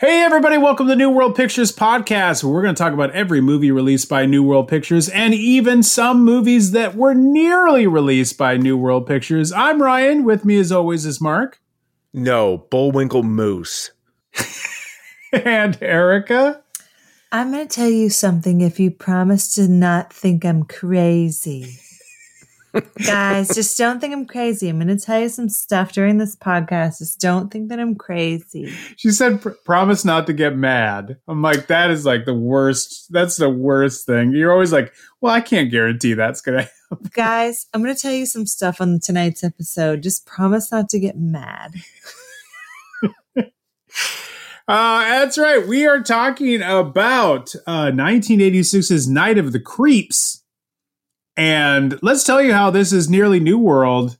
Hey, 0.00 0.22
everybody, 0.22 0.58
welcome 0.58 0.86
to 0.86 0.92
the 0.92 0.96
New 0.96 1.10
World 1.10 1.34
Pictures 1.34 1.72
podcast, 1.72 2.44
where 2.44 2.52
we're 2.52 2.62
going 2.62 2.72
to 2.72 2.80
talk 2.80 2.92
about 2.92 3.10
every 3.10 3.40
movie 3.40 3.72
released 3.72 4.08
by 4.08 4.26
New 4.26 4.44
World 4.44 4.68
Pictures 4.68 5.08
and 5.08 5.34
even 5.34 5.82
some 5.82 6.24
movies 6.24 6.70
that 6.70 6.94
were 6.94 7.14
nearly 7.14 7.88
released 7.88 8.38
by 8.38 8.56
New 8.56 8.76
World 8.76 9.08
Pictures. 9.08 9.50
I'm 9.50 9.82
Ryan. 9.82 10.22
With 10.22 10.44
me, 10.44 10.60
as 10.60 10.70
always, 10.70 11.04
is 11.04 11.20
Mark. 11.20 11.60
No, 12.14 12.58
Bullwinkle 12.70 13.24
Moose. 13.24 13.90
and 15.32 15.76
Erica. 15.82 16.62
I'm 17.32 17.50
going 17.50 17.66
to 17.66 17.74
tell 17.74 17.90
you 17.90 18.08
something 18.08 18.60
if 18.60 18.78
you 18.78 18.92
promise 18.92 19.52
to 19.56 19.66
not 19.66 20.12
think 20.12 20.44
I'm 20.44 20.62
crazy. 20.62 21.80
Guys, 23.06 23.54
just 23.54 23.76
don't 23.78 24.00
think 24.00 24.12
I'm 24.12 24.26
crazy. 24.26 24.68
I'm 24.68 24.78
going 24.78 24.88
to 24.88 25.02
tell 25.02 25.20
you 25.20 25.28
some 25.28 25.48
stuff 25.48 25.92
during 25.92 26.18
this 26.18 26.36
podcast. 26.36 26.98
Just 26.98 27.20
don't 27.20 27.50
think 27.50 27.68
that 27.68 27.80
I'm 27.80 27.94
crazy. 27.94 28.72
She 28.96 29.10
said, 29.10 29.44
promise 29.64 30.04
not 30.04 30.26
to 30.26 30.32
get 30.32 30.56
mad. 30.56 31.18
I'm 31.28 31.42
like, 31.42 31.68
that 31.68 31.90
is 31.90 32.04
like 32.04 32.24
the 32.24 32.34
worst. 32.34 33.12
That's 33.12 33.36
the 33.36 33.50
worst 33.50 34.06
thing. 34.06 34.32
You're 34.32 34.52
always 34.52 34.72
like, 34.72 34.92
well, 35.20 35.34
I 35.34 35.40
can't 35.40 35.70
guarantee 35.70 36.14
that's 36.14 36.40
going 36.40 36.58
to 36.64 36.70
happen. 36.90 37.10
Guys, 37.12 37.66
I'm 37.72 37.82
going 37.82 37.94
to 37.94 38.00
tell 38.00 38.12
you 38.12 38.26
some 38.26 38.46
stuff 38.46 38.80
on 38.80 39.00
tonight's 39.00 39.44
episode. 39.44 40.02
Just 40.02 40.26
promise 40.26 40.72
not 40.72 40.88
to 40.90 40.98
get 40.98 41.16
mad. 41.18 41.74
uh, 43.36 43.44
that's 44.66 45.38
right. 45.38 45.66
We 45.66 45.86
are 45.86 46.02
talking 46.02 46.62
about 46.62 47.54
uh, 47.66 47.90
1986's 47.92 49.08
Night 49.08 49.38
of 49.38 49.52
the 49.52 49.60
Creeps. 49.60 50.42
And 51.38 51.98
let's 52.02 52.24
tell 52.24 52.42
you 52.42 52.52
how 52.52 52.70
this 52.70 52.92
is 52.92 53.08
nearly 53.08 53.38
New 53.38 53.58
World. 53.58 54.18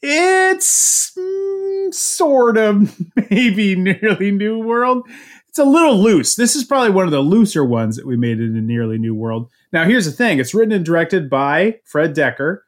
It's 0.00 1.12
mm, 1.14 1.92
sort 1.92 2.56
of 2.56 2.98
maybe 3.30 3.76
nearly 3.76 4.30
New 4.30 4.58
World. 4.58 5.06
It's 5.46 5.58
a 5.58 5.64
little 5.64 6.02
loose. 6.02 6.34
This 6.34 6.56
is 6.56 6.64
probably 6.64 6.88
one 6.88 7.04
of 7.04 7.10
the 7.10 7.20
looser 7.20 7.66
ones 7.66 7.96
that 7.96 8.06
we 8.06 8.16
made 8.16 8.40
in 8.40 8.56
a 8.56 8.62
nearly 8.62 8.96
New 8.96 9.14
World. 9.14 9.50
Now, 9.74 9.84
here's 9.84 10.06
the 10.06 10.10
thing 10.10 10.38
it's 10.38 10.54
written 10.54 10.72
and 10.72 10.86
directed 10.86 11.28
by 11.28 11.80
Fred 11.84 12.14
Dekker, 12.14 12.60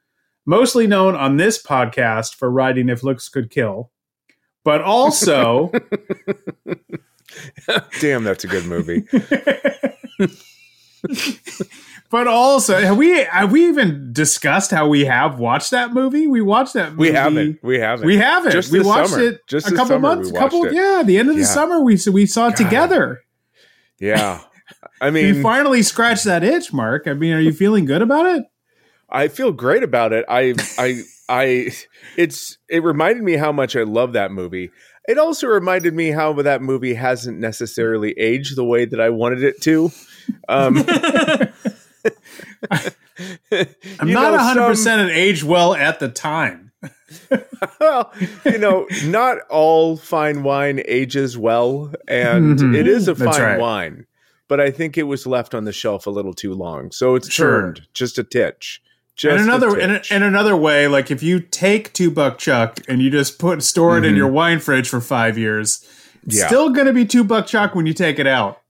mostly 0.44 0.86
known 0.86 1.16
on 1.16 1.38
this 1.38 1.62
podcast 1.62 2.34
for 2.34 2.50
writing 2.50 2.90
If 2.90 3.02
Looks 3.02 3.30
Could 3.30 3.50
Kill, 3.50 3.90
but 4.62 4.82
also. 4.82 5.72
Damn, 8.00 8.24
that's 8.24 8.44
a 8.44 8.48
good 8.48 8.66
movie. 8.66 9.06
but 12.10 12.26
also, 12.26 12.78
have 12.78 12.96
we 12.96 13.24
have 13.24 13.52
we 13.52 13.68
even 13.68 14.12
discussed 14.12 14.70
how 14.70 14.88
we 14.88 15.04
have 15.04 15.38
watched 15.38 15.72
that 15.72 15.92
movie? 15.92 16.26
We 16.26 16.40
watched 16.40 16.72
that 16.72 16.92
movie. 16.92 17.10
We 17.10 17.14
haven't. 17.14 17.58
We 17.62 17.78
haven't. 17.78 18.06
We 18.06 18.16
haven't. 18.16 18.52
Just 18.52 18.72
we 18.72 18.80
watched 18.80 19.10
summer. 19.10 19.24
it 19.24 19.46
just 19.46 19.70
a 19.70 19.74
couple 19.74 19.98
months. 19.98 20.30
A 20.30 20.32
couple. 20.32 20.64
It. 20.64 20.72
Yeah, 20.72 21.02
the 21.04 21.18
end 21.18 21.28
of 21.28 21.34
the 21.34 21.42
yeah. 21.42 21.48
summer. 21.48 21.80
We 21.80 21.98
we 22.10 22.24
saw 22.24 22.46
it 22.46 22.56
God. 22.56 22.56
together. 22.56 23.20
Yeah. 24.00 24.40
I 25.00 25.10
mean, 25.10 25.36
we 25.36 25.42
finally 25.42 25.82
scratched 25.82 26.24
that 26.24 26.42
itch, 26.42 26.72
Mark. 26.72 27.06
I 27.06 27.12
mean, 27.12 27.34
are 27.34 27.40
you 27.40 27.52
feeling 27.52 27.84
good 27.84 28.02
about 28.02 28.26
it? 28.26 28.44
I 29.10 29.28
feel 29.28 29.52
great 29.52 29.82
about 29.82 30.12
it. 30.12 30.24
I 30.28 30.54
I 30.78 31.02
I 31.28 31.72
it's 32.16 32.56
it 32.70 32.82
reminded 32.82 33.22
me 33.22 33.34
how 33.34 33.52
much 33.52 33.76
I 33.76 33.82
love 33.82 34.14
that 34.14 34.32
movie. 34.32 34.70
It 35.06 35.18
also 35.18 35.46
reminded 35.46 35.94
me 35.94 36.10
how 36.10 36.34
that 36.34 36.60
movie 36.62 36.94
hasn't 36.94 37.38
necessarily 37.38 38.12
aged 38.18 38.56
the 38.56 38.64
way 38.64 38.84
that 38.84 39.00
I 39.00 39.08
wanted 39.08 39.42
it 39.42 39.60
to. 39.62 39.90
Um, 40.48 40.76
I'm 44.00 44.10
not 44.12 44.32
100 44.32 44.66
percent 44.66 45.10
it 45.10 45.14
aged 45.16 45.42
well 45.44 45.74
at 45.74 45.98
the 46.00 46.08
time. 46.08 46.70
well, 47.80 48.12
you 48.44 48.58
know, 48.58 48.86
not 49.06 49.38
all 49.50 49.96
fine 49.96 50.42
wine 50.44 50.80
ages 50.86 51.36
well, 51.36 51.92
and 52.06 52.58
Mhm. 52.58 52.76
it 52.76 52.86
is 52.86 53.08
a 53.08 53.14
That's 53.14 53.36
fine 53.36 53.44
right. 53.46 53.58
wine. 53.60 54.06
But 54.46 54.60
I 54.60 54.70
think 54.70 54.96
it 54.96 55.02
was 55.04 55.26
left 55.26 55.54
on 55.54 55.64
the 55.64 55.72
shelf 55.72 56.06
a 56.06 56.10
little 56.10 56.32
too 56.34 56.54
long, 56.54 56.90
so 56.92 57.14
it's 57.16 57.30
Sure. 57.30 57.60
turned 57.62 57.82
just 57.94 58.18
a 58.18 58.22
titch. 58.24 58.80
Just 59.16 59.40
and 59.40 59.42
another 59.50 59.68
a 59.76 59.78
in, 59.80 59.90
titch. 59.90 60.12
in 60.12 60.22
another 60.22 60.56
way, 60.56 60.86
like 60.86 61.10
if 61.10 61.22
you 61.22 61.40
take 61.40 61.92
two 61.92 62.10
buck 62.10 62.38
chuck 62.38 62.78
and 62.88 63.02
you 63.02 63.10
just 63.10 63.38
put 63.40 63.62
store 63.64 63.98
it 63.98 64.04
in 64.04 64.14
Mhm. 64.14 64.18
your 64.18 64.28
wine 64.28 64.60
fridge 64.60 64.88
for 64.88 65.00
five 65.00 65.36
years, 65.36 65.84
it's 66.24 66.36
Yeah. 66.38 66.46
still 66.46 66.70
going 66.70 66.86
to 66.86 66.92
be 66.92 67.04
two 67.04 67.24
buck 67.24 67.48
chuck 67.48 67.74
when 67.74 67.84
you 67.86 67.92
take 67.92 68.20
it 68.20 68.28
out. 68.28 68.60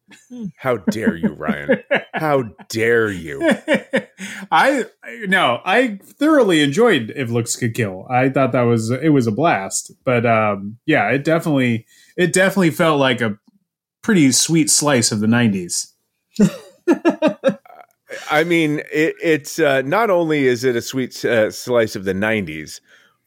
How 0.57 0.79
dare 0.79 1.17
you, 1.17 1.29
Ryan? 1.29 1.83
How 2.15 2.45
dare 2.69 3.11
you? 3.11 3.41
I 4.51 4.87
no, 5.27 5.61
I 5.65 5.99
thoroughly 6.03 6.63
enjoyed 6.63 7.13
If 7.15 7.31
Looks 7.31 7.57
Could 7.57 7.75
Kill. 7.75 8.07
I 8.11 8.29
thought 8.29 8.53
that 8.53 8.63
was 8.63 8.91
it 8.91 9.11
was 9.11 9.27
a 9.27 9.33
blast. 9.33 9.93
But 10.05 10.27
um, 10.27 10.79
yeah, 10.87 11.09
it 11.11 11.25
definitely 11.25 11.87
it 12.17 12.33
definitely 12.33 12.71
felt 12.71 12.99
like 12.99 13.21
a 13.21 13.39
pretty 14.03 14.33
sweet 14.33 14.71
slice 14.71 15.13
of 15.13 15.21
the 15.21 15.27
'90s. 15.27 15.93
I 18.31 18.45
mean, 18.45 18.81
it, 18.93 19.15
it's 19.23 19.59
uh, 19.59 19.83
not 19.83 20.11
only 20.11 20.47
is 20.47 20.65
it 20.65 20.77
a 20.77 20.83
sweet 20.83 21.25
uh, 21.25 21.51
slice 21.51 21.97
of 21.97 22.05
the 22.05 22.15
'90s, 22.15 22.81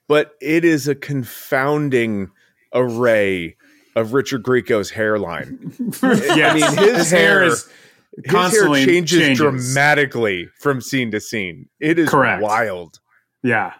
but 0.08 0.36
it 0.42 0.66
is 0.66 0.88
a 0.88 0.96
confounding 0.96 2.32
array 2.74 3.56
of 3.96 4.14
Richard 4.14 4.44
Grieco's 4.44 4.90
hairline. 4.90 5.74
yeah, 6.04 6.50
I 6.50 6.54
mean, 6.54 6.96
his, 6.96 7.12
hair 7.12 7.44
is 7.44 7.70
his 8.16 8.32
constantly 8.32 8.82
hair 8.82 8.88
changes, 8.88 9.20
changes. 9.20 9.38
dramatically 9.38 10.50
from 10.60 10.82
scene 10.82 11.12
to 11.12 11.20
scene. 11.20 11.68
It 11.80 12.00
is 12.00 12.10
Correct. 12.10 12.42
wild. 12.42 13.00
Yeah. 13.44 13.74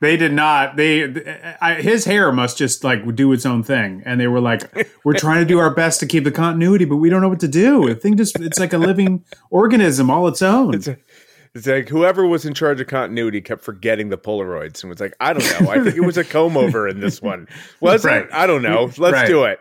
They 0.00 0.18
did 0.18 0.34
not. 0.34 0.76
They 0.76 1.56
I, 1.60 1.74
his 1.80 2.04
hair 2.04 2.30
must 2.30 2.58
just 2.58 2.84
like 2.84 3.14
do 3.16 3.32
its 3.32 3.46
own 3.46 3.62
thing, 3.62 4.02
and 4.04 4.20
they 4.20 4.26
were 4.26 4.42
like, 4.42 4.70
"We're 5.04 5.14
trying 5.14 5.40
to 5.40 5.46
do 5.46 5.58
our 5.58 5.70
best 5.70 6.00
to 6.00 6.06
keep 6.06 6.24
the 6.24 6.30
continuity, 6.30 6.84
but 6.84 6.96
we 6.96 7.08
don't 7.08 7.22
know 7.22 7.30
what 7.30 7.40
to 7.40 7.48
do. 7.48 7.88
The 7.88 7.94
thing 7.94 8.14
just—it's 8.14 8.58
like 8.58 8.74
a 8.74 8.78
living 8.78 9.24
organism 9.50 10.10
all 10.10 10.28
its 10.28 10.42
own." 10.42 10.74
It's, 10.74 10.86
a, 10.86 10.98
it's 11.56 11.66
like 11.66 11.88
whoever 11.88 12.26
was 12.26 12.44
in 12.44 12.54
charge 12.54 12.80
of 12.80 12.86
continuity 12.86 13.40
kept 13.40 13.62
forgetting 13.62 14.08
the 14.10 14.18
Polaroids 14.18 14.82
and 14.82 14.90
was 14.90 15.00
like, 15.00 15.14
I 15.20 15.32
don't 15.32 15.44
know. 15.60 15.70
I 15.70 15.82
think 15.82 15.96
it 15.96 16.00
was 16.02 16.16
a 16.16 16.24
comb 16.24 16.56
over 16.56 16.86
in 16.88 17.00
this 17.00 17.20
one. 17.22 17.48
Was 17.80 18.04
Right. 18.04 18.22
it? 18.24 18.28
I 18.32 18.46
don't 18.46 18.62
know. 18.62 18.86
Mm-hmm. 18.86 19.02
Let's 19.02 19.14
Right. 19.14 19.26
do 19.26 19.44
it. 19.44 19.60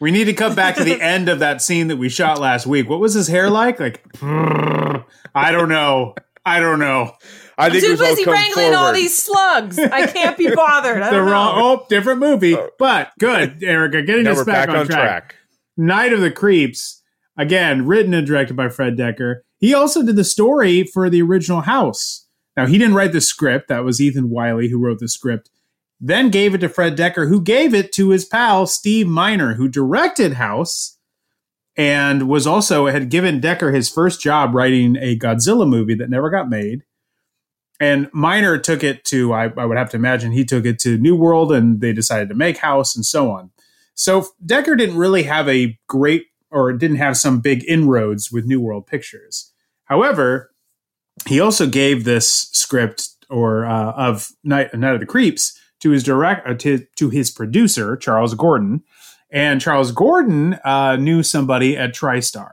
we 0.00 0.10
need 0.10 0.24
to 0.24 0.32
cut 0.34 0.54
back 0.56 0.76
to 0.76 0.84
the 0.84 1.00
end 1.00 1.28
of 1.28 1.38
that 1.38 1.62
scene 1.62 1.88
that 1.88 1.96
we 1.96 2.08
shot 2.08 2.38
last 2.40 2.66
week. 2.66 2.88
What 2.88 3.00
was 3.00 3.14
his 3.14 3.28
hair 3.28 3.48
like? 3.48 3.80
Like, 3.80 4.04
I 4.22 5.50
don't 5.52 5.68
know. 5.68 6.14
I 6.44 6.60
don't 6.60 6.78
know. 6.78 7.12
I 7.58 7.66
I'm 7.66 7.72
think 7.72 7.82
it 7.84 7.86
too 7.86 7.92
was 7.92 8.00
all 8.02 8.06
busy 8.08 8.24
wrangling 8.30 8.64
forward. 8.66 8.76
all 8.76 8.92
these 8.92 9.16
slugs. 9.16 9.78
I 9.78 10.06
can't 10.06 10.36
be 10.36 10.54
bothered. 10.54 11.00
I 11.02 11.10
The 11.10 11.16
don't 11.16 11.28
wrong. 11.30 11.58
know. 11.58 11.64
Oh, 11.82 11.86
different 11.88 12.20
movie, 12.20 12.54
oh. 12.54 12.68
but 12.78 13.10
good, 13.18 13.62
Erica. 13.62 14.02
Getting 14.02 14.24
now 14.24 14.32
us 14.32 14.36
we're 14.38 14.44
back, 14.44 14.68
on, 14.68 14.86
track. 14.86 15.34
Night 15.76 16.12
of 16.12 16.20
the 16.20 16.30
Creeps, 16.30 17.02
again, 17.38 17.86
written 17.86 18.12
and 18.14 18.26
directed 18.26 18.54
by 18.56 18.68
Fred 18.68 18.96
Dekker. 18.96 19.36
He 19.58 19.74
also 19.74 20.02
did 20.02 20.16
the 20.16 20.24
story 20.24 20.84
for 20.84 21.08
the 21.08 21.22
original 21.22 21.62
House. 21.62 22.26
Now, 22.56 22.66
he 22.66 22.78
didn't 22.78 22.94
write 22.94 23.12
the 23.12 23.20
script. 23.20 23.68
That 23.68 23.84
was 23.84 24.00
Ethan 24.00 24.30
Wiley 24.30 24.68
who 24.68 24.78
wrote 24.78 24.98
the 24.98 25.08
script. 25.08 25.50
Then 26.00 26.30
gave 26.30 26.54
it 26.54 26.58
to 26.58 26.68
Fred 26.68 26.96
Dekker, 26.96 27.28
who 27.28 27.40
gave 27.40 27.74
it 27.74 27.92
to 27.92 28.10
his 28.10 28.24
pal, 28.24 28.66
Steve 28.66 29.06
Miner, 29.06 29.54
who 29.54 29.68
directed 29.68 30.34
House 30.34 30.98
and 31.76 32.28
was 32.28 32.46
also 32.46 32.86
had 32.86 33.10
given 33.10 33.40
Dekker 33.40 33.74
his 33.74 33.88
first 33.88 34.20
job 34.20 34.54
writing 34.54 34.96
a 34.96 35.18
Godzilla 35.18 35.68
movie 35.68 35.94
that 35.94 36.10
never 36.10 36.30
got 36.30 36.48
made. 36.48 36.84
And 37.78 38.08
Miner 38.12 38.56
took 38.56 38.82
it 38.82 39.04
to, 39.06 39.34
I, 39.34 39.52
I 39.56 39.66
would 39.66 39.76
have 39.76 39.90
to 39.90 39.98
imagine 39.98 40.32
he 40.32 40.46
took 40.46 40.64
it 40.64 40.78
to 40.80 40.96
New 40.96 41.14
World 41.14 41.52
and 41.52 41.80
they 41.82 41.92
decided 41.92 42.30
to 42.30 42.34
make 42.34 42.58
House 42.58 42.96
and 42.96 43.04
so 43.04 43.30
on. 43.30 43.50
So 43.94 44.28
Dekker 44.44 44.78
didn't 44.78 44.96
really 44.96 45.24
have 45.24 45.48
a 45.48 45.78
great 45.86 46.26
or 46.50 46.72
didn't 46.72 46.98
have 46.98 47.16
some 47.16 47.40
big 47.40 47.64
inroads 47.68 48.30
with 48.30 48.46
New 48.46 48.60
World 48.60 48.86
Pictures. 48.86 49.52
However, 49.84 50.52
he 51.26 51.40
also 51.40 51.66
gave 51.66 52.04
this 52.04 52.48
script 52.52 53.08
or 53.30 53.64
uh, 53.64 53.92
of 53.92 54.30
Night, 54.44 54.72
Night 54.74 54.94
of 54.94 55.00
the 55.00 55.06
Creeps 55.06 55.58
to 55.80 55.90
his 55.90 56.02
direct 56.02 56.46
uh, 56.46 56.54
to, 56.54 56.86
to 56.96 57.10
his 57.10 57.30
producer 57.30 57.96
Charles 57.96 58.34
Gordon, 58.34 58.82
and 59.30 59.60
Charles 59.60 59.92
Gordon 59.92 60.58
uh, 60.64 60.96
knew 60.96 61.22
somebody 61.22 61.76
at 61.76 61.94
TriStar, 61.94 62.52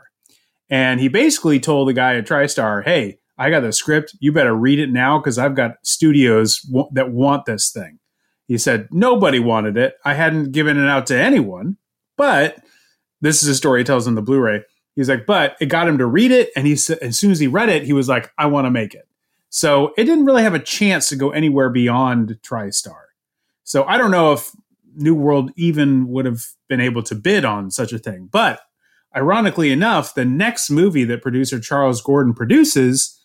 and 0.69 1.00
he 1.00 1.07
basically 1.07 1.60
told 1.60 1.88
the 1.88 1.94
guy 1.94 2.16
at 2.16 2.25
TriStar, 2.25 2.84
"Hey, 2.84 3.19
I 3.38 3.50
got 3.50 3.62
the 3.62 3.74
script. 3.74 4.16
You 4.19 4.31
better 4.31 4.56
read 4.56 4.80
it 4.80 4.92
now 4.92 5.19
because 5.19 5.38
I've 5.38 5.56
got 5.56 5.78
studios 5.84 6.60
w- 6.62 6.89
that 6.94 7.12
want 7.12 7.46
this 7.46 7.72
thing." 7.72 8.00
He 8.48 8.57
said 8.57 8.88
nobody 8.92 9.39
wanted 9.39 9.78
it. 9.78 9.96
I 10.04 10.13
hadn't 10.16 10.51
given 10.51 10.78
it 10.78 10.89
out 10.89 11.07
to 11.07 11.18
anyone, 11.18 11.78
but 12.18 12.62
this 13.24 13.42
is 13.42 13.50
a 13.50 13.56
story 13.56 13.80
he 13.80 13.84
tells 13.86 14.06
in 14.06 14.16
the 14.16 14.22
Blu-ray. 14.22 14.64
He's 14.96 15.10
like, 15.10 15.25
but 15.25 15.56
it 15.60 15.68
got 15.68 15.88
him 15.88 15.98
to 15.98 16.06
read 16.06 16.31
it, 16.31 16.52
and 16.56 16.68
he 16.68 16.75
said 16.75 17.00
as 17.00 17.18
soon 17.18 17.31
as 17.31 17.40
he 17.40 17.48
read 17.48 17.70
it, 17.70 17.84
he 17.84 17.94
was 17.94 18.08
like, 18.08 18.31
I 18.38 18.46
want 18.46 18.66
to 18.66 18.72
make 18.72 18.94
it. 18.94 19.08
So 19.50 19.94
it 19.98 20.04
didn't 20.04 20.25
really 20.25 20.44
have 20.44 20.54
a 20.54 20.60
chance 20.60 21.10
to 21.10 21.16
go 21.16 21.31
anywhere 21.31 21.70
beyond 21.70 22.38
TriStar. 22.44 23.02
So 23.64 23.84
I 23.86 23.98
don't 23.98 24.12
know 24.12 24.34
if 24.34 24.52
New 24.96 25.16
World 25.16 25.52
even 25.56 26.08
would 26.10 26.25
have 26.25 26.42
been 26.68 26.81
able 26.81 27.02
to 27.04 27.16
bid 27.16 27.46
on 27.46 27.72
such 27.72 27.94
a 27.94 27.98
thing. 27.98 28.30
But 28.31 28.60
ironically 29.16 29.72
enough, 29.72 30.14
the 30.14 30.25
next 30.25 30.70
movie 30.70 31.04
that 31.06 31.22
producer 31.22 31.60
Charles 31.60 32.02
Gordon 32.02 32.34
produces 32.34 33.20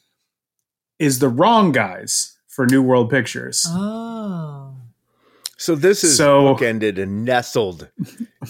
is 0.98 1.18
The 1.18 1.28
Wrong 1.28 1.72
Guys 1.72 2.36
for 2.46 2.66
New 2.66 2.82
World 2.82 3.10
Pictures. 3.10 3.64
Oh. 3.68 4.74
So 5.56 5.74
this 5.74 6.04
is 6.04 6.16
So- 6.16 6.54
bookended 6.54 6.98
and 7.02 7.24
nestled 7.24 7.88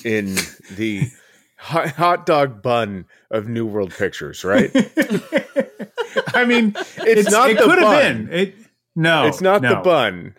in 0.04 0.36
the 0.76 1.10
hot, 1.58 1.88
hot 1.90 2.26
dog 2.26 2.62
bun 2.62 3.04
of 3.30 3.46
New 3.48 3.66
World 3.66 3.92
Pictures, 3.96 4.44
right? 4.44 4.70
I 6.34 6.44
mean, 6.44 6.74
It's, 6.98 7.30
not 7.30 7.50
it 7.50 7.58
the 7.58 7.64
could 7.64 7.80
bun. 7.80 7.94
have 7.94 8.02
been. 8.28 8.32
It 8.32 8.54
no, 8.96 9.26
it's 9.26 9.40
not 9.40 9.62
the 9.62 9.76
bun, 9.84 10.34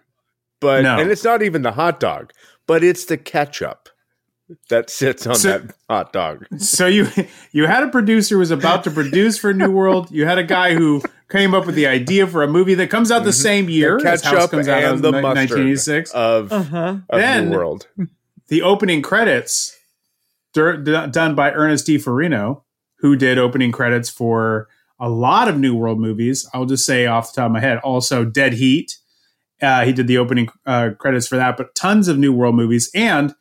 but 0.60 0.82
No. 0.84 1.00
and 1.00 1.10
it's 1.12 1.24
not 1.24 1.42
even 1.42 1.62
the 1.62 1.72
hot 1.72 2.00
dog, 2.00 2.32
but 2.68 2.84
it's 2.84 3.06
the 3.06 3.18
ketchup 3.18 3.88
that 4.70 4.90
sits 4.90 5.26
on 5.28 5.36
So- 5.36 5.60
that 5.60 5.76
hot 5.90 6.12
dog. 6.12 6.46
So 6.58 6.88
you 6.88 7.08
you 7.52 7.68
had 7.68 7.84
a 7.84 7.88
producer 7.90 8.36
who 8.36 8.40
was 8.40 8.52
about 8.52 8.84
to 8.86 8.92
produce 8.92 9.38
for 9.38 9.54
New 9.54 9.72
World. 9.72 10.12
You 10.12 10.26
had 10.26 10.38
a 10.40 10.44
guy 10.44 10.74
who 10.74 11.02
came 11.30 11.54
up 11.54 11.66
with 11.68 11.76
the 11.76 11.88
idea 11.88 12.26
for 12.28 12.44
a 12.44 12.48
movie 12.48 12.74
that 12.76 12.90
comes 12.90 13.12
out 13.12 13.24
the 13.24 13.32
same 13.34 13.70
year. 13.70 13.98
Mm-hmm. 13.98 14.06
The 14.06 14.18
ketchup 14.22 14.52
comes 14.52 14.68
out 14.68 14.84
and 14.84 15.02
the 15.04 15.12
ni- 15.12 15.22
mustard 15.22 15.60
1986. 15.60 16.12
of, 16.12 16.52
Uh-huh. 16.52 16.98
of 17.10 17.20
Then- 17.20 17.50
New 17.50 17.56
World. 17.58 17.88
the 18.50 18.62
opening 18.64 19.02
credits 19.04 19.78
done 21.12 21.36
by 21.36 21.52
Ernest 21.52 21.86
D. 21.86 21.98
Farino, 21.98 22.64
who 23.00 23.16
did 23.16 23.38
opening 23.38 23.72
credits 23.72 24.10
for 24.10 24.68
a 25.00 25.10
lot 25.10 25.48
of 25.48 25.58
New 25.58 25.76
World 25.76 26.00
movies. 26.00 26.48
I'll 26.54 26.66
just 26.66 26.86
say 26.86 27.06
off 27.06 27.34
the 27.34 27.42
top 27.42 27.48
of 27.48 27.54
my 27.54 27.60
head. 27.60 27.78
Also, 27.80 28.26
Dead 28.26 28.54
Heat. 28.54 28.98
Uh, 29.62 29.86
he 29.86 29.94
did 29.94 30.08
the 30.08 30.18
opening 30.18 30.50
uh, 30.66 30.92
credits 30.98 31.28
for 31.28 31.36
that, 31.36 31.58
but 31.58 31.76
tons 31.76 32.08
of 32.08 32.18
New 32.18 32.34
World 32.34 32.56
movies. 32.56 32.90
And 32.94 33.34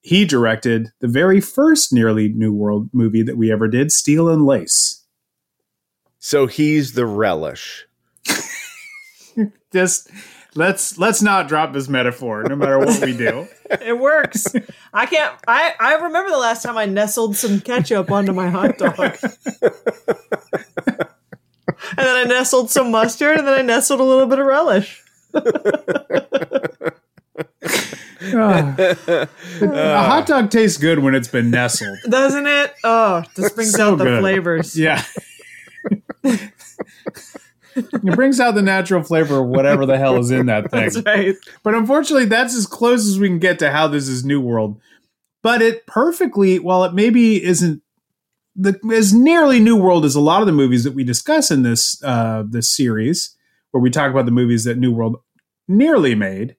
he 0.00 0.24
directed 0.24 0.88
the 1.00 1.08
very 1.08 1.40
first 1.40 1.92
nearly 1.92 2.28
New 2.28 2.52
World 2.52 2.90
movie 2.92 3.22
that 3.22 3.36
we 3.36 3.52
ever 3.52 3.68
did, 3.68 3.92
Steel 3.92 4.28
and 4.28 4.44
Lace. 4.44 5.04
So 6.18 6.46
he's 6.46 6.92
the 6.92 7.06
relish. 7.06 7.86
Just 9.72 10.10
let's 10.54 10.98
let's 10.98 11.22
not 11.22 11.48
drop 11.48 11.72
this 11.72 11.88
metaphor, 11.88 12.44
no 12.48 12.56
matter 12.56 12.78
what 12.78 13.00
we 13.02 13.16
do. 13.16 13.48
It 13.80 13.98
works. 13.98 14.48
I 14.92 15.06
can't. 15.06 15.34
I 15.48 15.72
I 15.80 15.94
remember 15.94 16.28
the 16.28 16.36
last 16.36 16.62
time 16.62 16.76
I 16.76 16.84
nestled 16.84 17.36
some 17.36 17.58
ketchup 17.62 18.10
onto 18.10 18.34
my 18.34 18.50
hot 18.50 18.76
dog, 18.76 18.98
and 19.22 19.78
then 21.96 22.16
I 22.16 22.24
nestled 22.24 22.70
some 22.70 22.90
mustard, 22.90 23.38
and 23.38 23.48
then 23.48 23.58
I 23.58 23.62
nestled 23.62 24.00
a 24.00 24.04
little 24.04 24.26
bit 24.26 24.38
of 24.38 24.44
relish. 24.44 25.02
Ah. 28.34 28.74
a 28.78 30.04
hot 30.04 30.26
dog 30.26 30.50
tastes 30.50 30.76
good 30.76 30.98
when 30.98 31.14
it's 31.14 31.28
been 31.28 31.50
nestled. 31.50 31.98
Doesn't 32.08 32.46
it? 32.46 32.74
Oh, 32.84 33.22
this 33.34 33.52
brings 33.52 33.72
So 33.72 33.92
out 33.92 33.98
the 33.98 34.04
good. 34.04 34.20
flavors. 34.20 34.76
Yeah. 34.78 35.02
it 37.76 38.14
brings 38.16 38.40
out 38.40 38.54
the 38.54 38.62
natural 38.62 39.02
flavor 39.02 39.40
of 39.42 39.48
whatever 39.48 39.86
the 39.86 39.98
hell 39.98 40.18
is 40.18 40.30
in 40.30 40.46
that 40.46 40.70
thing. 40.70 40.90
Right. 41.04 41.34
But 41.62 41.74
unfortunately, 41.74 42.26
that's 42.26 42.54
as 42.56 42.66
close 42.66 43.06
as 43.08 43.18
we 43.18 43.28
can 43.28 43.38
get 43.38 43.58
to 43.60 43.70
how 43.70 43.88
this 43.88 44.08
is 44.08 44.24
New 44.24 44.40
World. 44.40 44.80
But 45.42 45.60
it 45.62 45.86
perfectly, 45.86 46.58
while 46.58 46.84
it 46.84 46.94
maybe 46.94 47.42
isn't 47.42 47.82
the, 48.54 48.78
as 48.94 49.12
nearly 49.12 49.58
New 49.60 49.76
World 49.76 50.04
as 50.04 50.14
a 50.14 50.20
lot 50.20 50.40
of 50.42 50.46
the 50.46 50.52
movies 50.52 50.84
that 50.84 50.94
we 50.94 51.04
discuss 51.04 51.50
in 51.50 51.62
this 51.62 52.02
uh, 52.04 52.44
this 52.46 52.70
series, 52.74 53.36
where 53.70 53.80
we 53.82 53.90
talk 53.90 54.10
about 54.10 54.26
the 54.26 54.30
movies 54.30 54.64
that 54.64 54.78
New 54.78 54.92
World 54.92 55.16
nearly 55.66 56.14
made, 56.14 56.56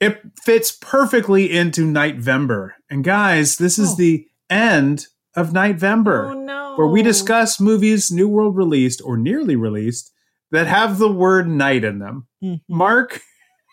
it 0.00 0.20
fits 0.42 0.72
perfectly 0.72 1.52
into 1.54 1.82
Nightvember. 1.82 2.70
And 2.90 3.04
guys, 3.04 3.56
this 3.58 3.78
is 3.78 3.92
Oh. 3.92 3.96
the 3.96 4.26
end 4.50 5.06
of 5.36 5.50
Nightvember 5.50 6.30
Oh 6.32 6.40
no. 6.42 6.74
where 6.76 6.86
we 6.88 7.02
discuss 7.02 7.60
movies 7.60 8.10
New 8.10 8.28
World 8.28 8.56
released 8.56 9.02
or 9.04 9.16
nearly 9.16 9.54
released 9.56 10.10
that 10.50 10.66
have 10.66 10.98
the 10.98 11.10
word 11.10 11.48
night 11.48 11.84
in 11.84 11.98
them. 11.98 12.26
Mhm. 12.42 12.60
Mark, 12.68 13.20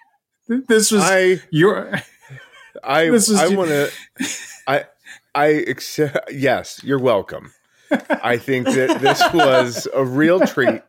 this 0.47 0.91
was 0.91 1.01
I 1.03 1.41
your. 1.51 1.91
I 2.83 3.09
This 3.09 3.29
is 3.29 3.39
I 3.39 3.47
want 3.49 3.69
to 3.69 3.89
I 4.67 4.85
I 5.33 5.45
accept 5.47 6.31
yes, 6.33 6.81
you're 6.83 6.99
welcome. 6.99 7.51
I 7.91 8.37
think 8.37 8.65
that 8.67 8.99
this 8.99 9.21
was 9.33 9.87
a 9.93 10.03
real 10.03 10.39
treat 10.41 10.81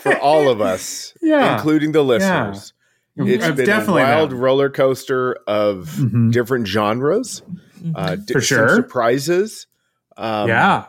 for 0.00 0.16
all 0.18 0.48
of 0.50 0.60
us, 0.60 1.14
Yeah. 1.22 1.54
including 1.56 1.92
the 1.92 2.02
listeners. 2.02 2.72
It's 3.16 3.44
I've 3.44 3.56
been 3.56 3.66
definitely 3.66 4.02
a 4.02 4.06
wild 4.06 4.30
been. 4.30 4.38
roller 4.38 4.70
coaster 4.70 5.34
of 5.46 5.88
Mhm. 5.98 6.32
different 6.32 6.66
genres, 6.66 7.42
Mm-hmm. 7.82 7.92
uh, 7.96 8.14
di- 8.16 8.32
For 8.32 8.40
some 8.40 8.58
sure. 8.58 8.76
surprises. 8.76 9.66
Um, 10.16 10.48
yeah, 10.48 10.84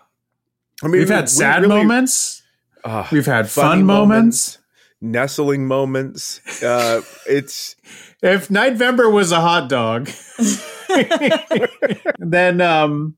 I 0.83 0.87
mean, 0.87 0.99
we've 0.99 1.09
had 1.09 1.23
we 1.23 1.27
sad 1.27 1.61
really- 1.63 1.77
moments. 1.77 2.42
Ah, 2.85 3.07
We've 3.11 3.25
had 3.25 3.49
fun 3.49 3.85
moments. 3.85 4.57
nestling 5.01 5.67
moments. 5.67 6.39
Uh, 6.63 7.01
it's 7.27 7.75
If 8.21 8.47
Nightvember 8.49 9.11
was 9.11 9.31
a 9.31 9.41
hot 9.41 9.69
dog, 9.69 10.09
then 12.19 12.61
um, 12.61 13.17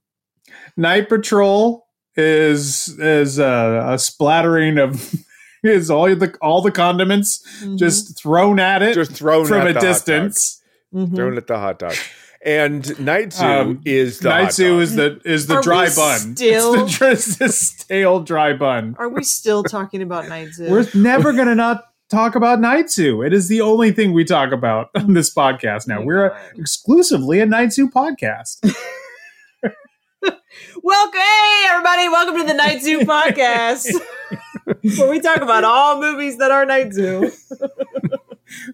Night 0.77 1.09
Patrol 1.09 1.87
is 2.15 2.97
is 2.99 3.39
uh, 3.39 3.87
a 3.91 3.99
splattering 3.99 4.77
of 4.77 5.13
is 5.63 5.89
all 5.91 6.13
the 6.15 6.35
all 6.41 6.61
the 6.61 6.71
condiments 6.71 7.43
Mhm. 7.61 7.77
just 7.77 8.17
thrown 8.17 8.59
at 8.59 8.81
it 8.81 8.93
just 8.93 9.11
thrown 9.11 9.45
from 9.45 9.61
at 9.61 9.67
a 9.67 9.73
the 9.73 9.79
hot 9.79 9.81
dog. 9.85 9.93
distance. 9.93 10.61
Mhm. 10.93 11.15
thrown 11.15 11.37
at 11.37 11.47
the 11.47 11.57
hot 11.57 11.79
dog. 11.79 11.95
And 12.45 12.99
Night 12.99 13.33
Zoo 13.33 13.43
Um, 13.43 13.81
is 13.85 14.19
the 14.19 14.29
Night 14.29 14.53
Zoo 14.53 14.79
is 14.79 14.95
the 14.95 15.19
is 15.25 15.47
the 15.47 15.55
Are 15.55 15.61
dry 15.63 15.85
bun. 15.95 16.35
still- 16.35 16.85
It's 16.85 16.99
the, 16.99 17.11
it's 17.11 17.35
the 17.37 17.49
stale 17.49 18.19
dry 18.19 18.53
bun. 18.53 18.95
Are 18.99 19.09
we 19.09 19.23
still 19.23 19.63
talking 19.63 20.03
about 20.03 20.27
Night 20.29 20.49
Zoo? 20.53 20.69
We're 20.69 20.85
never 20.93 21.33
gonna 21.33 21.55
not 21.55 21.85
talk 22.11 22.35
about 22.35 22.61
Night 22.61 22.91
Zoo. 22.91 23.23
It 23.23 23.33
is 23.33 23.47
the 23.47 23.61
only 23.61 23.91
thing 23.91 24.13
we 24.13 24.23
talk 24.25 24.51
about 24.51 24.89
on 24.95 25.13
this 25.13 25.33
podcast 25.33 25.87
now. 25.87 26.03
We're 26.03 26.27
a, 26.27 26.39
exclusively 26.55 27.39
a 27.39 27.47
Night 27.47 27.73
Zoo 27.73 27.89
podcast. 27.89 28.59
Welcome, 30.83 31.19
hey 31.19 31.65
everybody! 31.69 32.09
Welcome 32.09 32.37
to 32.41 32.43
the 32.45 32.53
Night 32.53 32.81
Zoo 32.83 32.99
podcast, 32.99 33.91
where 34.97 35.09
we 35.09 35.19
talk 35.19 35.37
about 35.37 35.63
all 35.63 35.99
movies 35.99 36.37
that 36.37 36.51
are 36.51 36.63
Night 36.65 36.93
Zoo. 36.93 37.31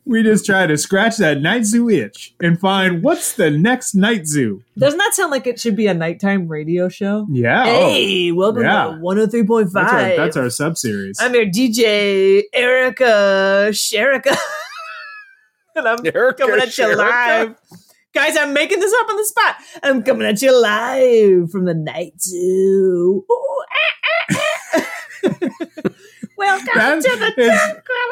We 0.05 0.21
just 0.23 0.45
try 0.45 0.67
to 0.67 0.77
scratch 0.77 1.17
that 1.17 1.39
Night 1.41 1.65
Zoo 1.65 1.89
itch 1.89 2.35
and 2.41 2.59
find 2.59 3.01
what's 3.03 3.33
the 3.33 3.49
next 3.49 3.95
Night 3.95 4.27
Zoo. 4.27 4.63
Doesn't 4.77 4.97
that 4.97 5.13
sound 5.13 5.31
like 5.31 5.47
it 5.47 5.59
should 5.59 5.75
be 5.75 5.87
a 5.87 5.93
nighttime 5.93 6.47
radio 6.47 6.89
show? 6.89 7.25
Yeah. 7.29 7.63
oh, 7.65 7.89
Hey, 7.89 8.31
welcome 8.31 8.63
yeah. 8.63 8.85
to 8.85 8.91
one 8.99 9.17
hundred 9.17 9.31
three 9.31 9.45
point 9.45 9.71
that's 9.71 9.91
our 9.93 10.15
that's 10.17 10.37
our 10.37 10.49
sub 10.49 10.77
series. 10.77 11.19
I'm 11.21 11.33
your 11.33 11.45
DJ 11.45 12.43
Erica 12.53 13.69
Sherrica, 13.71 14.35
and 15.75 15.87
I'm 15.87 16.05
Erica 16.05 16.43
coming 16.43 16.59
at 16.59 16.77
you 16.77 16.83
Sherrica? 16.85 16.97
live. 16.97 17.55
Guys, 18.13 18.35
I'm 18.35 18.53
making 18.53 18.81
this 18.81 18.93
up 18.93 19.09
on 19.09 19.15
the 19.15 19.23
spot. 19.23 19.55
I'm 19.83 20.03
coming 20.03 20.27
at 20.27 20.41
you 20.41 20.51
live 20.61 21.49
from 21.49 21.63
the 21.63 21.73
Night 21.73 22.21
Zoo. 22.21 23.23
Ooh, 23.31 23.63
ah. 23.69 24.00
Welcome 26.41 26.67
That 26.73 27.01
to 27.03 27.33
the 27.35 27.41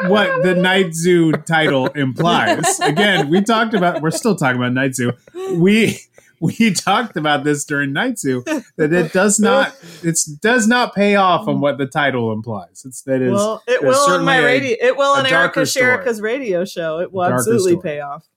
is 0.05 0.09
what 0.09 0.43
the 0.43 0.53
Night 0.53 0.93
Zoo 0.93 1.31
title 1.31 1.88
implies. 1.88 2.79
Again, 2.83 3.27
we 3.29 3.41
talked 3.41 3.74
about 3.74 4.03
we're 4.03 4.12
still 4.12 4.36
talking 4.36 4.57
about 4.62 4.74
Night 4.74 4.93
Zoo. 4.95 5.13
We 5.55 5.98
we 6.39 6.71
talked 6.74 7.17
about 7.17 7.43
this 7.43 7.65
during 7.65 7.91
Night 7.91 8.19
Zoo 8.19 8.43
that 8.77 8.93
it 8.93 9.12
does 9.13 9.39
not 9.39 9.75
it 10.03 10.17
does 10.41 10.67
not 10.67 10.93
pay 10.93 11.15
off 11.15 11.48
on 11.48 11.59
what 11.59 11.79
the 11.79 11.88
title 11.88 12.31
implies. 12.31 12.83
It's 12.86 13.01
that 13.03 13.19
is 13.21 13.31
Well, 13.33 13.63
it 13.67 13.81
there's 13.81 13.95
will 13.95 14.13
on 14.13 14.24
my 14.25 14.38
certainly 14.38 14.38
a- 14.38 14.45
radio. 14.45 14.77
It 14.79 14.95
will 14.98 15.12
on 15.13 15.25
Erica 15.25 15.33
darker. 15.33 15.65
Sherrica's 15.65 16.21
radio 16.21 16.65
show. 16.65 17.00
It 17.00 17.12
will 17.12 17.24
absolutely 17.25 17.71
story. 17.74 17.83
pay 17.83 18.00
off. 18.01 18.27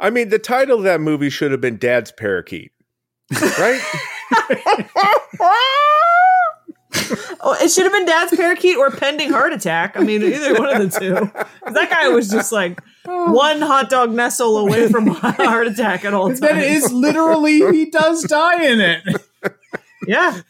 I 0.00 0.08
mean, 0.10 0.30
the 0.30 0.38
title 0.38 0.78
of 0.78 0.84
that 0.84 1.00
movie 1.02 1.28
should 1.30 1.52
have 1.52 1.60
been 1.60 1.76
Dad's 1.76 2.10
Parakeet, 2.12 2.72
right? 3.58 3.80
Oh, 7.48 7.56
it 7.60 7.70
should 7.70 7.84
have 7.84 7.92
been 7.92 8.06
Dad's 8.06 8.34
parakeet 8.34 8.76
or 8.76 8.90
pending 8.90 9.30
heart 9.30 9.52
attack. 9.52 9.96
I 9.96 10.00
mean, 10.00 10.20
either 10.20 10.54
one 10.54 10.80
of 10.80 10.90
the 10.90 10.98
two. 10.98 11.14
That 11.72 11.90
guy 11.90 12.08
was 12.08 12.28
just 12.28 12.50
like 12.50 12.80
one 13.04 13.60
hot 13.60 13.88
dog 13.88 14.10
nestle 14.12 14.58
away 14.58 14.88
from 14.88 15.06
a 15.08 15.12
heart 15.14 15.68
attack 15.68 16.04
at 16.04 16.12
all 16.12 16.26
times. 16.28 16.40
that 16.40 16.58
is 16.58 16.92
literally 16.92 17.60
he 17.70 17.88
does 17.90 18.24
die 18.24 18.64
in 18.64 18.80
it. 18.80 19.02
yeah, 20.08 20.40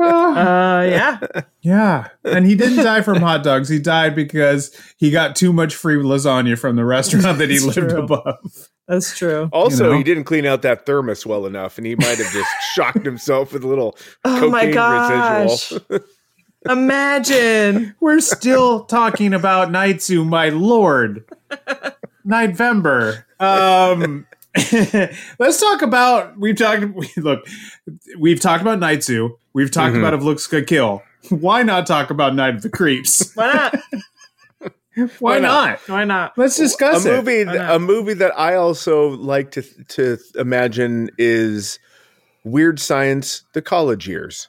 Ah. 0.00 0.78
uh, 0.78 0.82
yeah. 0.82 1.18
Yeah. 1.62 2.08
And 2.24 2.44
he 2.46 2.54
didn't 2.56 2.84
die 2.84 3.02
from 3.02 3.18
hot 3.20 3.42
dogs. 3.44 3.68
He 3.68 3.78
died 3.78 4.14
because 4.16 4.74
he 4.96 5.10
got 5.12 5.36
too 5.36 5.52
much 5.52 5.74
free 5.76 5.96
lasagna 5.96 6.58
from 6.58 6.74
the 6.76 6.84
restaurant 6.84 7.38
that 7.38 7.50
he 7.50 7.60
lived 7.60 7.74
true. 7.90 8.02
above. 8.02 8.68
That's 8.88 9.16
true. 9.16 9.48
Also, 9.52 9.84
You 9.84 9.90
know? 9.92 9.96
he 9.98 10.02
didn't 10.02 10.24
clean 10.24 10.46
out 10.46 10.62
that 10.62 10.86
thermos 10.86 11.24
well 11.26 11.44
enough, 11.46 11.76
and 11.78 11.86
he 11.86 11.94
might 11.94 12.16
have 12.18 12.32
just 12.32 12.50
shocked 12.74 13.04
himself 13.04 13.52
with 13.52 13.62
a 13.62 13.68
little 13.68 13.96
Oh 14.24 14.48
my 14.50 14.62
cocaine 14.62 14.74
gosh! 14.74 15.72
residual. 15.72 16.00
Imagine. 16.68 17.94
We're 18.00 18.20
still 18.20 18.84
talking 18.84 19.32
about 19.34 19.70
Night 19.70 20.02
Zoo, 20.02 20.24
my 20.24 20.48
lord. 20.48 21.24
Nightvember. 22.26 23.24
Um 23.40 24.26
let's 25.38 25.60
talk 25.60 25.82
about 25.82 26.36
we've 26.38 26.56
talked 26.56 26.84
we, 26.94 27.08
look, 27.18 27.46
we've 28.18 28.40
talked 28.40 28.62
about 28.62 28.78
Night 28.80 29.04
Zoo. 29.04 29.38
We've 29.52 29.70
talked 29.70 29.94
Mhm. 29.94 29.98
about 30.00 30.14
if 30.14 30.22
looks 30.22 30.46
could 30.46 30.66
kill. 30.66 31.02
Why 31.30 31.62
not 31.62 31.86
talk 31.86 32.10
about 32.10 32.34
Night 32.34 32.54
of 32.56 32.62
the 32.62 32.70
Creeps? 32.70 33.32
Why 33.36 33.52
not? 33.52 33.74
Why 35.20 35.38
not? 35.38 35.78
Why 35.88 36.04
not? 36.04 36.36
Let's 36.36 36.56
discuss 36.56 37.04
a 37.06 37.12
it. 37.14 37.16
movie 37.24 37.44
Why 37.44 37.74
a 37.74 37.78
movie 37.78 38.14
that 38.14 38.38
I 38.38 38.54
also 38.56 39.10
like 39.10 39.50
to 39.52 39.62
to 39.62 40.18
imagine 40.36 41.10
is 41.18 41.78
Weird 42.44 42.80
Science: 42.80 43.42
The 43.54 43.62
College 43.62 44.06
Years. 44.08 44.48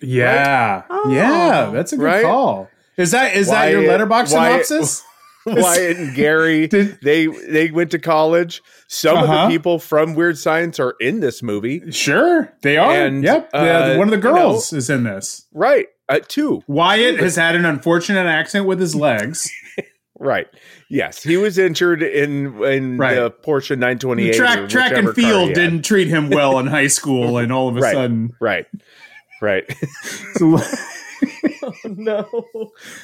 Yeah, 0.00 0.82
Oh. 0.90 1.10
yeah, 1.10 1.70
that's 1.72 1.92
a 1.92 1.96
good 1.96 2.04
Right? 2.04 2.22
call. 2.24 2.68
Is 2.96 3.10
that 3.12 3.34
is 3.34 3.48
that 3.48 3.70
your 3.72 3.82
letterbox 3.86 4.32
Wyatt- 4.32 4.66
synopsis? 4.66 5.02
Wyatt 5.46 5.96
and 5.96 6.14
Gary 6.14 6.66
Did- 6.68 6.98
they 7.02 7.26
they 7.26 7.70
went 7.70 7.90
to 7.92 7.98
college. 7.98 8.62
Some 8.86 9.16
of 9.18 9.24
Uh-huh. 9.24 9.46
the 9.46 9.50
people 9.52 9.78
from 9.78 10.14
Weird 10.14 10.38
Science 10.38 10.78
are 10.80 10.94
in 11.00 11.20
this 11.20 11.42
movie, 11.42 11.90
Sure, 11.90 12.52
they 12.62 12.76
are. 12.78 12.92
And, 12.92 13.22
yep, 13.24 13.50
The- 13.50 13.58
uh, 13.58 13.96
one 13.98 14.12
of 14.12 14.20
the 14.20 14.28
you 14.28 14.34
know- 14.34 14.38
girls 14.50 14.72
is 14.72 14.88
in 14.88 15.04
this. 15.04 15.46
right? 15.52 15.86
Uh, 16.08 16.20
two, 16.26 16.62
Wyatt 16.66 17.18
has 17.20 17.36
had 17.36 17.54
an 17.54 17.64
unfortunate 17.66 18.26
accident 18.26 18.66
with 18.66 18.80
his 18.80 18.94
legs. 18.94 19.50
Right? 20.20 20.46
Yes, 20.88 21.22
he 21.22 21.36
was 21.36 21.58
injured 21.58 22.02
in 22.02 22.62
in 22.64 22.98
Right. 22.98 23.14
the 23.14 23.30
Porsche 23.30 23.70
928. 23.78 24.34
or 24.34 24.38
track 24.38 24.68
track 24.68 24.92
and 24.92 25.14
field 25.14 25.54
didn't 25.54 25.82
treat 25.84 26.08
him 26.08 26.28
well 26.30 26.58
in 26.58 26.66
high 26.66 26.88
school, 26.88 27.38
and 27.38 27.52
all 27.52 27.68
of 27.68 27.76
a 27.76 27.80
Right. 27.80 27.94
sudden, 27.94 28.32
Right, 28.40 28.66
right. 29.40 29.64
no. 31.84 32.26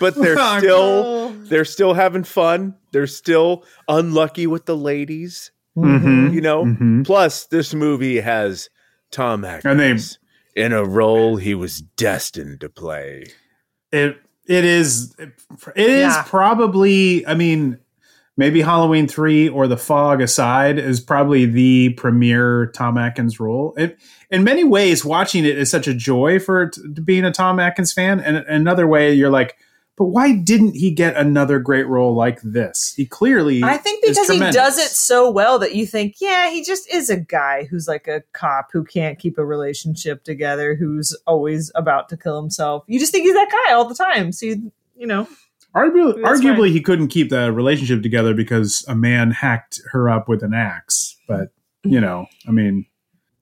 but 0.01 0.15
they're 0.15 0.37
Oh, 0.39 0.59
still 0.59 1.31
they're 1.45 1.65
still 1.65 1.95
having 1.95 2.25
fun. 2.25 2.75
They're 2.93 3.07
still 3.07 3.65
unlucky 3.89 4.47
with 4.47 4.67
the 4.67 4.77
ladies. 4.77 5.51
Mhm. 5.77 6.33
You 6.33 6.41
know. 6.41 6.65
Mhm. 6.65 7.05
Plus, 7.05 7.47
this 7.47 7.75
movie 7.75 8.21
has 8.21 8.71
Tom 9.11 9.45
And 9.45 9.79
they- 9.81 9.91
Atkins 9.91 10.19
in 10.57 10.73
a 10.73 10.85
role 10.85 11.37
he 11.37 11.55
was 11.55 11.81
destined 11.81 12.61
to 12.61 12.69
play. 12.69 13.25
it 13.93 14.17
it 14.47 14.65
is 14.65 15.15
it 15.19 15.33
is 15.77 16.13
Yeah. 16.15 16.23
probably 16.27 17.27
i 17.27 17.35
mean 17.35 17.79
maybe 18.37 18.61
halloween 18.63 19.07
3 19.09 19.49
or 19.49 19.67
the 19.67 19.77
fog 19.77 20.21
aside 20.21 20.79
is 20.79 21.01
probably 21.01 21.47
the 21.47 21.91
premier 21.91 22.67
tom 22.75 22.99
atkins 22.99 23.39
role 23.41 23.75
it, 23.77 23.99
in 24.31 24.45
many 24.45 24.65
ways 24.65 25.05
watching 25.05 25.45
it 25.45 25.57
is 25.57 25.71
such 25.71 25.87
a 25.89 25.95
joy 25.95 26.39
for 26.39 26.69
t- 26.71 26.81
being 27.05 27.25
a 27.25 27.33
tom 27.33 27.59
atkins 27.61 27.93
fan 27.93 28.21
and 28.21 28.37
another 28.39 28.87
way 28.87 29.13
you're 29.15 29.31
like 29.31 29.57
but 29.97 30.07
why 30.07 30.35
didn't 30.35 30.75
he 30.75 30.91
get 30.91 31.17
another 31.17 31.59
great 31.59 31.87
role 31.87 32.15
like 32.15 32.41
this 32.43 32.95
he 32.97 33.07
clearly 33.07 33.63
I 33.63 33.77
think 33.77 34.05
because 34.05 34.29
he 34.29 34.39
does 34.39 34.79
it 34.79 34.89
so 34.89 35.31
well 35.31 35.59
that 35.59 35.75
you 35.75 35.87
think, 35.87 36.17
yeah, 36.21 36.51
he 36.51 36.63
just 36.63 36.93
is 36.93 37.11
a 37.11 37.17
guy 37.17 37.65
who's 37.65 37.89
like 37.89 38.09
a 38.09 38.23
cop 38.33 38.71
who 38.73 38.85
can't 38.85 39.19
keep 39.19 39.39
a 39.39 39.45
relationship 39.45 40.25
together, 40.25 40.75
who's 40.75 41.17
always 41.27 41.71
about 41.75 42.09
to 42.11 42.17
kill 42.17 42.41
himself. 42.41 42.85
You 42.87 42.99
just 42.99 43.13
think 43.13 43.25
he's 43.25 43.35
that 43.35 43.51
guy 43.51 43.75
all 43.75 43.85
the 43.87 43.95
time. 43.95 44.33
So 44.33 44.47
you, 44.47 44.73
you 44.97 45.07
know, 45.07 45.29
Arguably, 45.75 46.23
arguably 46.23 46.71
he 46.71 46.81
couldn't 46.81 47.09
keep 47.09 47.31
the 47.31 47.53
relationship 47.53 48.01
together 48.01 48.33
because 48.33 48.85
a 48.87 48.95
man 48.95 49.33
hacked 49.33 49.81
her 49.91 50.09
up 50.09 50.29
with 50.29 50.45
an 50.45 50.55
axe. 50.55 51.17
But 51.27 51.49
you 51.83 51.93
mm-hmm. 51.93 52.01
know, 52.01 52.27
I 52.47 52.53
mean, 52.53 52.87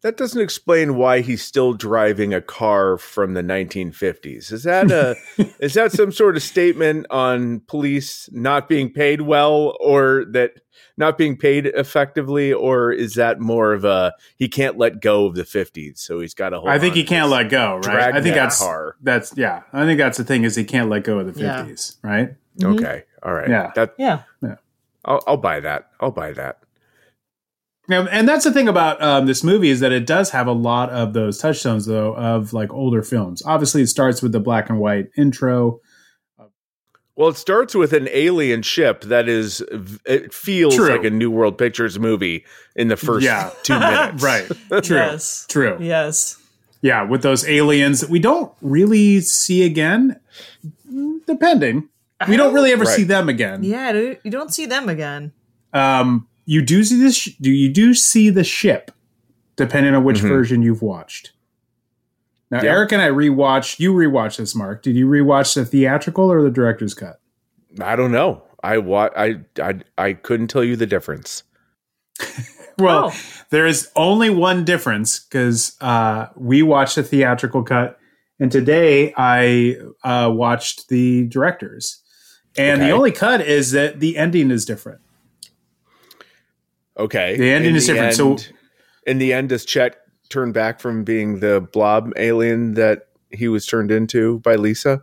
That 0.02 0.16
doesn't 0.16 0.40
explain 0.40 0.96
why 0.96 1.20
he's 1.20 1.42
still 1.44 1.74
driving 1.74 2.34
a 2.34 2.40
car 2.40 2.98
from 2.98 3.34
the 3.34 3.42
1950s. 3.42 4.50
Is 4.52 4.64
that 4.64 4.90
a 4.90 5.16
is 5.60 5.74
that 5.74 5.92
some 5.92 6.10
sort 6.12 6.36
of 6.36 6.42
statement 6.42 7.06
on 7.10 7.60
police 7.60 8.28
not 8.32 8.68
being 8.68 8.92
paid 8.92 9.20
well 9.22 9.76
or 9.80 10.24
that 10.32 10.54
not 10.96 11.16
being 11.16 11.36
paid 11.36 11.66
effectively 11.66 12.52
or 12.52 12.90
is 12.92 13.14
that 13.14 13.38
more 13.40 13.72
of 13.72 13.84
a 13.84 14.12
he 14.36 14.48
can't 14.48 14.76
let 14.76 15.00
go 15.00 15.24
of 15.26 15.34
the 15.36 15.44
50s 15.44 15.98
so 15.98 16.20
he's 16.20 16.34
got 16.34 16.50
to 16.50 16.58
hold 16.58 16.68
I 16.68 16.78
think 16.78 16.94
he 16.94 17.04
can't 17.04 17.30
let 17.30 17.48
go, 17.48 17.76
right? 17.86 18.12
I 18.14 18.20
think 18.20 18.34
that's 18.34 18.58
car. 18.58 18.96
that's 19.02 19.32
yeah. 19.36 19.62
I 19.72 19.84
think 19.84 19.98
that's 19.98 20.18
the 20.18 20.24
thing 20.24 20.44
is 20.44 20.56
he 20.56 20.64
can't 20.64 20.90
let 20.90 21.04
go 21.04 21.20
of 21.20 21.32
the 21.32 21.40
Yeah. 21.40 21.58
fifties, 21.58 21.96
right? 22.02 22.34
Mhm. 22.58 22.74
Okay. 22.78 23.04
All 23.22 23.32
right. 23.32 23.48
Yeah. 23.48 23.70
That 23.76 23.94
yeah. 23.98 24.22
I'll, 25.04 25.22
I'll 25.26 25.36
buy 25.36 25.60
that. 25.60 25.90
I'll 26.00 26.10
buy 26.10 26.32
that. 26.32 26.58
Yeah, 27.92 28.06
and 28.10 28.28
that's 28.28 28.44
the 28.44 28.52
thing 28.52 28.68
about 28.68 29.00
um, 29.02 29.26
this 29.26 29.44
movie 29.44 29.68
is 29.70 29.80
that 29.80 29.92
it 29.92 30.06
does 30.06 30.30
have 30.30 30.46
a 30.46 30.52
lot 30.52 30.90
of 30.90 31.12
those 31.12 31.38
touchstones, 31.38 31.86
though, 31.86 32.14
of 32.16 32.52
like 32.52 32.72
older 32.72 33.02
films. 33.02 33.42
Obviously, 33.44 33.82
it 33.82 33.88
starts 33.88 34.22
with 34.22 34.32
the 34.32 34.40
black 34.40 34.68
and 34.70 34.78
white 34.78 35.08
intro. 35.16 35.80
Well, 37.14 37.28
it 37.28 37.36
starts 37.36 37.74
with 37.74 37.92
an 37.92 38.08
alien 38.10 38.62
ship 38.62 39.02
that 39.02 39.28
is. 39.28 39.62
It 40.06 40.32
feels 40.32 40.74
True. 40.74 40.88
like 40.88 41.04
a 41.04 41.10
New 41.10 41.30
World 41.30 41.58
Pictures 41.58 41.98
movie 41.98 42.44
in 42.74 42.88
the 42.88 42.96
first 42.96 43.24
Yeah. 43.24 43.50
two 43.62 43.78
minutes. 43.78 44.22
Right. 44.24 44.46
True. 44.82 44.96
Yes. 44.96 45.46
True. 45.48 45.76
Yes. 45.78 46.38
Yeah, 46.80 47.02
with 47.04 47.22
those 47.22 47.46
aliens 47.46 48.00
that 48.00 48.10
we 48.10 48.18
don't 48.18 48.50
really 48.62 49.20
see 49.20 49.62
again, 49.64 50.18
depending. 51.26 51.88
We 52.28 52.36
don't 52.36 52.54
really 52.54 52.72
ever 52.72 52.84
Right. 52.84 52.96
see 52.96 53.04
them 53.04 53.28
again. 53.28 53.62
Yeah, 53.62 53.92
you 54.24 54.30
don't 54.30 54.52
see 54.52 54.66
them 54.66 54.88
again. 54.88 55.32
Um, 55.72 56.26
you 56.44 56.62
do 56.62 56.82
see 56.84 57.00
this. 57.00 57.24
Do 57.40 57.50
you 57.50 57.68
do 57.68 57.94
see 57.94 58.30
the 58.30 58.44
ship, 58.44 58.90
depending 59.56 59.94
on 59.94 60.04
which 60.04 60.18
Mhm. 60.20 60.28
version 60.28 60.62
you've 60.62 60.82
watched? 60.82 61.32
Now, 62.50 62.62
Yeah. 62.62 62.70
Eric 62.72 62.92
and 62.92 63.00
I 63.02 63.08
rewatched. 63.08 63.80
You 63.80 63.92
rewatched 63.94 64.36
this, 64.38 64.54
Mark. 64.54 64.82
Did 64.82 64.96
you 64.96 65.06
rewatch 65.06 65.54
the 65.54 65.64
theatrical 65.64 66.30
or 66.30 66.42
the 66.42 66.50
director's 66.50 66.94
cut? 66.94 67.20
I 67.80 67.96
don't 67.96 68.12
know. 68.12 68.42
I 68.62 68.78
wa- 68.78 69.10
I, 69.16 69.40
I 69.60 69.80
I 69.98 70.12
couldn't 70.12 70.48
tell 70.48 70.62
you 70.64 70.76
the 70.76 70.86
difference. 70.86 71.42
Well, 72.78 73.10
Oh. 73.12 73.20
there 73.50 73.66
is 73.66 73.90
only 73.94 74.30
one 74.30 74.64
difference 74.64 75.18
because 75.20 75.76
uh, 75.82 76.28
we 76.36 76.62
watched 76.62 76.96
the 76.96 77.02
theatrical 77.02 77.62
cut, 77.62 77.98
and 78.40 78.50
today 78.50 79.12
I 79.14 79.76
uh, 80.02 80.30
watched 80.32 80.88
the 80.88 81.26
director's. 81.26 82.02
And 82.56 82.80
Okay. 82.80 82.88
the 82.90 82.96
only 82.96 83.12
cut 83.12 83.42
is 83.42 83.72
that 83.72 84.00
the 84.00 84.16
ending 84.16 84.50
is 84.50 84.64
different. 84.64 85.00
Okay. 86.98 87.36
The 87.36 87.50
ending 87.50 87.70
In 87.70 87.76
is 87.76 87.86
different, 87.86 88.14
so- 88.14 88.38
in 89.06 89.18
the 89.18 89.32
end, 89.32 89.48
does 89.48 89.64
Chet 89.64 89.96
turn 90.28 90.52
back 90.52 90.80
from 90.80 91.04
being 91.04 91.40
the 91.40 91.60
blob 91.72 92.12
alien 92.16 92.74
that 92.74 93.08
he 93.30 93.48
was 93.48 93.66
turned 93.66 93.90
into 93.90 94.38
by 94.40 94.54
Lisa? 94.56 95.02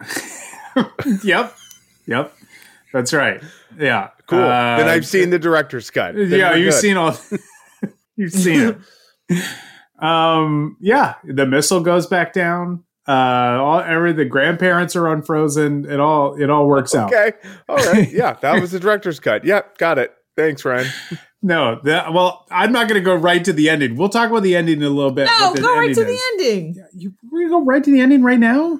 yep, 1.22 1.54
yep, 2.06 2.32
that's 2.92 3.12
right. 3.12 3.42
Yeah, 3.78 4.10
Cool. 4.26 4.38
Uh, 4.38 4.76
then 4.78 4.88
I've 4.88 5.06
seen 5.06 5.30
the 5.30 5.38
director's 5.40 5.90
cut. 5.90 6.14
Then 6.14 6.30
yeah, 6.30 6.54
you've 6.54 6.70
good. 6.72 6.80
seen 6.80 6.96
all. 6.96 7.16
you've 8.16 8.32
seen 8.32 8.78
it. 9.28 9.44
Um, 9.98 10.76
yeah, 10.80 11.14
the 11.24 11.46
missile 11.46 11.80
goes 11.80 12.06
back 12.06 12.32
down. 12.32 12.84
Uh, 13.08 13.12
all 13.60 13.80
every 13.80 14.12
the 14.12 14.24
grandparents 14.24 14.94
are 14.94 15.08
unfrozen. 15.08 15.84
It 15.84 15.98
all 15.98 16.40
it 16.40 16.48
all 16.48 16.68
works 16.68 16.94
out. 16.94 17.12
Okay. 17.12 17.32
All 17.68 17.76
right. 17.76 18.08
Yeah, 18.12 18.34
that 18.34 18.60
was 18.60 18.70
the 18.70 18.78
director's 18.78 19.18
cut. 19.18 19.44
Yep, 19.44 19.78
got 19.78 19.98
it. 19.98 20.14
Thanks, 20.36 20.64
Ryan. 20.64 20.88
No, 21.42 21.80
that, 21.84 22.12
well, 22.12 22.44
I'm 22.50 22.70
not 22.70 22.86
going 22.86 23.00
to 23.00 23.04
go 23.04 23.14
right 23.14 23.42
to 23.46 23.54
the 23.54 23.70
ending. 23.70 23.96
We'll 23.96 24.10
talk 24.10 24.28
about 24.28 24.42
the 24.42 24.54
ending 24.54 24.76
in 24.76 24.82
a 24.84 24.90
little 24.90 25.10
bit. 25.10 25.24
No, 25.24 25.54
go 25.54 25.62
right 25.74 25.88
ending 25.88 25.94
to 25.94 26.04
the 26.04 26.10
is. 26.12 26.22
ending. 26.32 26.84
You, 26.92 27.14
we're 27.32 27.38
going 27.38 27.46
to 27.48 27.50
go 27.52 27.64
right 27.64 27.82
to 27.82 27.90
the 27.90 28.00
ending 28.00 28.22
right 28.22 28.38
now. 28.38 28.78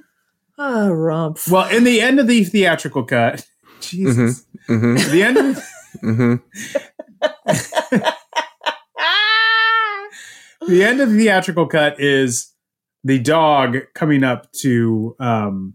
Ah, 0.59 0.89
rump. 0.89 1.39
Well, 1.51 1.75
in 1.75 1.85
the 1.85 2.03
end 2.03 2.21
of 2.21 2.27
the 2.27 2.45
theatrical 2.45 3.05
cut, 3.05 3.47
Jesus, 3.81 4.45
Mm-hmm. 4.69 5.11
the 5.11 5.23
end 5.23 5.39
of 5.39 5.57
Mm-hmm. 6.03 6.35
The 10.69 10.85
end 10.85 11.01
of 11.01 11.11
the 11.11 11.17
theatrical 11.19 11.67
cut 11.67 11.99
is 11.99 12.53
the 13.05 13.19
dog 13.19 13.79
coming 13.95 14.23
up 14.23 14.53
to 14.61 15.17
um, 15.19 15.75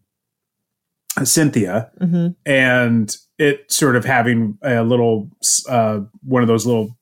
Cynthia 1.24 1.90
hmm 2.00 2.28
and 2.46 3.16
it 3.38 3.72
sort 3.72 3.96
of 3.96 4.06
having 4.06 4.58
a 4.62 4.84
little 4.84 5.30
uh, 5.70 6.02
one 6.24 6.42
of 6.42 6.48
those 6.48 6.66
little 6.66 6.98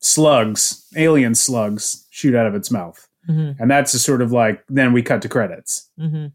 slugs, 0.00 0.86
alien 0.96 1.34
slugs, 1.34 2.06
shoot 2.10 2.34
out 2.34 2.46
of 2.46 2.54
its 2.54 2.70
mouth, 2.70 3.06
hmm 3.26 3.52
and 3.58 3.70
that's 3.70 3.94
a 3.94 3.98
sort 3.98 4.22
of 4.22 4.32
like 4.32 4.62
then 4.68 4.92
we 4.92 5.02
cut 5.02 5.22
to 5.22 5.28
credits. 5.28 5.90
hmm 5.98 6.26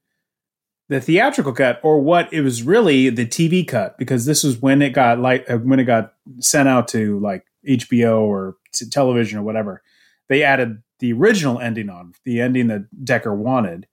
The 0.89 1.01
theatrical 1.01 1.53
cut, 1.53 1.79
or 1.83 1.99
what 2.01 2.31
it 2.33 2.41
was 2.41 2.63
really 2.63 3.09
the 3.09 3.25
TV 3.25 3.67
cut, 3.67 3.97
because 3.97 4.25
this 4.25 4.43
was 4.43 4.57
when 4.61 4.81
it 4.81 4.91
got 4.91 5.19
like 5.19 5.49
uh, 5.49 5.57
when 5.57 5.79
it 5.79 5.85
got 5.85 6.13
sent 6.39 6.67
out 6.67 6.87
to 6.89 7.19
like 7.19 7.45
HBO 7.67 8.21
or 8.21 8.57
television 8.89 9.39
or 9.39 9.43
whatever. 9.43 9.81
They 10.29 10.43
added 10.43 10.81
the 10.99 11.13
original 11.13 11.59
ending 11.59 11.89
on 11.89 12.13
the 12.25 12.39
ending 12.41 12.67
that 12.67 12.83
Dekker 13.03 13.35
wanted, 13.35 13.87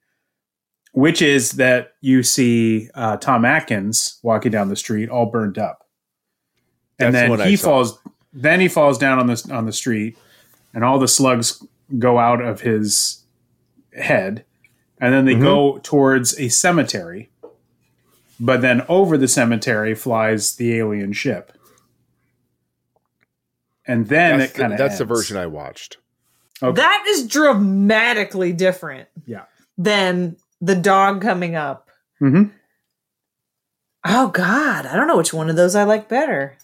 which 0.92 1.22
is 1.22 1.52
that 1.52 1.92
you 2.00 2.22
see 2.22 2.88
uh, 2.94 3.16
Tom 3.18 3.44
Atkins 3.44 4.18
walking 4.22 4.50
down 4.52 4.68
the 4.68 4.76
street, 4.76 5.08
all 5.08 5.26
burned 5.26 5.58
up, 5.58 5.86
and 6.98 7.14
That's 7.14 7.22
then 7.22 7.30
what 7.30 7.46
he 7.46 7.56
saw. 7.56 7.68
falls. 7.68 7.98
Then 8.32 8.60
he 8.60 8.68
falls 8.68 8.98
down 8.98 9.18
on 9.18 9.26
the 9.26 9.48
on 9.52 9.66
the 9.66 9.72
street, 9.72 10.16
and 10.74 10.84
all 10.84 10.98
the 10.98 11.08
slugs 11.08 11.64
go 11.98 12.18
out 12.18 12.40
of 12.42 12.60
his 12.60 13.24
head, 13.94 14.44
and 15.00 15.12
then 15.14 15.24
they 15.24 15.34
Mhm. 15.34 15.40
go 15.42 15.78
towards 15.82 16.38
a 16.38 16.48
cemetery. 16.48 17.30
But 18.40 18.60
then 18.60 18.82
over 18.88 19.18
the 19.18 19.26
cemetery 19.28 19.94
flies 19.94 20.56
the 20.56 20.76
alien 20.76 21.12
ship, 21.12 21.52
and 23.86 24.08
then 24.08 24.38
That's, 24.38 24.52
it 24.52 24.54
kind 24.56 24.72
of 24.72 24.78
that's 24.78 24.98
the 24.98 25.04
version 25.04 25.36
I 25.36 25.46
watched. 25.46 25.96
Okay. 26.62 26.74
That 26.80 27.04
is 27.08 27.26
dramatically 27.26 28.52
different 28.52 29.08
Yeah. 29.26 29.44
than 29.76 30.36
the 30.60 30.74
dog 30.74 31.20
coming 31.22 31.54
up. 31.56 31.88
hmm 32.18 32.44
Oh 34.04 34.28
God, 34.28 34.86
I 34.86 34.96
don't 34.96 35.06
know 35.08 35.16
which 35.16 35.34
one 35.34 35.50
of 35.50 35.56
those 35.56 35.74
I 35.74 35.84
like 35.84 36.08
better. 36.08 36.56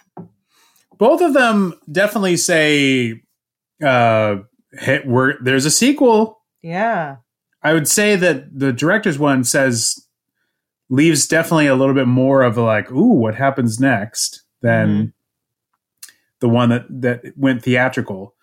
Both 0.99 1.21
of 1.21 1.35
them 1.35 1.75
definitely 1.91 2.37
say 2.37 3.23
uh 3.85 4.37
hit 4.73 5.07
we're 5.07 5.43
there's 5.43 5.65
a 5.67 5.71
sequel. 5.71 6.41
Yeah. 6.63 7.17
I 7.63 7.73
would 7.73 7.89
say 7.89 8.15
that 8.17 8.59
the 8.59 8.73
director's 8.73 9.19
one 9.19 9.43
says 9.45 10.07
leaves 10.89 11.27
definitely 11.27 11.67
a 11.67 11.75
little 11.75 11.95
bit 11.95 12.07
more 12.07 12.43
of 12.43 12.57
a 12.57 12.63
like, 12.63 12.91
ooh, 12.93 13.15
what 13.15 13.35
happens 13.35 13.81
next 13.81 14.43
than 14.63 14.89
Mhm. 14.89 15.13
the 16.41 16.49
one 16.49 16.69
that 16.69 16.85
that 16.89 17.23
went 17.37 17.63
theatrical. 17.63 18.35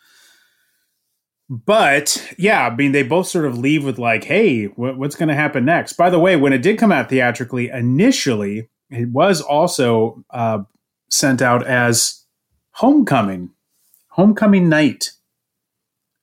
But 1.53 2.34
yeah, 2.38 2.65
I 2.65 2.74
mean, 2.74 2.93
they 2.93 3.03
both 3.03 3.27
sort 3.27 3.43
of 3.46 3.58
leave 3.58 3.84
with 3.84 4.00
like, 4.00 4.24
hey, 4.24 4.65
what, 4.67 4.98
what's 4.98 5.17
going 5.17 5.27
to 5.27 5.36
happen 5.36 5.65
next? 5.65 5.93
By 5.93 6.10
the 6.10 6.17
way, 6.17 6.38
when 6.38 6.53
it 6.53 6.62
did 6.62 6.77
come 6.79 6.93
out 6.93 7.10
theatrically, 7.10 7.67
initially 7.70 8.70
it 8.89 9.10
was 9.10 9.41
also 9.41 10.24
uh, 10.29 10.60
sent 11.10 11.41
out 11.41 11.67
as 11.67 12.24
Homecoming, 12.75 13.50
Homecoming 14.12 14.70
Night, 14.70 15.12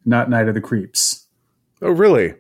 not 0.06 0.30
Night 0.30 0.48
of 0.48 0.54
the 0.54 0.62
Creeps 0.62 1.26
Oh, 1.82 1.90
really? 1.90 2.34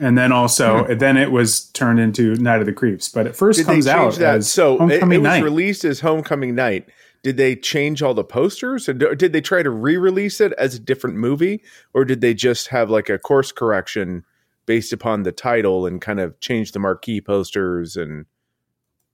and 0.00 0.18
then 0.18 0.32
also 0.32 0.92
then 0.96 1.16
it 1.16 1.30
was 1.30 1.66
turned 1.70 2.00
into 2.00 2.34
Night 2.34 2.58
of 2.58 2.66
the 2.66 2.72
Creeps. 2.72 3.08
But 3.08 3.28
it 3.28 3.36
first 3.36 3.58
Did 3.58 3.66
comes 3.66 3.86
out 3.86 4.16
that? 4.16 4.38
as 4.38 4.50
So 4.50 4.74
it, 4.90 5.00
it 5.00 5.06
was 5.06 5.22
Night. 5.22 5.44
released 5.44 5.84
as 5.84 6.00
Homecoming 6.00 6.56
Night. 6.56 6.88
Did 7.24 7.38
they 7.38 7.56
change 7.56 8.02
all 8.02 8.12
the 8.12 8.22
posters, 8.22 8.86
or 8.86 8.92
did 8.92 9.32
they 9.32 9.40
try 9.40 9.62
to 9.62 9.70
re-release 9.70 10.42
it 10.42 10.52
as 10.58 10.74
a 10.74 10.78
different 10.78 11.16
movie, 11.16 11.62
or 11.94 12.04
did 12.04 12.20
they 12.20 12.34
just 12.34 12.68
have 12.68 12.90
like 12.90 13.08
a 13.08 13.18
course 13.18 13.50
correction 13.50 14.26
based 14.66 14.92
upon 14.92 15.22
the 15.22 15.32
title 15.32 15.86
and 15.86 16.02
kind 16.02 16.20
of 16.20 16.38
change 16.40 16.72
the 16.72 16.78
marquee 16.78 17.22
posters? 17.22 17.96
And 17.96 18.26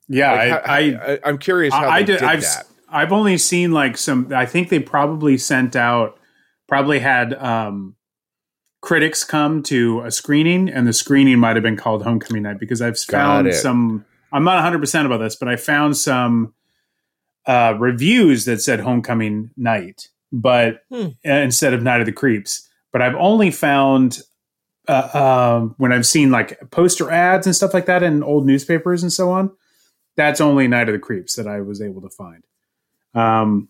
yeah, 0.08 0.32
like, 0.32 0.40
I, 0.40 0.48
how- 0.48 1.04
I, 1.06 1.18
I, 1.24 1.28
am 1.28 1.38
curious 1.38 1.72
how 1.72 1.88
I, 1.88 2.02
did. 2.02 2.18
did 2.18 2.22
I've 2.24 2.42
that. 2.42 2.66
I've 2.88 3.12
only 3.12 3.38
seen 3.38 3.70
like 3.70 3.96
some. 3.96 4.32
I 4.34 4.44
think 4.44 4.70
they 4.70 4.80
probably 4.80 5.38
sent 5.38 5.76
out, 5.76 6.18
probably 6.66 6.98
had 6.98 7.34
um, 7.34 7.94
critics 8.80 9.22
come 9.22 9.62
to 9.62 10.00
a 10.00 10.10
screening, 10.10 10.68
and 10.68 10.84
the 10.88 10.92
screening 10.92 11.38
might 11.38 11.54
have 11.54 11.62
been 11.62 11.76
called 11.76 12.02
Homecoming 12.02 12.42
Night 12.42 12.58
because 12.58 12.82
I've 12.82 12.98
found 12.98 13.54
some. 13.54 14.04
I'm 14.32 14.42
not 14.42 14.54
100 14.54 14.80
percent 14.80 15.06
about 15.06 15.18
this, 15.18 15.36
but 15.36 15.48
I 15.48 15.54
found 15.54 15.96
some 15.96 16.54
uh, 17.46 17.74
reviews 17.78 18.44
that 18.44 18.60
said 18.60 18.80
Homecoming 18.80 19.50
Night, 19.56 20.08
but 20.32 20.82
Hmm. 20.90 21.08
uh, 21.26 21.30
instead 21.32 21.74
of 21.74 21.82
Night 21.82 22.00
of 22.00 22.06
the 22.06 22.12
Creeps. 22.12 22.68
But 22.92 23.02
I've 23.02 23.16
only 23.16 23.50
found 23.50 24.20
uh, 24.88 25.58
um, 25.60 25.74
when 25.78 25.92
I've 25.92 26.06
seen 26.06 26.30
like 26.30 26.58
poster 26.70 27.10
ads 27.10 27.46
and 27.46 27.54
stuff 27.54 27.72
like 27.72 27.86
that 27.86 28.02
in 28.02 28.22
old 28.24 28.44
newspapers 28.46 29.02
and 29.02 29.12
so 29.12 29.30
on. 29.30 29.50
That's 30.16 30.40
only 30.40 30.66
Night 30.66 30.88
of 30.88 30.92
the 30.94 30.98
Creeps 30.98 31.36
that 31.36 31.46
I 31.46 31.60
was 31.60 31.80
able 31.80 32.00
to 32.02 32.10
find. 32.10 32.42
Um, 33.14 33.68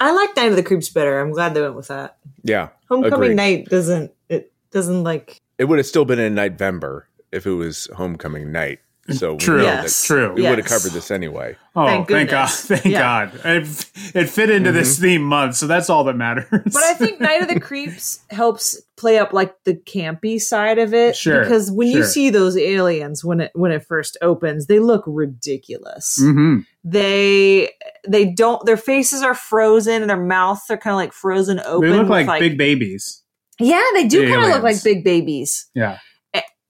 I 0.00 0.12
like 0.12 0.36
Night 0.36 0.50
of 0.50 0.56
the 0.56 0.62
Creeps 0.62 0.90
better. 0.90 1.20
I'm 1.20 1.32
glad 1.32 1.54
they 1.54 1.62
went 1.62 1.74
with 1.74 1.88
that. 1.88 2.18
Yeah, 2.42 2.68
Homecoming 2.88 3.14
Agreed. 3.32 3.36
Night 3.36 3.66
doesn't 3.68 4.12
it 4.28 4.52
doesn't 4.70 5.02
like 5.04 5.40
it 5.58 5.64
would 5.64 5.78
have 5.78 5.86
still 5.86 6.04
been 6.04 6.18
in 6.20 6.34
November 6.34 7.08
if 7.32 7.46
it 7.46 7.52
was 7.54 7.88
Homecoming 7.96 8.52
Night. 8.52 8.80
So 9.10 9.32
we 9.32 9.38
True. 9.38 9.58
know 9.58 9.62
Yes. 9.64 10.04
True. 10.04 10.32
We 10.34 10.42
would 10.42 10.58
have 10.58 10.66
covered 10.66 10.92
this 10.92 11.10
anyway. 11.10 11.56
oh, 11.74 11.86
Thank 11.86 12.08
thank, 12.08 12.30
God! 12.30 12.48
Thank 12.50 12.84
Yeah. 12.84 13.00
God! 13.30 13.40
It, 13.44 13.90
it 14.14 14.28
fit 14.28 14.50
into 14.50 14.70
this 14.72 14.98
theme 14.98 15.22
month, 15.22 15.56
so 15.56 15.66
that's 15.66 15.88
all 15.88 16.04
that 16.04 16.16
matters. 16.16 16.46
But 16.50 16.82
I 16.82 16.94
think 16.94 17.18
Night 17.20 17.40
of 17.42 17.48
the 17.48 17.58
Creeps 17.60 18.20
helps 18.30 18.80
play 18.96 19.18
up 19.18 19.32
like 19.32 19.54
the 19.64 19.74
campy 19.74 20.40
side 20.40 20.78
of 20.78 20.92
it. 20.92 21.16
Sure, 21.16 21.40
Because 21.42 21.70
when 21.70 21.88
you 21.88 22.04
see 22.04 22.30
those 22.30 22.56
aliens 22.56 23.24
when 23.24 23.40
it 23.40 23.52
when 23.54 23.70
it 23.72 23.84
first 23.86 24.16
opens, 24.20 24.66
they 24.66 24.78
look 24.80 25.04
ridiculous. 25.06 26.18
Mhm. 26.20 26.64
They 26.84 27.70
they 28.08 28.26
don't 28.26 28.64
their 28.66 28.76
faces 28.76 29.22
are 29.22 29.34
frozen 29.34 30.02
and 30.02 30.10
their 30.10 30.22
mouths 30.22 30.62
are 30.70 30.76
kind 30.76 30.92
of 30.92 30.98
like 30.98 31.12
frozen 31.12 31.60
open. 31.60 31.88
they 31.90 31.96
look 31.96 32.08
with, 32.08 32.26
like, 32.26 32.40
big 32.40 32.58
babies. 32.58 33.22
Yeah, 33.60 33.82
they 33.94 34.06
do 34.06 34.20
the 34.24 34.32
kind 34.32 34.44
of 34.44 34.50
look 34.50 34.62
like 34.62 34.82
big 34.84 35.02
babies. 35.02 35.66
Yeah, 35.74 35.98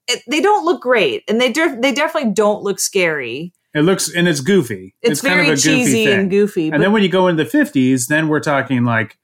It, 0.09 0.23
they 0.27 0.41
don't 0.41 0.65
look 0.65 0.81
great, 0.81 1.23
and 1.29 1.39
they 1.39 1.51
de- 1.51 1.79
they 1.79 1.93
definitely 1.93 2.31
don't 2.31 2.63
look 2.63 2.79
scary. 2.79 3.53
it 3.73 3.81
looks 3.81 4.13
and 4.13 4.27
it's 4.27 4.41
goofy. 4.41 4.95
It's, 5.01 5.21
very 5.21 5.45
kind 5.45 5.51
of 5.53 5.59
a 5.59 5.61
goofy 5.61 5.69
cheesy 5.77 6.05
thing. 6.05 6.19
and 6.19 6.29
goofy. 6.29 6.63
And 6.65 6.71
but 6.71 6.77
then 6.79 6.91
when 6.91 7.03
you 7.03 7.09
go 7.09 7.27
into 7.27 7.43
the 7.43 7.49
fifties, 7.49 8.07
then 8.07 8.27
we're 8.27 8.39
talking 8.39 8.83
like 8.83 9.17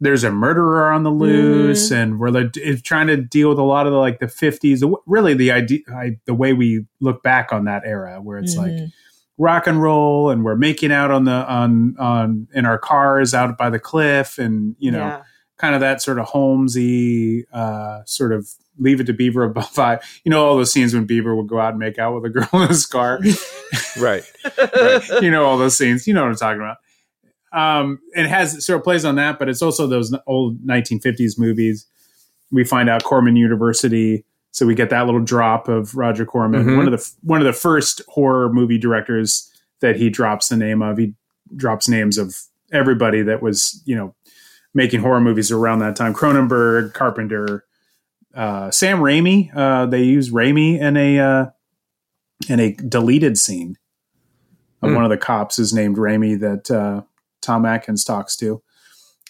there's 0.00 0.24
a 0.24 0.30
murderer 0.30 0.90
on 0.92 1.02
the 1.04 1.10
loose, 1.10 1.86
Mm-hmm. 1.90 1.94
and 2.02 2.18
we're 2.20 2.30
like 2.30 2.52
trying 2.82 3.06
to 3.08 3.16
deal 3.16 3.48
with 3.50 3.58
a 3.58 3.62
lot 3.62 3.86
of 3.86 3.92
the 3.92 3.98
like 3.98 4.18
the 4.20 4.28
fifties. 4.28 4.82
Really, 5.06 5.34
the 5.34 5.50
idea, 5.52 5.80
I, 5.94 6.18
the 6.26 6.34
way 6.34 6.52
we 6.52 6.84
look 7.00 7.22
back 7.22 7.52
on 7.52 7.64
that 7.64 7.82
era, 7.84 8.20
where 8.22 8.38
it's 8.38 8.56
like 8.56 8.72
Mhm. 8.72 8.92
rock 9.38 9.66
and 9.66 9.82
roll, 9.82 10.30
and 10.30 10.44
we're 10.44 10.56
making 10.56 10.92
out 10.92 11.10
on 11.10 11.24
the 11.24 11.32
on 11.50 11.96
on 11.98 12.48
in 12.54 12.64
our 12.66 12.78
cars 12.78 13.34
out 13.34 13.56
by 13.58 13.70
the 13.70 13.78
cliff, 13.78 14.38
and 14.38 14.76
you 14.78 14.90
know, 14.90 14.98
Yeah. 14.98 15.22
Kind 15.58 15.74
of 15.74 15.80
that 15.80 16.02
sort 16.02 16.18
of 16.18 16.26
Holmesy 16.26 17.46
uh, 17.52 18.00
sort 18.06 18.32
of. 18.32 18.48
Leave 18.78 19.00
it 19.00 19.04
to 19.04 19.14
Beaver 19.14 19.48
vibe. 19.54 20.02
You 20.22 20.28
know 20.30 20.44
all 20.44 20.54
those 20.58 20.70
scenes 20.70 20.92
when 20.92 21.06
Beaver 21.06 21.34
would 21.34 21.46
go 21.48 21.58
out 21.58 21.70
and 21.70 21.78
make 21.78 21.98
out 21.98 22.14
with 22.14 22.26
a 22.26 22.28
girl 22.28 22.62
in 22.62 22.68
his 22.68 22.84
car 22.84 23.18
Right. 23.98 24.22
right. 24.60 25.02
you 25.22 25.30
know 25.30 25.46
all 25.46 25.56
those 25.56 25.78
scenes. 25.78 26.06
You 26.06 26.12
know 26.12 26.20
what 26.24 26.28
I'm 26.32 26.36
talking 26.36 26.60
about. 26.60 26.76
Um, 27.52 28.00
it 28.14 28.26
has 28.26 28.66
sort 28.66 28.78
of 28.78 28.84
plays 28.84 29.06
on 29.06 29.14
that, 29.14 29.38
but 29.38 29.48
it's 29.48 29.62
also 29.62 29.86
those 29.86 30.14
old 30.26 30.58
1950s 30.66 31.38
movies. 31.38 31.86
We 32.52 32.64
find 32.64 32.90
out 32.90 33.02
Corman 33.02 33.34
University, 33.34 34.26
so 34.50 34.66
we 34.66 34.74
get 34.74 34.90
that 34.90 35.06
little 35.06 35.22
drop 35.24 35.68
of 35.68 35.94
Roger 35.96 36.26
Corman, 36.26 36.64
Mhm. 36.64 36.76
one 36.76 36.86
of 36.92 36.92
the 37.00 37.10
one 37.22 37.40
of 37.40 37.46
the 37.46 37.54
first 37.54 38.02
horror 38.08 38.52
movie 38.52 38.76
directors 38.76 39.50
that 39.80 39.96
he 39.96 40.10
drops 40.10 40.48
the 40.48 40.56
name 40.58 40.82
of. 40.82 40.98
He 40.98 41.14
drops 41.56 41.88
names 41.88 42.18
of 42.18 42.36
everybody 42.72 43.22
that 43.22 43.40
was 43.40 43.80
you 43.86 43.96
know 43.96 44.14
making 44.76 45.00
horror 45.00 45.20
movies 45.20 45.50
around 45.50 45.80
that 45.80 45.96
time: 45.96 46.14
Cronenberg, 46.14 46.92
Carpenter, 46.92 47.64
uh, 48.34 48.70
Sam 48.70 48.98
Raimi. 48.98 49.50
Uh, 49.56 49.86
they 49.86 50.02
use 50.02 50.30
Raimi 50.30 50.78
in 50.78 50.96
a 50.96 51.18
uh, 51.18 51.46
in 52.48 52.60
a 52.60 52.74
deleted 52.74 53.38
scene. 53.38 53.76
Hmm. 54.82 54.94
One 54.94 55.04
of 55.04 55.10
the 55.10 55.16
cops 55.16 55.58
is 55.58 55.72
named 55.72 55.96
Raimi 55.96 56.38
that 56.38 56.70
uh, 56.70 57.02
Tom 57.40 57.64
Atkins 57.64 58.04
talks 58.04 58.36
to. 58.36 58.62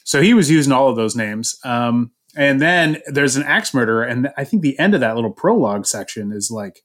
So 0.04 0.20
he 0.20 0.34
was 0.34 0.50
using 0.50 0.72
all 0.72 0.88
of 0.88 0.96
those 0.96 1.16
names. 1.16 1.58
Um, 1.64 2.10
and 2.36 2.60
then 2.60 3.00
there's 3.06 3.36
an 3.36 3.44
axe 3.44 3.72
murderer, 3.72 4.02
and 4.02 4.30
I 4.36 4.44
think 4.44 4.62
the 4.62 4.78
end 4.78 4.94
of 4.94 5.00
that 5.00 5.14
little 5.14 5.32
prologue 5.32 5.86
section 5.86 6.32
is 6.32 6.50
like, 6.50 6.82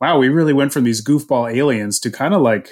wow, 0.00 0.18
we 0.18 0.30
really 0.30 0.54
went 0.54 0.72
from 0.72 0.84
these 0.84 1.04
goofball 1.04 1.52
aliens 1.52 2.00
to 2.00 2.10
kind 2.10 2.32
of 2.32 2.40
like 2.40 2.70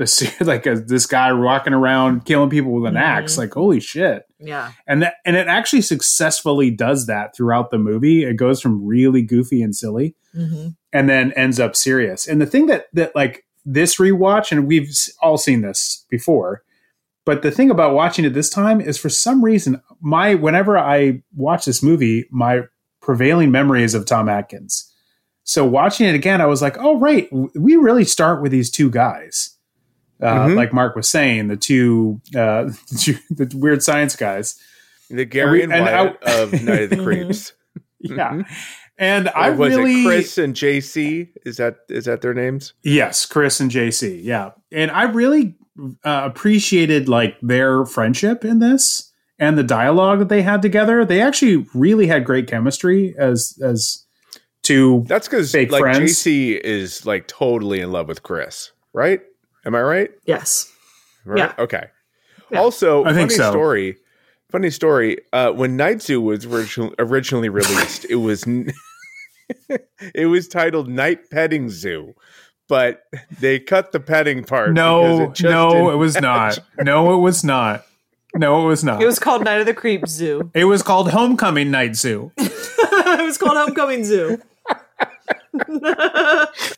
this, 0.00 0.40
like 0.40 0.66
a, 0.66 0.74
this 0.80 1.06
guy 1.06 1.32
walking 1.32 1.72
around 1.72 2.24
killing 2.24 2.50
people 2.50 2.72
with 2.72 2.86
an 2.88 2.94
Mhm. 2.96 3.00
axe. 3.00 3.38
Like, 3.38 3.54
holy 3.54 3.78
shit! 3.80 4.24
yeah. 4.40 4.72
and 4.88 5.02
that 5.02 5.14
and 5.24 5.36
it 5.36 5.46
actually 5.46 5.82
successfully 5.82 6.70
does 6.70 7.06
that 7.06 7.36
throughout 7.36 7.70
the 7.70 7.78
movie. 7.78 8.24
It 8.24 8.34
goes 8.36 8.60
from 8.60 8.84
really 8.84 9.22
goofy 9.22 9.62
and 9.62 9.76
silly, 9.76 10.16
hmm 10.34 10.68
and 10.92 11.08
then 11.08 11.30
ends 11.34 11.60
up 11.60 11.76
serious. 11.76 12.26
And 12.26 12.40
the 12.40 12.46
thing 12.46 12.66
that 12.66 12.86
that 12.94 13.14
like 13.14 13.44
this 13.64 13.96
rewatch, 13.98 14.50
and 14.50 14.66
we've 14.66 14.90
all 15.22 15.38
seen 15.38 15.60
this 15.60 16.04
before, 16.10 16.62
but 17.24 17.42
the 17.42 17.50
thing 17.52 17.70
about 17.70 17.94
watching 17.94 18.24
it 18.24 18.30
this 18.34 18.50
time 18.50 18.80
is 18.80 18.98
for 18.98 19.08
some 19.10 19.44
reason 19.44 19.80
my 20.00 20.34
whenever 20.34 20.76
I 20.78 21.22
watch 21.36 21.66
this 21.66 21.82
movie, 21.82 22.24
my 22.30 22.62
prevailing 23.02 23.50
memory 23.52 23.84
is 23.84 23.94
of 23.94 24.04
Tom 24.06 24.28
Atkins. 24.28 24.86
So 25.44 25.64
watching 25.64 26.06
it 26.08 26.14
again, 26.14 26.40
I 26.40 26.46
was 26.46 26.62
like, 26.62 26.76
oh 26.78 26.98
right, 26.98 27.28
we 27.54 27.76
really 27.76 28.04
start 28.04 28.40
with 28.42 28.50
these 28.52 28.70
two 28.70 28.90
guys. 28.90 29.56
Uh, 30.22 30.46
Mhm. 30.48 30.56
Like 30.56 30.72
Mark 30.72 30.96
was 30.96 31.08
saying, 31.08 31.48
the 31.48 31.56
two, 31.56 32.20
uh, 32.36 32.64
the, 32.90 32.98
two 33.00 33.14
the 33.30 33.56
weird 33.56 33.82
science 33.82 34.16
guys. 34.16 34.56
The 35.08 35.24
Gary 35.24 35.62
and 35.62 35.72
And 35.72 35.88
I- 35.88 36.16
of 36.26 36.52
Night 36.62 36.82
of 36.84 36.90
the 36.90 37.02
Creeps. 37.02 37.52
Yeah. 38.00 38.42
And 38.98 39.28
Or 39.28 39.36
I 39.36 39.50
was 39.50 39.74
really 39.76 40.02
it 40.02 40.06
Chris 40.06 40.38
and 40.38 40.54
JC? 40.54 41.28
Is 41.46 41.56
that 41.56 41.78
is 41.88 42.04
that 42.04 42.20
their 42.20 42.34
names? 42.34 42.74
Yes, 42.82 43.24
Chris 43.26 43.58
and 43.60 43.70
JC. 43.70 44.20
Yeah. 44.22 44.50
And 44.70 44.90
I 44.90 45.04
really 45.04 45.56
uh, 46.04 46.22
appreciated 46.24 47.08
like 47.08 47.36
their 47.40 47.84
friendship 47.86 48.44
in 48.44 48.58
this 48.58 49.10
and 49.38 49.56
the 49.56 49.62
dialogue 49.62 50.18
that 50.18 50.28
they 50.28 50.42
had 50.42 50.60
together. 50.60 51.04
They 51.06 51.22
actually 51.22 51.66
really 51.74 52.06
had 52.06 52.24
great 52.26 52.46
chemistry 52.46 53.14
as 53.18 53.58
as 53.62 54.04
two 54.62 55.04
That's 55.08 55.26
because 55.28 55.54
like 55.54 55.70
friends. 55.70 56.00
JC 56.12 56.60
is 56.60 57.06
like 57.06 57.26
totally 57.26 57.80
in 57.80 57.90
love 57.92 58.06
with 58.06 58.22
Chris, 58.22 58.70
right? 58.92 59.20
Am 59.64 59.74
I 59.74 59.80
right? 59.80 60.10
Yes. 60.24 60.72
Right. 61.24 61.38
Yeah. 61.38 61.54
Okay. 61.58 61.86
Yeah. 62.50 62.60
Also, 62.60 63.04
I 63.04 63.12
think 63.12 63.30
funny 63.30 63.36
so. 63.38 63.50
story. 63.50 63.96
Funny 64.50 64.70
story. 64.70 65.18
Uh, 65.32 65.52
when 65.52 65.76
Night 65.76 66.02
Zoo 66.02 66.20
was 66.20 66.44
original, 66.44 66.94
originally 66.98 67.48
released, 67.48 68.04
it 68.06 68.16
was 68.16 68.46
n- 68.46 68.72
it 70.14 70.26
was 70.26 70.48
titled 70.48 70.88
Night 70.88 71.30
Petting 71.30 71.70
Zoo, 71.70 72.14
but 72.68 73.02
they 73.38 73.60
cut 73.60 73.92
the 73.92 74.00
petting 74.00 74.42
part. 74.42 74.72
No, 74.72 75.24
it 75.24 75.34
just 75.34 75.42
no, 75.42 75.90
it 75.90 75.96
was 75.96 76.20
not. 76.20 76.58
No, 76.82 77.14
it 77.14 77.18
was 77.18 77.44
not. 77.44 77.84
No, 78.34 78.64
it 78.64 78.66
was 78.66 78.84
not. 78.84 79.02
It 79.02 79.06
was 79.06 79.18
called 79.18 79.44
Night 79.44 79.60
of 79.60 79.66
the 79.66 79.74
Creeps 79.74 80.10
Zoo. 80.10 80.50
it 80.54 80.64
was 80.64 80.82
called 80.82 81.10
Homecoming 81.10 81.70
Night 81.70 81.96
Zoo. 81.96 82.32
it 82.36 83.24
was 83.24 83.38
called 83.38 83.56
Homecoming 83.56 84.04
Zoo. 84.04 84.40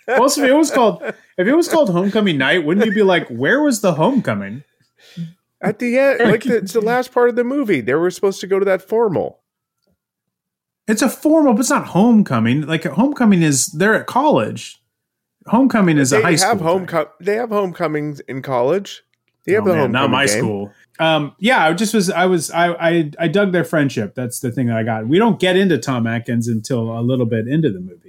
Also, 0.08 0.42
if 0.42 0.48
it 0.50 0.54
was 0.54 0.70
called 0.70 1.02
if 1.02 1.46
it 1.46 1.54
was 1.54 1.68
called 1.68 1.90
Homecoming 1.90 2.38
Night, 2.38 2.64
wouldn't 2.64 2.86
you 2.86 2.92
be 2.94 3.02
like, 3.02 3.28
where 3.28 3.62
was 3.62 3.80
the 3.80 3.94
homecoming? 3.94 4.64
At 5.60 5.78
the 5.78 5.96
end, 5.98 6.20
like 6.30 6.42
the, 6.42 6.56
it's 6.56 6.72
the 6.72 6.80
last 6.80 7.12
part 7.12 7.28
of 7.28 7.36
the 7.36 7.44
movie, 7.44 7.80
they 7.80 7.94
were 7.94 8.10
supposed 8.10 8.40
to 8.40 8.46
go 8.46 8.58
to 8.58 8.64
that 8.64 8.82
formal. 8.82 9.40
It's 10.88 11.02
a 11.02 11.08
formal, 11.08 11.52
but 11.54 11.60
it's 11.60 11.70
not 11.70 11.86
homecoming. 11.88 12.62
Like 12.62 12.84
homecoming 12.84 13.42
is 13.42 13.66
they're 13.68 13.94
at 13.94 14.06
college. 14.06 14.82
Homecoming 15.46 15.98
is 15.98 16.10
They 16.10 16.18
a 16.20 16.22
high 16.22 16.34
school. 16.36 16.48
have 16.50 16.58
thing. 16.58 16.86
homecom- 16.86 17.10
They 17.20 17.34
have 17.36 17.50
homecomings 17.50 18.20
in 18.20 18.42
college. 18.42 19.02
They 19.46 19.52
have 19.54 19.64
Oh, 19.64 19.68
the 19.68 19.72
man, 19.74 19.80
homecoming 19.94 20.10
not 20.10 20.10
my 20.10 20.26
game. 20.26 20.38
school. 20.38 20.70
Um, 20.98 21.34
yeah, 21.38 21.64
I 21.66 21.72
just 21.72 21.94
was, 21.94 22.10
I 22.10 22.26
was, 22.26 22.50
I, 22.50 22.72
I, 22.74 23.10
I 23.18 23.28
dug 23.28 23.52
their 23.52 23.64
friendship. 23.64 24.14
That's 24.14 24.40
the 24.40 24.50
thing 24.52 24.66
that 24.66 24.76
I 24.76 24.82
got. 24.84 25.08
We 25.08 25.18
don't 25.18 25.40
get 25.40 25.56
into 25.56 25.78
Tom 25.78 26.06
Atkins 26.06 26.46
until 26.48 26.96
a 26.96 27.00
little 27.02 27.26
bit 27.26 27.48
into 27.48 27.70
the 27.70 27.80
movie. 27.80 28.01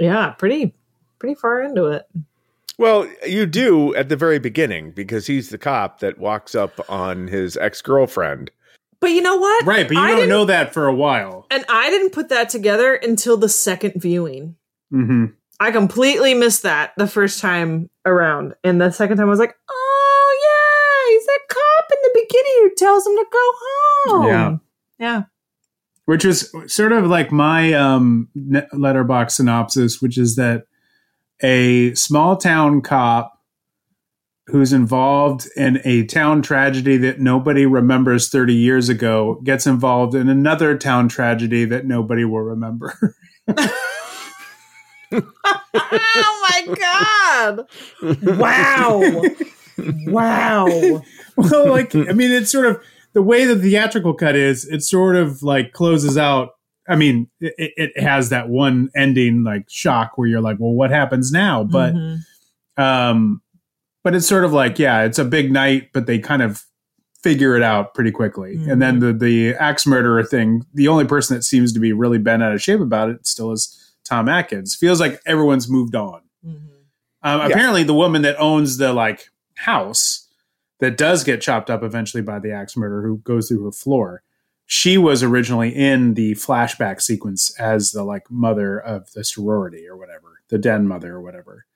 Yeah, 0.00 0.30
pretty 0.30 0.74
pretty 1.18 1.34
far 1.34 1.62
into 1.62 1.86
it. 1.86 2.06
Well, 2.78 3.06
you 3.26 3.44
do 3.46 3.94
at 3.94 4.08
the 4.08 4.16
very 4.16 4.38
beginning 4.38 4.92
because 4.92 5.26
he's 5.26 5.50
the 5.50 5.58
cop 5.58 6.00
that 6.00 6.18
walks 6.18 6.54
up 6.54 6.80
on 6.88 7.28
his 7.28 7.56
ex 7.58 7.82
girlfriend. 7.82 8.50
But 9.00 9.10
you 9.10 9.22
know 9.22 9.36
what? 9.36 9.66
Right, 9.66 9.86
but 9.86 9.96
you 9.96 10.02
I 10.02 10.10
don't 10.12 10.28
know 10.28 10.44
that 10.46 10.74
for 10.74 10.86
a 10.86 10.94
while. 10.94 11.46
And 11.50 11.64
I 11.68 11.90
didn't 11.90 12.10
put 12.12 12.28
that 12.30 12.48
together 12.48 12.94
until 12.94 13.36
the 13.36 13.48
second 13.48 13.94
viewing. 13.96 14.56
hmm 14.90 15.26
I 15.62 15.72
completely 15.72 16.32
missed 16.32 16.62
that 16.62 16.92
the 16.96 17.06
first 17.06 17.38
time 17.38 17.90
around. 18.06 18.54
And 18.64 18.80
the 18.80 18.90
second 18.90 19.18
time 19.18 19.26
I 19.26 19.30
was 19.30 19.38
like, 19.38 19.54
oh 19.70 20.38
yeah, 20.42 21.12
he's 21.12 21.26
that 21.26 21.40
cop 21.50 21.90
in 21.92 21.98
the 22.02 22.20
beginning 22.22 22.54
who 22.62 22.74
tells 22.76 23.06
him 23.06 23.14
to 23.16 23.26
go 23.30 23.50
home. 23.60 24.26
Yeah. 24.26 24.56
Yeah. 24.98 25.22
Which 26.06 26.24
is 26.24 26.52
sort 26.66 26.92
of 26.92 27.06
like 27.06 27.30
my 27.30 27.72
um, 27.72 28.28
letterbox 28.72 29.36
synopsis, 29.36 30.02
which 30.02 30.18
is 30.18 30.36
that 30.36 30.64
a 31.42 31.94
small 31.94 32.36
town 32.36 32.80
cop 32.80 33.40
who's 34.50 34.72
involved 34.72 35.48
in 35.56 35.80
a 35.84 36.04
town 36.06 36.42
tragedy 36.42 36.96
that 36.96 37.20
nobody 37.20 37.66
remembers 37.66 38.28
30 38.28 38.54
years 38.54 38.88
ago 38.88 39.40
gets 39.44 39.66
involved 39.66 40.14
in 40.14 40.28
another 40.28 40.76
town 40.76 41.08
tragedy 41.08 41.64
that 41.64 41.86
nobody 41.86 42.24
will 42.24 42.40
remember. 42.40 43.14
oh 45.12 45.22
my 46.48 46.74
god. 46.74 47.66
Wow. 48.38 49.22
wow. 50.08 51.02
well, 51.36 51.68
like, 51.70 51.94
I 51.94 52.12
mean, 52.12 52.30
it's 52.32 52.50
sort 52.50 52.66
of 52.66 52.82
the 53.12 53.22
way 53.22 53.44
the 53.44 53.56
theatrical 53.56 54.14
cut 54.14 54.36
is, 54.36 54.64
it 54.66 54.82
sort 54.82 55.16
of 55.16 55.42
like 55.42 55.72
closes 55.72 56.16
out. 56.18 56.50
I 56.88 56.96
mean, 56.96 57.28
it, 57.40 57.72
it 57.76 58.00
has 58.00 58.30
that 58.30 58.48
one 58.48 58.90
ending 58.96 59.44
like 59.44 59.64
shock 59.68 60.12
where 60.16 60.26
you're 60.28 60.40
like, 60.40 60.58
well, 60.58 60.72
what 60.72 60.90
happens 60.90 61.30
now? 61.32 61.62
But, 61.64 61.94
Mhm. 61.94 62.18
um, 62.76 63.42
but 64.02 64.14
it's 64.14 64.26
sort 64.26 64.44
of 64.44 64.52
like, 64.52 64.78
yeah, 64.78 65.02
it's 65.02 65.18
a 65.18 65.24
big 65.24 65.52
night, 65.52 65.90
but 65.92 66.06
they 66.06 66.18
kind 66.18 66.42
of 66.42 66.64
figure 67.22 67.54
it 67.54 67.62
out 67.62 67.92
pretty 67.94 68.10
quickly. 68.10 68.54
And 68.66 68.80
then 68.80 69.00
the, 69.00 69.12
the 69.12 69.54
axe 69.56 69.86
murderer 69.86 70.24
thing, 70.24 70.64
the 70.72 70.88
only 70.88 71.04
person 71.04 71.36
that 71.36 71.42
seems 71.42 71.70
to 71.74 71.78
be 71.80 71.92
really 71.92 72.16
bent 72.16 72.42
out 72.42 72.52
of 72.54 72.62
shape 72.62 72.80
about 72.80 73.10
it 73.10 73.26
still 73.26 73.52
is 73.52 73.76
Tom 74.04 74.26
Atkins. 74.28 74.74
Feels 74.74 75.00
like 75.00 75.20
everyone's 75.26 75.68
moved 75.68 75.94
on. 75.94 76.22
Mhm. 76.44 76.56
Um, 77.22 77.40
Yeah. 77.40 77.46
Apparently, 77.48 77.82
the 77.82 77.92
woman 77.94 78.22
that 78.22 78.40
owns 78.40 78.78
the 78.78 78.94
like 78.94 79.28
house 79.56 80.26
that 80.80 80.96
does 80.96 81.24
get 81.24 81.40
chopped 81.40 81.70
up 81.70 81.82
eventually 81.82 82.22
by 82.22 82.38
the 82.38 82.52
axe 82.52 82.76
murderer 82.76 83.02
who 83.02 83.18
goes 83.18 83.48
through 83.48 83.64
her 83.64 83.72
floor. 83.72 84.22
She 84.66 84.96
was 84.98 85.22
originally 85.22 85.70
in 85.70 86.14
the 86.14 86.32
flashback 86.34 87.00
sequence 87.02 87.58
as 87.58 87.90
the 87.92 88.04
like 88.04 88.30
mother 88.30 88.78
of 88.78 89.12
the 89.12 89.24
sorority 89.24 89.86
or 89.88 89.96
whatever, 89.96 90.42
the 90.48 90.58
den 90.58 90.86
mother 90.86 91.14
or 91.14 91.20
whatever. 91.20 91.66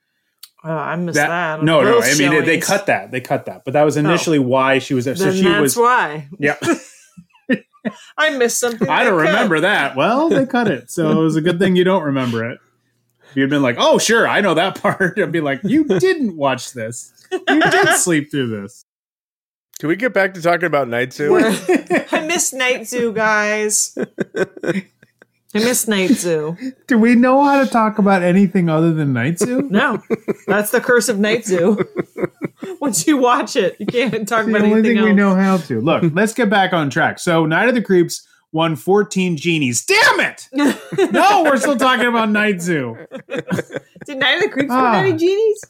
Oh, 0.62 0.70
I 0.70 0.96
missed 0.96 1.16
That, 1.16 1.28
that. 1.28 1.62
no, 1.64 1.82
no, 1.82 2.00
I 2.00 2.14
mean 2.14 2.44
they 2.44 2.58
cut 2.58 2.86
that, 2.86 3.10
they 3.10 3.20
cut 3.20 3.46
that, 3.46 3.64
but 3.64 3.72
that 3.74 3.82
was 3.82 3.96
oh. 3.96 4.00
initially 4.00 4.38
why 4.38 4.78
she 4.78 4.94
was 4.94 5.04
there. 5.04 5.16
So 5.16 5.24
Then 5.24 5.34
she 5.34 5.42
that's 5.42 5.60
was, 5.60 5.76
why. 5.76 6.28
yeah. 6.38 6.56
I 8.16 8.30
missed 8.38 8.58
something. 8.60 8.88
I 8.88 9.04
don't 9.04 9.18
cut. 9.20 9.26
remember 9.28 9.60
that. 9.60 9.94
Well, 9.94 10.30
they 10.30 10.46
cut 10.46 10.68
it, 10.70 10.90
so 10.90 11.10
it 11.10 11.22
was 11.22 11.36
a 11.36 11.42
good 11.42 11.58
thing 11.58 11.76
you 11.76 11.84
don't 11.84 12.02
remember 12.04 12.48
it. 12.48 12.58
If 13.30 13.36
you'd 13.36 13.50
been 13.50 13.60
like, 13.62 13.76
"Oh, 13.78 13.98
sure, 13.98 14.26
I 14.26 14.40
know 14.40 14.54
that 14.54 14.80
part," 14.80 15.18
I'd 15.18 15.32
be 15.32 15.42
like, 15.42 15.60
"You 15.64 15.84
didn't 15.84 16.36
watch 16.36 16.72
this. 16.72 17.12
You 17.30 17.60
did 17.60 17.88
sleep 17.96 18.30
through 18.30 18.46
this." 18.62 18.86
Can 19.80 19.88
we 19.88 19.96
get 19.96 20.14
back 20.14 20.34
to 20.34 20.42
talking 20.42 20.64
about 20.66 20.88
Night 20.88 21.12
Zoo? 21.12 21.36
I 22.12 22.24
miss 22.26 22.52
Night 22.52 22.86
Zoo, 22.86 23.12
guys. 23.12 23.96
I 24.36 24.82
miss 25.58 25.86
Night 25.88 26.10
Zoo. 26.12 26.56
Do 26.86 26.98
we 26.98 27.14
know 27.14 27.42
how 27.44 27.62
to 27.62 27.68
talk 27.70 27.98
about 27.98 28.22
anything 28.22 28.68
other 28.68 28.92
than 28.92 29.12
Night 29.12 29.38
Zoo? 29.38 29.62
No, 29.70 30.00
that's 30.46 30.70
the 30.70 30.80
curse 30.80 31.08
of 31.08 31.18
Night 31.18 31.44
Zoo. 31.44 31.78
Once 32.80 33.06
you 33.06 33.16
watch 33.16 33.56
it, 33.56 33.76
you 33.78 33.86
can't 33.86 34.26
talk 34.28 34.44
the 34.46 34.50
about 34.52 34.62
only 34.62 34.78
anything 34.78 34.96
thing 34.96 34.98
else. 34.98 35.06
we 35.08 35.12
know 35.14 35.34
how 35.34 35.56
to. 35.58 35.80
Look, 35.80 36.04
let's 36.14 36.32
get 36.34 36.48
back 36.48 36.72
on 36.72 36.88
track. 36.88 37.18
So, 37.18 37.44
Night 37.44 37.68
of 37.68 37.74
the 37.74 37.82
Creeps 37.82 38.26
won 38.52 38.76
14 38.76 39.36
genies. 39.36 39.84
Damn 39.84 40.20
it! 40.20 40.48
No, 41.12 41.42
we're 41.42 41.56
still 41.58 41.76
talking 41.76 42.06
about 42.06 42.30
Night 42.30 42.62
Zoo. 42.62 42.96
Did 44.06 44.18
Night 44.18 44.36
of 44.36 44.42
the 44.42 44.48
Creeps 44.50 44.70
Ah. 44.70 44.92
win 44.92 45.06
any 45.06 45.18
genies? 45.18 45.64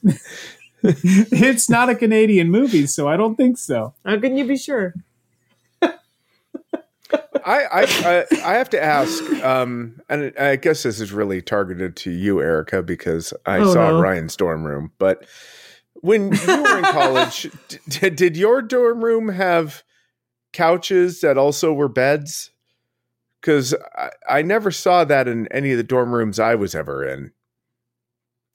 It's 1.32 1.70
not 1.70 1.90
a 1.90 1.96
Canadian 1.96 2.50
movie, 2.50 2.86
so 2.86 3.08
I 3.08 3.16
don't 3.16 3.36
think 3.36 3.58
so. 3.58 3.94
How 4.04 4.18
can 4.20 4.36
you 4.36 4.46
be 4.46 4.58
sure? 4.58 4.94
I, 7.44 7.64
I, 7.64 7.88
I 8.02 8.26
I 8.42 8.54
have 8.54 8.70
to 8.70 8.82
ask, 8.82 9.30
um, 9.42 10.00
and 10.08 10.32
I 10.38 10.56
guess 10.56 10.84
this 10.84 11.00
is 11.00 11.12
really 11.12 11.42
targeted 11.42 11.96
to 11.98 12.10
you, 12.10 12.40
Erica, 12.40 12.82
because 12.82 13.34
I 13.46 13.62
Oh, 13.62 13.64
saw 13.64 13.88
no. 13.90 13.98
Ryan's 13.98 14.36
dorm 14.36 14.64
room. 14.64 14.92
But 14.98 15.26
when 15.96 16.34
you 16.34 16.62
were 16.62 16.78
in 16.78 16.86
college, 16.86 17.50
d- 17.88 18.10
did 18.10 18.36
your 18.36 18.62
dorm 18.62 19.04
room 19.04 19.28
have 19.30 19.84
couches 20.52 21.20
that 21.22 21.38
also 21.38 21.72
were 21.72 21.88
beds? 21.88 22.50
Because 23.40 23.74
I, 23.96 24.10
I 24.28 24.42
never 24.42 24.70
saw 24.70 25.04
that 25.04 25.28
in 25.28 25.48
any 25.48 25.72
of 25.72 25.78
the 25.78 25.84
dorm 25.84 26.14
rooms 26.14 26.40
I 26.40 26.54
was 26.56 26.74
ever 26.74 27.04
in. 27.06 27.32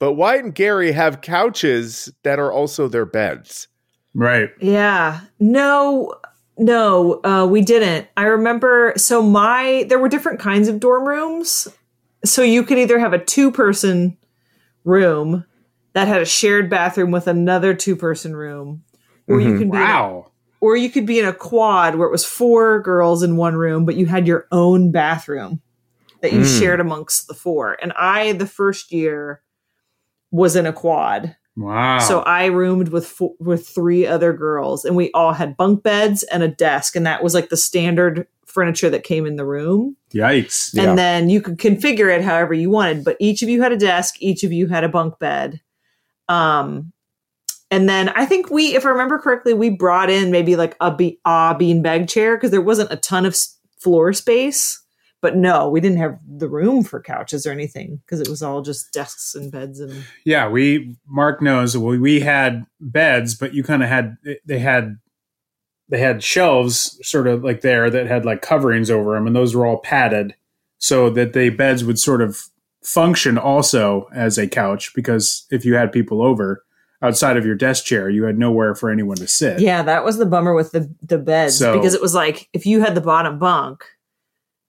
But 0.00 0.14
Wyatt 0.14 0.44
and 0.44 0.54
Gary 0.54 0.90
have 0.92 1.20
couches 1.20 2.12
that 2.24 2.40
are 2.40 2.50
also 2.50 2.88
their 2.88 3.06
beds. 3.06 3.68
Right. 4.14 4.50
Yeah. 4.60 5.20
No, 5.38 6.14
no, 6.58 7.20
uh, 7.22 7.46
we 7.46 7.60
didn't. 7.62 8.08
I 8.16 8.24
remember, 8.24 8.94
so 8.96 9.22
my, 9.22 9.84
there 9.88 9.98
were 10.00 10.08
different 10.08 10.40
kinds 10.40 10.66
of 10.68 10.80
dorm 10.80 11.06
rooms. 11.06 11.68
So 12.24 12.42
you 12.42 12.64
could 12.64 12.78
either 12.78 12.98
have 12.98 13.12
a 13.12 13.24
two 13.24 13.52
person 13.52 14.16
room 14.84 15.44
that 15.92 16.08
had 16.08 16.22
a 16.22 16.26
shared 16.26 16.68
bathroom 16.70 17.10
with 17.10 17.26
another 17.26 17.74
two 17.74 17.94
person 17.94 18.34
room, 18.34 18.82
or 19.28 19.40
you 19.40 19.50
Mhm. 19.54 19.58
could 19.58 19.70
be 19.70 19.76
in 19.76 19.82
a- 19.82 19.86
Wow. 19.86 20.26
or 20.60 20.76
you 20.76 20.88
could 20.90 21.06
be 21.06 21.18
in 21.18 21.26
a 21.26 21.32
quad 21.32 21.94
where 21.96 22.08
it 22.08 22.12
was 22.12 22.24
four 22.24 22.80
girls 22.80 23.22
in 23.22 23.36
one 23.36 23.54
room, 23.54 23.84
but 23.84 23.96
you 23.96 24.06
had 24.06 24.26
your 24.26 24.46
own 24.50 24.90
bathroom 24.92 25.60
that 26.22 26.32
you 26.32 26.40
Mm. 26.40 26.58
shared 26.58 26.80
amongst 26.80 27.28
the 27.28 27.34
four. 27.34 27.76
And 27.82 27.92
I, 27.98 28.32
the 28.32 28.46
first 28.46 28.92
year, 28.92 29.40
was 30.30 30.56
in 30.56 30.66
a 30.66 30.72
quad. 30.72 31.36
Wow. 31.56 31.98
So 31.98 32.20
I 32.20 32.46
roomed 32.46 32.88
with 32.88 33.06
fo- 33.06 33.34
with 33.38 33.66
three 33.66 34.06
other 34.06 34.32
girls, 34.32 34.84
and 34.84 34.96
we 34.96 35.10
all 35.12 35.32
had 35.32 35.56
bunk 35.56 35.82
beds 35.82 36.22
and 36.24 36.42
a 36.42 36.48
desk, 36.48 36.96
and 36.96 37.06
that 37.06 37.22
was 37.22 37.34
like 37.34 37.48
the 37.48 37.56
standard 37.56 38.26
furniture 38.46 38.90
that 38.90 39.04
came 39.04 39.26
in 39.26 39.36
the 39.36 39.44
room. 39.44 39.96
Yikes. 40.12 40.74
Yeah. 40.74 40.84
And 40.88 40.98
then 40.98 41.28
you 41.30 41.40
could 41.40 41.58
configure 41.58 42.14
it 42.14 42.24
however 42.24 42.54
you 42.54 42.70
wanted, 42.70 43.04
but 43.04 43.16
each 43.20 43.42
of 43.42 43.48
you 43.48 43.62
had 43.62 43.72
a 43.72 43.76
desk, 43.76 44.16
each 44.20 44.42
of 44.42 44.52
you 44.52 44.66
had 44.66 44.84
a 44.84 44.88
bunk 44.88 45.18
bed. 45.18 45.60
Um, 46.28 46.92
and 47.70 47.88
then 47.88 48.08
I 48.10 48.26
think 48.26 48.50
we, 48.50 48.74
if 48.74 48.84
I 48.84 48.88
remember 48.88 49.18
correctly, 49.18 49.54
we 49.54 49.70
brought 49.70 50.10
in 50.10 50.32
maybe 50.32 50.56
like 50.56 50.76
a, 50.80 50.92
be- 50.94 51.20
a 51.24 51.54
beanbag 51.58 52.08
chair 52.08 52.36
because 52.36 52.50
there 52.50 52.60
wasn't 52.60 52.92
a 52.92 52.96
ton 52.96 53.24
of 53.24 53.32
s- 53.32 53.56
floor 53.78 54.12
space. 54.12 54.82
But 55.22 55.36
no, 55.36 55.68
we 55.68 55.80
didn't 55.80 55.98
have 55.98 56.18
the 56.26 56.48
room 56.48 56.82
for 56.82 57.00
couches 57.00 57.46
or 57.46 57.50
anything 57.50 58.00
because 58.04 58.20
it 58.20 58.28
was 58.28 58.42
all 58.42 58.62
just 58.62 58.90
desks 58.92 59.34
and 59.34 59.52
beds 59.52 59.78
and 59.78 60.04
Yeah, 60.24 60.48
we 60.48 60.96
Mark 61.06 61.42
knows 61.42 61.76
we, 61.76 61.98
we 61.98 62.20
had 62.20 62.64
beds, 62.80 63.34
but 63.34 63.52
you 63.52 63.62
kind 63.62 63.82
of 63.82 63.88
had 63.88 64.16
they 64.46 64.58
had 64.58 64.96
they 65.90 65.98
had 65.98 66.22
shelves 66.22 66.98
sort 67.02 67.26
of 67.26 67.44
like 67.44 67.60
there 67.60 67.90
that 67.90 68.06
had 68.06 68.24
like 68.24 68.42
coverings 68.42 68.90
over 68.90 69.14
them, 69.14 69.26
and 69.26 69.36
those 69.36 69.54
were 69.54 69.66
all 69.66 69.78
padded 69.78 70.34
so 70.78 71.10
that 71.10 71.34
the 71.34 71.50
beds 71.50 71.84
would 71.84 71.98
sort 71.98 72.22
of 72.22 72.38
function 72.82 73.36
also 73.36 74.08
as 74.14 74.38
a 74.38 74.48
couch 74.48 74.92
because 74.94 75.46
if 75.50 75.66
you 75.66 75.74
had 75.74 75.92
people 75.92 76.22
over 76.22 76.64
outside 77.02 77.36
of 77.36 77.44
your 77.44 77.54
desk 77.54 77.84
chair, 77.84 78.08
you 78.08 78.24
had 78.24 78.38
nowhere 78.38 78.74
for 78.74 78.90
anyone 78.90 79.16
to 79.16 79.26
sit. 79.26 79.60
Yeah, 79.60 79.82
that 79.82 80.04
was 80.04 80.16
the 80.16 80.24
bummer 80.26 80.54
with 80.54 80.72
the 80.72 80.90
the 81.02 81.18
beds 81.18 81.58
So- 81.58 81.74
because 81.76 81.92
it 81.94 82.00
was 82.00 82.14
like 82.14 82.48
if 82.54 82.64
you 82.64 82.80
had 82.80 82.94
the 82.94 83.00
bottom 83.02 83.38
bunk, 83.38 83.84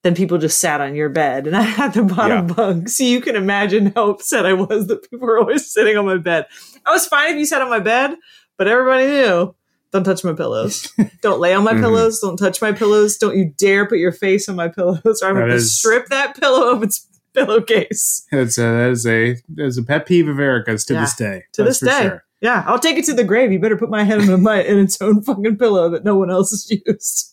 then 0.04 0.16
people 0.16 0.38
just 0.38 0.60
sat 0.60 0.82
on 0.82 0.96
your 0.96 1.10
bed, 1.10 1.48
and 1.48 1.56
I 1.58 1.62
had 1.62 1.94
the 1.94 2.04
bottom 2.04 2.48
bunk, 2.48 2.90
so 2.90 3.04
you 3.04 3.22
can 3.22 3.36
imagine 3.36 3.94
how 3.96 4.10
upset 4.12 4.46
I 4.46 4.54
was 4.54 4.88
that 4.88 5.10
people 5.10 5.28
were 5.28 5.40
always 5.40 5.72
sitting 5.72 5.98
on 5.98 6.06
my 6.06 6.18
bed. 6.18 6.46
I 6.86 6.92
was 6.92 7.06
fine 7.08 7.34
if 7.34 7.38
you 7.38 7.46
sat 7.46 7.62
on 7.62 7.70
my 7.70 7.80
bed, 7.80 8.16
but 8.58 8.68
everybody 8.68 9.06
knew. 9.06 9.56
Don't 9.92 10.04
touch 10.06 10.24
my 10.24 10.32
pillows. 10.34 10.90
Don't 11.22 11.42
lay 11.42 11.54
on 11.54 11.66
my 11.66 11.74
Mhm. 11.74 11.82
pillows. 11.82 12.20
Don't 12.22 12.38
touch 12.38 12.62
my 12.62 12.72
pillows. 12.72 13.18
Don't 13.18 13.36
you 13.36 13.52
dare 13.58 13.86
put 13.86 13.98
your 13.98 14.14
face 14.14 14.48
on 14.48 14.56
my 14.56 14.70
pillows, 14.70 15.22
or 15.22 15.28
I'm 15.28 15.36
That 15.36 15.42
going 15.42 15.50
to 15.52 15.60
strip 15.62 16.08
that 16.08 16.40
pillow 16.40 16.70
of 16.72 16.82
its 16.82 17.06
pillowcase. 17.34 18.26
That's 18.32 18.58
a, 18.58 18.62
that 18.62 18.90
is 18.92 19.06
a 19.06 19.34
that 19.56 19.66
is 19.66 19.78
a 19.78 19.84
pet 19.84 20.06
peeve 20.06 20.28
of 20.30 20.40
Erica's 20.40 20.86
to 20.86 20.94
Yeah. 20.94 21.02
this 21.02 21.16
day. 21.16 21.44
To 21.54 21.64
That's 21.64 21.80
this 21.82 21.90
day. 21.90 22.02
sure. 22.04 22.24
Yeah, 22.40 22.64
I'll 22.66 22.80
take 22.80 22.98
it 22.98 23.06
to 23.06 23.14
the 23.14 23.24
grave. 23.24 23.52
You 23.52 23.60
better 23.60 23.78
put 23.78 23.90
my 23.92 24.04
head 24.04 24.22
in, 24.22 24.42
my, 24.42 24.64
in 24.64 24.80
its 24.80 25.00
own 25.02 25.22
fucking 25.22 25.58
pillow 25.58 25.90
that 25.90 26.04
no 26.04 26.16
one 26.16 26.32
else 26.32 26.50
has 26.52 26.72
used. 26.88 27.31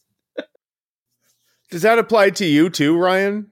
Does 1.71 1.83
that 1.83 1.99
apply 1.99 2.31
to 2.31 2.45
you 2.47 2.71
too, 2.71 2.97
Ryan? 2.97 3.49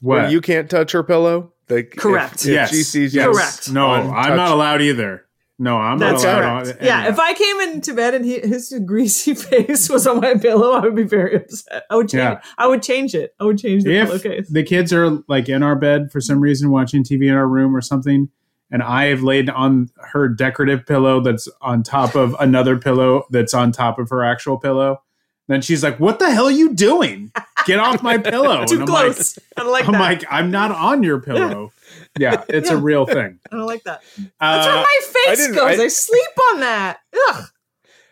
What? 0.00 0.22
Where 0.22 0.30
you 0.30 0.40
can't 0.40 0.68
touch 0.68 0.92
her 0.92 1.02
pillow? 1.02 1.52
Like, 1.68 1.92
if- 1.94 1.98
Correct. 1.98 2.44
If, 2.44 2.52
yes. 2.52 2.70
she 2.70 2.82
sees 2.82 3.14
you, 3.14 3.22
yes. 3.22 3.34
Correct. 3.34 3.72
No, 3.72 3.88
I'm 3.90 4.36
not 4.36 4.52
allowed 4.52 4.82
either. 4.82 5.22
No, 5.56 5.76
I'm 5.78 5.98
That's 5.98 6.24
not 6.24 6.42
allowed. 6.42 6.64
correct. 6.64 6.80
on- 6.80 6.86
Yeah, 6.86 7.08
if 7.08 7.18
I 7.20 7.32
came 7.32 7.60
into 7.60 7.94
bed 7.94 8.14
and 8.14 8.24
he, 8.24 8.40
his 8.40 8.74
greasy 8.84 9.34
face 9.34 9.88
was 9.88 10.04
on 10.06 10.20
my 10.20 10.34
pillow, 10.34 10.72
I 10.72 10.80
would 10.80 10.96
be 10.96 11.04
very 11.04 11.36
upset. 11.36 11.84
I 11.88 11.94
would 11.96 12.08
change. 12.08 12.20
Yeah. 12.22 12.40
I 12.58 12.66
would 12.66 12.82
change 12.82 13.14
it. 13.14 13.34
I 13.38 13.44
would 13.44 13.58
change 13.58 13.84
the 13.84 13.94
if 13.94 14.08
pillowcase. 14.08 14.48
the 14.50 14.64
kids 14.64 14.92
are 14.92 15.18
like 15.28 15.48
in 15.48 15.62
our 15.62 15.76
bed 15.76 16.10
for 16.10 16.20
some 16.20 16.40
reason 16.40 16.70
watching 16.70 17.04
TV 17.04 17.28
in 17.28 17.34
our 17.34 17.46
room 17.46 17.74
or 17.74 17.80
something, 17.80 18.28
and 18.72 18.82
I 18.82 19.04
have 19.06 19.22
laid 19.22 19.48
on 19.48 19.90
her 20.10 20.28
decorative 20.28 20.84
pillow 20.86 21.20
that's 21.20 21.48
on 21.62 21.84
top 21.84 22.16
of 22.16 22.34
another 22.40 22.76
pillow 22.76 23.24
that's 23.30 23.54
on 23.54 23.70
top 23.70 24.00
of 24.00 24.10
her 24.10 24.24
actual 24.24 24.58
pillow, 24.58 25.02
then 25.46 25.62
she's 25.62 25.84
like, 25.84 26.00
"What 26.00 26.18
the 26.18 26.32
hell 26.32 26.46
are 26.46 26.50
you 26.50 26.74
doing? 26.74 27.30
Get 27.66 27.78
off 27.80 28.02
my 28.02 28.18
pillow!" 28.18 28.64
Too 28.66 28.80
And 28.80 28.82
I'm 28.82 28.86
close. 28.88 29.38
I 29.56 29.62
don't 29.62 29.72
like 29.72 29.86
Like, 29.86 29.88
I'm 29.88 29.92
that. 29.94 30.00
like, 30.00 30.24
I'm 30.30 30.50
not 30.50 30.70
on 30.72 31.02
your 31.02 31.20
pillow. 31.20 31.72
Yeah, 32.18 32.44
it's 32.48 32.70
a 32.70 32.76
real 32.76 33.06
thing. 33.06 33.38
I 33.50 33.56
don't 33.56 33.66
like 33.66 33.82
that. 33.84 34.02
That's 34.40 34.66
where 34.66 34.76
Uh, 34.76 34.82
my 34.82 35.00
face 35.02 35.38
didn't- 35.38 35.54
goes. 35.56 35.80
I, 35.80 35.84
I- 35.84 35.88
sleep 35.88 36.38
on 36.52 36.60
that. 36.60 36.98
Ugh. 37.28 37.44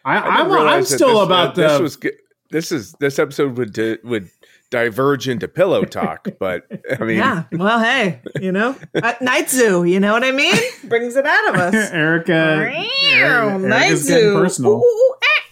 I, 0.05 0.17
I 0.19 0.37
didn't 0.43 0.53
I'm, 0.53 0.69
I'm 0.69 0.85
still 0.85 1.15
this, 1.21 1.27
about 1.27 1.51
uh, 1.51 1.53
this 1.55 1.81
was 1.81 1.97
ge- 1.97 2.19
this 2.51 2.73
is 2.73 2.93
this 3.01 3.19
episode 3.21 3.57
would 3.59 3.73
di- 3.73 3.99
would 4.05 4.29
diverge 4.71 5.29
into 5.29 5.47
pillow 5.49 5.85
talk, 5.85 6.27
but 6.41 6.65
I 6.99 7.05
mean, 7.05 7.19
Yeah. 7.19 7.45
Well, 7.53 7.79
hey, 7.81 8.21
you 8.41 8.51
know, 8.53 8.77
at 8.95 9.23
night 9.23 9.49
zoo. 9.51 9.85
You 9.85 10.01
know 10.01 10.13
what 10.13 10.25
I 10.25 10.33
mean? 10.33 10.57
Brings 10.85 11.15
it 11.17 11.25
out 11.27 11.49
of 11.55 11.61
us. 11.61 11.75
Erica, 11.93 12.33
Erica- 12.33 12.79
Meow, 13.07 13.59
night 13.59 13.83
getting 13.91 13.97
zoo. 13.99 14.35
personal. 14.35 14.73
Ooh, 14.73 14.83
ooh, 14.85 15.15
ah, 15.23 15.43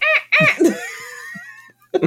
ah, 0.40 0.74
ah. 2.02 2.06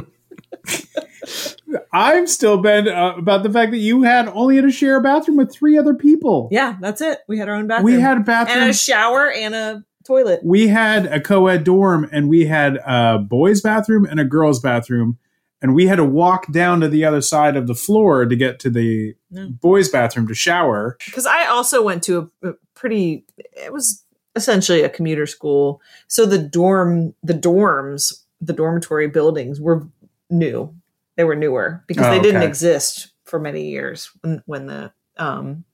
I've 1.92 2.28
still 2.28 2.58
been 2.58 2.88
uh, 2.88 3.14
about 3.16 3.42
the 3.42 3.50
fact 3.50 3.70
that 3.72 3.78
you 3.78 4.02
had 4.02 4.28
only 4.28 4.56
had 4.56 4.64
to 4.64 4.70
share 4.70 4.96
a 4.96 5.00
bathroom 5.00 5.36
with 5.36 5.52
three 5.52 5.78
other 5.78 5.94
people. 5.94 6.48
yeah, 6.52 6.76
that's 6.80 7.00
it. 7.00 7.20
We 7.28 7.38
had 7.38 7.48
our 7.48 7.54
own 7.56 7.66
bathroom. 7.66 7.94
we 7.94 8.00
had 8.00 8.18
a 8.18 8.20
bathroom 8.20 8.58
and 8.62 8.70
a 8.70 8.74
shower 8.74 9.30
and 9.30 9.54
a 9.54 9.84
toilet. 10.04 10.40
we 10.44 10.68
had 10.68 11.06
a 11.06 11.20
co-ed 11.20 11.64
dorm, 11.64 12.08
and 12.12 12.28
we 12.28 12.46
had 12.46 12.76
a 12.86 13.18
boys' 13.18 13.60
bathroom 13.60 14.04
and 14.04 14.20
a 14.20 14.24
girls' 14.24 14.60
bathroom, 14.60 15.18
and 15.62 15.74
we 15.74 15.86
had 15.86 15.96
to 15.96 16.04
walk 16.04 16.50
down 16.52 16.80
to 16.80 16.88
the 16.88 17.04
other 17.04 17.20
side 17.22 17.56
of 17.56 17.66
the 17.66 17.74
floor 17.74 18.26
to 18.26 18.36
get 18.36 18.58
to 18.60 18.70
the 18.70 19.14
No. 19.30 19.48
boys' 19.48 19.88
bathroom 19.88 20.28
to 20.28 20.34
shower. 20.34 20.96
because 21.06 21.26
I 21.26 21.46
also 21.46 21.82
went 21.82 22.02
to 22.04 22.30
a, 22.42 22.48
a 22.50 22.52
pretty. 22.74 23.24
It 23.38 23.72
was 23.72 24.04
essentially 24.36 24.82
a 24.82 24.88
commuter 24.90 25.26
school, 25.26 25.80
so 26.08 26.26
the 26.26 26.38
dorm, 26.38 27.14
the 27.22 27.34
dorms, 27.34 28.12
the 28.40 28.52
dormitory 28.52 29.06
buildings 29.06 29.58
were 29.60 29.86
new. 30.34 30.74
They 31.16 31.24
were 31.24 31.36
newer 31.36 31.84
because 31.86 32.06
Oh, 32.06 32.10
they 32.10 32.20
didn't 32.20 32.42
okay. 32.42 32.46
exist 32.48 33.12
for 33.24 33.38
many 33.38 33.70
years 33.70 34.10
when, 34.20 34.42
when 34.46 34.66
the 34.66 34.92
um, 35.16 35.64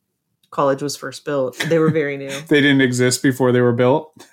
college 0.50 0.82
was 0.82 0.96
first 0.96 1.24
built. 1.24 1.56
They 1.68 1.78
were 1.78 1.90
very 1.90 2.16
new. 2.16 2.30
They 2.48 2.60
didn't 2.60 2.82
exist 2.82 3.22
before 3.22 3.50
they 3.52 3.60
were 3.60 3.72
built. 3.72 4.26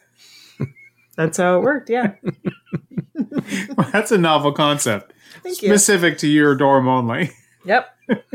That's 1.15 1.37
how 1.37 1.57
it 1.57 1.61
worked. 1.63 1.89
Yeah. 1.89 2.13
That's 3.91 4.11
a 4.11 4.17
novel 4.17 4.51
concept, 4.51 5.13
Thank 5.43 5.61
you. 5.61 5.69
specific 5.69 6.17
to 6.19 6.27
your 6.27 6.53
dorm 6.55 6.87
only, 6.87 7.31
Yep. 7.65 7.87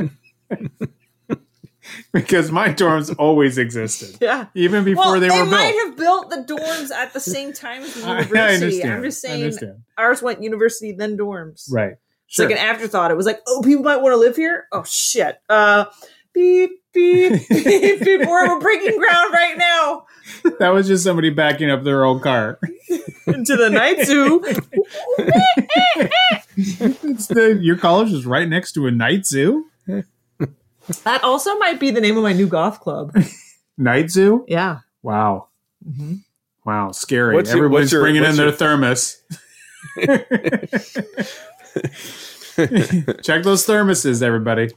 because 2.13 2.51
my 2.51 2.69
dorms 2.69 3.15
always 3.19 3.59
existed, 3.59 4.17
Yeah. 4.21 4.47
even 4.55 4.85
before 4.85 5.05
well, 5.05 5.21
they 5.21 5.29
they, 5.29 5.29
were 5.29 5.45
built. 5.45 5.51
They 5.51 5.57
might 5.57 5.85
have 5.87 5.97
built 5.97 6.31
the 6.31 6.55
dorms 6.55 6.91
at 6.91 7.13
the 7.13 7.21
same 7.21 7.53
time 7.53 7.83
as 7.83 7.95
the 7.95 8.07
I- 8.07 8.17
I 8.19 8.55
understand. 8.55 8.93
I'm 8.93 9.03
just 9.03 9.21
saying 9.21 9.53
ours 9.99 10.23
went 10.23 10.43
university 10.43 10.93
then 10.93 11.17
dorms. 11.17 11.71
Right. 11.71 11.95
It's 12.29 12.39
like 12.39 12.51
an 12.51 12.57
afterthought. 12.59 13.11
It 13.11 13.17
was 13.17 13.27
like, 13.27 13.41
oh, 13.47 13.61
people 13.63 13.85
might 13.85 13.99
want 13.99 14.13
to 14.15 14.17
live 14.17 14.37
here. 14.37 14.67
Oh 14.73 14.85
shit. 14.85 15.39
Uh, 15.51 15.85
beep 16.33 16.71
beep 16.95 17.47
beep 17.49 18.01
beep. 18.01 18.21
We're, 18.21 18.49
we're 18.49 18.61
breaking 18.61 18.99
ground 18.99 19.35
right 19.35 19.59
now 19.59 20.07
that 20.59 20.71
was 20.71 20.87
just 20.87 21.05
somebody 21.05 21.31
backing 21.31 21.71
up 21.71 21.85
their 21.85 22.05
old 22.05 22.23
car. 22.23 22.59
into 23.27 23.57
the 23.57 23.71
night 23.71 24.05
zoo. 24.07 24.41
The, 26.57 27.59
your 27.61 27.77
college 27.77 28.13
is 28.13 28.27
right 28.27 28.49
next 28.49 28.73
to 28.73 28.87
a 28.87 28.91
night 28.91 29.27
zoo. 29.27 29.67
That 31.05 31.23
also 31.25 31.57
might 31.59 31.81
be 31.81 31.91
the 31.91 32.01
name 32.01 32.17
of 32.17 32.23
my 32.23 32.33
new 32.33 32.47
goth 32.47 32.81
club. 32.81 33.15
Night 33.79 34.11
zoo. 34.11 34.45
Yeah. 34.49 34.79
Wow. 35.03 35.49
Mhm. 35.89 36.21
Wow. 36.65 36.93
Scary. 36.93 37.35
What's 37.35 37.51
your- 37.51 37.65
Everyone's 37.65 37.85
what's 37.85 37.93
your- 37.93 38.03
bringing 38.03 38.23
in 38.23 38.29
what's 38.29 38.37
their 38.37 38.47
your- 38.49 38.57
thermos. 38.57 39.23
Check 43.23 43.43
those 43.43 43.67
thermoses, 43.67 44.23
everybody. 44.23 44.71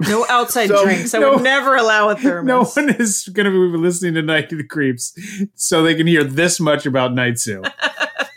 No 0.00 0.26
outside 0.28 0.66
So- 0.68 0.84
drinks. 0.84 1.14
I 1.14 1.18
No. 1.18 1.34
would 1.34 1.42
never 1.42 1.76
allow 1.76 2.08
a 2.08 2.16
thermos. 2.16 2.76
No 2.76 2.82
one 2.82 2.94
is 2.96 3.28
going 3.32 3.46
to 3.46 3.50
be 3.72 3.78
listening 3.78 4.14
to 4.14 4.22
Night 4.22 4.50
of 4.52 4.58
the 4.58 4.64
Creeps 4.64 5.16
so 5.54 5.82
they 5.82 5.94
can 5.94 6.06
hear 6.06 6.24
this 6.24 6.58
much 6.60 6.86
about 6.86 7.14
Night 7.14 7.38
Zoo. 7.38 7.62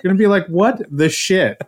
going 0.04 0.16
to 0.16 0.20
be 0.20 0.28
like, 0.28 0.46
what 0.48 0.82
the 0.92 1.10
shit? 1.10 1.62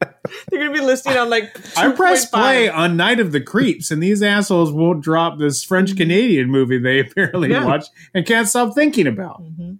They're 0.00 0.60
gonna 0.60 0.72
be 0.72 0.80
listening 0.80 1.16
on 1.16 1.28
like. 1.30 1.56
I 1.76 1.90
press 1.92 2.26
2.5. 2.26 2.30
play 2.30 2.68
on 2.68 2.96
Night 2.96 3.18
of 3.20 3.32
the 3.32 3.40
Creeps, 3.40 3.90
and 3.90 4.02
these 4.02 4.22
assholes 4.22 4.70
won't 4.72 5.02
drop 5.02 5.38
this 5.38 5.64
French 5.64 5.96
Canadian 5.96 6.50
movie 6.50 6.78
they 6.78 7.00
apparently 7.08 7.50
Yeah. 7.50 7.64
watch 7.64 7.86
and 8.14 8.24
can't 8.26 8.46
stop 8.48 8.74
thinking 8.74 9.06
about, 9.06 9.42
Mhm. 9.42 9.78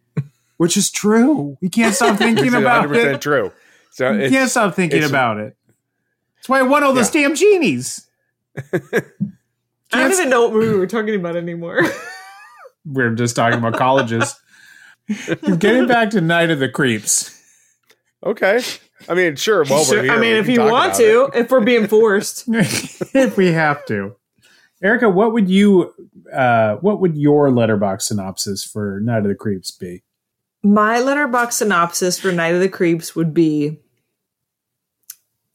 which 0.56 0.76
is 0.76 0.90
true. 0.90 1.56
We 1.60 1.68
can't 1.68 1.94
stop 1.94 2.16
thinking 2.18 2.46
it's 2.46 2.54
about 2.54 2.88
100% 2.88 3.14
it. 3.16 3.20
true. 3.20 3.52
So 3.92 4.12
We 4.12 4.24
it's, 4.24 4.32
can't 4.32 4.50
stop 4.50 4.74
thinking 4.74 4.98
it's- 4.98 5.10
about 5.10 5.38
it. 5.38 5.56
That's 6.36 6.48
why 6.48 6.60
I 6.60 6.62
won 6.62 6.82
all 6.84 6.92
those 6.94 7.10
damn 7.10 7.34
genies. 7.34 8.06
I 8.72 8.72
don't 9.92 10.12
even 10.12 10.30
know 10.30 10.42
what 10.44 10.52
movie 10.54 10.78
we're 10.78 10.86
talking 10.86 11.14
about 11.14 11.36
anymore. 11.36 11.82
We're 12.84 13.10
just 13.14 13.36
talking 13.36 13.58
about 13.58 13.74
colleges. 13.76 14.34
Getting 15.58 15.86
back 15.86 16.10
to 16.10 16.20
Night 16.20 16.50
of 16.50 16.58
the 16.58 16.68
Creeps. 16.68 17.34
okay. 18.24 18.60
I 19.08 19.14
mean, 19.14 19.36
sure. 19.36 19.64
While 19.64 19.84
Sure, 19.84 19.98
we're 19.98 20.02
here, 20.04 20.12
I 20.12 20.20
mean, 20.20 20.34
we 20.34 20.38
if 20.38 20.48
you 20.48 20.60
want 20.60 20.94
to, 20.94 21.30
it. 21.32 21.40
if 21.40 21.50
we're 21.50 21.60
being 21.60 21.86
forced. 21.86 22.44
if 22.48 23.36
we 23.36 23.52
have 23.52 23.84
to. 23.86 24.16
Erica, 24.82 25.08
what 25.08 25.32
would 25.32 25.48
you 25.48 25.94
uh 26.32 26.76
what 26.76 27.00
would 27.00 27.16
your 27.16 27.50
letterbox 27.50 28.06
synopsis 28.06 28.64
for 28.64 29.00
Night 29.00 29.18
of 29.18 29.28
the 29.28 29.34
Creeps 29.34 29.70
be? 29.70 30.02
My 30.62 31.00
letterbox 31.00 31.56
synopsis 31.56 32.18
for 32.18 32.30
Night 32.32 32.54
of 32.54 32.60
the 32.60 32.68
Creeps 32.68 33.16
would 33.16 33.32
be 33.32 33.78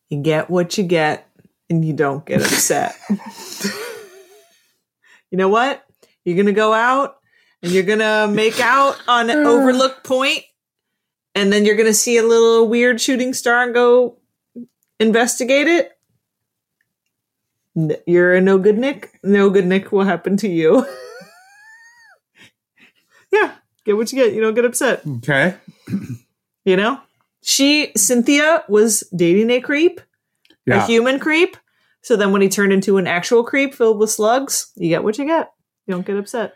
you 0.09 0.21
get 0.21 0.49
what 0.49 0.77
you 0.77 0.83
get 0.83 1.29
and 1.69 1.83
you 1.85 1.93
don't 1.93 2.25
get 2.25 2.41
upset. 2.41 2.95
you 5.31 5.37
know 5.37 5.49
what? 5.49 5.85
You're 6.23 6.35
going 6.35 6.45
to 6.45 6.53
go 6.53 6.73
out 6.73 7.17
and 7.61 7.71
you're 7.71 7.83
going 7.83 7.99
to 7.99 8.27
make 8.31 8.59
out 8.59 8.97
on 9.07 9.29
an 9.29 9.37
overlook 9.45 10.03
point 10.03 10.43
and 11.35 11.51
then 11.51 11.65
you're 11.65 11.75
going 11.75 11.87
to 11.87 11.93
see 11.93 12.17
a 12.17 12.23
little 12.23 12.67
weird 12.67 13.01
shooting 13.01 13.33
star 13.33 13.63
and 13.63 13.73
go 13.73 14.17
investigate 14.99 15.67
it. 15.67 15.91
You're 18.05 18.35
a 18.35 18.41
no 18.41 18.57
good 18.59 18.77
Nick. 18.77 19.19
No 19.23 19.49
good 19.49 19.65
Nick 19.65 19.91
will 19.91 20.03
happen 20.03 20.37
to 20.37 20.47
you. 20.47 20.85
yeah, 23.31 23.55
get 23.83 23.97
what 23.97 24.11
you 24.11 24.23
get. 24.23 24.33
You 24.33 24.41
don't 24.41 24.53
get 24.53 24.65
upset. 24.65 25.01
Okay. 25.07 25.55
You 26.65 26.77
know, 26.77 26.99
she 27.41 27.91
Cynthia 27.97 28.63
was 28.69 29.03
dating 29.15 29.49
a 29.49 29.59
creep, 29.59 30.01
a 30.67 30.85
human 30.85 31.19
creep. 31.19 31.57
So 32.01 32.15
then, 32.15 32.31
when 32.31 32.41
he 32.41 32.49
turned 32.49 32.73
into 32.73 32.97
an 32.97 33.07
actual 33.07 33.43
creep 33.43 33.73
filled 33.73 33.97
with 33.97 34.11
slugs, 34.11 34.71
you 34.75 34.89
get 34.89 35.03
what 35.03 35.17
you 35.17 35.25
get. 35.25 35.51
You 35.87 35.93
don't 35.93 36.05
get 36.05 36.17
upset. 36.17 36.53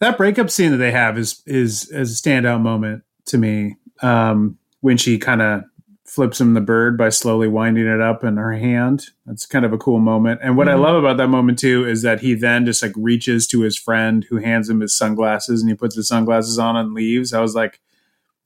That 0.00 0.18
breakup 0.18 0.50
scene 0.50 0.72
that 0.72 0.78
they 0.78 0.90
have 0.90 1.16
is 1.16 1.42
is 1.46 1.90
is 1.90 2.18
a 2.18 2.22
standout 2.22 2.60
moment 2.60 3.04
to 3.26 3.38
me. 3.38 3.76
Um 4.02 4.58
when 4.80 4.96
she 4.96 5.18
kind 5.18 5.42
of 5.42 5.62
flips 6.04 6.40
him 6.40 6.54
the 6.54 6.60
bird 6.60 6.96
by 6.96 7.08
slowly 7.08 7.48
winding 7.48 7.86
it 7.86 8.00
up 8.00 8.22
in 8.22 8.36
her 8.36 8.52
hand. 8.52 9.06
That's 9.26 9.44
kind 9.44 9.64
of 9.64 9.72
a 9.72 9.78
cool 9.78 9.98
moment. 9.98 10.38
And 10.42 10.56
what 10.56 10.68
I 10.68 10.74
Mhm. 10.74 10.80
love 10.82 10.96
about 10.96 11.16
that 11.16 11.26
moment 11.28 11.58
too 11.58 11.84
is 11.84 12.02
that 12.02 12.20
he 12.20 12.34
then 12.34 12.64
just 12.64 12.80
like 12.80 12.92
reaches 12.94 13.44
to 13.48 13.62
his 13.62 13.76
friend 13.76 14.24
who 14.30 14.36
hands 14.36 14.70
him 14.70 14.78
his 14.80 14.96
sunglasses 14.96 15.60
and 15.62 15.68
he 15.68 15.74
puts 15.74 15.96
his 15.96 16.06
sunglasses 16.06 16.60
on 16.60 16.76
and 16.76 16.94
leaves. 16.94 17.32
I 17.34 17.40
was 17.40 17.56
like, 17.56 17.80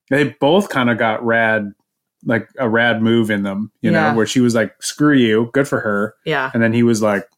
they 0.09 0.35
both 0.41 0.71
kind 0.71 0.89
of 0.89 0.97
got 0.97 1.23
rad, 1.25 1.75
like 2.25 2.49
a 2.59 2.67
rad 2.67 3.03
move 3.03 3.31
in 3.31 3.43
them, 3.43 3.71
you 3.83 3.93
Yeah. 3.93 4.09
know, 4.11 4.17
where 4.17 4.27
she 4.27 4.41
was 4.41 4.55
like, 4.55 4.83
screw 4.83 5.13
you, 5.15 5.51
good 5.53 5.69
for 5.69 5.81
her. 5.81 6.15
Yeah, 6.25 6.51
And 6.55 6.63
then 6.63 6.73
he 6.73 6.83
was 6.83 7.03
like, 7.03 7.29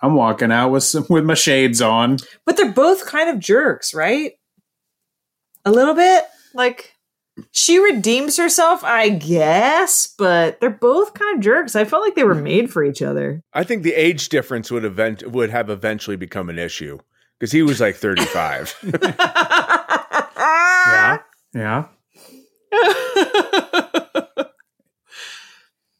I'm 0.00 0.14
walking 0.14 0.52
out 0.52 0.70
with 0.70 0.84
some, 0.84 1.06
with 1.10 1.24
my 1.24 1.34
shades 1.34 1.82
on. 1.82 2.18
but 2.44 2.56
they're 2.56 2.70
both 2.70 3.04
kind 3.06 3.28
of 3.28 3.40
jerks, 3.40 3.92
right? 3.94 4.34
A 5.64 5.72
little 5.72 5.94
bit, 5.94 6.24
like 6.54 6.91
she 7.50 7.78
redeems 7.78 8.36
herself, 8.36 8.84
I 8.84 9.08
guess, 9.08 10.14
but 10.16 10.60
they're 10.60 10.70
both 10.70 11.14
kind 11.14 11.36
of 11.36 11.42
jerks. 11.42 11.74
I 11.74 11.84
felt 11.84 12.02
like 12.02 12.14
they 12.14 12.24
were 12.24 12.34
made 12.34 12.72
for 12.72 12.84
each 12.84 13.02
other. 13.02 13.42
I 13.52 13.64
think 13.64 13.82
the 13.82 13.94
age 13.94 14.28
difference 14.28 14.70
would 14.70 14.84
event 14.84 15.26
would 15.30 15.50
have 15.50 15.68
eventually 15.68 16.16
become 16.16 16.48
an 16.48 16.58
issue 16.58 16.98
because 17.38 17.52
he 17.52 17.62
was 17.62 17.80
like 17.80 17.96
35. 17.96 18.74
Yeah. 20.84 21.18
Yeah. 21.54 21.86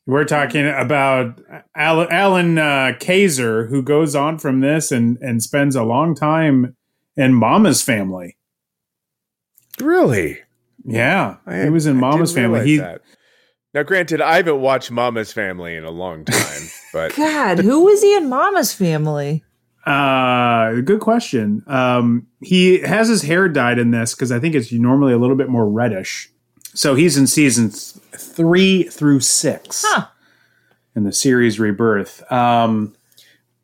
We're 0.07 0.25
talking 0.25 0.67
about 0.67 1.41
Alan, 1.77 2.09
Alan 2.11 2.59
uh, 2.59 2.93
Kayser, 2.99 3.69
who 3.69 3.83
goes 3.83 4.17
on 4.17 4.39
from 4.39 4.61
this 4.61 4.91
and, 4.91 5.17
and 5.21 5.41
spends 5.43 5.77
a 5.77 5.85
long 5.85 6.15
time 6.17 6.77
in 7.17 7.35
Mama's 7.35 7.83
family. 7.83 8.37
really? 9.81 10.41
Yeah, 10.85 11.37
I- 11.47 11.65
he 11.65 11.71
was 11.71 11.87
in 11.87 11.97
I 11.97 12.01
Mama's 12.01 12.33
didn't 12.33 12.53
family. 12.53 12.67
He 12.69 12.77
that. 12.79 13.03
Now, 13.75 13.83
granted, 13.85 14.21
I 14.21 14.37
haven't 14.37 14.61
watched 14.61 14.91
Mama's 14.91 15.33
Family 15.33 15.77
in 15.77 15.85
a 15.85 15.91
long 15.91 16.27
time, 16.27 16.63
but 16.93 17.17
God, 17.17 17.59
who 17.61 17.85
was 17.85 18.03
he 18.03 18.15
in 18.15 18.29
Mama's 18.29 18.73
family? 18.75 19.45
Uh, 19.87 20.73
good 20.83 21.01
question. 21.01 21.63
Um, 21.67 22.27
he 22.41 22.81
has 22.81 23.09
his 23.09 23.23
hair 23.23 23.49
dyed 23.49 23.79
in 23.79 23.91
this 23.91 24.15
because 24.15 24.31
I 24.31 24.39
think 24.39 24.55
it's 24.55 24.71
normally 24.73 25.13
a 25.13 25.19
little 25.19 25.37
bit 25.37 25.49
more 25.49 25.67
reddish. 25.69 26.31
So 26.75 26.95
he's 26.95 27.17
in 27.17 27.27
seasons 27.27 27.99
three 28.17 28.85
through 28.85 29.21
six 29.21 29.85
Huh. 29.87 30.07
in 30.95 31.05
the 31.05 31.13
series 31.13 31.59
Rebirth. 31.59 32.31
Um, 32.31 32.95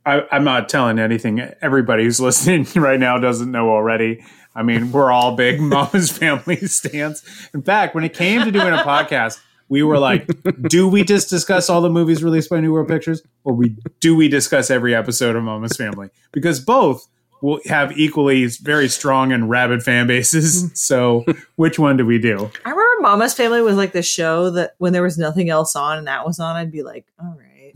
I, 0.07 0.23
I'm 0.33 0.45
not 0.45 0.69
telling 0.69 0.99
anything. 0.99 1.41
Everybody 1.61 2.05
who's 2.05 2.21
listening 2.29 2.67
right 2.77 2.99
now 2.99 3.19
doesn't 3.19 3.51
know 3.53 3.71
already. 3.71 4.25
I 4.59 4.63
mean, 4.63 4.91
we're 4.91 5.13
all 5.13 5.37
big 5.37 5.61
Mama's 5.61 6.11
Family 6.11 6.57
stands. 6.67 7.23
In 7.55 7.63
fact, 7.63 7.95
when 7.95 8.03
it 8.05 8.13
came 8.13 8.45
to 8.45 8.51
doing 8.51 8.73
a 8.75 8.79
podcast, 8.79 9.39
we 9.69 9.83
were 9.83 9.99
like, 9.99 10.27
do 10.69 10.89
we 10.89 11.05
just 11.05 11.31
discuss 11.31 11.71
all 11.71 11.81
the 11.81 11.91
movies 11.91 12.25
released 12.25 12.51
by 12.51 12.59
New 12.61 12.73
World 12.73 12.89
Pictures, 12.89 13.23
or 13.45 13.53
we 13.55 13.77
do 14.01 14.17
we 14.17 14.29
discuss 14.29 14.71
every 14.71 14.95
episode 14.95 15.37
of 15.37 15.45
Mama's 15.45 15.77
Family? 15.77 16.09
Because 16.33 16.59
both 16.59 17.07
will 17.41 17.61
have 17.67 17.97
equally 17.97 18.47
very 18.47 18.89
strong 18.89 19.31
and 19.31 19.49
rabid 19.49 19.83
fan 19.83 20.07
bases. 20.09 20.73
So, 20.75 21.25
which 21.57 21.79
one 21.79 21.97
do 21.97 22.05
we 22.05 22.19
do? 22.19 22.51
I 22.65 22.71
remember 22.71 23.03
Mama's 23.03 23.35
Family 23.35 23.61
was 23.63 23.77
like 23.77 23.93
the 23.93 24.03
show 24.03 24.51
that 24.51 24.75
when 24.79 24.93
there 24.93 25.03
was 25.05 25.19
nothing 25.19 25.51
else 25.51 25.77
on 25.77 25.99
and 25.99 26.07
that 26.09 26.27
was 26.27 26.41
on, 26.41 26.57
I'd 26.57 26.73
be 26.73 26.83
like, 26.83 27.05
all 27.21 27.39
right. 27.39 27.75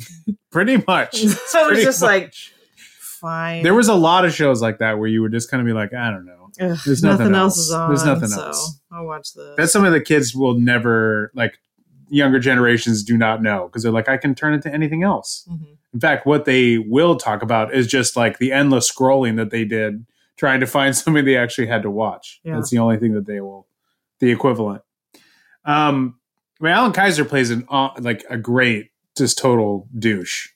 Pretty 0.50 0.82
much. 0.88 1.16
so 1.16 1.26
it 1.26 1.34
was 1.34 1.68
Pretty 1.68 1.84
just 1.84 2.02
like, 2.02 2.34
fine. 3.00 3.62
there 3.62 3.74
was 3.74 3.88
a 3.88 3.94
lot 3.94 4.24
of 4.24 4.34
shows 4.34 4.60
like 4.62 4.78
that 4.78 4.98
where 4.98 5.08
you 5.08 5.22
would 5.22 5.32
just 5.32 5.50
kind 5.50 5.60
of 5.60 5.66
be 5.66 5.72
like, 5.72 5.94
I 5.94 6.10
don't 6.10 6.24
know. 6.26 6.41
Ugh, 6.62 6.78
there's 6.86 7.02
nothing, 7.02 7.18
nothing 7.32 7.34
else 7.34 7.56
else. 7.56 7.58
is 7.66 7.72
on. 7.72 7.88
There's 7.90 8.04
nothing 8.04 8.28
so 8.28 8.42
else. 8.46 8.80
I'll 8.90 9.06
watch 9.06 9.32
this. 9.34 9.54
That's 9.56 9.72
something 9.72 9.92
that 9.92 10.04
kids 10.04 10.34
will 10.34 10.54
never 10.54 11.30
like. 11.34 11.58
Younger 12.08 12.38
generations 12.40 13.02
do 13.02 13.16
not 13.16 13.40
know 13.42 13.68
because 13.68 13.82
they're 13.82 13.90
like, 13.92 14.06
I 14.06 14.18
can 14.18 14.34
turn 14.34 14.52
it 14.52 14.60
to 14.62 14.72
anything 14.74 15.02
else. 15.02 15.48
Mhm. 15.50 15.78
In 15.94 16.00
fact, 16.00 16.26
what 16.26 16.44
they 16.44 16.76
will 16.76 17.16
talk 17.16 17.42
about 17.42 17.72
is 17.74 17.86
just 17.86 18.16
like 18.18 18.36
the 18.38 18.52
endless 18.52 18.90
scrolling 18.92 19.36
that 19.36 19.50
they 19.50 19.64
did 19.64 20.04
trying 20.36 20.60
to 20.60 20.66
find 20.66 20.94
something 20.96 21.24
they 21.24 21.38
actually 21.38 21.68
had 21.68 21.80
to 21.82 21.90
watch. 21.90 22.38
Yeah. 22.44 22.56
That's 22.56 22.68
the 22.68 22.78
only 22.80 22.98
thing 22.98 23.14
that 23.14 23.24
they 23.26 23.40
will, 23.40 23.66
the 24.18 24.30
equivalent. 24.30 24.82
Um, 25.64 26.18
I 26.60 26.64
mean, 26.64 26.72
Allan 26.74 26.92
Kayser 26.92 27.26
plays 27.26 27.50
an 27.50 27.64
uh, 27.70 27.90
like 27.98 28.24
a 28.28 28.36
great, 28.36 28.90
just 29.16 29.38
total 29.38 29.88
douche. 29.98 30.48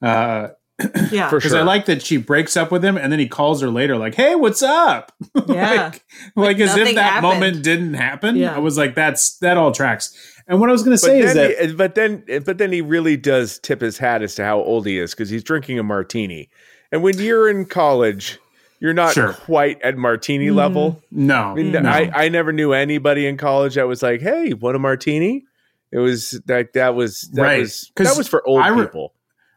Uh, 0.00 0.48
Yeah. 1.10 1.28
for 1.28 1.36
because 1.38 1.50
sure. 1.52 1.60
I 1.60 1.62
like 1.64 1.86
that 1.86 2.02
she 2.02 2.16
breaks 2.16 2.56
up 2.56 2.70
with 2.70 2.84
him 2.84 2.96
and 2.96 3.10
then 3.12 3.18
he 3.18 3.26
calls 3.28 3.60
her 3.62 3.68
later, 3.70 3.96
like, 3.96 4.14
"Hey, 4.14 4.34
what's 4.34 4.62
up?" 4.62 5.12
Yeah. 5.48 5.90
like, 5.92 6.04
like 6.36 6.60
as 6.60 6.72
if 6.72 6.78
nothing 6.78 6.94
that 6.96 7.12
happened. 7.14 7.22
moment 7.40 7.62
didn't 7.64 7.94
happen. 7.94 8.36
Yeah. 8.36 8.54
I 8.54 8.58
was 8.58 8.78
like, 8.78 8.94
"That's 8.94 9.36
that 9.38 9.56
all 9.56 9.72
tracks." 9.72 10.14
And 10.46 10.58
what 10.60 10.68
I 10.68 10.72
was 10.72 10.82
going 10.82 10.96
to 10.96 11.02
but 11.02 11.06
say 11.06 11.20
is 11.20 11.34
then, 11.34 11.50
that 11.58 11.68
he- 11.70 11.74
but 11.74 11.94
then, 11.94 12.24
but 12.44 12.58
then 12.58 12.72
he 12.72 12.80
really 12.80 13.16
does 13.16 13.58
tip 13.58 13.80
his 13.80 13.98
hat 13.98 14.22
as 14.22 14.34
to 14.36 14.44
how 14.44 14.58
old 14.60 14.86
he 14.86 14.98
is 14.98 15.12
because 15.12 15.30
he's 15.30 15.44
drinking 15.44 15.78
a 15.78 15.82
martini. 15.82 16.48
And 16.92 17.02
when 17.02 17.18
you're 17.18 17.48
in 17.48 17.66
college, 17.66 18.38
you're 18.80 18.94
not 18.94 19.14
Sure. 19.14 19.32
quite 19.34 19.80
at 19.82 19.96
martini 19.96 20.48
Mhm. 20.48 20.54
level. 20.56 21.02
no, 21.12 21.34
I 21.36 21.54
mean, 21.54 21.72
no. 21.72 21.80
I, 21.88 22.10
I 22.14 22.28
never 22.30 22.52
knew 22.52 22.72
anybody 22.72 23.26
in 23.26 23.36
college 23.36 23.74
that 23.74 23.86
was 23.86 24.02
like, 24.02 24.20
"Hey, 24.22 24.50
what 24.52 24.74
a 24.74 24.78
martini." 24.78 25.44
It 25.92 25.98
was 25.98 26.40
that 26.46 26.72
that 26.74 26.94
was 26.94 27.28
that 27.34 27.42
Right. 27.42 27.60
was 27.60 27.90
'Cause 27.94 28.06
that 28.08 28.16
was 28.16 28.26
for 28.28 28.46
old 28.46 28.62
I 28.62 28.68
re- 28.68 28.86
people. 28.86 29.12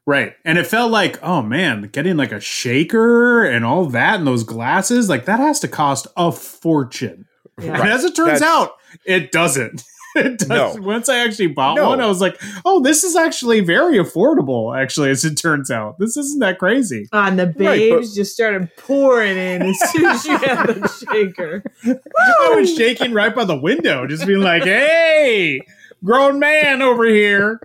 Right. 0.06 0.34
And 0.44 0.58
it 0.58 0.68
felt 0.68 0.92
like, 0.92 1.22
oh 1.24 1.42
man, 1.42 1.84
getting 1.92 2.18
like 2.18 2.32
a 2.32 2.40
shaker 2.42 3.44
and 3.44 3.64
all 3.64 3.86
that 3.88 4.16
and 4.20 4.28
those 4.28 4.44
glasses, 4.44 5.08
like 5.10 5.26
that 5.26 5.40
has 5.40 5.60
to 5.62 5.68
cost 5.68 6.08
a 6.18 6.32
fortune. 6.32 7.26
Yeah. 7.62 7.80
And 7.82 7.90
as 7.90 8.04
it 8.04 8.16
turns 8.16 8.40
That's- 8.40 8.42
out, 8.44 8.72
it 9.06 9.32
doesn't. 9.32 9.84
It 10.16 10.38
does. 10.38 10.48
No. 10.48 10.76
Once 10.80 11.10
I 11.10 11.26
actually 11.26 11.48
bought 11.48 11.76
No. 11.78 11.90
one, 11.90 12.00
I 12.00 12.06
was 12.06 12.22
like, 12.22 12.40
oh, 12.66 12.82
this 12.84 13.04
is 13.04 13.16
actually 13.16 13.62
very 13.62 13.98
affordable, 13.98 14.80
actually, 14.80 15.10
as 15.10 15.26
it 15.26 15.34
turns 15.40 15.72
out. 15.72 15.98
This 15.98 16.16
isn't 16.18 16.40
that 16.40 16.60
crazy. 16.60 17.08
And 17.12 17.40
the 17.40 17.48
Right, 17.48 17.58
but- 17.58 17.66
babes 17.66 18.14
just 18.14 18.32
started 18.32 18.70
pouring 18.78 19.38
in 19.38 19.64
as 19.64 19.92
soon 19.92 20.06
as 20.06 20.24
you 20.24 20.38
had 20.38 20.68
the 20.68 20.88
shaker. 20.88 21.64
I 21.84 22.54
was 22.56 22.76
shaking 22.76 23.12
right 23.14 23.34
by 23.34 23.44
the 23.46 23.56
window, 23.58 24.06
just 24.06 24.28
being 24.28 24.42
like, 24.42 24.66
hey, 24.66 25.62
grown 26.04 26.38
man 26.38 26.84
over 26.84 27.06
here. 27.06 27.60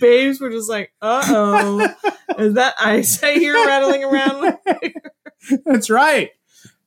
Babes 0.00 0.40
were 0.40 0.50
just 0.50 0.68
like, 0.68 0.92
uh 1.00 1.22
oh. 1.26 1.94
Is 2.38 2.54
that 2.54 2.74
ice 2.80 3.22
I 3.22 3.34
hear 3.34 3.54
rattling 3.54 4.04
around? 4.04 4.58
That's 5.64 5.90
right. 5.90 6.30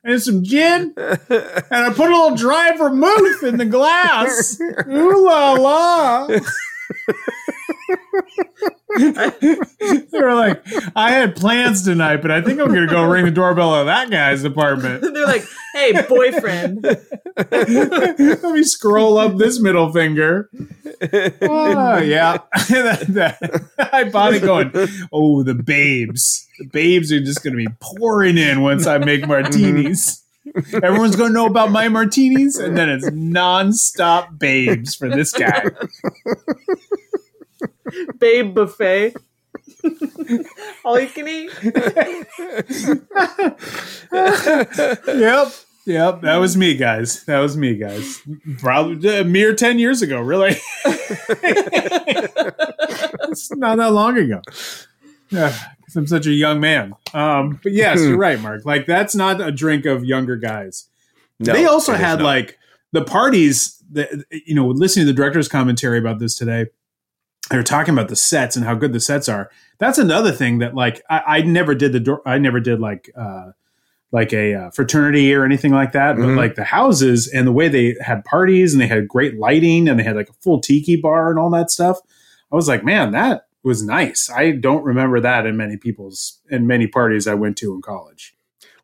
And 0.04 0.22
some 0.22 0.44
gin. 0.44 0.94
And 0.98 1.70
I 1.72 1.94
put 1.94 2.10
a 2.10 2.16
little 2.16 2.36
dry 2.36 2.76
vermouth 2.76 3.44
in 3.44 3.58
the 3.58 3.66
glass. 3.66 4.60
Ooh 4.90 5.26
la 5.26 5.54
la. 5.54 6.28
they 8.98 10.20
were 10.20 10.34
like, 10.34 10.62
I 10.96 11.12
had 11.12 11.36
plans 11.36 11.84
tonight, 11.84 12.22
but 12.22 12.32
I 12.32 12.42
think 12.42 12.60
I'm 12.60 12.68
going 12.68 12.88
to 12.88 12.94
go 12.94 13.04
ring 13.04 13.26
the 13.26 13.32
doorbell 13.32 13.74
of 13.74 13.86
that 13.86 14.10
guy's 14.10 14.44
apartment. 14.44 15.02
They're 15.14 15.26
like, 15.26 15.46
hey, 15.74 16.02
boyfriend. 16.08 16.84
Let 17.52 18.44
me 18.44 18.64
scroll 18.64 19.18
up 19.18 19.38
this 19.38 19.62
middle 19.62 19.92
finger. 19.94 20.50
Oh, 21.42 21.98
yeah. 22.00 22.40
I 22.54 24.10
bought 24.12 24.34
it 24.34 24.42
going, 24.42 24.72
oh, 25.14 25.44
the 25.44 25.56
babes. 25.56 26.48
The 26.60 26.68
babes 26.68 27.12
are 27.12 27.22
just 27.22 27.44
going 27.44 27.54
to 27.54 27.58
be 27.58 27.74
pouring 27.80 28.38
in 28.38 28.62
once 28.62 28.88
I 28.88 28.98
make 28.98 29.26
martinis. 29.28 30.22
Everyone's 30.74 31.16
going 31.16 31.30
to 31.30 31.34
know 31.34 31.46
about 31.46 31.72
my 31.72 31.88
martinis, 31.88 32.58
and 32.58 32.78
then 32.78 32.90
it's 32.90 33.10
nonstop 33.10 34.38
babes 34.38 34.96
for 34.96 35.08
this 35.08 35.32
guy. 35.32 35.64
Babe 38.20 38.54
buffet. 38.54 39.16
All 40.86 41.00
you 41.00 41.08
can 41.08 41.28
eat. 41.28 41.52
Yep. 44.12 45.48
Yep, 45.88 46.22
that 46.22 46.36
was 46.38 46.56
me, 46.56 46.76
guys. 46.76 47.24
That 47.26 47.40
was 47.40 47.58
me, 47.58 47.76
guys. 47.76 48.22
Probably 48.60 49.20
a 49.20 49.24
mere 49.24 49.56
10 49.56 49.80
years 49.80 50.04
ago, 50.04 50.22
really. 50.22 50.56
it's 50.86 51.80
not 53.56 53.78
that 53.78 53.92
long 53.92 54.16
ago. 54.18 54.42
Yeah, 55.32 55.50
'cause 55.50 55.96
I'm 55.96 56.06
such 56.06 56.28
a 56.28 56.32
young 56.32 56.60
man. 56.60 56.94
Um, 57.16 57.60
but 57.64 57.72
yes, 57.72 58.00
you're 58.00 58.16
right, 58.18 58.40
Mark. 58.40 58.64
Like, 58.64 58.86
that's 58.86 59.16
not 59.16 59.42
a 59.42 59.52
drink 59.52 59.86
of 59.88 60.06
younger 60.06 60.36
guys. 60.36 60.88
No, 61.40 61.54
they 61.54 61.66
also 61.66 61.94
had 61.94 62.20
not. 62.20 62.26
like 62.26 62.60
the 62.92 63.04
parties 63.04 63.82
that 63.92 64.10
you 64.46 64.54
know 64.54 64.68
listening 64.68 65.08
to 65.08 65.12
the 65.12 65.16
director's 65.18 65.48
commentary 65.48 65.98
about 65.98 66.20
this 66.20 66.36
today 66.36 66.68
they 67.52 67.58
were 67.58 67.64
talking 67.64 67.94
about 67.94 68.08
the 68.10 68.16
sets 68.16 68.56
and 68.56 68.66
how 68.66 68.74
good 68.74 68.94
the 68.94 69.00
sets 69.00 69.30
are. 69.30 69.52
That's 69.78 69.98
another 70.00 70.32
thing 70.32 70.60
that 70.60 70.74
like 70.76 71.02
i, 71.10 71.22
I 71.38 71.42
never 71.42 71.76
did 71.76 71.92
the 71.94 72.00
door 72.00 72.22
i 72.26 72.38
never 72.38 72.60
did 72.60 72.80
like 72.80 73.12
uh 73.16 73.52
like 74.14 74.34
a 74.34 74.54
uh, 74.54 74.72
fraternity 74.72 75.34
or 75.34 75.46
anything 75.46 75.72
like 75.72 75.92
that 75.94 76.18
but 76.18 76.24
Mhm. 76.26 76.38
like 76.38 76.56
the 76.56 76.64
houses 76.66 77.28
and 77.28 77.48
the 77.48 77.52
way 77.52 77.68
they 77.70 77.96
had 78.02 78.26
parties 78.26 78.74
and 78.74 78.82
they 78.82 78.88
had 78.88 79.08
great 79.08 79.38
lighting 79.40 79.88
and 79.88 79.98
they 80.00 80.04
had 80.04 80.16
like 80.16 80.30
a 80.30 80.34
full 80.42 80.60
tiki 80.60 80.96
bar 80.98 81.30
and 81.30 81.40
all 81.40 81.50
that 81.52 81.72
stuff 81.72 81.98
i 82.52 82.56
was 82.56 82.68
like 82.68 82.84
man 82.84 83.12
that 83.12 83.48
was 83.64 83.84
nice. 83.84 84.28
I 84.36 84.52
don't 84.54 84.84
remember 84.84 85.20
that 85.20 85.46
in 85.46 85.56
many 85.56 85.78
people's 85.78 86.40
in 86.50 86.66
many 86.66 86.88
parties 86.88 87.28
i 87.28 87.36
went 87.36 87.58
to 87.58 87.74
in 87.76 87.82
college. 87.84 88.36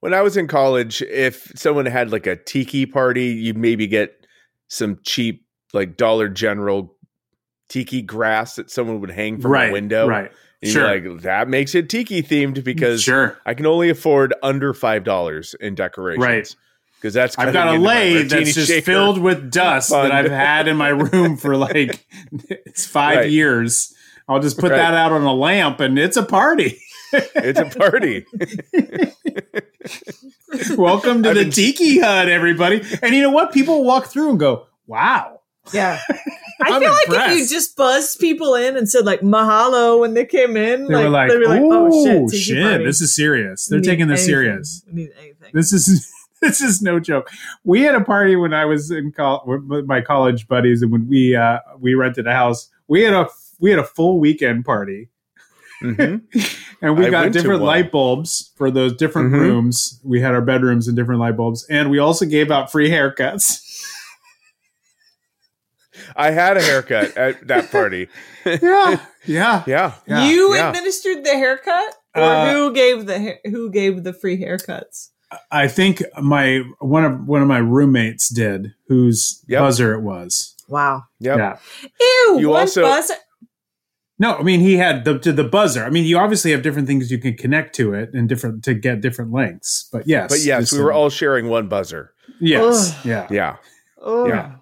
When 0.02 0.14
I 0.14 0.22
was 0.22 0.38
in 0.38 0.48
college, 0.48 1.02
if 1.02 1.52
someone 1.56 1.88
had 1.88 2.12
like 2.12 2.28
a 2.28 2.36
tiki 2.36 2.86
party, 2.86 3.26
you'd 3.26 3.58
maybe 3.58 3.88
get 3.88 4.28
some 4.68 5.00
cheap 5.04 5.46
like 5.74 5.98
Dollar 5.98 6.30
General 6.30 6.96
tiki 7.70 8.02
grass 8.02 8.56
that 8.56 8.72
someone 8.72 9.02
would 9.02 9.12
hang 9.12 9.40
from 9.42 9.52
right 9.52 9.70
a 9.70 9.74
window. 9.74 10.08
right 10.08 10.32
And 10.62 10.72
Sure. 10.72 10.88
like, 10.88 11.22
that 11.24 11.50
makes 11.50 11.76
it 11.76 11.90
tiki 11.90 12.24
themed 12.24 12.64
because 12.64 13.04
sure 13.04 13.38
I 13.46 13.54
can 13.54 13.66
only 13.66 13.90
afford 13.90 14.34
under 14.42 14.74
five 14.74 15.04
dollars 15.04 15.54
in 15.60 15.76
decorations. 15.76 16.24
Right. 16.26 16.56
Because 16.96 17.14
that's 17.14 17.38
I've 17.38 17.54
got 17.54 17.68
a 17.68 17.74
into 17.76 17.86
lathe 17.88 18.30
that's 18.32 18.56
just 18.56 18.84
filled 18.84 19.20
with 19.22 19.52
dust 19.52 19.92
fund. 19.92 20.10
that 20.10 20.26
I've 20.26 20.32
had 20.32 20.68
in 20.68 20.78
my 20.78 20.90
room 21.12 21.38
for 21.38 21.56
like 21.56 22.04
it's 22.50 22.88
five 22.88 23.18
Right. 23.18 23.30
years. 23.30 23.94
I'll 24.28 24.40
just 24.40 24.58
put 24.58 24.72
Right. 24.72 24.78
that 24.78 24.96
out 24.96 25.12
on 25.12 25.22
a 25.22 25.34
lamp 25.34 25.80
and 25.80 26.00
it's 26.00 26.18
a 26.18 26.24
party. 26.24 26.80
It's 27.14 27.58
a 27.58 27.64
party. 27.66 28.26
Welcome 30.76 31.24
to 31.24 31.30
I've 31.30 31.36
the 31.36 31.44
been- 31.44 31.52
Tiki 31.52 32.00
Hut, 32.00 32.28
everybody. 32.30 32.82
And 33.02 33.14
you 33.16 33.22
know 33.22 33.32
what? 33.32 33.54
People 33.54 33.84
walk 33.86 34.08
through 34.08 34.32
and 34.32 34.40
go, 34.40 34.66
"Wow." 34.88 35.40
Yeah. 35.74 36.00
I 36.60 36.72
I'm 36.74 36.82
feel 36.82 36.92
like 36.92 37.30
if 37.32 37.38
you 37.40 37.48
just 37.48 37.76
buzzed 37.76 38.20
people 38.20 38.56
in 38.56 38.76
and 38.78 38.90
said 38.90 39.06
like 39.06 39.22
mahalo 39.22 40.00
when 40.00 40.14
they 40.16 40.26
came 40.26 40.58
in, 40.58 40.88
They 40.88 40.96
were 40.96 41.10
like, 41.10 41.30
they'd 41.30 41.40
be 41.40 41.46
like, 41.46 41.62
"Oh, 41.64 42.04
shit, 42.30 42.40
shit, 42.40 42.84
this 42.84 43.00
is 43.02 43.16
serious. 43.16 43.68
They're 43.68 43.80
need 43.80 43.86
taking 43.88 44.08
this 44.08 44.22
anything. 44.28 44.34
serious. 44.34 44.84
Need 44.92 45.10
anything. 45.20 45.52
This 45.54 45.72
is 45.72 46.12
this 46.42 46.62
is 46.62 46.82
no 46.82 47.00
joke. 47.00 47.30
We 47.64 47.82
had 47.82 47.96
a 47.96 48.04
party 48.04 48.36
when 48.36 48.54
I 48.54 48.66
was 48.66 48.90
in 48.92 49.12
college 49.12 49.62
with 49.68 49.86
my 49.86 50.02
college 50.02 50.48
buddies, 50.48 50.82
and 50.82 50.92
when 50.92 51.08
we 51.08 51.36
uh, 51.36 51.60
we 51.80 51.94
rented 51.94 52.26
a 52.28 52.34
house, 52.34 52.70
we 52.88 53.04
had 53.04 53.14
a 53.14 53.28
we 53.60 53.70
had 53.70 53.80
a 53.80 53.84
full 53.84 54.20
weekend 54.20 54.66
party, 54.66 55.10
Mhm. 55.84 56.22
and 56.82 56.98
we 56.98 57.06
I 57.06 57.10
got 57.10 57.32
different 57.32 57.62
light 57.62 57.92
bulbs 57.92 58.52
for 58.56 58.72
those 58.72 58.96
different 58.96 59.32
Mhm. 59.34 59.40
rooms. 59.40 60.00
We 60.04 60.22
had 60.22 60.34
our 60.34 60.42
bedrooms 60.42 60.88
and 60.88 60.98
different 60.98 61.20
light 61.22 61.38
bulbs, 61.38 61.66
and 61.70 61.92
we 61.92 62.00
also 62.00 62.26
gave 62.26 62.50
out 62.52 62.72
free 62.72 62.90
haircuts. 62.90 63.62
I 66.18 66.32
had 66.32 66.58
a 66.58 66.62
haircut 66.62 67.16
at 67.16 67.48
that 67.48 67.72
party. 67.72 68.08
yeah, 68.46 69.00
yeah. 69.26 69.64
Yeah. 69.68 69.94
Yeah. 70.08 70.28
you 70.30 70.56
yeah. 70.56 70.70
administered 70.70 71.24
the 71.24 71.32
haircut, 71.32 71.94
or 72.16 72.24
Uh, 72.24 72.52
who 72.54 72.74
gave 72.74 73.06
the 73.06 73.20
ha- 73.20 73.40
who 73.50 73.70
gave 73.70 74.04
the 74.04 74.14
free 74.14 74.42
haircuts? 74.42 75.10
I 75.52 75.68
think 75.68 76.02
my 76.22 76.62
one 76.80 77.06
of 77.06 77.28
one 77.28 77.42
of 77.42 77.48
my 77.48 77.60
roommates 77.60 78.30
did, 78.30 78.74
whose 78.88 79.44
Yep. 79.48 79.60
buzzer 79.62 79.94
it 79.94 80.02
was. 80.02 80.56
Wow. 80.70 81.04
Yep. 81.20 81.38
Yeah. 81.38 81.58
Ew. 82.00 82.38
You 82.40 82.50
one 82.50 82.62
also- 82.62 82.82
buzz. 82.82 83.12
No, 84.20 84.36
I 84.36 84.42
mean 84.44 84.62
he 84.62 84.78
had 84.78 85.06
the 85.06 85.20
to 85.20 85.32
the 85.32 85.44
buzzer. 85.44 85.84
I 85.84 85.90
mean, 85.92 86.06
you 86.06 86.18
obviously 86.18 86.52
have 86.52 86.64
different 86.64 86.88
things 86.88 87.12
you 87.12 87.20
can 87.20 87.36
connect 87.38 87.76
to 87.76 87.94
it 87.94 88.10
and 88.14 88.28
different 88.28 88.64
to 88.64 88.74
get 88.74 89.00
different 89.02 89.32
lengths. 89.32 89.88
But 89.92 90.08
yes, 90.08 90.30
But 90.32 90.40
yes, 90.44 90.72
we 90.74 90.80
were 90.80 90.90
is- 90.92 90.96
all 90.96 91.10
sharing 91.12 91.50
one 91.50 91.68
buzzer. 91.68 92.14
yes, 92.40 92.92
Ugh. 92.98 93.06
yeah, 93.06 93.28
Yeah. 93.30 93.56
Oh. 94.02 94.28
yeah. 94.28 94.56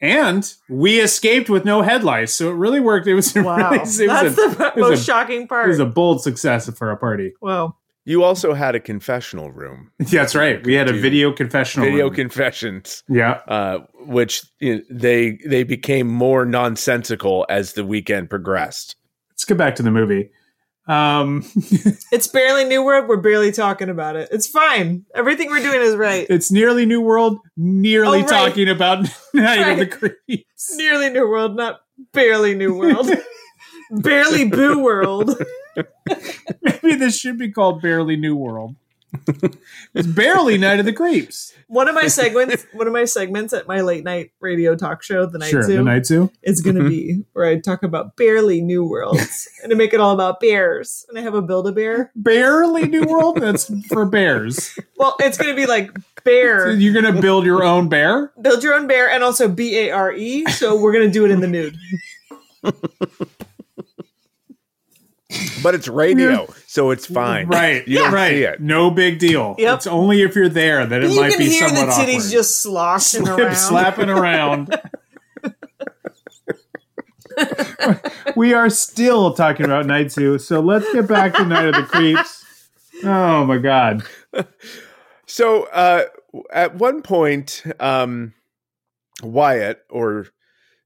And 0.00 0.52
we 0.68 1.00
escaped 1.00 1.48
with 1.48 1.64
no 1.64 1.80
headlights, 1.82 2.32
so 2.34 2.50
it 2.50 2.54
really 2.54 2.80
worked. 2.80 3.06
It 3.06 3.14
was 3.14 3.34
Wow. 3.34 3.56
really, 3.70 3.76
it 3.76 3.80
was 3.82 3.96
That's 3.98 4.38
a, 4.38 4.48
the 4.58 4.72
most 4.76 5.00
a- 5.00 5.04
shocking 5.04 5.48
part. 5.48 5.66
it 5.66 5.70
was 5.70 5.78
a 5.78 5.86
bold 5.86 6.22
success 6.22 6.68
for 6.76 6.90
a 6.90 6.96
party. 6.96 7.32
wow. 7.40 7.76
You 8.08 8.22
also 8.22 8.54
had 8.54 8.76
a 8.76 8.78
confessional 8.80 9.50
room, 9.50 9.90
That's 9.98 10.36
right. 10.36 10.64
We 10.64 10.74
had 10.74 10.88
a 10.88 10.92
video 10.92 11.32
confessional. 11.32 11.86
video 11.86 12.04
room. 12.04 12.14
confessions, 12.14 13.02
yeah, 13.08 13.40
uh, 13.48 13.78
which 14.06 14.44
you 14.60 14.76
know, 14.76 14.82
they 14.90 15.40
they 15.44 15.64
became 15.64 16.06
more 16.06 16.44
nonsensical 16.44 17.46
as 17.48 17.72
the 17.72 17.84
weekend 17.84 18.30
progressed. 18.30 18.94
let's 19.32 19.44
get 19.44 19.56
back 19.58 19.74
to 19.76 19.82
the 19.82 19.90
movie. 19.90 20.30
Um, 20.86 21.44
It's 22.12 22.28
barely 22.28 22.64
New 22.64 22.84
World. 22.84 23.08
We're 23.08 23.16
barely 23.16 23.50
talking 23.52 23.88
about 23.88 24.16
it. 24.16 24.28
It's 24.30 24.46
fine. 24.46 25.04
Everything 25.14 25.48
we're 25.50 25.60
doing 25.62 25.80
is 25.82 25.96
right. 25.96 26.26
it's 26.30 26.50
nearly 26.52 26.86
New 26.86 27.00
World, 27.00 27.38
nearly 27.56 28.18
Oh, 28.18 28.20
right. 28.22 28.28
talking 28.28 28.68
about 28.68 29.04
Night 29.34 29.72
of 29.72 29.78
the 29.78 29.86
Creeps. 29.86 30.76
Nearly 30.76 31.10
New 31.10 31.28
World, 31.28 31.56
not 31.56 31.80
barely 32.12 32.54
New 32.54 32.74
World. 32.78 33.10
barely 33.90 34.48
Boo 34.48 34.78
World. 34.82 35.42
Maybe 36.62 36.94
this 36.94 37.18
should 37.18 37.38
be 37.38 37.50
called 37.50 37.82
Barely 37.82 38.16
New 38.16 38.36
World. 38.36 38.76
It's 39.94 40.06
barely 40.06 40.58
Night 40.58 40.78
of 40.80 40.84
the 40.84 40.92
Creeps. 40.92 41.54
One 41.68 41.88
of 41.88 41.94
my 41.94 42.06
segments, 42.08 42.66
one 42.72 42.86
of 42.86 42.92
my 42.92 43.04
segments 43.04 43.52
at 43.52 43.66
my 43.66 43.80
late 43.80 44.04
night 44.04 44.30
radio 44.40 44.74
talk 44.76 45.02
show, 45.02 45.26
the 45.26 45.38
Night 45.38 45.50
sure, 45.50 45.62
Zoo, 45.62 45.76
the 45.76 45.82
Night 45.82 46.06
Zoo. 46.06 46.30
is 46.42 46.60
going 46.60 46.76
to 46.76 46.82
Mhm. 46.82 46.88
be 46.88 47.24
where 47.32 47.46
I 47.46 47.58
talk 47.60 47.82
about 47.82 48.16
barely 48.16 48.60
New 48.60 48.84
Worlds 48.84 49.48
and 49.62 49.70
to 49.70 49.76
make 49.76 49.94
it 49.94 50.00
all 50.00 50.12
about 50.12 50.40
bears. 50.40 51.06
And 51.08 51.18
I 51.18 51.22
have 51.22 51.34
a 51.34 51.42
Build 51.42 51.66
a 51.68 51.72
Bear. 51.72 52.10
Barely 52.14 52.86
New 52.88 53.04
World. 53.04 53.40
That's 53.40 53.70
for 53.88 54.04
bears. 54.04 54.78
Well, 54.96 55.16
it's 55.20 55.38
going 55.38 55.50
to 55.50 55.56
be 55.56 55.66
like 55.66 55.90
So 55.96 56.02
bear, 56.24 56.70
you're 56.72 56.92
gonna 57.00 57.20
build 57.20 57.44
your 57.46 57.62
own 57.62 57.88
bear. 57.88 58.32
build 58.40 58.62
your 58.64 58.74
own 58.74 58.86
bear, 58.88 59.08
and 59.10 59.22
also 59.22 59.46
B 59.48 59.78
A 59.78 59.90
R 59.92 60.12
E. 60.12 60.44
So 60.46 60.76
we're 60.80 60.92
going 60.92 61.06
to 61.06 61.12
do 61.12 61.24
it 61.24 61.30
in 61.30 61.40
the 61.40 61.46
nude. 61.46 61.76
But 65.62 65.74
it's 65.74 65.88
radio, 65.88 66.46
so 66.66 66.90
it's 66.90 67.06
fine. 67.06 67.46
Right. 67.48 67.86
You 67.88 67.98
don't 67.98 68.12
right. 68.12 68.30
see 68.30 68.42
it. 68.44 68.60
No 68.60 68.90
big 68.90 69.18
deal. 69.18 69.54
Yep. 69.58 69.76
It's 69.76 69.86
only 69.86 70.22
if 70.22 70.36
you're 70.36 70.48
there 70.48 70.86
that 70.86 71.02
it 71.02 71.10
you 71.10 71.20
might 71.20 71.30
can 71.30 71.38
be 71.38 71.48
hear 71.48 71.68
the 71.68 71.76
somewhat 71.76 71.94
titties 71.94 72.16
awkward. 72.18 72.30
just 72.32 72.62
sloshing 72.62 73.26
Slip, 73.26 73.38
around. 73.38 73.56
slapping 73.56 74.10
around. 74.10 74.80
we 78.36 78.54
are 78.54 78.70
still 78.70 79.34
talking 79.34 79.66
about 79.66 79.86
Night 79.86 80.12
Zoo, 80.12 80.38
so 80.38 80.60
let's 80.60 80.90
get 80.92 81.08
back 81.08 81.34
to 81.34 81.44
Night 81.44 81.66
of 81.66 81.74
the 81.74 81.82
Creeps. 81.82 82.44
Oh 83.04 83.44
my 83.44 83.58
god. 83.58 84.02
So 85.26 85.64
uh, 85.64 86.04
at 86.52 86.76
one 86.76 87.02
point, 87.02 87.62
um, 87.80 88.32
Wyatt 89.22 89.84
or 89.90 90.28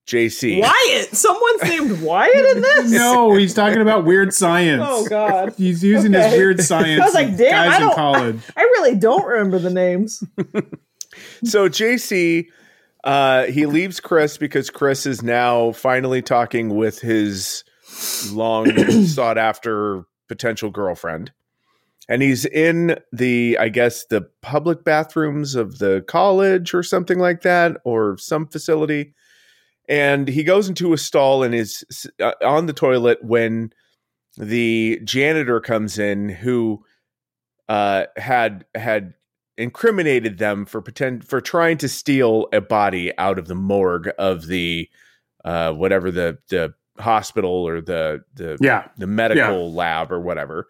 JC, 0.06 0.60
Wyatt. 0.60 1.14
Someone's 1.14 1.62
named 1.62 2.02
Wyatt 2.02 2.56
in 2.56 2.62
this. 2.62 2.90
No, 2.90 3.34
he's 3.34 3.54
talking 3.54 3.80
about 3.80 4.04
weird 4.04 4.34
science. 4.34 4.82
Oh 4.84 5.06
God. 5.08 5.54
He's 5.56 5.84
using 5.84 6.12
his 6.12 6.32
weird 6.32 6.60
science. 6.62 7.00
I 7.00 7.04
was 7.04 7.14
like, 7.14 7.36
damn, 7.36 7.50
guys 7.52 7.76
I 7.76 7.78
don't- 7.78 7.94
college. 7.94 8.40
I 8.56 8.62
really 8.62 8.96
don't 8.96 9.24
remember 9.24 9.58
the 9.58 9.70
names. 9.70 10.22
So 11.44 11.68
JC, 11.68 12.46
uh, 13.02 13.46
he 13.46 13.66
leaves 13.66 13.98
Chris 13.98 14.38
because 14.38 14.70
Chris 14.70 15.06
is 15.06 15.22
now 15.22 15.72
finally 15.72 16.22
talking 16.22 16.76
with 16.76 17.00
his 17.00 17.64
long 18.30 18.70
sought 19.06 19.36
after 19.36 20.04
potential 20.28 20.70
girlfriend. 20.70 21.32
And 22.08 22.22
he's 22.22 22.44
in 22.46 22.96
the, 23.12 23.58
I 23.58 23.68
guess, 23.70 24.04
the 24.06 24.22
public 24.40 24.84
bathrooms 24.84 25.56
of 25.56 25.78
the 25.78 26.04
college 26.06 26.74
or 26.74 26.82
something 26.84 27.18
like 27.18 27.42
that, 27.42 27.76
or 27.84 28.16
some 28.16 28.46
facility. 28.46 29.12
And 29.90 30.28
he 30.28 30.44
goes 30.44 30.68
into 30.68 30.92
a 30.92 30.98
stall 30.98 31.42
and 31.42 31.54
is 31.54 32.08
uh, 32.22 32.32
on 32.42 32.66
the 32.66 32.72
toilet 32.72 33.18
when 33.22 33.72
the 34.38 35.00
janitor 35.04 35.60
comes 35.60 35.98
in 35.98 36.28
who 36.28 36.84
uh, 37.68 38.04
had 38.16 38.64
had 38.74 39.14
incriminated 39.58 40.38
them 40.38 40.64
for 40.64 40.80
pretend 40.80 41.26
for 41.26 41.40
trying 41.40 41.76
to 41.78 41.88
steal 41.88 42.46
a 42.52 42.60
body 42.60 43.12
out 43.18 43.38
of 43.38 43.48
the 43.48 43.54
morgue 43.56 44.10
of 44.16 44.46
the 44.46 44.88
uh, 45.44 45.72
whatever 45.72 46.12
the 46.12 46.38
the 46.48 46.72
hospital 47.00 47.50
or 47.50 47.80
the 47.80 48.20
the 48.34 48.56
Yeah. 48.60 48.88
the 48.96 49.08
medical 49.08 49.72
lab 49.74 50.12
or 50.12 50.20
whatever. 50.20 50.68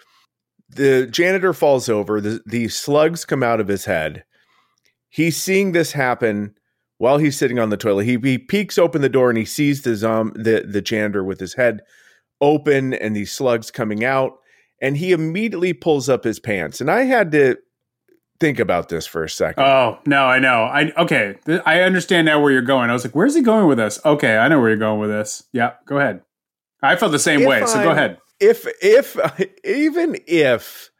The 0.71 1.07
janitor 1.07 1.53
falls 1.53 1.89
over. 1.89 2.21
The, 2.21 2.41
the 2.47 2.69
slugs 2.69 3.25
come 3.25 3.43
out 3.43 3.61
of 3.61 3.69
his 3.69 3.85
head. 3.85 4.25
He's 5.09 5.37
seeing 5.37 5.73
this 5.73 5.93
happen 5.93 6.55
while 7.01 7.17
he's 7.17 7.35
sitting 7.39 7.59
on 7.59 7.71
the 7.71 7.79
toilet. 7.79 8.05
He, 8.05 8.19
he 8.23 8.37
peeks 8.37 8.77
open 8.77 9.01
the 9.01 9.09
door 9.09 9.31
and 9.31 9.39
he 9.39 9.47
sees 9.47 9.81
the, 9.83 9.97
zom- 9.97 10.33
the 10.35 10.67
the 10.69 10.83
janitor 10.83 11.25
with 11.25 11.41
his 11.41 11.55
head 11.55 11.81
open 12.43 12.93
and 12.93 13.17
these 13.17 13.33
slugs 13.33 13.71
coming 13.71 14.05
out. 14.05 14.35
And 14.83 14.99
he 14.99 15.13
immediately 15.13 15.73
pulls 15.73 16.09
up 16.11 16.25
his 16.25 16.39
pants. 16.39 16.79
And 16.81 16.91
I 16.91 17.05
had 17.05 17.33
to 17.33 17.57
think 18.39 18.59
about 18.59 18.91
this 18.91 19.07
for 19.07 19.25
a 19.25 19.31
second. 19.31 19.65
Oh 19.65 19.99
no, 20.05 20.25
I 20.25 20.39
know. 20.41 20.63
I 20.65 20.93
okay. 20.99 21.37
Th- 21.47 21.63
I 21.65 21.81
understand 21.83 22.27
now 22.27 22.39
where 22.41 22.53
you're 22.53 22.61
going. 22.63 22.91
I 22.91 22.93
was 22.93 23.05
like, 23.05 23.15
"Where's 23.15 23.35
he 23.35 23.41
going 23.43 23.67
with 23.67 23.79
this?" 23.79 23.99
Okay, 24.05 24.37
I 24.37 24.49
know 24.49 24.61
where 24.61 24.69
you're 24.69 24.79
going 24.79 25.01
with 25.01 25.11
this. 25.11 25.43
Yeah, 25.53 25.73
go 25.87 25.99
ahead. 25.99 26.21
I 26.83 26.97
felt 26.97 27.13
the 27.13 27.19
same 27.19 27.41
If 27.43 27.49
way. 27.49 27.61
So 27.67 27.75
go 27.83 27.89
I'm- 27.89 27.97
ahead. 27.97 28.19
if 28.41 28.67
if 28.83 29.17
even 29.65 30.17
if 30.27 30.91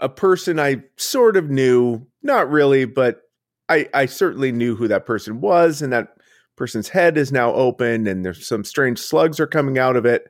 a 0.00 0.08
person 0.08 0.58
I 0.58 0.82
sort 0.96 1.36
of 1.36 1.50
knew, 1.50 2.06
not 2.22 2.50
really, 2.50 2.84
but 2.86 3.20
I 3.68 3.88
I 3.94 4.06
certainly 4.06 4.52
knew 4.52 4.76
who 4.76 4.88
that 4.88 5.06
person 5.06 5.40
was, 5.40 5.82
and 5.82 5.92
that 5.92 6.08
person's 6.56 6.88
head 6.88 7.16
is 7.18 7.30
now 7.32 7.52
open, 7.54 8.06
and 8.06 8.24
there's 8.24 8.46
some 8.46 8.64
strange 8.64 8.98
slugs 8.98 9.38
are 9.40 9.46
coming 9.46 9.78
out 9.78 9.96
of 9.96 10.04
it. 10.06 10.28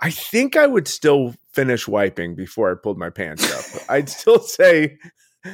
I 0.00 0.10
think 0.10 0.56
I 0.56 0.66
would 0.66 0.88
still 0.88 1.34
finish 1.52 1.86
wiping 1.86 2.34
before 2.34 2.70
I 2.72 2.74
pulled 2.82 2.98
my 2.98 3.10
pants 3.10 3.44
up. 3.76 3.82
I'd 3.88 4.08
still 4.08 4.40
say, 4.40 4.98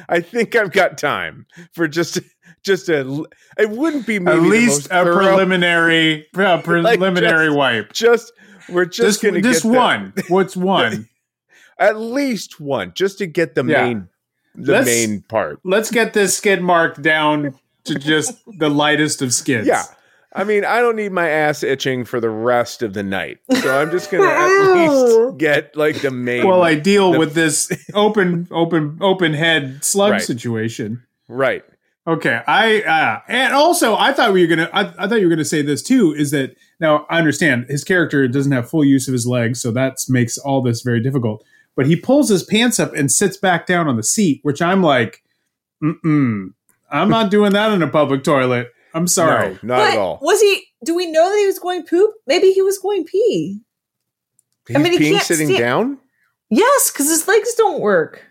I 0.07 0.21
think 0.21 0.55
I've 0.55 0.71
got 0.71 0.97
time 0.97 1.45
for 1.73 1.87
just 1.87 2.19
just 2.63 2.89
a. 2.89 3.25
It 3.57 3.69
wouldn't 3.69 4.07
be 4.07 4.19
maybe 4.19 4.37
At 4.37 4.43
least 4.43 4.85
a 4.87 4.89
thorough- 4.89 5.15
preliminary 5.17 6.27
a 6.35 6.57
preliminary 6.61 7.47
just- 7.47 7.57
wipe. 7.57 7.93
Just 7.93 8.33
we're 8.69 8.85
just 8.85 9.21
Just 9.21 9.23
gonna 9.23 9.41
the- 9.41 9.69
one. 9.69 10.13
What's 10.27 10.55
one? 10.57 11.07
at 11.79 11.97
least 11.97 12.59
one 12.59 12.91
just 12.93 13.19
to 13.19 13.25
get 13.25 13.55
the 13.55 13.63
Yeah. 13.63 13.85
main 13.85 14.09
the 14.65 14.73
Let's- 14.73 14.85
main 14.87 15.21
part 15.21 15.59
Let's 15.63 15.91
get 15.91 16.13
this 16.13 16.35
skid 16.37 16.61
mark 16.61 17.01
down 17.01 17.53
to 17.85 17.95
just 17.95 18.33
the 18.57 18.69
lightest 18.69 19.21
of 19.21 19.33
skids. 19.33 19.67
yeah 19.67 19.83
i 20.33 20.43
mean 20.43 20.63
i 20.63 20.79
don't 20.79 20.95
need 20.95 21.11
my 21.11 21.27
ass 21.27 21.63
itching 21.63 22.05
for 22.05 22.19
the 22.19 22.29
rest 22.29 22.83
of 22.83 22.93
the 22.93 23.01
night 23.01 23.39
so 23.61 23.79
i'm 23.81 23.89
just 23.89 24.11
gonna 24.11 24.25
at 24.25 24.73
least 24.75 25.37
get 25.39 25.75
like 25.75 26.01
the 26.01 26.11
main 26.11 26.45
Well, 26.45 26.61
I 26.61 26.75
deal 26.75 27.13
The- 27.13 27.19
with 27.19 27.33
this 27.33 27.71
open, 27.95 28.47
open, 28.51 28.97
open 29.01 29.33
head 29.33 29.83
slug 29.83 30.11
Right. 30.11 30.21
situation. 30.21 31.03
right 31.27 31.63
Okay, 32.07 32.41
I 32.47 32.81
uh, 32.81 33.19
and 33.27 33.53
also 33.53 33.95
I 33.95 34.13
thought 34.13 34.33
we 34.33 34.41
were 34.41 34.47
gonna. 34.47 34.69
I, 34.73 34.91
I 34.97 35.07
thought 35.07 35.19
you 35.19 35.27
were 35.27 35.29
gonna 35.29 35.45
say 35.45 35.61
this 35.61 35.83
too. 35.83 36.11
Is 36.17 36.31
that 36.31 36.55
now? 36.79 37.05
I 37.07 37.19
understand 37.19 37.67
his 37.69 37.83
character 37.83 38.27
doesn't 38.27 38.51
have 38.51 38.67
full 38.67 38.83
use 38.83 39.07
of 39.07 39.11
his 39.11 39.27
legs, 39.27 39.61
so 39.61 39.69
that 39.73 39.97
makes 40.07 40.35
all 40.39 40.63
this 40.63 40.81
very 40.81 41.01
difficult. 41.03 41.43
But 41.75 41.87
he 41.87 41.95
pulls 41.95 42.29
his 42.29 42.43
pants 42.43 42.79
up 42.79 42.93
and 42.93 43.11
sits 43.11 43.37
back 43.37 43.65
down 43.65 43.87
on 43.87 43.95
the 43.95 44.03
seat, 44.03 44.39
which 44.43 44.61
I'm 44.61 44.83
like, 44.83 45.23
Mm-mm. 45.83 46.53
I'm 46.91 47.09
not 47.09 47.31
doing 47.31 47.53
that 47.53 47.71
in 47.71 47.81
a 47.81 47.87
public 47.87 48.23
toilet. 48.23 48.67
I'm 48.93 49.07
sorry. 49.07 49.57
No, 49.61 49.75
not 49.75 49.77
but 49.77 49.93
at 49.93 49.97
all. 49.97 50.19
was 50.21 50.41
he? 50.41 50.65
Do 50.83 50.95
we 50.95 51.05
know 51.11 51.29
that 51.29 51.37
he 51.37 51.45
was 51.45 51.59
going 51.59 51.85
poop? 51.85 52.11
Maybe 52.27 52.51
he 52.51 52.61
was 52.61 52.79
going 52.79 53.05
pee. 53.05 53.61
He's 54.67 54.75
I 54.75 54.79
mean, 54.79 54.93
he 54.99 55.11
can't 55.11 55.23
sitting 55.23 55.47
stand- 55.47 55.59
down. 55.59 55.97
Yes, 56.49 56.91
because 56.91 57.07
his 57.09 57.27
legs 57.27 57.53
don't 57.55 57.79
work. 57.79 58.23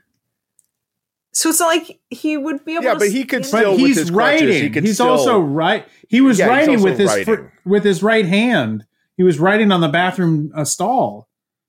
So 1.33 1.51
it's 1.51 1.61
not 1.61 1.67
like 1.69 2.01
he 2.11 2.37
would 2.37 2.65
be 2.65 2.73
able. 2.75 2.85
Yeah, 2.85 2.95
to 2.95 2.99
but 2.99 3.09
he 3.11 3.25
could 3.25 3.47
stand- 3.47 3.63
still- 3.63 3.73
But 3.73 3.81
with 3.81 3.87
he's 3.89 3.97
his 3.99 4.11
crutches, 4.11 4.43
writing. 4.43 4.73
he 4.73 4.81
he's 4.81 4.95
still- 4.95 5.09
also 5.11 5.39
right. 5.39 5.87
He 6.09 6.21
was 6.21 6.39
Yeah, 6.39 6.49
writing 6.49 6.83
with 6.83 6.99
his 6.99 7.15
fr- 7.25 7.47
with 7.65 7.85
his 7.85 8.03
right 8.03 8.27
hand. 8.27 8.85
He 9.17 9.23
was 9.23 9.39
writing 9.39 9.71
on 9.73 9.81
the 9.81 9.89
bathroom 9.89 10.51
uh, 10.55 10.65
stall. 10.65 11.29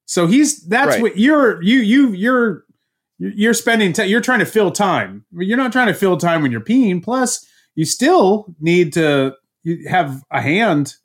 So 0.10 0.26
he's 0.26 0.66
that's 0.68 0.94
Right. 0.96 1.02
what 1.04 1.18
you're 1.20 1.62
you 1.62 1.78
you 1.82 2.14
you're 2.14 2.66
you're 3.20 3.54
spending 3.54 3.94
time. 3.94 4.10
You're 4.10 4.22
trying 4.22 4.40
to 4.40 4.46
fill 4.46 4.72
time. 4.72 5.24
You're 5.32 5.56
not 5.58 5.72
trying 5.72 5.86
to 5.86 5.94
fill 5.94 6.18
time 6.18 6.42
when 6.42 6.52
you're 6.52 6.62
peeing. 6.62 7.04
Plus, 7.04 7.46
you 7.76 7.86
still 7.86 8.48
need 8.60 8.92
to 8.94 9.36
have 9.88 10.24
a 10.32 10.42
hand 10.42 10.96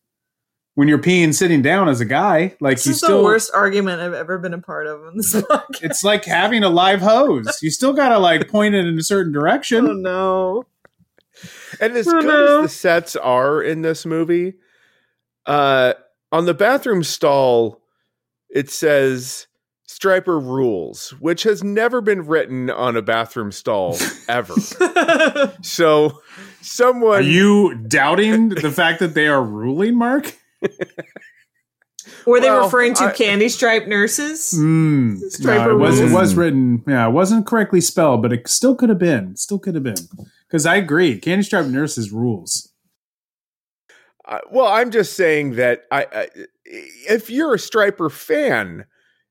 when 0.74 0.88
you're 0.88 0.98
peeing 0.98 1.34
sitting 1.34 1.60
down 1.60 1.86
as 1.90 2.00
a 2.00 2.06
guy. 2.06 2.56
Like 2.62 2.78
This 2.78 2.86
you 2.86 2.92
is 2.92 2.98
still. 2.98 3.18
the 3.18 3.24
worst 3.24 3.50
argument 3.52 4.00
I've 4.00 4.14
ever 4.14 4.38
been 4.38 4.54
a 4.54 4.58
part 4.62 4.86
of 4.86 5.02
on 5.02 5.18
this 5.18 5.34
podcast. 5.42 5.82
It's 5.82 6.02
like 6.02 6.24
having 6.24 6.62
a 6.64 6.70
live 6.70 7.02
hose. 7.02 7.58
You 7.60 7.70
still 7.70 7.92
gotta 7.92 8.18
like 8.18 8.48
point 8.48 8.74
it 8.74 8.86
in 8.86 8.98
a 8.98 9.02
certain 9.02 9.32
direction. 9.32 9.86
oh 9.86 9.92
no! 9.92 10.64
And 11.78 11.92
as 11.94 12.08
Oh, 12.08 12.12
good 12.22 12.24
no. 12.24 12.56
as 12.60 12.70
the 12.70 12.74
sets 12.74 13.16
are 13.16 13.60
in 13.62 13.82
this 13.82 14.06
movie, 14.06 14.54
uh, 15.44 15.92
on 16.32 16.46
the 16.46 16.54
bathroom 16.54 17.04
stall, 17.04 17.80
it 18.54 18.70
says 18.70 19.46
Stryper 19.86 20.42
rules, 20.42 21.10
which 21.20 21.42
has 21.42 21.62
never 21.62 22.00
been 22.00 22.26
written 22.26 22.70
on 22.70 22.96
a 22.96 23.02
bathroom 23.02 23.52
stall 23.52 23.98
ever. 24.28 24.54
so 25.62 26.22
someone 26.62 27.18
Are 27.18 27.20
you 27.20 27.74
doubting 27.74 28.48
the 28.48 28.70
fact 28.70 29.00
that 29.00 29.12
they 29.14 29.26
are 29.28 29.42
ruling, 29.44 29.98
Mark? 29.98 30.34
Were 32.26 32.40
they 32.40 32.48
Well, 32.48 32.64
referring 32.64 32.94
to 32.94 33.04
I- 33.04 33.12
candy 33.12 33.48
stripe 33.50 33.86
nurses? 33.86 34.54
Mm, 34.56 35.20
Stryper 35.38 35.66
no, 35.66 35.70
it 35.72 35.78
was 35.78 36.00
it 36.00 36.10
was 36.10 36.34
written. 36.34 36.82
Yeah, 36.86 37.06
it 37.08 37.12
wasn't 37.12 37.46
correctly 37.46 37.80
spelled, 37.82 38.22
but 38.22 38.32
it 38.32 38.48
still 38.48 38.74
could 38.74 38.88
have 38.88 38.98
been. 38.98 39.36
Still 39.36 39.58
could 39.58 39.74
have 39.74 39.84
been. 39.84 39.96
Because 40.46 40.64
I 40.64 40.76
agree, 40.76 41.18
Candy 41.18 41.42
Stripe 41.44 41.66
Nurses 41.66 42.12
rules. 42.12 42.72
Uh, 44.26 44.38
well, 44.50 44.68
I'm 44.68 44.90
just 44.90 45.14
saying 45.14 45.56
that 45.56 45.84
I, 45.90 46.06
I, 46.12 46.28
if 47.08 47.30
you're 47.30 47.54
a 47.54 47.58
Stryper 47.58 48.10
fan, 48.10 48.84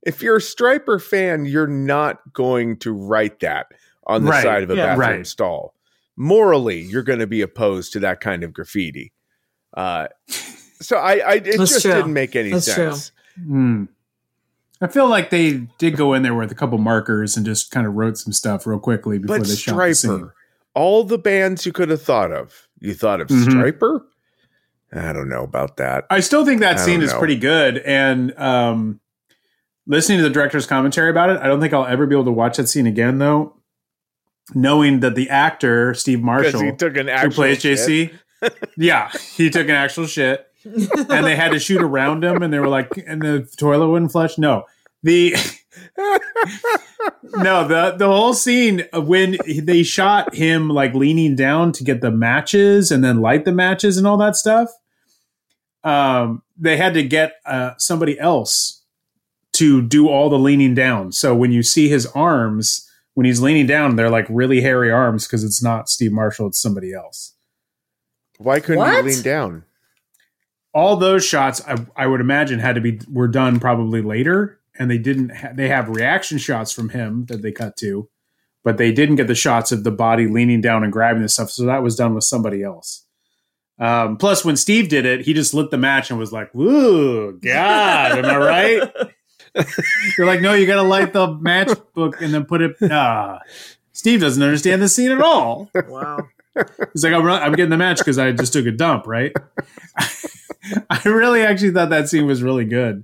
if 0.04 0.22
you're 0.22 0.38
a 0.38 0.41
Stryper 0.41 1.02
fan, 1.02 1.46
you're 1.46 1.68
not 1.68 2.34
going 2.34 2.78
to 2.78 2.91
write 2.94 3.39
that 3.41 3.68
on 4.08 4.26
the 4.26 4.32
Right. 4.32 4.44
side 4.44 4.64
of 4.64 4.70
a 4.70 4.76
Yeah. 4.76 4.96
bathroom 4.96 5.00
Right. 5.18 5.28
stall. 5.28 5.74
Morally, 6.16 6.80
you're 6.82 7.04
going 7.04 7.20
to 7.20 7.28
be 7.28 7.41
opposed 7.41 7.94
to 7.94 8.00
that 8.02 8.20
kind 8.22 8.44
of 8.44 8.54
graffiti. 8.54 9.12
Uh, 9.74 10.08
so 10.82 10.98
I, 10.98 11.14
I 11.18 11.34
it 11.36 11.44
That's 11.58 11.58
just 11.72 11.82
true. 11.82 11.94
didn't 11.94 12.14
make 12.14 12.36
any 12.36 12.52
That's 12.52 12.66
true. 12.66 12.91
sense. 12.91 13.12
Hmm. 13.44 13.86
I 14.82 14.88
feel 14.88 15.08
like 15.08 15.30
they 15.30 15.68
did 15.78 15.96
go 15.96 16.14
in 16.14 16.24
there 16.24 16.34
with 16.36 16.52
a 16.52 16.56
couple 16.56 16.78
markers 16.78 17.38
and 17.38 17.46
just 17.46 17.72
kind 17.72 17.88
of 17.88 17.94
wrote 17.94 18.18
some 18.18 18.34
stuff 18.34 18.68
real 18.68 18.80
quickly 18.80 19.18
before 19.18 19.39
But 19.39 19.48
they 19.48 19.56
shot 19.56 19.78
the 19.78 19.94
scene. 19.96 20.30
All 20.76 21.04
the 21.06 21.18
bands 21.18 21.66
you 21.66 21.72
could 21.72 21.89
have 21.89 22.02
thought 22.02 22.32
of, 22.32 22.68
you 22.80 22.94
thought 22.94 23.22
of 23.22 23.30
Mhm. 23.30 23.46
Stryper. 23.46 24.02
I 24.96 25.14
don't 25.14 25.30
know 25.30 25.44
about 25.44 25.78
that. 25.78 26.06
I 26.10 26.20
still 26.20 26.46
think 26.46 26.62
that 26.62 26.78
I 26.78 26.80
scene 26.80 27.02
is 27.02 27.12
know. 27.12 27.20
pretty 27.20 27.36
good. 27.36 27.78
And 27.80 28.38
um, 28.38 29.00
listening 29.88 30.20
to 30.20 30.24
the 30.24 30.30
director's 30.30 30.68
commentary 30.68 31.10
about 31.10 31.30
it, 31.30 31.38
I 31.38 31.48
don't 31.48 31.60
think 31.60 31.74
I'll 31.74 31.86
ever 31.86 32.06
be 32.06 32.16
able 32.16 32.26
to 32.26 32.32
watch 32.32 32.58
that 32.58 32.68
scene 32.68 32.88
again, 32.88 33.18
though. 33.18 33.56
Knowing 34.54 35.00
that 35.00 35.16
the 35.16 35.30
actor 35.30 35.94
Steve 35.94 36.22
Marshall, 36.22 36.62
he 36.62 36.72
took 36.74 36.98
an 36.98 37.08
who 37.08 37.14
actual 37.14 37.32
plays 37.32 37.62
shit. 37.62 37.80
JC, 37.80 38.14
yeah, 38.78 39.10
he 39.36 39.50
took 39.50 39.70
an 39.70 39.76
actual 39.76 40.06
shit, 40.06 40.46
and 40.66 41.26
they 41.26 41.36
had 41.36 41.54
to 41.54 41.60
shoot 41.60 41.82
around 41.82 42.26
him, 42.26 42.44
and 42.44 42.54
they 42.54 42.60
were 42.60 42.68
like, 42.68 42.89
and 43.08 43.22
the 43.22 43.48
toilet 43.58 43.88
wouldn't 43.88 44.12
flush. 44.12 44.38
No, 44.38 44.66
the 45.02 45.34
no 47.38 47.66
the 47.66 47.96
the 47.98 48.08
whole 48.08 48.34
scene 48.34 48.84
when 48.94 49.38
they 49.48 49.82
shot 49.82 50.36
him 50.36 50.70
like 50.70 50.94
leaning 50.94 51.38
down 51.38 51.72
to 51.72 51.84
get 51.86 52.02
the 52.02 52.12
matches 52.12 52.91
and 52.91 53.02
then 53.02 53.22
light 53.22 53.46
the 53.46 53.54
matches 53.54 53.98
and 53.98 54.06
all 54.06 54.18
that 54.18 54.36
stuff 54.36 54.70
um 55.84 56.41
they 56.57 56.77
had 56.77 56.93
to 56.93 57.03
get 57.03 57.34
uh 57.45 57.71
somebody 57.77 58.17
else 58.19 58.84
to 59.53 59.81
do 59.81 60.07
all 60.07 60.29
the 60.29 60.39
leaning 60.39 60.73
down 60.73 61.11
so 61.11 61.36
when 61.36 61.51
you 61.51 61.61
see 61.63 61.88
his 61.89 62.05
arms 62.07 62.89
when 63.15 63.25
he's 63.25 63.41
leaning 63.41 63.67
down 63.67 63.95
they're 63.95 64.09
like 64.09 64.25
really 64.29 64.61
hairy 64.61 64.91
arms 64.91 65.27
because 65.27 65.43
it's 65.43 65.61
not 65.61 65.89
steve 65.89 66.11
marshall 66.11 66.47
it's 66.47 66.61
somebody 66.61 66.93
else 66.93 67.34
Why 68.38 68.59
couldn't 68.59 68.79
What? 68.79 69.03
he 69.05 69.11
lean 69.11 69.21
down? 69.23 69.63
all 70.73 70.95
those 70.97 71.23
shots 71.25 71.61
I, 71.67 71.77
I 71.95 72.07
would 72.07 72.21
imagine 72.21 72.59
had 72.59 72.75
to 72.75 72.81
be 72.81 72.99
were 73.11 73.27
done 73.27 73.59
probably 73.59 74.01
later 74.01 74.59
and 74.79 74.89
they 74.89 74.97
didn't 74.97 75.36
ha- 75.36 75.51
they 75.53 75.67
have 75.67 75.89
reaction 75.89 76.38
shots 76.38 76.71
from 76.71 76.89
him 76.89 77.25
that 77.25 77.41
they 77.41 77.51
cut 77.51 77.77
to 77.77 78.09
but 78.63 78.77
they 78.77 78.91
didn't 78.91 79.17
get 79.17 79.27
the 79.27 79.36
shots 79.36 79.71
of 79.71 79.84
the 79.84 79.91
body 79.91 80.27
leaning 80.27 80.61
down 80.61 80.84
and 80.84 80.91
grabbing 80.93 81.21
the 81.21 81.29
stuff 81.29 81.51
so 81.51 81.65
that 81.65 81.84
was 81.84 81.95
done 81.95 82.15
with 82.15 82.23
somebody 82.23 82.63
else 82.63 83.05
um, 83.80 84.17
plus 84.17 84.45
when 84.45 84.55
steve 84.55 84.89
did 84.89 85.05
it 85.05 85.21
he 85.21 85.34
just 85.34 85.53
lit 85.53 85.71
the 85.71 85.78
match 85.78 86.09
and 86.09 86.19
was 86.19 86.32
like 86.32 86.53
"Ooh, 86.55 87.34
god 87.39 88.19
am 88.19 88.26
i 88.26 88.38
right 88.38 88.93
you're 90.17 90.28
like 90.28 90.41
no 90.41 90.53
you 90.53 90.65
gotta 90.65 90.84
light 90.84 91.13
the 91.13 91.28
matchbook 91.28 92.21
and 92.21 92.34
then 92.34 92.45
put 92.45 92.61
it 92.61 92.76
ah 92.91 93.39
steve 93.91 94.21
doesn't 94.21 94.43
understand 94.43 94.82
the 94.82 94.89
scene 94.89 95.11
at 95.11 95.21
all 95.21 95.69
wow. 95.88 96.19
He's 96.93 97.03
like, 97.03 97.13
I'm, 97.13 97.26
I'm 97.28 97.53
getting 97.53 97.71
the 97.71 97.78
match 97.78 97.97
because 97.97 98.19
I 98.19 98.32
just 98.32 98.53
took 98.53 98.65
a 98.65 98.71
dump, 98.71 99.07
right? 99.07 99.34
I 100.89 101.01
really 101.05 101.41
actually 101.41 101.71
thought 101.71 101.89
that 101.89 102.09
scene 102.09 102.26
was 102.26 102.43
really 102.43 102.65
good, 102.65 103.03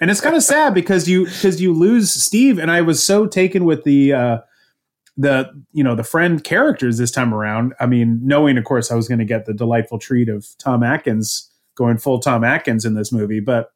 and 0.00 0.10
it's 0.10 0.20
kind 0.20 0.34
of 0.34 0.42
sad 0.42 0.74
because 0.74 1.08
you 1.08 1.26
because 1.26 1.60
you 1.60 1.72
lose 1.72 2.10
Steve, 2.10 2.58
and 2.58 2.70
I 2.70 2.80
was 2.80 3.04
so 3.04 3.26
taken 3.26 3.64
with 3.64 3.84
the 3.84 4.12
uh, 4.12 4.38
the 5.18 5.50
you 5.72 5.84
know 5.84 5.94
the 5.94 6.04
friend 6.04 6.42
characters 6.42 6.96
this 6.96 7.10
time 7.10 7.34
around. 7.34 7.74
I 7.80 7.86
mean, 7.86 8.20
knowing 8.22 8.56
of 8.56 8.64
course 8.64 8.90
I 8.90 8.94
was 8.94 9.08
going 9.08 9.18
to 9.18 9.24
get 9.24 9.44
the 9.44 9.52
delightful 9.52 9.98
treat 9.98 10.28
of 10.28 10.46
Tom 10.58 10.82
Atkins 10.82 11.50
going 11.74 11.98
full 11.98 12.20
Tom 12.20 12.44
Atkins 12.44 12.84
in 12.84 12.94
this 12.94 13.12
movie, 13.12 13.40
but 13.40 13.72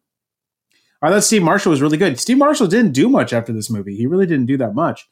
I 1.02 1.10
thought 1.10 1.24
Steve 1.24 1.42
Marshall 1.42 1.70
was 1.70 1.82
really 1.82 1.96
good. 1.96 2.18
Steve 2.18 2.38
Marshall 2.38 2.68
didn't 2.68 2.92
do 2.92 3.08
much 3.08 3.32
after 3.32 3.52
this 3.52 3.68
movie. 3.68 3.96
He 3.96 4.06
really 4.06 4.26
didn't 4.26 4.46
do 4.46 4.56
that 4.58 4.74
much. 4.74 5.08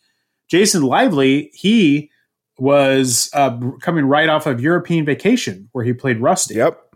Jason 0.48 0.82
Lively, 0.82 1.50
he 1.52 2.10
was 2.58 3.28
uh, 3.34 3.58
coming 3.80 4.04
right 4.04 4.28
off 4.28 4.46
of 4.46 4.60
European 4.60 5.04
Vacation, 5.04 5.68
where 5.72 5.84
he 5.84 5.92
played 5.92 6.20
Rusty. 6.20 6.54
Yep. 6.54 6.89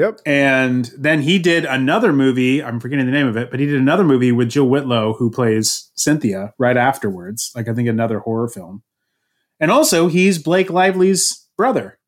Yep. 0.00 0.20
And 0.24 0.90
then 0.96 1.20
he 1.20 1.38
did 1.38 1.66
another 1.66 2.10
movie. 2.10 2.62
I'm 2.64 2.80
forgetting 2.80 3.04
the 3.04 3.12
name 3.12 3.26
of 3.26 3.36
it, 3.36 3.50
but 3.50 3.60
he 3.60 3.66
did 3.66 3.78
another 3.78 4.02
movie 4.02 4.32
with 4.32 4.48
Jill 4.48 4.66
Whitlow, 4.66 5.12
who 5.12 5.30
plays 5.30 5.90
Cynthia, 5.94 6.54
right 6.58 6.78
afterwards. 6.78 7.52
Like 7.54 7.68
I 7.68 7.74
think 7.74 7.86
another 7.86 8.20
horror 8.20 8.48
film. 8.48 8.82
And 9.60 9.70
also, 9.70 10.08
he's 10.08 10.38
Blake 10.38 10.70
Lively's 10.70 11.46
brother. 11.54 11.98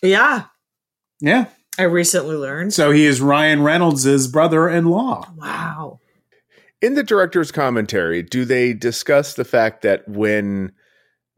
Yeah, 0.00 0.44
Yeah. 1.20 1.46
I 1.78 1.84
recently 1.84 2.36
learned. 2.36 2.74
So 2.74 2.90
he 2.90 3.06
is 3.06 3.20
Ryan 3.20 3.62
Reynolds' 3.62 4.28
brother-in-law. 4.28 5.32
Wow. 5.36 6.00
In 6.80 6.94
the 6.94 7.02
director's 7.02 7.50
commentary, 7.50 8.22
do 8.22 8.44
they 8.44 8.74
discuss 8.74 9.34
the 9.34 9.44
fact 9.44 9.82
that 9.82 10.06
when 10.06 10.72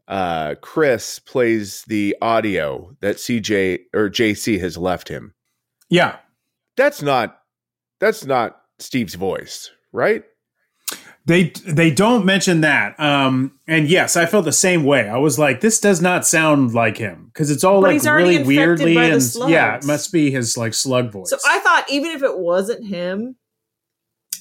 uh, 0.07 0.55
Chris 0.61 1.19
plays 1.19 1.83
the 1.87 2.17
audio 2.21 2.95
that 2.99 3.15
CJ 3.15 3.79
or 3.93 4.09
JC 4.09 4.59
has 4.59 4.77
left 4.77 5.07
him, 5.07 5.34
Yeah. 5.89 6.17
that's 6.75 7.01
not 7.01 7.39
that's 7.99 8.25
not 8.25 8.61
Steve's 8.79 9.15
voice, 9.15 9.71
right? 9.91 10.23
They 11.25 11.49
they 11.65 11.89
don't 11.89 12.23
mention 12.23 12.61
that. 12.61 12.99
Um, 12.99 13.59
and 13.67 13.87
yes, 13.87 14.15
I 14.15 14.27
felt 14.27 14.45
the 14.45 14.51
same 14.51 14.83
way. 14.83 15.09
I 15.09 15.17
was 15.17 15.39
like, 15.39 15.59
this 15.61 15.79
does 15.79 15.99
not 15.99 16.27
sound 16.27 16.73
like 16.75 16.97
him 16.97 17.31
because 17.33 17.49
it's 17.49 17.63
all 17.63 17.81
But 17.81 17.87
like 17.87 17.93
he's 17.93 18.07
already 18.07 18.37
really 18.37 18.43
weirdly 18.43 18.93
by 18.93 19.09
the 19.09 19.39
and 19.41 19.49
yeah, 19.49 19.77
it 19.77 19.85
must 19.85 20.11
be 20.11 20.29
his 20.29 20.55
like 20.55 20.75
slug 20.75 21.11
voice. 21.11 21.31
So 21.31 21.37
I 21.47 21.59
thought 21.59 21.85
even 21.89 22.11
if 22.11 22.21
it 22.21 22.37
wasn't 22.37 22.85
him, 22.85 23.37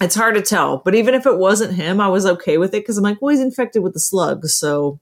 it's 0.02 0.14
hard 0.14 0.34
to 0.34 0.42
tell. 0.42 0.78
But 0.78 0.94
even 0.94 1.14
if 1.14 1.24
it 1.24 1.38
wasn't 1.38 1.74
him, 1.74 2.02
I 2.02 2.08
was 2.08 2.26
okay 2.26 2.58
with 2.58 2.74
it 2.74 2.82
because 2.82 2.98
I'm 2.98 3.04
like, 3.04 3.22
well, 3.22 3.30
he's 3.30 3.40
infected 3.40 3.82
with 3.82 3.94
the 3.94 4.00
slugs, 4.00 4.52
so 4.52 5.00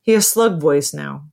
he 0.00 0.12
has 0.12 0.26
slug 0.26 0.58
voice 0.58 0.94
now. 0.94 1.24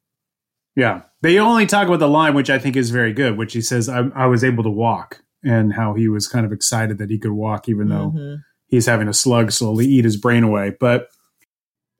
Yeah. 0.75 1.01
They 1.21 1.39
only 1.39 1.65
talk 1.65 1.87
about 1.87 1.99
the 1.99 2.07
line, 2.09 2.33
which 2.35 2.49
I 2.49 2.59
think 2.59 2.75
is 2.75 2.89
very 2.89 3.13
good, 3.13 3.37
which 3.37 3.53
he 3.53 3.61
says, 3.61 3.89
I, 3.89 4.07
I 4.15 4.25
was 4.27 4.43
able 4.43 4.63
to 4.63 4.69
walk, 4.69 5.21
and 5.43 5.73
how 5.73 5.93
he 5.93 6.07
was 6.07 6.27
kind 6.27 6.45
of 6.45 6.51
excited 6.51 6.97
that 6.97 7.09
he 7.09 7.17
could 7.17 7.31
walk, 7.31 7.67
even 7.69 7.89
though 7.89 8.13
Mhm. 8.15 8.37
he's 8.67 8.85
having 8.85 9.07
a 9.07 9.13
slug 9.13 9.51
slowly 9.51 9.85
eat 9.85 10.05
his 10.05 10.17
brain 10.17 10.43
away. 10.43 10.75
But 10.79 11.07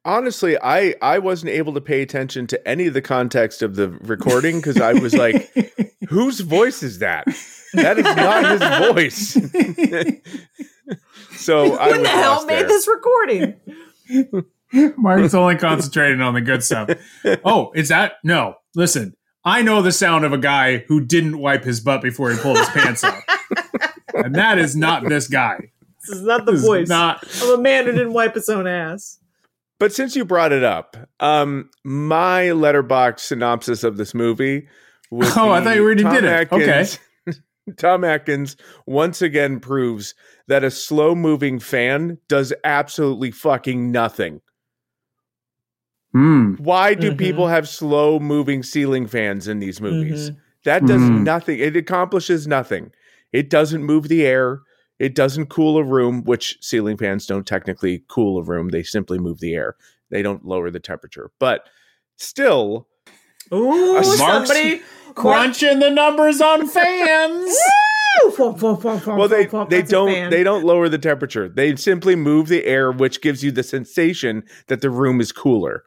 Honestly, 0.08 0.56
I 0.62 0.94
I 1.02 1.18
wasn't 1.18 1.50
able 1.52 1.74
to 1.74 1.82
pay 1.82 2.04
attention 2.04 2.46
to 2.48 2.68
any 2.68 2.86
of 2.86 2.94
the 2.94 3.02
context 3.02 3.64
of 3.64 3.76
the 3.76 3.90
recording 3.90 4.58
because 4.58 4.80
I 4.80 4.94
was 4.94 5.16
like, 5.16 5.52
whose 6.10 6.42
voice 6.42 6.84
is 6.84 7.00
that? 7.00 7.26
That 7.74 7.98
is 7.98 8.06
not 8.06 8.52
his 8.52 8.94
voice. 8.94 9.34
so 11.38 11.78
I 11.80 11.92
Who 11.92 12.00
was 12.00 12.04
the 12.04 12.10
hell 12.10 12.32
lost 12.34 12.48
made 12.48 12.60
there. 12.62 12.68
this 12.68 12.88
recording? 12.88 13.56
Mark's 14.98 15.34
only 15.34 15.56
concentrating 15.56 16.22
on 16.22 16.36
the 16.36 16.42
good 16.42 16.64
stuff. 16.64 16.90
Oh, 17.44 17.72
is 17.74 17.90
that 17.90 18.14
no? 18.24 18.56
Listen, 18.76 19.16
I 19.44 19.62
know 19.62 19.82
the 19.82 19.92
sound 19.92 20.26
of 20.26 20.34
a 20.34 20.38
guy 20.38 20.80
who 20.88 21.00
didn't 21.04 21.38
wipe 21.40 21.64
his 21.64 21.80
butt 21.80 22.02
before 22.02 22.32
he 22.32 22.38
pulled 22.38 22.58
his 22.58 22.70
pants 22.70 23.04
up, 23.04 23.24
and 24.14 24.36
that 24.36 24.58
is 24.58 24.76
not 24.76 25.08
this 25.08 25.28
guy. 25.28 25.72
This 26.08 26.18
is 26.18 26.24
not 26.24 26.46
the 26.46 26.54
This 26.54 26.66
voice 26.66 26.88
not. 26.90 27.24
of 27.24 27.50
a 27.50 27.58
man 27.58 27.86
who 27.86 27.92
didn't 27.92 28.14
wipe 28.14 28.36
his 28.36 28.50
own 28.50 28.68
ass. 28.68 29.20
But 29.80 29.92
since 29.94 30.16
you 30.16 30.24
brought 30.24 30.52
it 30.52 30.64
up, 30.64 30.96
um, 31.20 31.70
my 31.84 32.44
Letterboxd 32.44 33.20
synopsis 33.20 33.84
of 33.84 33.98
this 33.98 34.14
movie. 34.14 34.68
would 35.12 35.28
Oh, 35.36 35.52
I 35.52 35.64
thought 35.64 35.76
you 35.76 35.84
already 35.84 36.04
Tom 36.04 36.14
did 36.14 36.24
it. 36.24 36.52
Okay. 36.52 36.86
Tom 37.78 38.04
Atkins 38.04 38.56
once 38.86 39.22
again 39.22 39.60
proves 39.60 40.14
that 40.48 40.64
a 40.64 40.70
slow 40.72 41.16
moving 41.16 41.60
fan 41.60 42.20
does 42.30 42.54
absolutely 42.64 43.32
fucking 43.32 43.92
nothing. 43.92 44.40
Hmm. 46.16 46.54
Why 46.60 46.94
do 46.94 47.12
Mhm. 47.12 47.18
people 47.18 47.48
have 47.48 47.68
slow 47.68 48.20
moving 48.20 48.64
ceiling 48.64 49.06
fans 49.06 49.50
in 49.50 49.60
these 49.60 49.82
movies? 49.82 50.30
Mhm. 50.30 50.38
That 50.64 50.86
does 50.86 51.02
Mhm. 51.02 51.24
nothing. 51.24 51.60
It 51.60 51.76
accomplishes 51.76 52.48
nothing. 52.48 52.92
It 53.34 53.50
doesn't 53.50 53.84
move 53.84 54.08
the 54.08 54.26
air. 54.26 54.62
It 54.98 55.14
doesn't 55.14 55.48
cool 55.48 55.78
a 55.78 55.84
room, 55.84 56.24
which 56.24 56.58
ceiling 56.62 56.96
fans 56.96 57.28
don't 57.28 57.46
technically 57.46 58.06
cool 58.08 58.40
a 58.40 58.44
room. 58.44 58.70
They 58.70 58.82
simply 58.82 59.20
move 59.20 59.42
the 59.42 59.56
air. 59.56 59.76
They 60.10 60.22
don't 60.22 60.46
lower 60.46 60.72
the 60.72 60.80
temperature. 60.80 61.32
But 61.38 61.68
still, 62.16 62.88
Ooh, 63.54 63.94
Mark's 63.96 64.18
somebody 64.18 64.82
Crunching 65.16 65.80
the 65.80 65.90
numbers 65.90 66.40
on 66.40 66.66
fans. 66.68 67.58
well, 68.40 69.28
they 69.28 69.46
they 69.70 69.82
don't 69.82 70.30
they 70.30 70.44
don't 70.44 70.64
lower 70.64 70.88
the 70.88 70.98
temperature. 70.98 71.50
They 71.50 71.76
simply 71.76 72.16
move 72.16 72.48
the 72.48 72.66
air, 72.66 72.90
which 72.92 73.22
gives 73.22 73.44
you 73.44 73.52
the 73.52 73.64
sensation 73.64 74.44
that 74.68 74.80
the 74.82 74.90
room 74.90 75.20
is 75.20 75.32
cooler. 75.34 75.84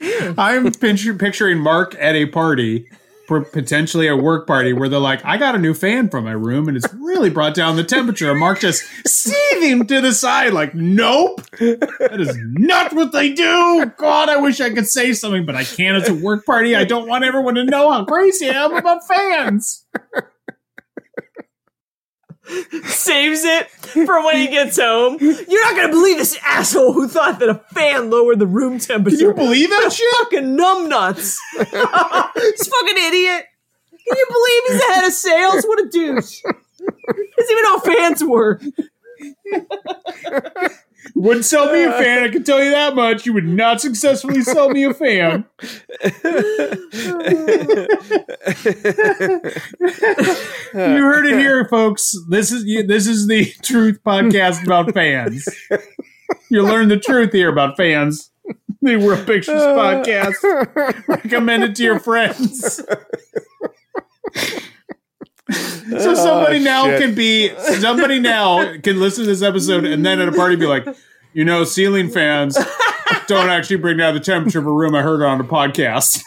I'm 0.38 0.70
picturing 0.72 1.58
Mark 1.58 1.94
at 1.98 2.14
a 2.14 2.26
party, 2.26 2.88
potentially 3.26 4.06
a 4.06 4.16
work 4.16 4.46
party, 4.46 4.72
where 4.72 4.88
they're 4.88 4.98
like, 4.98 5.24
"I 5.24 5.36
got 5.36 5.54
a 5.54 5.58
new 5.58 5.74
fan 5.74 6.08
for 6.08 6.20
my 6.20 6.32
room, 6.32 6.68
and 6.68 6.76
it's 6.76 6.92
really 6.94 7.30
brought 7.30 7.54
down 7.54 7.76
the 7.76 7.84
temperature." 7.84 8.30
And 8.30 8.40
Mark 8.40 8.60
just 8.60 8.84
seething 9.06 9.86
to 9.86 10.00
the 10.00 10.12
side, 10.12 10.52
like, 10.52 10.74
"Nope, 10.74 11.42
that 11.58 12.16
is 12.18 12.36
not 12.40 12.92
what 12.92 13.12
they 13.12 13.32
do." 13.32 13.92
God, 13.98 14.28
I 14.28 14.36
wish 14.36 14.60
I 14.60 14.70
could 14.70 14.86
say 14.86 15.12
something, 15.12 15.44
but 15.44 15.56
I 15.56 15.64
can't. 15.64 15.96
It's 15.96 16.08
a 16.08 16.14
work 16.14 16.46
party. 16.46 16.76
I 16.76 16.84
don't 16.84 17.08
want 17.08 17.24
everyone 17.24 17.56
to 17.56 17.64
know 17.64 17.90
how 17.90 18.04
crazy 18.04 18.48
I 18.48 18.64
am 18.64 18.74
about 18.74 19.06
fans. 19.06 19.84
Saves 22.84 23.44
it 23.44 23.70
for 23.70 24.24
when 24.24 24.36
he 24.36 24.48
gets 24.48 24.78
home. 24.78 25.18
You're 25.20 25.64
not 25.64 25.76
gonna 25.76 25.92
believe 25.92 26.18
this 26.18 26.38
asshole 26.44 26.92
who 26.92 27.08
thought 27.08 27.38
that 27.40 27.48
a 27.48 27.54
fan 27.74 28.10
lowered 28.10 28.38
the 28.38 28.46
room 28.46 28.78
temperature. 28.78 29.16
Can 29.16 29.26
you 29.26 29.34
believe 29.34 29.70
that 29.70 29.92
shit? 29.92 30.14
fucking 30.18 30.56
numbnuts. 30.56 31.36
this 31.58 32.68
fucking 32.68 32.96
idiot. 32.96 33.46
Can 33.90 34.16
you 34.16 34.26
believe 34.28 34.62
he's 34.68 34.78
the 34.78 34.94
head 34.94 35.04
of 35.04 35.12
sales? 35.12 35.64
What 35.64 35.84
a 35.84 35.88
douche. 35.88 36.42
Doesn't 36.42 37.50
even 37.50 37.64
know 37.64 37.78
fans 37.78 38.24
work. 38.24 38.62
Wouldn't 41.14 41.44
sell 41.44 41.72
me 41.72 41.84
a 41.84 41.92
fan. 41.92 42.24
I 42.24 42.28
can 42.28 42.44
tell 42.44 42.62
you 42.62 42.70
that 42.70 42.94
much. 42.94 43.24
You 43.26 43.32
would 43.32 43.46
not 43.46 43.80
successfully 43.80 44.42
sell 44.42 44.70
me 44.70 44.84
a 44.84 44.94
fan. 44.94 45.44
You 50.74 51.02
heard 51.02 51.26
it 51.26 51.38
here, 51.38 51.66
folks. 51.66 52.14
This 52.28 52.52
is 52.52 52.64
this 52.86 53.06
is 53.06 53.26
the 53.26 53.46
truth 53.62 54.00
podcast 54.04 54.64
about 54.64 54.92
fans. 54.92 55.48
You 56.50 56.62
learn 56.62 56.88
the 56.88 56.98
truth 56.98 57.32
here 57.32 57.48
about 57.48 57.76
fans. 57.76 58.30
The 58.82 58.96
World 58.96 59.26
Pictures 59.26 59.60
uh. 59.60 59.74
podcast. 59.74 61.08
Recommend 61.08 61.64
it 61.64 61.74
to 61.76 61.82
your 61.82 62.00
friends. 62.00 62.82
So 65.88 66.14
somebody 66.14 66.58
Oh, 66.58 66.62
now 66.62 66.84
shit. 66.84 67.00
can 67.00 67.14
be 67.14 67.48
somebody 67.80 68.18
now 68.20 68.76
can 68.78 69.00
listen 69.00 69.24
to 69.24 69.30
this 69.30 69.42
episode 69.42 69.86
and 69.86 70.04
then 70.04 70.20
at 70.20 70.28
a 70.28 70.32
party 70.32 70.56
be 70.56 70.66
like, 70.66 70.86
you 71.32 71.44
know, 71.46 71.64
ceiling 71.64 72.10
fans 72.10 72.58
don't 73.26 73.48
actually 73.48 73.76
bring 73.76 73.96
down 73.96 74.12
the 74.12 74.20
temperature 74.20 74.58
of 74.58 74.66
a 74.66 74.70
room. 74.72 74.94
I 74.94 75.00
heard 75.00 75.22
it 75.22 75.26
on 75.26 75.40
a 75.40 75.44
podcast. 75.44 76.22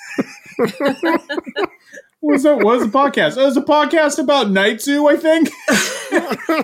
what 0.57 2.33
was 2.33 2.43
that? 2.43 2.57
What 2.57 2.79
was 2.79 2.91
the 2.91 2.97
podcast? 2.97 3.37
It 3.37 3.45
was 3.45 3.55
a 3.57 3.61
podcast 3.61 4.17
about 4.17 4.49
Night 4.49 4.81
Zoo, 4.81 5.07
I 5.07 5.15
think. 5.17 5.49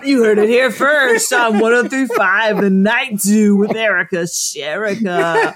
You 0.04 0.24
heard 0.24 0.38
it 0.38 0.48
here 0.48 0.70
first 0.72 1.32
on 1.32 1.60
1035 1.60 2.60
The 2.60 2.70
Night 2.70 3.20
Zoo 3.20 3.56
with 3.56 3.74
Erica 3.76 4.24
Sherrica. 4.26 5.54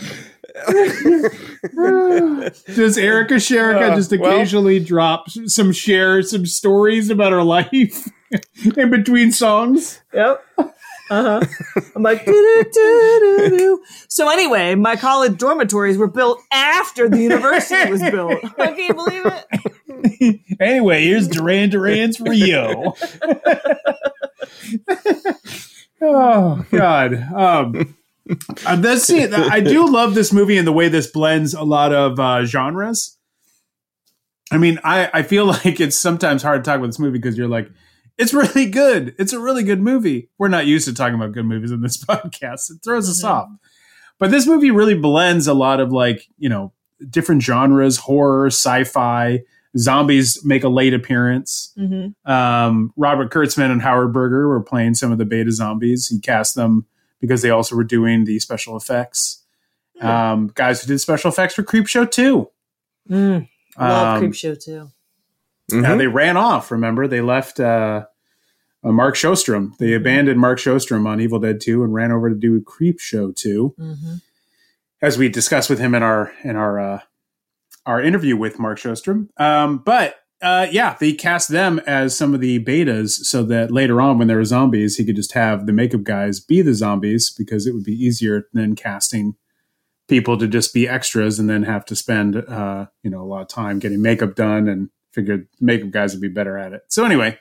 Does 2.74 2.98
Erica 2.98 3.34
Sherrica 3.34 3.92
Uh, 3.92 3.96
just 3.96 4.10
well- 4.16 4.30
occasionally 4.32 4.80
drop 4.80 5.30
some 5.30 5.72
share 5.72 6.22
some 6.22 6.44
stories 6.46 7.10
about 7.10 7.32
her 7.32 7.42
life 7.42 8.08
in 8.76 8.90
between 8.90 9.32
songs? 9.32 10.00
Yep. 10.12 10.44
Uh 11.10 11.40
huh. 11.40 11.40
I'm 11.94 12.02
like, 12.02 12.24
so 14.08 14.30
anyway, 14.30 14.74
my 14.76 14.96
college 14.96 15.36
dormitories 15.36 15.98
were 15.98 16.06
built 16.08 16.40
after 16.52 17.08
the 17.08 17.18
university 17.20 17.90
was 17.90 18.00
built. 18.02 18.38
I 18.58 18.72
can't 18.72 18.96
believe 18.96 19.26
it? 19.26 20.40
Anyway, 20.60 21.04
here's 21.04 21.28
Duran 21.28 21.68
Duran's 21.70 22.18
Rio. 22.20 22.94
oh 26.00 26.64
God. 26.70 27.14
Um 27.34 27.94
that's 28.76 29.10
it. 29.10 29.32
I 29.32 29.60
do 29.60 29.86
love 29.90 30.14
this 30.14 30.32
movie 30.32 30.56
and 30.56 30.66
the 30.66 30.72
way 30.72 30.88
this 30.88 31.06
blends 31.06 31.54
a 31.54 31.62
lot 31.64 31.92
of 31.92 32.18
uh, 32.20 32.44
genres. 32.44 33.18
I 34.50 34.58
mean, 34.58 34.78
I, 34.84 35.10
I 35.12 35.22
feel 35.22 35.46
like 35.64 35.80
it's 35.80 35.96
sometimes 35.96 36.42
hard 36.42 36.62
to 36.64 36.68
talk 36.70 36.78
about 36.78 36.86
this 36.88 36.98
movie 36.98 37.18
because 37.18 37.36
you're 37.36 37.48
like, 37.48 37.68
it's 38.18 38.34
really 38.34 38.66
good. 38.66 39.14
It's 39.18 39.32
a 39.32 39.38
really 39.40 39.62
good 39.62 39.80
movie. 39.80 40.28
We're 40.38 40.48
not 40.48 40.66
used 40.66 40.86
to 40.86 40.94
talking 40.94 41.14
about 41.14 41.32
good 41.32 41.46
movies 41.46 41.72
in 41.72 41.80
this 41.80 41.96
podcast. 42.04 42.70
It 42.70 42.78
throws 42.84 43.08
us 43.08 43.22
Mhm. 43.22 43.28
off. 43.28 43.48
But 44.18 44.30
this 44.30 44.46
movie 44.46 44.70
really 44.70 44.94
blends 44.94 45.48
a 45.48 45.54
lot 45.54 45.80
of 45.80 45.90
like, 45.92 46.28
you 46.38 46.48
know, 46.48 46.72
different 47.10 47.42
genres, 47.42 47.96
horror, 47.96 48.46
sci-fi, 48.46 49.40
zombies 49.76 50.44
make 50.44 50.62
a 50.62 50.68
late 50.68 50.94
appearance. 50.94 51.72
Mm-hmm. 51.76 52.30
Um, 52.30 52.92
Robert 52.96 53.32
Kurtzman 53.32 53.72
and 53.72 53.82
Howard 53.82 54.12
Berger 54.12 54.46
were 54.46 54.62
playing 54.62 54.94
some 54.94 55.10
of 55.10 55.18
the 55.18 55.24
beta 55.24 55.50
zombies. 55.50 56.06
He 56.08 56.20
cast 56.20 56.54
them 56.54 56.86
because 57.22 57.40
they 57.40 57.48
also 57.50 57.74
were 57.76 57.84
doing 57.84 58.24
the 58.26 58.38
special 58.40 58.76
effects. 58.76 59.42
Um, 60.00 60.50
guys 60.54 60.82
who 60.82 60.88
did 60.88 60.98
special 60.98 61.30
effects 61.30 61.54
for 61.54 61.62
Creepshow 61.62 62.10
2. 62.10 62.50
Mm, 63.08 63.48
love 63.78 64.16
Um, 64.16 64.22
Creepshow 64.22 64.62
too. 64.62 64.90
Mhm. 65.70 65.88
uh, 65.88 65.96
they 65.96 66.08
ran 66.08 66.36
off. 66.36 66.70
Remember, 66.70 67.06
they 67.06 67.20
left 67.20 67.58
uh, 67.60 68.06
uh, 68.84 68.92
Mark 68.92 69.14
Shostrom. 69.14 69.76
They 69.78 69.94
abandoned 69.94 70.40
Mark 70.40 70.58
Shostrom 70.58 71.06
on 71.06 71.20
Evil 71.20 71.38
Dead 71.38 71.60
Two 71.60 71.82
and 71.84 71.94
ran 71.94 72.10
over 72.12 72.28
to 72.28 72.34
do 72.34 72.60
Creep 72.60 72.98
Show 73.00 73.30
Two, 73.32 73.74
Mm-hmm. 73.78 74.14
as 75.00 75.16
we 75.16 75.28
discussed 75.28 75.70
with 75.70 75.78
him 75.78 75.94
in 75.94 76.02
our 76.02 76.32
in 76.42 76.56
our 76.56 76.78
uh, 76.80 77.00
our 77.86 78.02
interview 78.02 78.36
with 78.36 78.58
Mark 78.58 78.78
Shostrom. 78.78 79.28
Um, 79.40 79.78
but 79.78 80.16
uh, 80.42 80.66
yeah, 80.70 80.96
they 80.98 81.12
cast 81.12 81.48
them 81.48 81.78
as 81.86 82.16
some 82.16 82.34
of 82.34 82.40
the 82.40 82.62
betas, 82.62 83.10
so 83.10 83.44
that 83.44 83.70
later 83.70 84.00
on, 84.00 84.18
when 84.18 84.26
there 84.26 84.38
were 84.38 84.44
zombies, 84.44 84.96
he 84.96 85.04
could 85.04 85.16
just 85.16 85.32
have 85.32 85.66
the 85.66 85.72
makeup 85.72 86.02
guys 86.02 86.40
be 86.40 86.60
the 86.62 86.74
zombies 86.74 87.30
because 87.30 87.66
it 87.66 87.72
would 87.72 87.84
be 87.84 87.94
easier 87.94 88.48
than 88.52 88.74
casting 88.74 89.36
people 90.08 90.36
to 90.36 90.48
just 90.48 90.74
be 90.74 90.88
extras 90.88 91.38
and 91.38 91.48
then 91.48 91.62
have 91.62 91.84
to 91.84 91.96
spend 91.96 92.36
uh, 92.36 92.86
you 93.02 93.10
know 93.10 93.22
a 93.22 93.24
lot 93.24 93.42
of 93.42 93.48
time 93.48 93.78
getting 93.78 94.02
makeup 94.02 94.34
done 94.34 94.68
and 94.68 94.90
figured 95.12 95.46
makeup 95.60 95.90
guys 95.90 96.12
would 96.12 96.20
be 96.20 96.28
better 96.28 96.58
at 96.58 96.72
it. 96.72 96.82
So 96.88 97.04
anyway, 97.04 97.38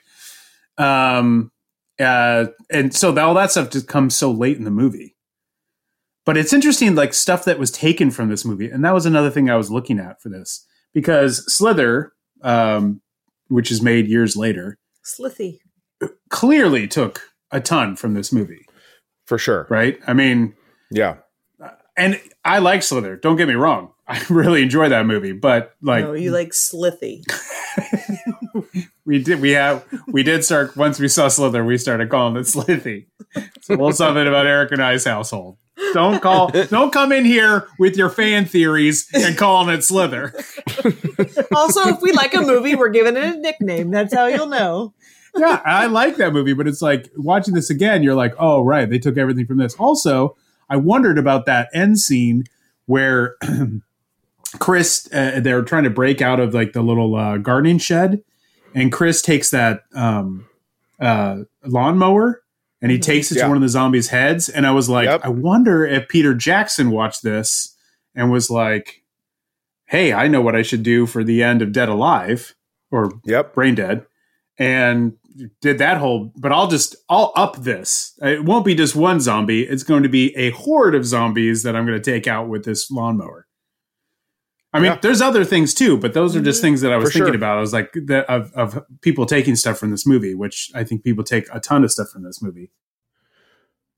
um, 0.77 1.51
uh, 1.99 2.45
and 2.69 2.93
so 2.93 3.17
all 3.17 3.33
that 3.33 3.51
stuff 3.51 3.71
just 3.71 3.87
comes 3.87 4.15
so 4.15 4.31
late 4.31 4.57
in 4.57 4.63
the 4.63 4.71
movie. 4.71 5.15
But 6.23 6.37
it's 6.37 6.53
interesting, 6.53 6.93
like 6.93 7.15
stuff 7.15 7.45
that 7.45 7.57
was 7.57 7.71
taken 7.71 8.11
from 8.11 8.29
this 8.29 8.45
movie, 8.45 8.69
and 8.69 8.85
that 8.85 8.93
was 8.93 9.07
another 9.07 9.31
thing 9.31 9.49
I 9.49 9.55
was 9.55 9.71
looking 9.71 9.99
at 9.99 10.21
for 10.21 10.29
this 10.29 10.67
because 10.93 11.51
Slither, 11.51 12.13
um, 12.41 13.01
which 13.47 13.71
is 13.71 13.81
made 13.81 14.07
years 14.07 14.35
later, 14.35 14.77
Slithy. 15.03 15.61
clearly 16.29 16.87
took 16.87 17.21
a 17.51 17.59
ton 17.59 17.95
from 17.95 18.13
this 18.13 18.31
movie, 18.31 18.65
For 19.25 19.37
sure. 19.37 19.67
right? 19.69 19.99
I 20.07 20.13
mean, 20.13 20.55
Yeah. 20.91 21.17
and 21.97 22.19
I 22.45 22.59
like 22.59 22.83
Slither. 22.83 23.15
Don't 23.17 23.35
get 23.37 23.47
me 23.47 23.53
wrong; 23.55 23.91
I 24.07 24.23
really 24.29 24.63
enjoy 24.63 24.89
that 24.89 25.05
movie. 25.05 25.33
But 25.33 25.73
like, 25.81 26.03
no, 26.05 26.13
you 26.13 26.31
like 26.31 26.53
Slithy. 26.53 27.23
we 29.05 29.19
did, 29.23 29.39
we 29.41 29.51
have, 29.51 29.85
we 30.07 30.23
did 30.23 30.43
start 30.43 30.75
once 30.75 30.99
we 30.99 31.07
saw 31.07 31.27
Slither, 31.27 31.63
we 31.63 31.77
started 31.77 32.09
calling 32.09 32.35
it 32.37 32.47
Slithy. 32.47 33.07
It's 33.35 33.69
a 33.69 33.73
little 33.73 33.91
something 33.93 34.27
about 34.27 34.45
Eric 34.47 34.71
and 34.71 34.81
I's 34.83 35.05
household. 35.05 35.57
Don't 35.93 36.21
call, 36.21 36.49
don't 36.49 36.91
come 36.91 37.11
in 37.11 37.25
here 37.25 37.67
with 37.79 37.97
your 37.97 38.09
fan 38.09 38.45
theories 38.45 39.09
and 39.13 39.37
calling 39.37 39.73
it 39.73 39.83
Slither. 39.83 40.33
Also, 41.53 41.87
if 41.89 42.01
we 42.01 42.11
like 42.13 42.33
a 42.33 42.41
movie, 42.41 42.75
we're 42.75 42.89
giving 42.89 43.15
it 43.15 43.23
a 43.23 43.37
nickname. 43.37 43.91
That's 43.91 44.13
how 44.13 44.25
you'll 44.27 44.47
know. 44.47 44.93
yeah, 45.37 45.61
I 45.63 45.85
like 45.85 46.15
that 46.17 46.33
movie, 46.33 46.53
but 46.53 46.67
it's 46.67 46.81
like 46.81 47.11
watching 47.15 47.53
this 47.53 47.69
again, 47.69 48.03
you're 48.03 48.15
like, 48.15 48.33
oh, 48.39 48.63
right, 48.63 48.89
they 48.89 48.97
took 48.97 49.17
everything 49.17 49.45
from 49.45 49.57
this. 49.57 49.75
Also, 49.75 50.35
I 50.69 50.77
wondered 50.77 51.17
about 51.17 51.45
that 51.45 51.69
end 51.73 51.99
scene 51.99 52.45
where 52.85 53.35
Chris, 54.59 55.07
uh, 55.13 55.39
they're 55.41 55.61
trying 55.61 55.83
to 55.83 55.89
break 55.89 56.21
out 56.21 56.39
of 56.39 56.53
like 56.53 56.73
the 56.73 56.81
little 56.81 57.15
uh, 57.15 57.37
gardening 57.37 57.77
shed, 57.77 58.23
and 58.73 58.91
Chris 58.91 59.21
takes 59.21 59.49
that 59.51 59.83
um, 59.93 60.47
uh, 60.99 61.39
lawnmower 61.65 62.41
and 62.81 62.91
he 62.91 62.97
mm-hmm. 62.97 63.11
takes 63.11 63.31
it 63.31 63.37
Yeah. 63.37 63.43
to 63.43 63.49
one 63.49 63.57
of 63.57 63.61
the 63.61 63.69
zombies' 63.69 64.09
heads. 64.09 64.49
And 64.49 64.65
I 64.65 64.71
was 64.71 64.89
like, 64.89 65.05
Yep. 65.07 65.21
I 65.23 65.29
wonder 65.29 65.85
if 65.85 66.07
Peter 66.07 66.33
Jackson 66.33 66.91
watched 66.91 67.23
this 67.23 67.75
and 68.15 68.31
was 68.31 68.49
like, 68.49 69.03
hey, 69.85 70.13
I 70.13 70.27
know 70.27 70.41
what 70.41 70.55
I 70.55 70.61
should 70.61 70.83
do 70.83 71.05
for 71.05 71.23
the 71.23 71.43
end 71.43 71.61
of 71.61 71.71
Dead 71.71 71.89
Alive 71.89 72.55
or 72.91 73.11
Yep. 73.25 73.53
brain 73.53 73.75
dead 73.75 74.05
and 74.57 75.13
did 75.61 75.77
that 75.77 75.97
whole 75.97 76.31
but 76.35 76.51
i'll 76.51 76.67
just 76.67 76.95
i'll 77.09 77.31
up 77.35 77.55
this 77.57 78.17
it 78.21 78.43
won't 78.43 78.65
be 78.65 78.75
just 78.75 78.95
one 78.95 79.19
zombie 79.19 79.61
it's 79.61 79.83
going 79.83 80.03
to 80.03 80.09
be 80.09 80.35
a 80.35 80.49
horde 80.51 80.93
of 80.93 81.05
zombies 81.05 81.63
that 81.63 81.75
i'm 81.75 81.85
going 81.85 81.99
to 81.99 82.11
take 82.11 82.27
out 82.27 82.49
with 82.49 82.65
this 82.65 82.91
lawnmower 82.91 83.47
i 84.73 84.79
mean 84.79 84.91
Yeah. 84.91 84.99
there's 85.01 85.21
other 85.21 85.45
things 85.45 85.73
too 85.73 85.97
but 85.97 86.13
those 86.13 86.35
are 86.35 86.41
just 86.41 86.59
mm-hmm. 86.59 86.67
things 86.67 86.81
that 86.81 86.91
i 86.91 86.97
was 86.97 87.09
For 87.09 87.13
thinking 87.19 87.33
sure. 87.33 87.35
about 87.37 87.57
i 87.57 87.61
was 87.61 87.73
like 87.73 87.91
the, 87.93 88.29
of, 88.31 88.51
of 88.53 88.83
people 89.01 89.25
taking 89.25 89.55
stuff 89.55 89.77
from 89.77 89.91
this 89.91 90.05
movie 90.05 90.33
which 90.35 90.71
i 90.75 90.83
think 90.83 91.03
people 91.03 91.23
take 91.23 91.45
a 91.53 91.59
ton 91.59 91.83
of 91.83 91.91
stuff 91.91 92.09
from 92.09 92.23
this 92.23 92.41
movie 92.41 92.71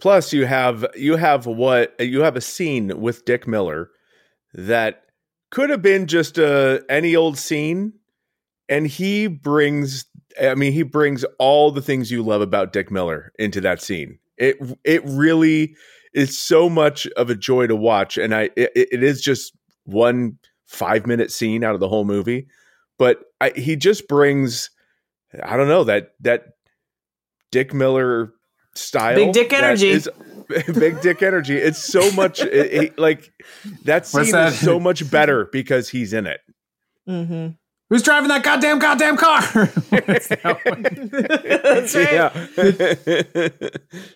Plus, 0.04 0.34
you 0.34 0.46
have 0.46 0.86
you 0.98 1.16
have 1.16 1.46
what 1.46 1.98
you 1.98 2.24
have 2.24 2.36
a 2.36 2.42
scene 2.42 3.00
with 3.00 3.24
Dick 3.24 3.48
Miller 3.48 3.90
that 4.54 5.06
could 5.50 5.70
have 5.70 5.82
been 5.82 6.08
just 6.08 6.38
a 6.38 6.84
any 6.90 7.16
old 7.16 7.38
scene, 7.38 7.94
and 8.68 8.86
he 8.86 9.28
brings. 9.28 10.04
I 10.42 10.56
mean, 10.56 10.74
he 10.74 10.84
brings 10.84 11.24
all 11.40 11.72
the 11.72 11.82
things 11.82 12.12
you 12.12 12.22
love 12.22 12.42
about 12.42 12.74
Dick 12.74 12.92
Miller 12.92 13.32
into 13.40 13.62
that 13.62 13.82
scene. 13.82 14.20
It 14.38 14.58
it 14.84 15.04
really 15.06 15.74
is 16.14 16.38
so 16.38 16.70
much 16.70 17.08
of 17.16 17.30
a 17.30 17.36
joy 17.36 17.68
to 17.68 17.76
watch, 17.78 18.18
and 18.18 18.36
I 18.36 18.50
it, 18.58 18.72
it 18.76 19.04
is 19.04 19.22
just 19.22 19.56
one 19.86 20.38
five 20.74 21.06
minute 21.06 21.32
scene 21.32 21.64
out 21.64 21.76
of 21.76 21.80
the 21.80 21.88
whole 21.88 22.04
movie, 22.04 22.48
but 22.98 23.20
I, 23.40 23.52
he 23.56 23.76
just 23.76 24.08
brings. 24.08 24.70
I 25.42 25.56
don't 25.56 25.68
know 25.68 25.84
that 25.86 26.14
that 26.22 26.48
Dick 27.52 27.74
Miller 27.74 28.34
style, 28.76 29.16
Big 29.16 29.32
dick 29.34 29.54
energy. 29.54 29.90
is- 29.90 30.10
big 30.74 31.00
dick 31.02 31.22
energy. 31.24 31.56
It's 31.58 31.80
so 31.80 32.12
much 32.12 32.42
it, 32.42 32.54
it- 32.54 33.00
like 33.00 33.32
that 33.86 34.06
scene 34.06 34.20
What's 34.22 34.32
that? 34.34 34.54
is 34.54 34.60
so 34.60 34.80
much 34.90 35.10
better 35.10 35.46
because 35.52 35.90
he's 35.90 36.12
in 36.14 36.28
it. 36.28 36.42
Mm-hmm. 37.08 37.50
Who's 37.94 38.02
driving 38.02 38.30
that 38.30 38.42
goddamn 38.42 38.80
goddamn 38.80 39.18
car 39.18 39.42
that? 39.92 41.60
That's 41.64 41.96
right. 41.96 42.12
Yeah. 42.12 42.30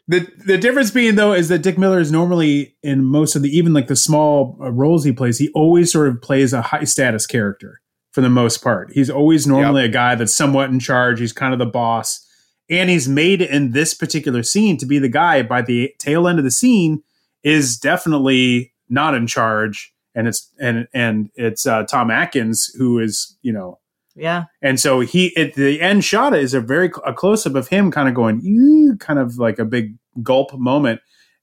the 0.07 0.27
the 0.45 0.57
difference 0.57 0.89
being 0.89 1.13
though 1.13 1.33
is 1.33 1.47
that 1.49 1.59
Dick 1.59 1.77
Miller 1.77 1.99
is 1.99 2.11
normally 2.11 2.75
in 2.81 3.05
most 3.05 3.35
of 3.35 3.43
the 3.43 3.55
even 3.55 3.73
like 3.73 3.85
the 3.85 3.95
small 3.95 4.57
uh, 4.59 4.71
roles 4.71 5.03
he 5.03 5.11
plays, 5.11 5.37
he 5.37 5.49
always 5.49 5.91
sort 5.91 6.07
of 6.07 6.19
plays 6.23 6.53
a 6.53 6.63
high 6.63 6.85
status 6.85 7.27
character 7.27 7.79
for 8.11 8.21
the 8.21 8.29
most 8.31 8.63
part. 8.63 8.91
He's 8.93 9.11
always 9.11 9.45
normally 9.45 9.85
a 9.85 9.89
guy 9.89 10.15
that's 10.15 10.33
somewhat 10.33 10.71
in 10.71 10.79
charge. 10.79 11.19
He's 11.19 11.33
kind 11.33 11.53
of 11.53 11.59
the 11.59 11.67
boss, 11.67 12.25
and 12.71 12.89
he's 12.89 13.07
made 13.07 13.43
in 13.43 13.73
this 13.73 13.93
particular 13.93 14.41
scene 14.41 14.77
to 14.77 14.87
be 14.87 14.97
the 14.97 15.07
guy. 15.07 15.43
By 15.43 15.61
the 15.61 15.93
tail 15.99 16.27
end 16.27 16.39
of 16.39 16.45
the 16.45 16.49
scene, 16.49 17.03
is 17.43 17.77
definitely 17.77 18.73
not 18.89 19.13
in 19.13 19.27
charge, 19.27 19.93
and 20.17 20.27
it's 20.27 20.51
and 20.59 20.87
and 20.93 21.29
it's 21.35 21.65
uh, 21.67 21.83
Tom 21.83 22.09
Atkins 22.11 22.73
who 22.77 22.99
is 22.99 23.37
you 23.41 23.53
know 23.53 23.79
Yeah. 24.15 24.45
and 24.61 24.79
so 24.79 24.99
he 25.01 25.35
at 25.37 25.53
the 25.53 25.79
end 25.81 26.03
shot 26.03 26.35
is 26.35 26.53
a 26.53 26.59
very 26.61 26.89
a 27.05 27.13
close 27.13 27.45
up 27.45 27.55
of 27.55 27.67
him 27.69 27.91
kind 27.91 28.09
of 28.09 28.15
going, 28.15 28.41
"Ew," 28.41 28.97
kind 28.99 29.19
of 29.19 29.37
like 29.37 29.59
a 29.59 29.65
big 29.65 29.95
gulp 30.23 30.53
moment. 30.57 30.99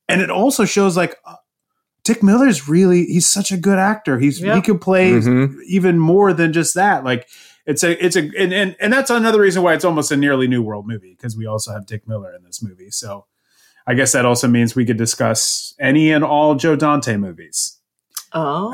And 0.09 0.21
it 0.21 0.31
also 0.31 0.65
shows 0.65 0.97
like 0.97 1.17
uh, 1.25 1.37
Dick 2.03 2.23
Miller's 2.23 2.69
really 2.69 3.05
he's 3.05 3.29
such 3.29 3.51
a 3.53 3.57
good 3.57 3.79
actor. 3.79 4.19
He's 4.19 4.39
he 4.39 4.47
Yep. 4.47 4.65
could 4.65 4.81
play 4.81 5.13
Mhm. 5.13 5.55
even 5.67 5.99
more 5.99 6.33
than 6.35 6.53
just 6.53 6.75
that. 6.75 7.05
Like 7.05 7.29
it's 7.67 7.83
a 7.85 8.05
it's 8.05 8.17
a 8.17 8.23
and 8.39 8.53
and, 8.53 8.77
and 8.81 8.93
that's 8.93 9.09
another 9.11 9.41
reason 9.41 9.63
why 9.63 9.73
it's 9.75 9.85
almost 9.87 10.13
a 10.13 10.17
nearly 10.17 10.47
new 10.49 10.63
world 10.63 10.87
movie 10.87 11.15
because 11.17 11.37
we 11.37 11.47
also 11.47 11.73
have 11.73 11.87
Dick 11.87 12.07
Miller 12.07 12.35
in 12.37 12.43
this 12.45 12.63
movie. 12.63 12.91
So 12.91 13.25
I 13.87 13.95
guess 13.95 14.13
that 14.13 14.27
also 14.27 14.49
means 14.49 14.75
we 14.75 14.85
could 14.85 14.97
discuss 14.99 15.75
any 15.81 16.11
and 16.13 16.25
all 16.25 16.55
Joe 16.57 16.75
Dante 16.77 17.17
movies. 17.17 17.79
Oh. 18.35 18.73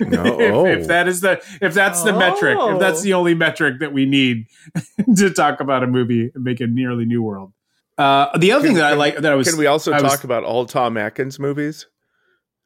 No, 0.00 0.24
if, 0.40 0.52
oh. 0.54 0.66
if 0.66 0.86
that 0.86 1.08
is 1.08 1.20
the 1.20 1.42
if 1.60 1.74
that's 1.74 2.02
the 2.02 2.12
metric, 2.12 2.56
if 2.58 2.78
that's 2.78 3.00
Oh. 3.00 3.02
the 3.02 3.12
only 3.14 3.34
metric 3.34 3.80
that 3.80 3.92
we 3.92 4.06
need 4.06 4.46
to 5.16 5.30
talk 5.30 5.60
about 5.60 5.82
a 5.82 5.86
movie 5.86 6.30
and 6.34 6.42
make 6.44 6.60
a 6.60 6.66
nearly 6.66 7.04
new 7.04 7.22
world. 7.22 7.52
Uh, 7.98 8.36
the 8.38 8.52
other 8.52 8.60
Can- 8.62 8.68
thing 8.68 8.76
that 8.76 8.86
I 8.92 8.94
like 8.94 9.16
that 9.16 9.30
I 9.30 9.34
was 9.34 9.48
Can 9.48 9.58
we 9.58 9.66
also 9.66 9.92
I 9.92 10.00
was- 10.00 10.10
talk 10.12 10.24
about 10.24 10.44
all 10.44 10.64
Tom 10.66 10.96
Atkins 10.96 11.38
movies? 11.38 11.86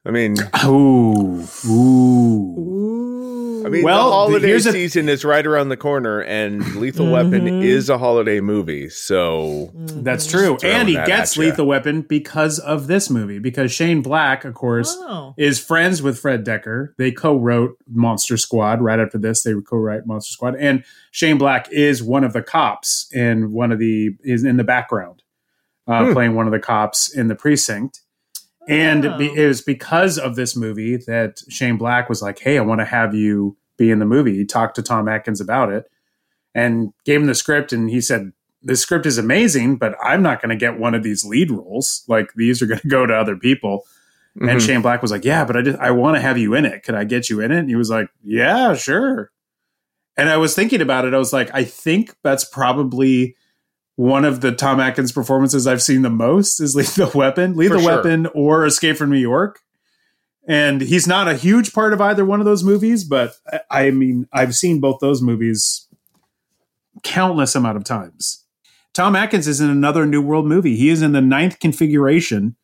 I 0.04 0.10
mean, 0.10 0.36
Ooh, 0.64 1.44
ooh. 1.66 2.58
Ooh. 2.58 3.11
I 3.72 3.76
mean, 3.76 3.84
Well, 3.84 4.04
the 4.06 4.12
holiday 4.12 4.46
here's 4.48 4.66
a- 4.66 4.72
season 4.72 5.08
is 5.08 5.24
right 5.24 5.46
around 5.46 5.68
the 5.70 5.76
corner, 5.76 6.20
and 6.20 6.76
Lethal 6.76 7.10
Weapon 7.10 7.46
Mhm. 7.46 7.64
is 7.64 7.88
a 7.88 7.96
holiday 7.98 8.40
movie. 8.40 8.88
So 8.90 9.70
That's 10.02 10.26
Mhm. 10.26 10.30
true. 10.30 10.56
And 10.64 10.88
he 10.88 10.94
gets. 10.94 11.36
Lethal 11.36 11.66
Weapon 11.66 12.02
because 12.02 12.58
of 12.58 12.86
this 12.86 13.08
movie. 13.08 13.38
Because 13.38 13.72
Shane 13.72 14.02
Black, 14.02 14.44
of 14.44 14.54
course, 14.54 14.96
Oh. 15.08 15.34
is 15.38 15.58
friends 15.58 16.02
with 16.02 16.18
Fred 16.18 16.44
Dekker. 16.44 16.88
They 16.98 17.12
co-wrote 17.12 17.76
Monster 17.90 18.36
Squad. 18.36 18.80
Right 18.82 18.98
after 19.00 19.18
this, 19.18 19.42
they 19.42 19.54
co-write 19.66 20.06
Monster 20.06 20.32
Squad, 20.32 20.56
and 20.58 20.82
Shane 21.10 21.38
Black 21.38 21.68
is 21.72 22.02
one 22.02 22.24
of 22.24 22.32
the 22.32 22.42
cops 22.42 23.06
in 23.12 23.52
one 23.52 23.72
of 23.72 23.78
the 23.78 24.10
is 24.24 24.44
in 24.44 24.56
the 24.56 24.64
background, 24.64 25.22
uh, 25.86 26.06
Hmm. 26.06 26.12
playing 26.12 26.34
one 26.34 26.46
of 26.46 26.52
the 26.52 26.58
cops 26.60 27.14
in 27.14 27.28
the 27.28 27.34
precinct. 27.34 28.00
And 28.68 29.04
Oh. 29.06 29.18
it 29.18 29.46
was 29.48 29.60
because 29.60 30.18
of 30.18 30.36
this 30.36 30.54
movie 30.56 30.96
that 31.08 31.38
Shane 31.48 31.76
Black 31.76 32.08
was 32.08 32.22
like, 32.22 32.38
"Hey, 32.38 32.58
I 32.58 32.62
want 32.62 32.80
to 32.80 32.84
have 32.84 33.14
you 33.14 33.56
be 33.82 33.90
in 33.90 33.98
the 33.98 34.04
movie." 34.04 34.36
He 34.36 34.44
talked 34.44 34.76
to 34.76 34.82
Tom 34.82 35.08
Atkins 35.08 35.40
about 35.40 35.72
it 35.72 35.84
and 36.54 36.92
gave 37.04 37.20
him 37.20 37.26
the 37.26 37.34
script, 37.34 37.72
and 37.72 37.90
he 37.90 38.00
said, 38.00 38.32
"This 38.62 38.80
script 38.80 39.06
is 39.06 39.18
amazing, 39.18 39.76
but 39.76 39.96
I'm 40.02 40.22
not 40.22 40.40
going 40.40 40.50
to 40.50 40.56
get 40.56 40.78
one 40.78 40.94
of 40.94 41.02
these 41.02 41.24
lead 41.24 41.50
roles. 41.50 42.04
Like 42.08 42.32
these 42.34 42.62
are 42.62 42.66
going 42.66 42.80
to 42.82 42.88
go 42.88 43.06
to 43.06 43.14
other 43.14 43.36
people." 43.36 43.84
mhm. 44.38 44.50
And 44.50 44.62
Shane 44.62 44.82
Black 44.82 45.02
was 45.02 45.10
like, 45.10 45.24
"Yeah, 45.24 45.44
but 45.44 45.56
I 45.56 45.62
just 45.62 45.78
I 45.78 45.90
want 45.90 46.16
to 46.16 46.20
have 46.20 46.38
you 46.38 46.54
in 46.54 46.64
it. 46.64 46.82
Could 46.82 46.94
I 46.94 47.04
get 47.04 47.28
you 47.28 47.40
in 47.40 47.52
it?" 47.52 47.58
And 47.58 47.68
he 47.68 47.76
was 47.76 47.90
like, 47.90 48.08
"Yeah, 48.22 48.74
sure." 48.74 49.30
And 50.16 50.28
I 50.28 50.36
was 50.36 50.54
thinking 50.54 50.80
about 50.82 51.04
it. 51.06 51.14
I 51.14 51.18
was 51.18 51.32
like, 51.32 51.50
I 51.54 51.64
think 51.64 52.14
that's 52.22 52.44
probably 52.44 53.34
one 53.96 54.24
of 54.24 54.40
the 54.40 54.52
Tom 54.52 54.80
Atkins 54.80 55.12
performances 55.12 55.66
I've 55.66 55.82
seen 55.82 56.02
the 56.02 56.10
most 56.10 56.60
is 56.60 56.74
Lethal 56.74 57.10
Weapon, 57.14 57.56
Lethal 57.56 57.80
sure. 57.80 57.96
Weapon, 57.96 58.26
or 58.34 58.66
Escape 58.66 58.96
from 58.96 59.10
New 59.10 59.18
York. 59.18 59.60
And 60.46 60.80
he's 60.80 61.06
not 61.06 61.28
a 61.28 61.36
huge 61.36 61.72
part 61.72 61.92
of 61.92 62.00
either 62.00 62.24
one 62.24 62.40
of 62.40 62.46
those 62.46 62.64
movies, 62.64 63.04
but 63.04 63.36
I, 63.70 63.86
I 63.86 63.90
mean, 63.90 64.26
I've 64.32 64.54
seen 64.56 64.80
both 64.80 64.98
those 65.00 65.22
movies 65.22 65.86
countless 67.04 67.54
amount 67.54 67.76
of 67.76 67.84
times. 67.84 68.44
Tom 68.92 69.16
Atkins 69.16 69.48
is 69.48 69.60
in 69.60 69.70
another 69.70 70.04
New 70.04 70.20
World 70.20 70.46
movie. 70.46 70.76
He 70.76 70.90
is 70.90 71.00
in 71.00 71.12
the 71.12 71.20
ninth 71.20 71.60
configuration, 71.60 72.56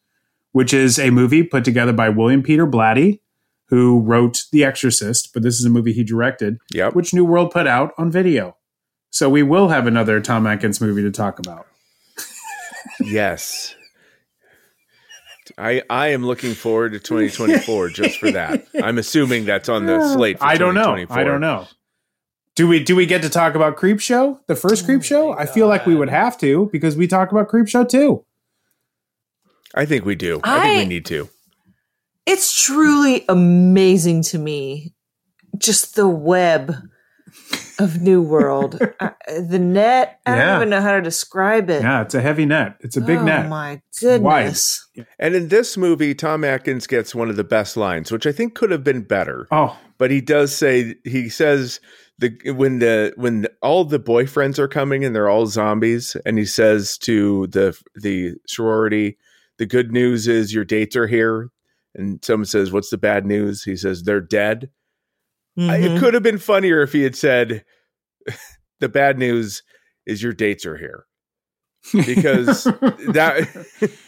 which 0.52 0.74
is 0.74 0.98
a 0.98 1.10
movie 1.10 1.42
put 1.42 1.64
together 1.64 1.92
by 1.92 2.08
William 2.08 2.42
Peter 2.42 2.66
Blatty, 2.66 3.20
who 3.68 4.00
wrote 4.00 4.44
The 4.52 4.64
Exorcist, 4.64 5.32
but 5.32 5.42
this 5.42 5.58
is 5.58 5.64
a 5.64 5.70
movie 5.70 5.92
he 5.92 6.04
directed, 6.04 6.58
yep. 6.72 6.94
which 6.94 7.14
New 7.14 7.24
World 7.24 7.50
put 7.50 7.66
out 7.66 7.92
on 7.96 8.10
video. 8.10 8.56
So 9.10 9.30
we 9.30 9.42
will 9.42 9.68
have 9.68 9.86
another 9.86 10.20
Tom 10.20 10.46
Atkins 10.46 10.80
movie 10.80 11.02
to 11.02 11.10
talk 11.10 11.38
about. 11.38 11.66
Yes. 13.00 13.74
I 15.58 15.82
I 15.90 16.08
am 16.08 16.24
looking 16.24 16.54
forward 16.54 16.92
to 16.92 17.00
2024 17.00 17.88
just 17.90 18.18
for 18.18 18.30
that. 18.30 18.66
I'm 18.82 18.98
assuming 18.98 19.44
that's 19.44 19.68
on 19.68 19.86
the 19.86 20.14
slate 20.14 20.38
for 20.38 20.46
I 20.46 20.56
don't 20.56 20.74
know. 20.74 20.94
I 21.10 21.24
don't 21.24 21.40
know. 21.40 21.66
Do 22.54 22.66
we 22.66 22.82
do 22.82 22.96
we 22.96 23.06
get 23.06 23.22
to 23.22 23.28
talk 23.28 23.54
about 23.54 23.76
Creep 23.76 24.00
Show? 24.00 24.40
The 24.46 24.56
first 24.56 24.84
Creep 24.84 25.00
Oh 25.00 25.02
Show? 25.02 25.28
my 25.30 25.42
I 25.42 25.46
feel 25.46 25.68
like 25.68 25.86
we 25.86 25.94
would 25.94 26.08
have 26.08 26.38
to 26.38 26.68
because 26.72 26.96
we 26.96 27.06
talk 27.06 27.30
about 27.30 27.48
Creep 27.48 27.68
Show 27.68 27.84
too. 27.84 28.24
I 29.74 29.84
think 29.84 30.04
we 30.04 30.14
do. 30.14 30.40
I, 30.42 30.60
think 30.60 30.88
we 30.88 30.94
need 30.94 31.06
to. 31.06 31.28
It's 32.26 32.60
truly 32.60 33.24
amazing 33.28 34.22
to 34.24 34.38
me, 34.38 34.94
just 35.56 35.94
the 35.94 36.08
web 36.08 36.74
of 37.78 38.00
New 38.02 38.20
World, 38.22 38.78
uh, 39.00 39.10
the 39.40 39.58
net. 39.58 40.20
I 40.26 40.36
Yeah. 40.36 40.46
don't 40.46 40.56
even 40.56 40.70
know 40.70 40.80
how 40.80 40.92
to 40.96 41.02
describe 41.02 41.70
it. 41.70 41.82
Yeah, 41.82 42.02
it's 42.02 42.14
a 42.14 42.20
heavy 42.20 42.44
net. 42.46 42.76
It's 42.80 42.96
a 42.96 43.00
big 43.00 43.18
oh 43.18 43.24
net. 43.24 43.46
Oh 43.46 43.48
my 43.48 43.70
wide. 43.74 43.82
goodness! 44.00 44.88
And 45.18 45.34
in 45.34 45.48
this 45.48 45.76
movie, 45.76 46.14
Tom 46.14 46.44
Atkins 46.44 46.86
gets 46.86 47.14
one 47.14 47.30
of 47.30 47.36
the 47.36 47.44
best 47.44 47.76
lines, 47.76 48.10
which 48.12 48.26
I 48.26 48.32
think 48.32 48.54
could 48.54 48.70
have 48.70 48.84
been 48.84 49.02
better. 49.02 49.46
Oh, 49.50 49.78
But 49.98 50.10
he 50.10 50.20
does 50.20 50.54
say 50.54 50.94
he 51.04 51.28
says 51.28 51.80
the 52.18 52.36
when 52.56 52.78
the 52.80 53.12
when 53.16 53.46
all 53.62 53.84
the 53.84 54.00
boyfriends 54.00 54.58
are 54.58 54.68
coming 54.68 55.04
and 55.04 55.14
they're 55.14 55.28
all 55.28 55.46
zombies, 55.46 56.16
and 56.26 56.38
he 56.38 56.44
says 56.46 56.98
to 56.98 57.46
the 57.48 57.78
the 57.94 58.34
sorority, 58.46 59.18
"The 59.58 59.66
good 59.66 59.92
news 59.92 60.26
is 60.28 60.52
your 60.54 60.64
dates 60.64 60.96
are 60.96 61.06
here." 61.06 61.50
And 61.94 62.22
someone 62.24 62.44
says, 62.46 62.70
"What's 62.72 62.90
the 62.90 62.98
bad 62.98 63.24
news?" 63.26 63.62
He 63.64 63.76
says, 63.76 64.02
"They're 64.02 64.20
dead." 64.20 64.68
Mhm. 65.58 65.96
It 65.96 65.98
could 66.00 66.14
have 66.14 66.22
been 66.22 66.38
funnier 66.38 66.82
if 66.82 66.92
he 66.92 67.02
had 67.02 67.16
said, 67.16 67.64
"The 68.80 68.88
bad 68.88 69.18
news 69.18 69.62
is 70.06 70.22
your 70.22 70.32
dates 70.32 70.64
are 70.64 70.76
here 70.76 71.04
because 71.92 72.64
that 72.64 73.48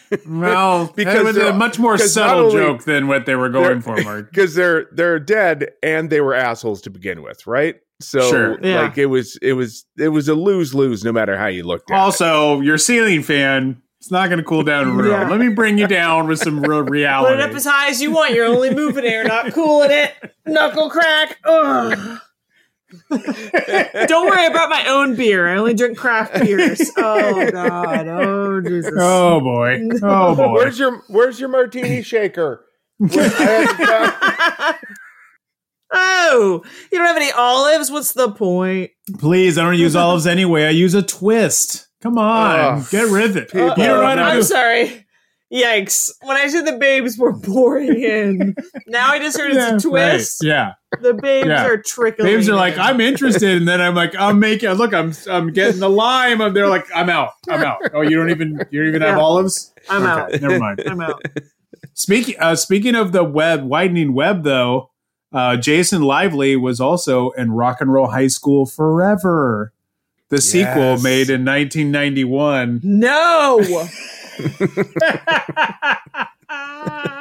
well, 0.29 0.87
Because 0.87 0.95
because 0.97 1.25
was 1.25 1.37
a 1.37 1.53
much 1.53 1.79
more 1.79 1.99
subtle 1.99 2.47
only- 2.47 2.57
joke 2.57 2.85
than 2.85 3.09
what 3.09 3.27
they 3.27 3.35
were 3.35 3.49
going 3.49 3.81
for, 3.81 3.97
Mark. 4.03 4.31
because 4.33 4.55
they're 4.55 4.87
they're 4.93 5.19
dead 5.19 5.71
and 5.83 6.11
they 6.11 6.21
were 6.21 6.35
assholes 6.35 6.81
to 6.83 6.91
begin 6.91 7.23
with, 7.23 7.47
right? 7.47 7.77
So 8.01 8.21
Sure. 8.31 8.59
Yeah. 8.63 8.83
like 8.83 8.97
it 8.99 9.07
was 9.07 9.39
it 9.43 9.53
was 9.55 9.85
it 9.99 10.09
was 10.09 10.29
a 10.29 10.35
lose 10.35 10.75
lose 10.75 11.05
no 11.05 11.13
matter 11.13 11.37
how 11.37 11.47
you 11.49 11.65
looked 11.65 11.91
at 11.91 11.95
it. 11.95 11.99
Also, 11.99 12.61
your 12.61 12.79
ceiling 12.79 13.23
fan, 13.23 13.83
it's 14.01 14.11
not 14.11 14.29
going 14.29 14.39
to 14.39 14.45
cool 14.45 14.63
down 14.63 14.89
a 14.89 14.93
room. 14.93 15.11
Yeah. 15.11 15.29
Let 15.29 15.39
me 15.41 15.49
bring 15.51 15.77
you 15.79 15.87
down 15.87 16.27
with 16.27 16.39
some 16.39 16.61
real 16.63 16.83
reality. 16.83 17.35
Put 17.37 17.41
it 17.45 17.51
up 17.51 17.55
as 17.57 17.65
high 17.67 17.89
as 17.91 18.01
you 18.01 18.11
want. 18.13 18.35
You're 18.35 18.47
only 18.47 18.75
moving 18.75 19.05
air, 19.05 19.25
not 19.25 19.53
cooling 19.53 19.91
it. 19.91 20.15
Knuckle 20.47 20.89
crack. 20.91 21.39
Ugh. 21.45 22.19
Don't 23.11 24.27
worry 24.29 24.47
about 24.47 24.69
my 24.69 24.85
own 24.89 25.15
beer. 25.15 25.49
I 25.49 25.57
only 25.59 25.75
drink 25.75 25.97
craft 25.97 26.41
beers. 26.41 26.81
Oh 26.97 27.51
God. 27.53 28.09
Oh 28.09 28.61
Jesus. 28.61 28.93
oh 28.99 29.39
boy. 29.41 29.81
Oh 30.03 30.35
boy. 30.37 30.53
Where's 30.55 30.79
your 30.79 31.03
Where's 31.09 31.39
your 31.39 31.51
martini 31.51 32.03
shaker? 32.03 32.65
Where- 32.99 33.11
I 33.13 34.75
had- 34.77 34.77
Oh, 35.93 36.63
you 36.93 36.99
don't 36.99 37.07
have 37.09 37.17
any 37.17 37.33
olives? 37.33 37.91
What's 37.91 38.13
the 38.13 38.31
point? 38.31 38.93
Please, 39.19 39.59
I 39.59 39.65
don't 39.65 39.77
use 39.77 39.97
olives 39.97 40.25
anyway. 40.27 40.65
I 40.65 40.71
use 40.71 40.95
a 40.95 41.03
twist. 41.03 41.89
Come 42.03 42.17
on, 42.19 42.79
Ugh. 42.81 42.87
get 42.91 43.09
rid 43.09 43.31
of 43.31 43.37
it. 43.37 43.49
People- 43.51 43.69
you 43.69 43.75
don't 43.85 44.01
know 44.17 44.23
how 44.23 44.31
I'm 44.31 44.37
do. 44.37 44.43
sorry. 44.43 45.07
Yikes. 45.53 46.13
When 46.23 46.37
I 46.37 46.47
said 46.47 46.65
the 46.65 46.79
babes 46.79 47.19
were 47.19 47.37
pouring 47.37 48.01
in, 48.01 48.55
now 48.87 49.09
I 49.09 49.19
just 49.19 49.37
heard 49.37 49.53
Yeah, 49.53 49.75
it's 49.75 49.85
a 49.85 49.89
twist. 49.89 50.45
right. 50.45 50.49
Yeah, 50.49 50.73
The 51.03 51.13
babes 51.15 51.49
Yeah. 51.49 51.67
are 51.67 51.77
trickling. 51.77 52.31
babes 52.33 52.49
are 52.49 52.55
like. 52.55 52.79
I'm 52.79 53.01
interested, 53.01 53.57
and 53.57 53.67
then 53.67 53.81
I'm 53.81 53.97
like, 53.97 54.15
I'm 54.17 54.39
making. 54.39 54.71
Look, 54.71 54.95
I'm 54.95 55.13
I'm 55.29 55.53
getting 55.53 55.81
the 55.81 55.91
lime. 55.91 56.41
And 56.41 56.55
they're 56.57 56.69
like, 56.69 56.87
I'm 56.95 57.11
out. 57.11 57.33
I'm 57.49 57.65
out. 57.65 57.79
Oh, 57.93 58.01
you 58.03 58.17
don't 58.17 58.31
even 58.31 58.65
you 58.71 58.81
don't 58.81 58.89
even 58.91 59.03
have 59.03 59.19
olives. 59.19 59.75
I'm 59.89 60.03
Okay, 60.05 60.37
out. 60.37 60.41
Never 60.41 60.59
mind. 60.61 60.83
I'm 60.87 61.01
out. 61.01 61.21
Speaking 61.95 62.37
uh, 62.39 62.55
speaking 62.55 62.95
of 62.95 63.11
the 63.11 63.25
web 63.25 63.65
widening 63.65 64.15
web, 64.15 64.45
though, 64.45 64.91
uh, 65.33 65.57
Jason 65.57 66.03
Lively 66.03 66.55
was 66.55 66.81
also 66.81 67.31
in 67.31 67.51
Rock 67.51 67.81
and 67.81 67.93
Roll 67.93 68.07
High 68.07 68.29
School 68.29 68.67
Forever, 68.67 69.73
the 70.31 70.41
sequel 70.41 70.99
made 70.99 71.29
in 71.31 71.45
1991. 71.45 72.81
No. 72.83 73.61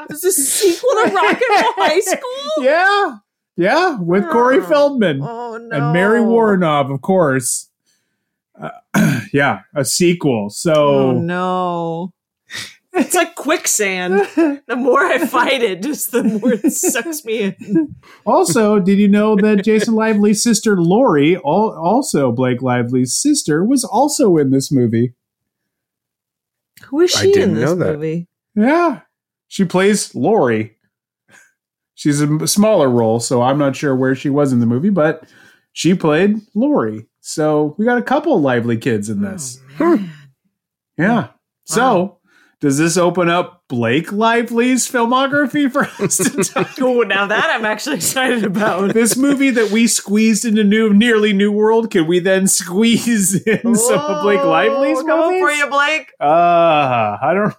There's 0.08 0.24
a 0.24 0.32
sequel 0.32 0.90
to 0.92 1.12
Rock 1.14 1.40
and 1.42 1.64
Roll 1.64 1.74
High 1.78 2.00
School? 2.00 2.64
yeah, 2.64 3.18
yeah, 3.58 4.00
with 4.00 4.28
Corey 4.30 4.58
Oh. 4.60 4.64
Feldman 4.66 5.22
Oh 5.22 5.58
no. 5.58 5.76
and 5.76 5.94
Mary 5.94 6.20
Woronov, 6.22 6.92
of 6.94 7.02
course. 7.02 7.70
Uh, 8.60 8.72
yeah, 9.34 9.62
a 9.76 9.86
sequel. 9.86 10.50
So 10.50 10.74
Oh 10.74 11.12
no. 11.20 12.14
It's 13.00 13.16
like 13.16 13.36
quicksand. 13.36 14.14
The 14.68 14.76
more 14.76 15.04
I 15.06 15.20
fight 15.26 15.62
it, 15.64 15.82
just 15.82 16.12
the 16.12 16.24
more 16.24 16.54
it 16.54 16.72
sucks 16.74 17.24
me 17.26 17.56
in. 17.60 17.96
Also, 18.26 18.80
did 18.80 19.00
you 19.00 19.08
know 19.08 19.36
that 19.38 19.64
Jason 19.64 19.96
Lively's 19.96 20.44
sister 20.44 20.80
Lori, 20.80 21.36
al- 21.38 21.78
also 21.78 22.32
Blake 22.32 22.62
Lively's 22.62 23.16
sister, 23.16 23.64
was 23.64 23.84
also 23.84 24.38
in 24.38 24.52
this 24.52 24.72
movie? 24.72 25.14
Who 26.86 27.02
is 27.02 27.16
I 27.16 27.22
she 27.22 27.32
didn't 27.34 27.50
in 27.52 27.56
this 27.56 27.70
know 27.70 27.76
that. 27.76 27.94
movie? 27.96 28.28
Yeah, 28.56 29.02
she 29.48 29.66
plays 29.66 30.14
Lori. 30.16 30.76
She's 31.96 32.22
a 32.22 32.48
smaller 32.48 32.90
role, 32.90 33.20
so 33.20 33.42
I'm 33.42 33.58
not 33.58 33.76
sure 33.76 33.96
where 33.96 34.16
she 34.16 34.30
was 34.30 34.54
in 34.54 34.60
the 34.60 34.66
movie, 34.66 34.90
but 34.90 35.24
she 35.74 35.94
played 35.94 36.38
Lori. 36.56 37.06
So 37.22 37.76
we 37.78 37.86
got 37.86 37.98
a 37.98 38.02
couple 38.04 38.36
of 38.36 38.42
lively 38.42 38.78
kids 38.78 39.10
in 39.10 39.22
this. 39.22 39.60
Oh, 39.80 39.98
man. 39.98 40.12
Yeah. 40.98 41.28
So 41.66 41.82
Wow. 41.82 42.19
Does 42.62 42.78
this 42.78 42.98
open 42.98 43.30
up 43.30 43.64
Blake 43.70 44.12
Lively's 44.12 44.90
filmography 44.90 45.72
for 45.72 45.84
us 46.04 46.18
to 46.18 46.44
talk? 46.54 46.70
Oh, 46.82 47.02
now 47.04 47.26
that 47.28 47.50
I'm 47.50 47.64
actually 47.66 47.96
excited 47.98 48.44
about. 48.44 48.94
this 48.94 49.16
movie 49.16 49.50
that 49.52 49.72
we 49.72 49.88
squeezed 49.88 50.44
into 50.44 50.64
new, 50.64 50.94
nearly 50.94 51.32
New 51.32 51.52
World, 51.52 51.90
can 51.90 52.06
we 52.06 52.20
then 52.20 52.48
squeeze 52.48 53.42
in 53.48 53.76
some 53.76 54.00
of 54.00 54.24
Blake 54.24 54.44
Lively's 54.44 54.98
Whoa, 54.98 55.06
coming 55.06 55.42
for 55.42 55.52
you, 55.52 55.70
Blake. 55.70 56.12
Uh, 56.20 57.18
I 57.22 57.32
don't. 57.34 57.54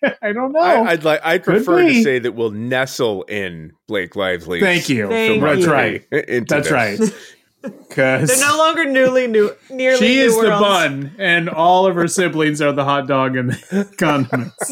I 0.22 0.32
don't 0.32 0.52
know. 0.52 0.60
I, 0.60 0.90
I'd 0.90 1.04
like 1.04 1.20
I'd 1.24 1.42
Could 1.44 1.56
prefer 1.56 1.84
be. 1.84 1.94
to 1.94 2.02
say 2.02 2.18
that 2.20 2.32
we'll 2.32 2.50
nestle 2.50 3.22
in 3.24 3.72
Blake 3.88 4.14
Lively's 4.16 4.62
Thank 4.62 4.88
you. 4.88 5.08
Thank 5.08 5.42
That's 5.42 5.66
right. 5.66 6.06
That's 6.10 6.48
this. 6.48 6.70
right. 6.70 7.00
Because 7.60 8.28
They're 8.28 8.48
no 8.48 8.56
longer 8.56 8.84
newly 8.84 9.26
new, 9.26 9.50
nearly 9.70 9.98
she 9.98 10.14
new 10.16 10.26
is 10.26 10.36
the 10.36 10.50
bun, 10.50 11.12
and 11.18 11.48
all 11.48 11.86
of 11.86 11.96
her 11.96 12.06
siblings 12.06 12.62
are 12.62 12.72
the 12.72 12.84
hot 12.84 13.08
dog 13.08 13.36
and 13.36 13.50
the 13.52 13.92
condiments. 13.98 14.70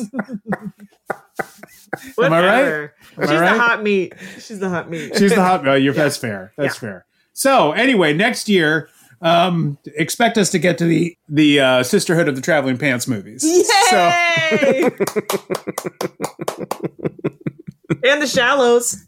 Am 2.18 2.32
I 2.32 2.47
right? 2.47 2.62
Am 2.72 2.91
I 3.18 3.26
She's 3.26 3.30
right? 3.30 3.53
the 3.53 3.59
hot 3.59 3.82
meat. 3.82 4.14
She's 4.34 4.59
the 4.61 4.68
hot 4.68 4.89
meat. 4.91 5.16
She's 5.16 5.34
the 5.34 5.43
hot. 5.43 5.66
Oh, 5.66 5.74
you're, 5.74 5.95
That's 5.95 6.16
fair. 6.16 6.53
That's 6.57 6.76
fair. 6.76 7.07
So 7.32 7.72
anyway, 7.72 8.12
next 8.12 8.49
year, 8.49 8.89
um, 9.20 9.78
expect 9.97 10.39
us 10.39 10.51
to 10.51 10.59
get 10.59 10.78
to 10.78 10.84
the 10.84 11.16
the 11.28 11.61
uh, 11.61 11.82
Sisterhood 11.82 12.28
of 12.28 12.37
the 12.37 12.43
Traveling 12.43 12.78
Pants 12.78 13.09
movies. 13.09 13.43
So 13.43 13.97
Yay! 13.97 14.82
and 18.05 18.22
the 18.22 18.26
shallows. 18.26 19.06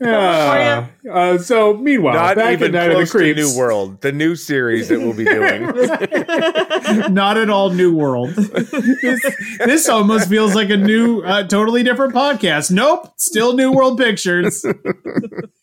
Uh, 0.00 0.86
uh, 1.10 1.38
so 1.38 1.76
meanwhile, 1.76 2.14
Not 2.14 2.36
back 2.36 2.52
even 2.54 2.66
in 2.66 2.72
Night 2.72 2.90
of 2.90 2.98
the 2.98 3.06
close 3.06 3.22
to 3.22 3.34
New 3.34 3.56
World, 3.58 4.00
the 4.00 4.12
new 4.12 4.34
series 4.36 4.88
that 4.88 4.98
we'll 4.98 5.14
be 5.14 5.24
doing. 5.24 5.66
not 7.14 7.36
at 7.36 7.50
all 7.50 7.70
New 7.70 7.94
World. 7.94 8.30
this, 8.30 9.20
this 9.64 9.88
almost 9.88 10.28
feels 10.28 10.54
like 10.54 10.70
a 10.70 10.76
new, 10.76 11.22
uh, 11.22 11.46
totally 11.46 11.82
different 11.82 12.14
podcast. 12.14 12.70
Nope, 12.70 13.12
still 13.16 13.54
New 13.54 13.72
World 13.72 13.98
Pictures. 13.98 14.64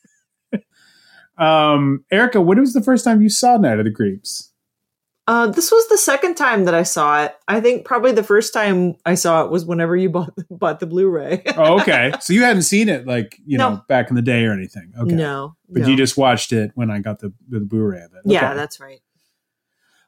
um, 1.37 2.05
Erica, 2.11 2.41
when 2.41 2.59
was 2.59 2.73
the 2.73 2.83
first 2.83 3.03
time 3.03 3.21
you 3.21 3.29
saw 3.29 3.57
Night 3.57 3.79
of 3.79 3.85
the 3.85 3.91
Creeps? 3.91 4.51
Uh, 5.27 5.47
this 5.47 5.71
was 5.73 5.85
the 5.89 5.97
second 5.97 6.35
time 6.35 6.63
that 6.63 6.73
I 6.73 6.83
saw 6.83 7.25
it. 7.25 7.35
I 7.49 7.59
think 7.59 7.83
probably 7.83 8.13
the 8.13 8.23
first 8.23 8.53
time 8.53 8.95
I 9.05 9.15
saw 9.15 9.43
it 9.43 9.51
was 9.51 9.65
whenever 9.65 9.95
you 9.97 10.09
bought 10.17 10.33
bought 10.49 10.79
the 10.79 10.85
Blu-ray. 10.85 11.43
Oh, 11.57 11.79
okay. 11.81 12.13
so 12.21 12.31
you 12.31 12.43
hadn't 12.43 12.61
seen 12.61 12.87
it 12.87 13.05
like 13.05 13.37
you 13.45 13.57
know 13.57 13.71
No. 13.71 13.83
back 13.89 14.09
in 14.09 14.15
the 14.15 14.21
day 14.21 14.45
or 14.45 14.53
anything. 14.53 14.93
Okay. 14.97 15.13
No, 15.15 15.55
But 15.69 15.81
no. 15.81 15.87
you 15.89 15.97
just 15.97 16.15
watched 16.17 16.53
it 16.53 16.71
when 16.75 16.89
I 16.89 16.99
got 16.99 17.19
the 17.19 17.33
the 17.49 17.59
Blu-ray 17.59 18.01
of 18.01 18.13
it. 18.13 18.21
yeah, 18.25 18.53
that's 18.53 18.79
right. 18.79 19.01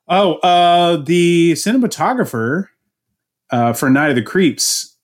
Oh, 0.07 0.35
uh, 0.35 0.97
the 0.97 1.51
cinematographer 1.53 2.65
uh, 3.51 3.73
for 3.73 3.89
Night 3.89 4.09
of 4.09 4.15
the 4.15 4.21
Creeps, 4.23 4.97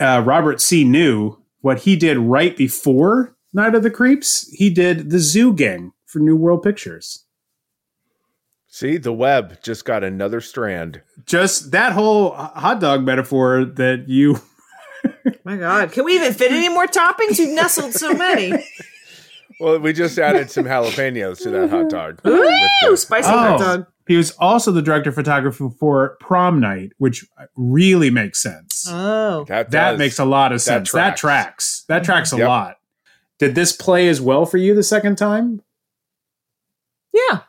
uh, 0.00 0.22
Robert 0.26 0.60
C. 0.60 0.84
New, 0.84 1.38
what 1.60 1.80
he 1.80 1.96
did 1.96 2.18
right 2.18 2.56
before 2.56 3.34
Night 3.54 3.74
of 3.74 3.82
the 3.82 3.90
Creeps, 3.90 4.50
he 4.52 4.68
did 4.70 5.10
The 5.10 5.18
Zoo 5.20 5.52
Gang 5.54 5.92
for 6.06 6.18
New 6.18 6.36
World 6.36 6.62
Pictures. 6.62 7.24
See, 8.74 8.96
the 8.96 9.12
web 9.12 9.62
just 9.62 9.84
got 9.84 10.02
another 10.02 10.40
strand. 10.40 11.02
Just 11.26 11.72
that 11.72 11.92
whole 11.92 12.30
hot 12.32 12.80
dog 12.80 13.04
metaphor 13.04 13.66
that 13.66 14.08
you. 14.08 14.40
My 15.44 15.56
God, 15.58 15.92
can 15.92 16.06
we 16.06 16.14
even 16.14 16.32
fit 16.32 16.52
any 16.52 16.70
more 16.70 16.86
toppings? 16.86 17.38
You've 17.38 17.54
nestled 17.54 17.92
so 17.92 18.14
many. 18.14 18.50
Well, 19.60 19.78
we 19.78 19.92
just 19.92 20.18
added 20.18 20.50
some 20.50 20.64
jalapenos 20.64 21.42
to 21.42 21.50
that 21.50 21.68
hot 21.68 21.90
dog. 21.90 22.20
Ooh, 22.26 22.50
the- 22.88 22.96
spicy 22.96 23.28
Oh. 23.28 23.32
hot 23.38 23.60
dog. 23.60 23.86
He 24.08 24.16
was 24.16 24.30
also 24.38 24.72
the 24.72 24.80
director 24.80 25.10
of 25.10 25.16
photography 25.16 25.68
for 25.78 26.16
Prom 26.18 26.58
Night, 26.58 26.92
which 26.96 27.26
really 27.54 28.08
makes 28.08 28.42
sense. 28.42 28.86
Oh, 28.88 29.44
that 29.48 29.70
that 29.72 29.98
makes 29.98 30.18
a 30.18 30.24
lot 30.24 30.50
of 30.50 30.62
sense. 30.62 30.90
That 30.92 31.16
tracks. 31.16 31.20
tracks. 31.20 31.84
That 31.88 31.96
mm-hmm. 32.02 32.04
tracks 32.06 32.32
a 32.32 32.38
Yep. 32.38 32.48
lot. 32.48 32.76
Did 33.38 33.54
this 33.54 33.72
play 33.72 34.08
as 34.08 34.18
well 34.20 34.46
for 34.46 34.56
you 34.56 34.74
the 34.74 34.82
second 34.82 35.16
time? 35.18 35.60
yeah. 37.12 37.40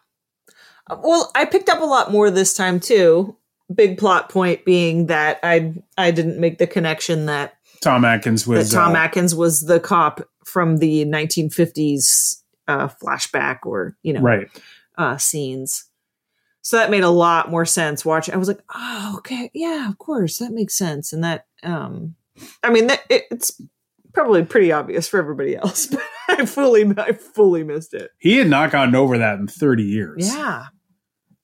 Well, 1.01 1.31
I 1.35 1.45
picked 1.45 1.69
up 1.69 1.81
a 1.81 1.85
lot 1.85 2.11
more 2.11 2.29
this 2.29 2.53
time 2.53 2.79
too. 2.79 3.35
Big 3.73 3.97
plot 3.97 4.29
point 4.29 4.65
being 4.65 5.07
that 5.07 5.39
I 5.41 5.73
I 5.97 6.11
didn't 6.11 6.39
make 6.39 6.57
the 6.57 6.67
connection 6.67 7.25
that 7.27 7.55
Tom 7.81 8.05
Atkins 8.05 8.45
was 8.45 8.69
that 8.69 8.75
Tom 8.75 8.95
uh, 8.95 8.99
Atkins 8.99 9.33
was 9.35 9.61
the 9.61 9.79
cop 9.79 10.21
from 10.45 10.77
the 10.77 11.05
1950s 11.05 12.41
uh, 12.67 12.87
flashback 12.87 13.59
or 13.63 13.97
you 14.03 14.13
know 14.13 14.21
right. 14.21 14.47
uh, 14.97 15.17
scenes. 15.17 15.85
So 16.61 16.77
that 16.77 16.89
made 16.89 17.03
a 17.03 17.09
lot 17.09 17.51
more 17.51 17.65
sense. 17.65 18.05
Watching, 18.05 18.33
I 18.33 18.37
was 18.37 18.47
like, 18.47 18.63
oh, 18.73 19.15
okay, 19.17 19.51
yeah, 19.53 19.89
of 19.89 19.97
course, 19.97 20.37
that 20.37 20.53
makes 20.53 20.77
sense. 20.77 21.11
And 21.11 21.21
that, 21.23 21.45
um, 21.61 22.15
I 22.63 22.69
mean, 22.69 22.87
that 22.87 23.01
it, 23.09 23.23
it's 23.31 23.61
probably 24.13 24.45
pretty 24.45 24.71
obvious 24.71 25.09
for 25.09 25.19
everybody 25.19 25.57
else, 25.57 25.85
but 25.91 26.01
I 26.29 26.45
fully, 26.45 26.89
I 26.97 27.11
fully 27.11 27.65
missed 27.65 27.93
it. 27.93 28.11
He 28.17 28.37
had 28.37 28.47
not 28.47 28.71
gotten 28.71 28.95
over 28.95 29.17
that 29.17 29.39
in 29.39 29.47
30 29.47 29.83
years. 29.83 30.33
Yeah, 30.33 30.67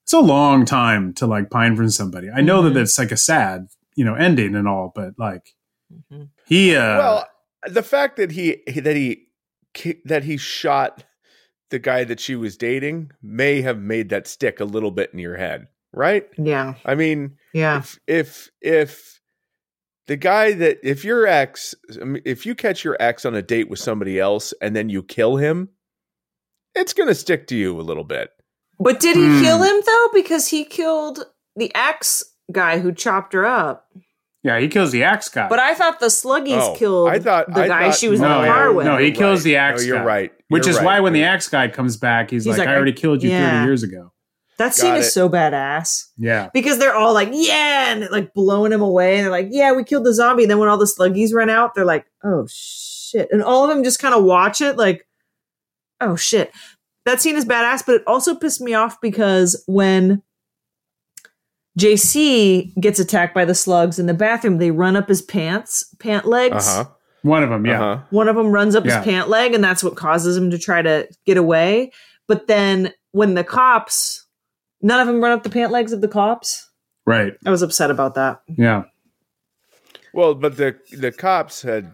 It's 0.10 0.14
a 0.16 0.20
long 0.22 0.66
time 0.66 1.14
to 1.14 1.28
like 1.28 1.52
pine 1.52 1.76
for 1.76 1.88
somebody. 1.92 2.32
I 2.36 2.42
know 2.42 2.64
Mhm. 2.64 2.74
that 2.74 2.80
it's 2.82 2.98
like 2.98 3.12
a 3.12 3.16
sad, 3.16 3.68
you 3.96 4.04
know, 4.04 4.16
ending 4.16 4.56
and 4.56 4.68
all, 4.68 4.92
but 4.96 5.14
like 5.20 5.54
Mhm. 6.12 6.30
he 6.48 6.76
uh 6.76 6.98
well, 6.98 7.28
the 7.68 7.84
fact 7.84 8.18
that 8.18 8.32
he 8.32 8.64
that 8.76 8.96
he 8.96 9.28
that 10.06 10.24
he 10.24 10.36
shot 10.36 11.04
the 11.70 11.78
guy 11.78 12.06
that 12.06 12.20
she 12.20 12.36
was 12.36 12.58
dating 12.58 13.12
may 13.22 13.62
have 13.62 13.78
made 13.80 14.10
that 14.10 14.26
stick 14.26 14.60
a 14.60 14.66
little 14.66 14.90
bit 14.90 15.12
in 15.14 15.20
your 15.20 15.38
head, 15.38 15.68
right? 15.94 16.28
Yeah. 16.40 16.74
I 16.84 16.96
mean, 16.96 17.38
Yeah. 17.54 17.78
if 17.78 18.00
if 18.08 18.50
if 18.62 19.22
the 20.08 20.18
guy 20.18 20.54
that 20.54 20.80
if 20.82 21.06
your 21.06 21.28
ex 21.28 21.76
if 22.26 22.48
you 22.48 22.56
catch 22.56 22.84
your 22.84 22.98
ex 23.00 23.26
on 23.26 23.36
a 23.36 23.44
date 23.44 23.70
with 23.70 23.78
somebody 23.78 24.20
else 24.20 24.56
and 24.60 24.76
then 24.76 24.90
you 24.90 25.04
kill 25.04 25.38
him, 25.38 25.70
it's 26.74 26.94
going 26.94 27.10
to 27.10 27.14
stick 27.14 27.46
to 27.50 27.56
you 27.56 27.80
a 27.80 27.84
little 27.84 28.04
bit. 28.04 28.32
But 28.80 29.00
did 29.00 29.16
he 29.18 29.26
Hmm. 29.26 29.42
kill 29.42 29.64
him 29.64 29.82
though? 29.86 30.08
Because 30.14 30.48
he 30.48 30.64
killed 30.64 31.26
the 31.56 31.72
ex 31.76 32.24
guy 32.52 32.80
who 32.80 32.92
chopped 32.94 33.34
her 33.34 33.46
up. 33.46 33.88
Yeah, 34.42 34.58
he 34.60 34.70
kills 34.70 34.92
the 34.94 35.04
axe 35.04 35.28
guy. 35.28 35.50
But 35.50 35.60
I 35.60 35.76
thought 35.76 36.00
the 36.00 36.06
sluggies 36.08 36.62
Oh, 36.62 36.74
killed 36.78 37.10
I 37.10 37.20
thought- 37.20 37.54
the 37.54 37.64
I 37.64 37.68
guy 37.68 37.86
thought- 37.90 37.96
she 38.00 38.08
was 38.08 38.22
in 38.22 38.26
No, 38.28 38.40
the 38.40 38.48
yeah. 38.48 38.54
car 38.54 38.72
with. 38.72 38.86
No, 38.86 38.98
he 38.98 39.08
You're 39.08 39.16
kills 39.16 39.40
right. 39.40 39.44
the 39.44 39.56
axe 39.58 39.82
No, 39.82 39.88
you're 39.88 39.98
guy. 39.98 40.04
right. 40.06 40.32
Which 40.48 40.66
You're 40.66 40.72
is 40.72 40.78
right. 40.78 40.86
why 40.86 41.00
when 41.02 41.12
the 41.12 41.24
axe 41.26 41.50
guy 41.50 41.68
comes 41.68 41.98
back, 41.98 42.30
he's, 42.32 42.46
He's 42.46 42.58
like, 42.58 42.60
like, 42.66 42.70
I 42.70 42.76
already 42.76 42.94
killed 42.94 43.22
you 43.22 43.30
yeah. 43.32 43.52
30 43.52 43.66
years 43.66 43.84
ago. 43.84 44.12
that 44.58 44.74
scene 44.76 44.92
Got 44.92 45.00
is 45.00 45.08
it. 45.08 45.12
so 45.12 45.30
badass. 45.30 46.06
Yeah. 46.18 46.50
Because 46.54 46.80
they're 46.80 46.96
all 46.96 47.14
like, 47.14 47.30
yeah, 47.32 47.92
and 47.94 48.10
like 48.12 48.34
blowing 48.34 48.72
him 48.74 48.82
away. 48.82 49.16
And 49.18 49.24
they're 49.26 49.32
like, 49.32 49.48
yeah, 49.52 49.72
we 49.74 49.84
killed 49.86 50.06
the 50.06 50.14
zombie. 50.14 50.44
And 50.44 50.52
then 50.52 50.58
when 50.58 50.68
all 50.70 50.78
the 50.78 50.86
sluggies 50.86 51.34
run 51.34 51.50
out, 51.50 51.76
they're 51.76 51.86
like, 51.86 52.06
oh 52.24 52.46
shit. 52.50 53.28
And 53.32 53.42
all 53.44 53.64
of 53.64 53.70
them 53.70 53.84
just 53.86 54.00
kind 54.00 54.14
of 54.16 54.24
watch 54.24 54.60
it 54.62 54.76
like, 54.78 55.06
oh 56.02 56.16
shit. 56.18 56.52
That 57.06 57.22
scene 57.22 57.36
is 57.36 57.46
badass, 57.46 57.86
but 57.86 57.96
it 57.96 58.04
also 58.08 58.36
pissed 58.36 58.62
me 58.62 58.74
off 58.74 59.00
because 59.02 59.64
when 59.68 60.22
JC 61.78 62.74
gets 62.80 63.00
attacked 63.00 63.34
by 63.34 63.46
the 63.46 63.56
slugs 63.56 64.00
in 64.00 64.06
the 64.06 64.14
bathroom, 64.14 64.58
they 64.58 64.72
run 64.72 64.96
up 64.96 65.08
his 65.08 65.22
pants, 65.22 65.94
pant 66.00 66.26
legs. 66.26 66.68
Uh 66.68 66.84
huh. 66.84 66.90
One 67.22 67.44
of 67.44 67.50
them, 67.50 67.66
yeah. 67.66 67.82
Uh-huh. 67.82 68.04
One 68.12 68.28
of 68.30 68.36
them 68.36 68.52
runs 68.52 68.76
up 68.76 68.86
Yeah. 68.86 68.98
his 68.98 69.06
pant 69.06 69.30
leg, 69.30 69.54
and 69.54 69.64
that's 69.64 69.84
what 69.84 69.96
causes 69.96 70.38
him 70.38 70.52
to 70.52 70.58
try 70.58 70.82
to 70.82 71.08
get 71.26 71.38
away. 71.38 71.92
But 72.28 72.48
then 72.48 72.94
when 73.12 73.34
the 73.34 73.44
cops, 73.44 74.26
none 74.82 75.00
of 75.02 75.08
them 75.08 75.22
run 75.22 75.32
up 75.34 75.44
the 75.44 75.50
pant 75.50 75.72
legs 75.72 75.92
of 75.92 76.02
the 76.02 76.08
cops. 76.08 76.70
Right. 77.06 77.34
I 77.46 77.50
was 77.50 77.62
upset 77.62 77.92
about 77.92 78.16
that. 78.16 78.42
Yeah. 78.48 78.84
Well, 80.14 80.34
but 80.34 80.58
the 80.58 80.78
the 80.98 81.12
cops 81.12 81.62
had 81.62 81.94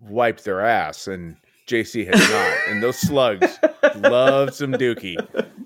wiped 0.00 0.44
their 0.44 0.60
ass, 0.60 1.06
and 1.08 1.36
JC 1.66 2.06
had 2.06 2.14
not, 2.14 2.56
and 2.68 2.82
those 2.82 2.96
slugs 2.98 3.58
loved 3.96 4.54
some 4.54 4.72
dookie, 4.72 5.16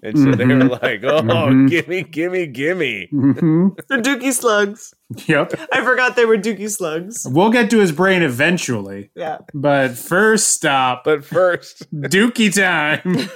and 0.02 0.18
so 0.18 0.32
they 0.32 0.46
were 0.46 0.54
Mhm. 0.54 0.82
like, 0.82 1.04
"Oh, 1.04 1.22
Mhm. 1.22 1.68
gimme, 1.68 2.02
gimme, 2.04 2.46
gimme!" 2.46 3.06
hmm 3.10 3.68
The 3.88 3.96
Dookie 3.98 4.32
slugs. 4.32 4.94
Yep. 5.26 5.54
I 5.72 5.82
forgot 5.84 6.16
they 6.16 6.24
were 6.24 6.38
Dookie 6.38 6.70
slugs. 6.70 7.26
We'll 7.30 7.50
get 7.50 7.68
to 7.70 7.78
his 7.80 7.92
brain 7.92 8.22
eventually. 8.22 9.10
Yeah. 9.14 9.38
But 9.52 9.98
first 9.98 10.48
stop, 10.52 11.02
But 11.04 11.24
first, 11.24 11.86
Dookie 11.94 12.54
time. 12.54 13.28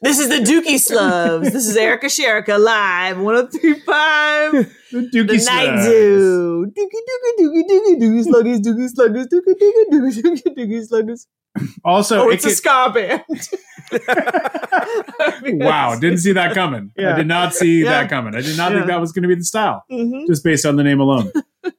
This 0.00 0.18
is 0.18 0.28
the 0.28 0.36
Dookie 0.38 0.78
slugs. 0.80 1.52
This 1.52 1.66
is 1.68 1.76
Erica 1.76 2.06
Sherrica 2.06 2.58
live, 2.58 3.18
1035. 3.18 4.74
The 4.92 4.98
Dookie 5.12 5.28
The 5.28 5.38
slugs. 5.38 5.68
Night 5.68 5.82
Zoo. 5.84 6.66
Dookie, 6.66 7.02
dookie, 7.08 7.34
dookie, 7.38 7.64
dookie, 7.68 7.96
dookie, 8.00 8.24
sluggies, 8.26 8.60
dookie, 8.60 8.88
sluggers, 8.88 9.26
dookie, 9.26 9.54
dookie, 9.60 9.86
dookie, 9.92 10.22
dookie, 10.22 10.52
dookie, 10.56 10.86
sluggers. 10.86 11.26
Also, 11.84 12.14
Oh, 12.22 12.30
it 12.30 12.34
it's 12.34 12.44
a 12.44 12.48
can- 12.48 12.56
ska 12.56 12.90
band. 12.94 13.22
wow, 15.60 15.98
didn't 15.98 16.18
see 16.18 16.32
that 16.32 16.54
coming. 16.54 16.92
Yeah. 16.96 17.14
I 17.14 17.16
did 17.16 17.26
not 17.26 17.54
see 17.54 17.84
Yeah. 17.84 17.90
that 18.02 18.10
coming. 18.10 18.34
I 18.34 18.40
did 18.42 18.56
not 18.56 18.72
think 18.72 18.86
that 18.86 19.00
was 19.00 19.12
going 19.12 19.22
to 19.22 19.28
be 19.28 19.34
the 19.34 19.44
style, 19.44 19.84
Mhm. 19.90 20.26
just 20.26 20.44
based 20.44 20.66
on 20.66 20.76
the 20.76 20.84
name 20.84 21.00
alone. 21.00 21.32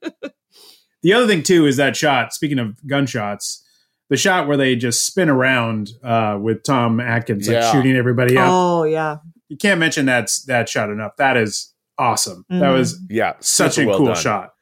the 1.02 1.12
other 1.12 1.26
thing 1.26 1.42
too 1.42 1.66
is 1.66 1.76
that 1.76 1.96
shot. 1.96 2.32
Speaking 2.34 2.58
of 2.58 2.76
gunshots, 2.86 3.64
the 4.08 4.16
shot 4.16 4.48
where 4.48 4.56
they 4.56 4.76
just 4.76 5.06
spin 5.06 5.28
around 5.28 5.90
uh, 6.02 6.36
with 6.40 6.62
Tom 6.64 7.00
Atkins 7.00 7.46
like 7.48 7.56
Yeah. 7.56 7.72
shooting 7.72 7.96
everybody 7.96 8.36
up. 8.36 8.48
Oh, 8.50 8.84
yeah. 8.84 9.18
You 9.48 9.56
can't 9.56 9.80
mention 9.80 10.06
that 10.06 10.30
that 10.46 10.68
shot 10.68 10.90
enough. 10.90 11.16
That 11.16 11.36
is 11.36 11.69
awesome. 12.00 12.44
That 12.48 12.62
Mhm. 12.62 12.72
was 12.78 13.00
yeah, 13.08 13.34
such 13.40 13.78
a 13.78 13.86
well 13.86 13.98
cool 13.98 14.06
done. 14.06 14.16
shot. 14.16 14.54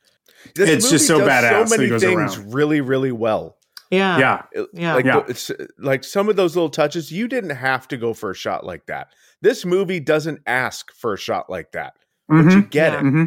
This 0.55 0.69
It's 0.71 0.91
just 0.91 1.09
movie 1.11 1.21
so 1.23 1.27
does 1.27 1.45
badass 1.45 1.69
So 1.69 1.77
many 1.77 1.89
goes 1.89 2.03
things 2.03 2.37
around. 2.39 2.55
really, 2.55 2.81
really 2.81 3.13
well. 3.13 3.57
Yeah. 3.91 4.19
Yeah, 4.19 4.63
Yeah. 4.73 4.95
like 4.95 5.05
Yeah. 5.05 5.21
the- 5.21 5.31
it's 5.31 5.51
like 5.79 6.05
some 6.05 6.29
of 6.29 6.37
those 6.37 6.55
little 6.57 6.69
touches. 6.69 7.11
You 7.13 7.27
didn't 7.29 7.51
have 7.57 7.89
to 7.89 7.97
go 7.97 8.13
for 8.13 8.31
a 8.31 8.35
shot 8.35 8.65
like 8.67 8.87
that. 8.87 9.09
This 9.41 9.65
movie 9.65 10.01
doesn't 10.01 10.41
ask 10.47 10.93
for 10.95 11.15
a 11.15 11.19
shot 11.19 11.49
like 11.49 11.73
that, 11.73 11.95
but 12.29 12.45
Mhm. 12.45 12.53
you 12.53 12.63
get 12.63 12.93
Yeah. 12.93 12.99
it. 12.99 13.03
hmm 13.03 13.25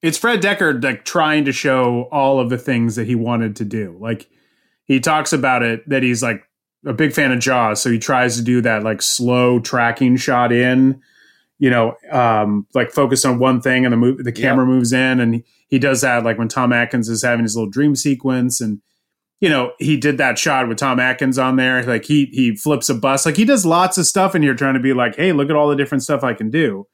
It's 0.00 0.16
Fred 0.18 0.40
Dekker 0.40 0.82
like 0.82 1.04
trying 1.04 1.44
to 1.46 1.52
show 1.52 2.08
all 2.12 2.38
of 2.40 2.50
the 2.50 2.58
things 2.58 2.94
that 2.96 3.06
he 3.06 3.14
wanted 3.16 3.56
to 3.56 3.64
do. 3.64 3.96
Like 4.00 4.28
he 4.84 5.00
talks 5.00 5.32
about 5.32 5.62
it 5.62 5.88
that 5.88 6.02
he's 6.04 6.22
like 6.22 6.44
a 6.86 6.92
big 6.92 7.12
fan 7.12 7.32
of 7.32 7.40
Jaws, 7.40 7.82
so 7.82 7.90
he 7.90 7.98
tries 7.98 8.36
to 8.36 8.42
do 8.42 8.60
that 8.60 8.84
like 8.84 9.02
slow 9.02 9.58
tracking 9.58 10.16
shot 10.16 10.52
in, 10.52 11.00
you 11.58 11.70
know, 11.70 11.94
um, 12.10 12.66
like 12.74 12.90
focus 12.92 13.24
on 13.24 13.38
one 13.38 13.60
thing 13.60 13.84
and 13.84 13.92
the 13.92 13.96
move 13.96 14.24
the 14.24 14.32
camera 14.32 14.64
moves 14.66 14.92
in, 14.92 15.20
and 15.20 15.42
he, 15.68 15.78
does 15.78 16.00
that 16.02 16.24
like 16.24 16.38
when 16.38 16.48
Tom 16.48 16.72
Atkins 16.72 17.08
is 17.08 17.22
having 17.22 17.44
his 17.44 17.56
little 17.56 17.70
dream 17.70 17.96
sequence, 17.96 18.60
and 18.60 18.80
you 19.40 19.48
know 19.48 19.72
he 19.78 19.96
did 19.96 20.18
that 20.18 20.38
shot 20.38 20.68
with 20.68 20.78
Tom 20.78 21.00
Atkins 21.00 21.38
on 21.38 21.56
there, 21.56 21.82
like 21.84 22.04
he 22.04 22.26
he 22.26 22.54
flips 22.56 22.88
a 22.88 22.94
bus, 22.94 23.26
like 23.26 23.36
he 23.36 23.44
does 23.44 23.66
lots 23.66 23.98
of 23.98 24.06
stuff 24.06 24.34
in 24.34 24.42
here 24.42 24.54
trying 24.54 24.74
to 24.74 24.80
be 24.80 24.92
like, 24.92 25.16
hey, 25.16 25.32
look 25.32 25.50
at 25.50 25.56
all 25.56 25.68
the 25.68 25.76
different 25.76 26.02
stuff 26.04 26.22
I 26.24 26.34
can 26.34 26.50
do. 26.50 26.86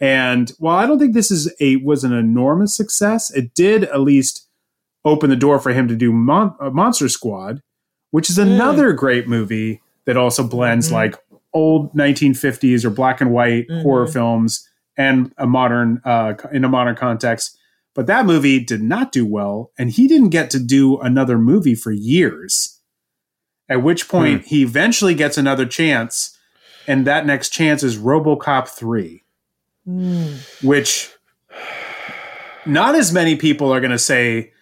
And 0.00 0.50
while 0.58 0.78
I 0.78 0.86
don't 0.86 0.98
think 0.98 1.12
this 1.14 1.30
is 1.30 1.52
a 1.60 1.76
was 1.76 2.04
an 2.04 2.12
enormous 2.12 2.74
success, 2.74 3.30
it 3.30 3.54
did 3.54 3.84
at 3.84 4.00
least 4.00 4.48
open 5.04 5.30
the 5.30 5.36
door 5.36 5.58
for 5.58 5.72
him 5.72 5.88
to 5.88 5.94
do 5.96 6.12
Mon- 6.12 6.54
uh, 6.60 6.70
Monster 6.70 7.08
Squad, 7.08 7.62
which 8.10 8.28
is 8.30 8.38
another 8.38 8.92
great 8.92 9.28
movie 9.28 9.80
that 10.06 10.16
also 10.16 10.42
blends 10.46 10.88
Mhm. 10.88 10.92
like 10.92 11.16
old 11.52 11.92
1950s 11.94 12.84
or 12.84 12.90
black 12.90 13.20
and 13.20 13.30
white 13.32 13.66
Mhm. 13.68 13.82
horror 13.82 14.06
films 14.06 14.66
and 14.96 15.32
a 15.38 15.46
modern 15.46 16.00
uh, 16.04 16.34
in 16.52 16.64
a 16.64 16.68
modern 16.68 16.94
context. 16.96 17.56
But 17.94 18.06
that 18.06 18.24
movie 18.26 18.60
did 18.60 18.82
not 18.82 19.10
do 19.12 19.26
well, 19.26 19.72
and 19.78 19.90
he 19.90 20.06
didn't 20.06 20.28
get 20.30 20.50
to 20.50 20.60
do 20.60 20.98
another 20.98 21.38
movie 21.38 21.74
for 21.74 21.90
years. 21.90 22.78
At 23.68 23.82
which 23.82 24.08
point, 24.08 24.46
he 24.46 24.62
eventually 24.62 25.14
gets 25.14 25.36
another 25.38 25.66
chance, 25.66 26.36
and 26.86 27.06
that 27.06 27.26
next 27.26 27.50
chance 27.50 27.82
is 27.82 27.96
RoboCop 27.98 28.68
three 28.68 29.24
Mm. 29.88 30.34
which 30.62 31.10
not 32.66 32.94
as 32.94 33.12
many 33.12 33.36
people 33.36 33.72
are 33.72 33.80
going 33.80 33.90
to 33.90 33.98
say 33.98 34.52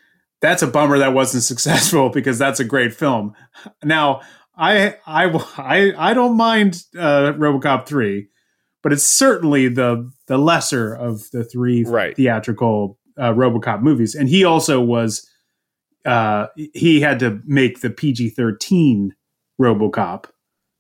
that's 0.41 0.63
a 0.63 0.67
bummer 0.67 0.99
that 0.99 1.13
wasn't 1.13 1.43
successful 1.53 2.09
because 2.11 2.39
that's 2.39 2.61
a 2.61 2.65
great 2.65 2.95
film. 2.95 3.35
Now, 3.83 4.21
I 4.59 4.97
I 5.07 5.27
I 5.57 5.93
I 6.11 6.15
don't 6.15 6.37
mind 6.37 6.83
uh, 6.97 7.33
RoboCop 7.35 7.87
three, 7.87 8.29
but 8.83 8.93
it's 8.93 9.07
certainly 9.07 9.69
the 9.69 10.11
the 10.27 10.37
lesser 10.39 10.93
of 10.95 11.31
the 11.31 11.45
three 11.45 11.85
Right. 11.85 12.17
theatrical 12.17 12.99
uh, 13.17 13.33
RoboCop 13.33 13.83
movies, 13.83 14.15
and 14.15 14.29
he 14.29 14.45
also 14.45 14.81
was 14.81 15.29
uh, 16.05 16.47
he 16.75 17.01
had 17.01 17.19
to 17.21 17.41
make 17.47 17.81
the 17.81 17.91
PG 17.91 18.31
thirteen 18.31 19.15
RoboCop 19.61 20.25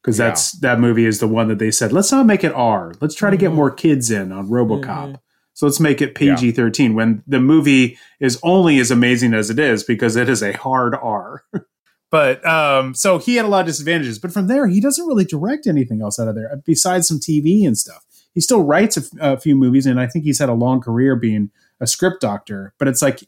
because 0.03 0.18
Yeah. 0.18 0.26
that's 0.29 0.53
that 0.61 0.81
movie 0.81 1.05
is 1.07 1.20
the 1.20 1.29
one 1.29 1.49
that 1.49 1.59
they 1.59 1.70
said 1.70 1.93
let's 1.93 2.11
not 2.12 2.26
make 2.26 2.45
it 2.45 2.53
R. 2.55 2.95
Let's 3.01 3.14
try 3.14 3.31
to 3.31 3.37
get 3.37 3.51
Mhm. 3.53 3.55
more 3.57 3.70
kids 3.70 4.11
in 4.11 4.33
on 4.33 4.49
RoboCop. 4.49 4.85
Mhm. 5.12 5.16
So 5.55 5.66
let's 5.66 5.81
make 5.81 6.01
it 6.01 6.14
PG 6.14 6.53
thirteen 6.53 6.95
when 6.95 7.22
the 7.26 7.41
movie 7.41 7.97
is 8.20 8.39
only 8.43 8.79
as 8.79 8.91
amazing 8.91 9.35
as 9.35 9.51
it 9.51 9.59
is 9.59 9.83
because 9.85 10.14
it 10.16 10.29
is 10.29 10.43
a 10.43 10.53
hard 10.53 10.95
R. 10.95 11.43
but 12.11 12.45
um, 12.47 12.95
so 12.95 13.19
he 13.19 13.37
had 13.37 13.45
a 13.45 13.49
lot 13.49 13.61
of 13.61 13.67
disadvantages. 13.67 14.19
But 14.19 14.33
from 14.33 14.47
there, 14.47 14.67
he 14.67 14.81
doesn't 14.81 15.07
really 15.07 15.25
direct 15.25 15.67
anything 15.67 16.01
else 16.01 16.19
out 16.19 16.29
of 16.29 16.35
there 16.35 16.61
besides 16.65 17.09
some 17.09 17.19
TV 17.19 17.67
and 17.67 17.77
stuff. 17.77 18.05
He 18.35 18.41
still 18.41 18.63
writes 18.63 18.97
a, 18.97 19.01
f- 19.01 19.37
a 19.37 19.41
few 19.41 19.57
movies, 19.57 19.87
and 19.87 20.01
I 20.01 20.07
think 20.07 20.25
he's 20.25 20.39
had 20.39 20.49
a 20.49 20.55
long 20.55 20.81
career 20.81 21.17
being 21.17 21.51
a 21.81 21.87
script 21.87 22.21
doctor. 22.21 22.73
But 22.79 22.89
it's 22.89 23.03
like 23.03 23.25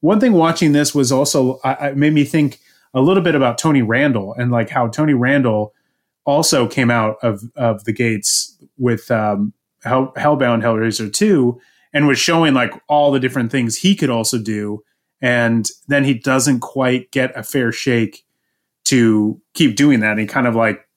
one 0.00 0.20
thing 0.20 0.32
watching 0.32 0.72
this 0.72 0.94
was 0.94 1.10
also 1.10 1.60
I, 1.64 1.88
I 1.88 1.92
made 1.92 2.12
me 2.12 2.24
think 2.24 2.58
a 2.94 3.00
little 3.00 3.22
bit 3.22 3.34
about 3.34 3.58
Tony 3.58 3.82
Randel 3.82 4.34
and 4.36 4.50
like 4.50 4.70
how 4.70 4.88
Tony 4.88 5.12
Randel 5.12 5.70
also 6.24 6.66
came 6.66 6.90
out 6.90 7.16
of 7.22 7.42
of 7.56 7.84
the 7.84 7.92
gates 7.92 8.56
with 8.76 9.10
um, 9.10 9.52
Hell, 9.82 10.12
Hellbound 10.16 10.62
Hellraiser 10.62 11.12
two 11.12 11.60
and 11.92 12.06
was 12.06 12.18
showing 12.18 12.54
like 12.54 12.72
all 12.88 13.10
the 13.10 13.20
different 13.20 13.50
things 13.50 13.76
he 13.76 13.94
could 13.94 14.10
also 14.10 14.38
do, 14.38 14.84
and 15.20 15.68
then 15.88 16.04
he 16.04 16.14
doesn't 16.14 16.60
quite 16.60 17.10
get 17.10 17.36
a 17.36 17.42
fair 17.42 17.72
shake 17.72 18.24
to 18.84 19.40
keep 19.54 19.76
doing 19.76 20.00
that. 20.00 20.12
And 20.12 20.20
he 20.20 20.26
kind 20.26 20.46
of 20.46 20.54
like 20.54 20.88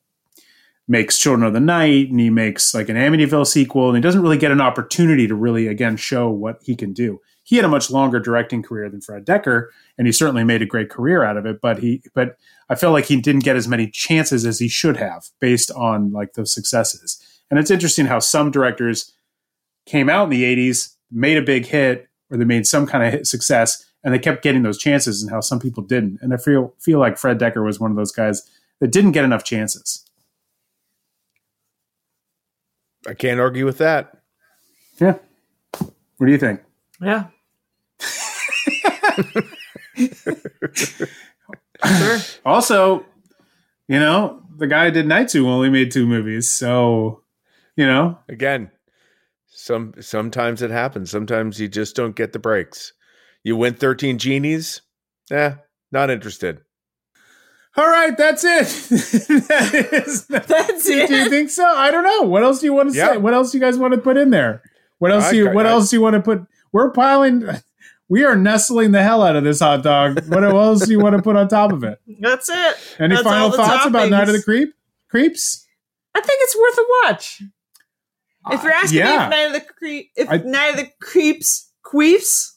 makes 0.87 1.17
Children 1.17 1.47
of 1.47 1.53
the 1.53 1.59
Night 1.59 2.09
and 2.09 2.19
he 2.19 2.29
makes 2.29 2.73
like 2.73 2.89
an 2.89 2.97
Amityville 2.97 3.47
sequel 3.47 3.87
and 3.87 3.95
he 3.95 4.01
doesn't 4.01 4.21
really 4.21 4.37
get 4.37 4.51
an 4.51 4.61
opportunity 4.61 5.27
to 5.27 5.35
really 5.35 5.67
again 5.67 5.95
show 5.97 6.29
what 6.29 6.59
he 6.63 6.75
can 6.75 6.93
do. 6.93 7.19
He 7.43 7.55
had 7.55 7.65
a 7.65 7.69
much 7.69 7.89
longer 7.89 8.19
directing 8.19 8.61
career 8.61 8.89
than 8.89 9.01
Fred 9.01 9.25
Dekker 9.25 9.67
and 9.97 10.05
he 10.05 10.13
certainly 10.13 10.43
made 10.43 10.61
a 10.61 10.65
great 10.65 10.89
career 10.89 11.23
out 11.23 11.37
of 11.37 11.45
it, 11.45 11.61
but 11.61 11.79
he 11.79 12.03
but 12.13 12.35
I 12.69 12.75
felt 12.75 12.93
like 12.93 13.05
he 13.05 13.19
didn't 13.19 13.43
get 13.43 13.55
as 13.55 13.67
many 13.67 13.89
chances 13.89 14.45
as 14.45 14.59
he 14.59 14.67
should 14.67 14.97
have 14.97 15.25
based 15.39 15.71
on 15.71 16.11
like 16.11 16.33
those 16.33 16.53
successes. 16.53 17.21
And 17.49 17.59
it's 17.59 17.71
interesting 17.71 18.05
how 18.05 18.19
some 18.19 18.51
directors 18.51 19.13
came 19.85 20.09
out 20.09 20.25
in 20.25 20.29
the 20.29 20.43
80s, 20.43 20.95
made 21.11 21.37
a 21.37 21.41
big 21.41 21.65
hit 21.65 22.07
or 22.29 22.37
they 22.37 22.45
made 22.45 22.65
some 22.65 22.85
kind 22.85 23.15
of 23.15 23.27
success 23.27 23.85
and 24.03 24.13
they 24.13 24.19
kept 24.19 24.43
getting 24.43 24.63
those 24.63 24.77
chances 24.77 25.21
and 25.21 25.31
how 25.31 25.41
some 25.41 25.59
people 25.59 25.83
didn't. 25.83 26.19
And 26.21 26.33
I 26.33 26.37
feel 26.37 26.73
feel 26.79 26.99
like 26.99 27.17
Fred 27.17 27.39
Dekker 27.39 27.63
was 27.63 27.79
one 27.79 27.91
of 27.91 27.97
those 27.97 28.11
guys 28.11 28.49
that 28.79 28.91
didn't 28.91 29.11
get 29.11 29.25
enough 29.25 29.43
chances. 29.43 30.05
I 33.07 33.13
can't 33.13 33.39
argue 33.39 33.65
with 33.65 33.79
that. 33.79 34.17
Yeah. 34.99 35.17
What 36.17 36.27
do 36.27 36.31
you 36.31 36.37
think? 36.37 36.61
Yeah. 37.01 37.25
sure. 41.83 42.19
Also, 42.45 43.05
you 43.87 43.99
know, 43.99 44.43
the 44.57 44.67
guy 44.67 44.85
who 44.85 44.91
did 44.91 45.07
Night 45.07 45.31
Zoo 45.31 45.49
only 45.49 45.69
made 45.69 45.91
two 45.91 46.05
movies, 46.05 46.49
so 46.49 47.23
you 47.75 47.87
know, 47.87 48.17
Again, 48.29 48.69
some 49.47 49.93
sometimes 49.99 50.61
it 50.61 50.71
happens. 50.71 51.09
Sometimes 51.09 51.59
you 51.59 51.67
just 51.67 51.95
don't 51.95 52.15
get 52.15 52.33
the 52.33 52.39
breaks. 52.39 52.93
You 53.43 53.55
win 53.55 53.73
13 53.73 54.17
genies? 54.17 54.81
Eh, 55.31 55.53
not 55.91 56.09
interested. 56.09 56.61
all 57.77 57.87
right, 57.87 58.15
that's 58.17 58.43
it. 58.43 58.67
that 59.47 59.89
is, 60.05 60.25
That's 60.27 60.85
do 60.85 60.93
you 60.93 61.29
think 61.29 61.49
so? 61.49 61.65
I 61.65 61.89
don't 61.91 62.03
know. 62.03 62.23
What 62.23 62.43
else 62.43 62.59
do 62.59 62.65
you 62.65 62.73
want 62.73 62.91
to 62.91 62.97
Yeah. 62.97 63.11
say? 63.11 63.17
What 63.17 63.33
else 63.33 63.51
do 63.51 63.57
you 63.57 63.63
guys 63.63 63.77
want 63.77 63.93
to 63.93 63.99
put 63.99 64.17
in 64.17 64.29
there? 64.29 64.61
What 64.99 65.11
else 65.11 65.25
I- 65.25 65.31
do 65.31 65.37
you? 65.37 65.49
What 65.51 65.65
I- 65.65 65.69
else 65.71 65.89
do 65.89 65.95
you 65.95 66.01
want 66.01 66.15
to 66.15 66.21
put? 66.21 66.41
We're 66.71 66.91
piling. 66.91 67.47
We 68.09 68.25
are 68.25 68.35
nestling 68.35 68.91
the 68.91 69.01
hell 69.01 69.23
out 69.23 69.37
of 69.37 69.45
this 69.45 69.61
hot 69.61 69.83
dog. 69.83 70.27
What 70.27 70.43
else 70.43 70.85
do 70.85 70.91
you 70.91 70.99
want 70.99 71.15
to 71.15 71.21
put 71.21 71.37
on 71.37 71.47
top 71.47 71.71
of 71.71 71.85
it? 71.85 71.97
That's 72.19 72.49
it. 72.49 72.75
Any 72.99 73.15
That's 73.15 73.25
final 73.25 73.51
thoughts 73.53 73.85
about 73.85 74.09
Night 74.09 74.27
of 74.27 74.33
the. 74.33 74.43
Creep? 74.43 74.73
Creeps? 75.09 75.65
I 76.13 76.19
think 76.19 76.39
it's 76.43 76.53
worth 76.57 76.77
a 76.77 76.83
watch. 77.05 77.41
If 78.51 78.63
you're 78.63 78.73
asking 78.73 78.99
me 78.99 79.05
yeah. 79.05 79.23
if 79.23 79.29
Night 79.29 79.43
of 79.45 79.53
the 79.53 79.61
Creep, 79.61 80.11
if 80.17 80.29
I- 80.29 80.37
Night 80.39 80.69
of 80.71 80.75
the 80.75 80.89
Creeps 81.01 81.71
queefs, 81.85 82.50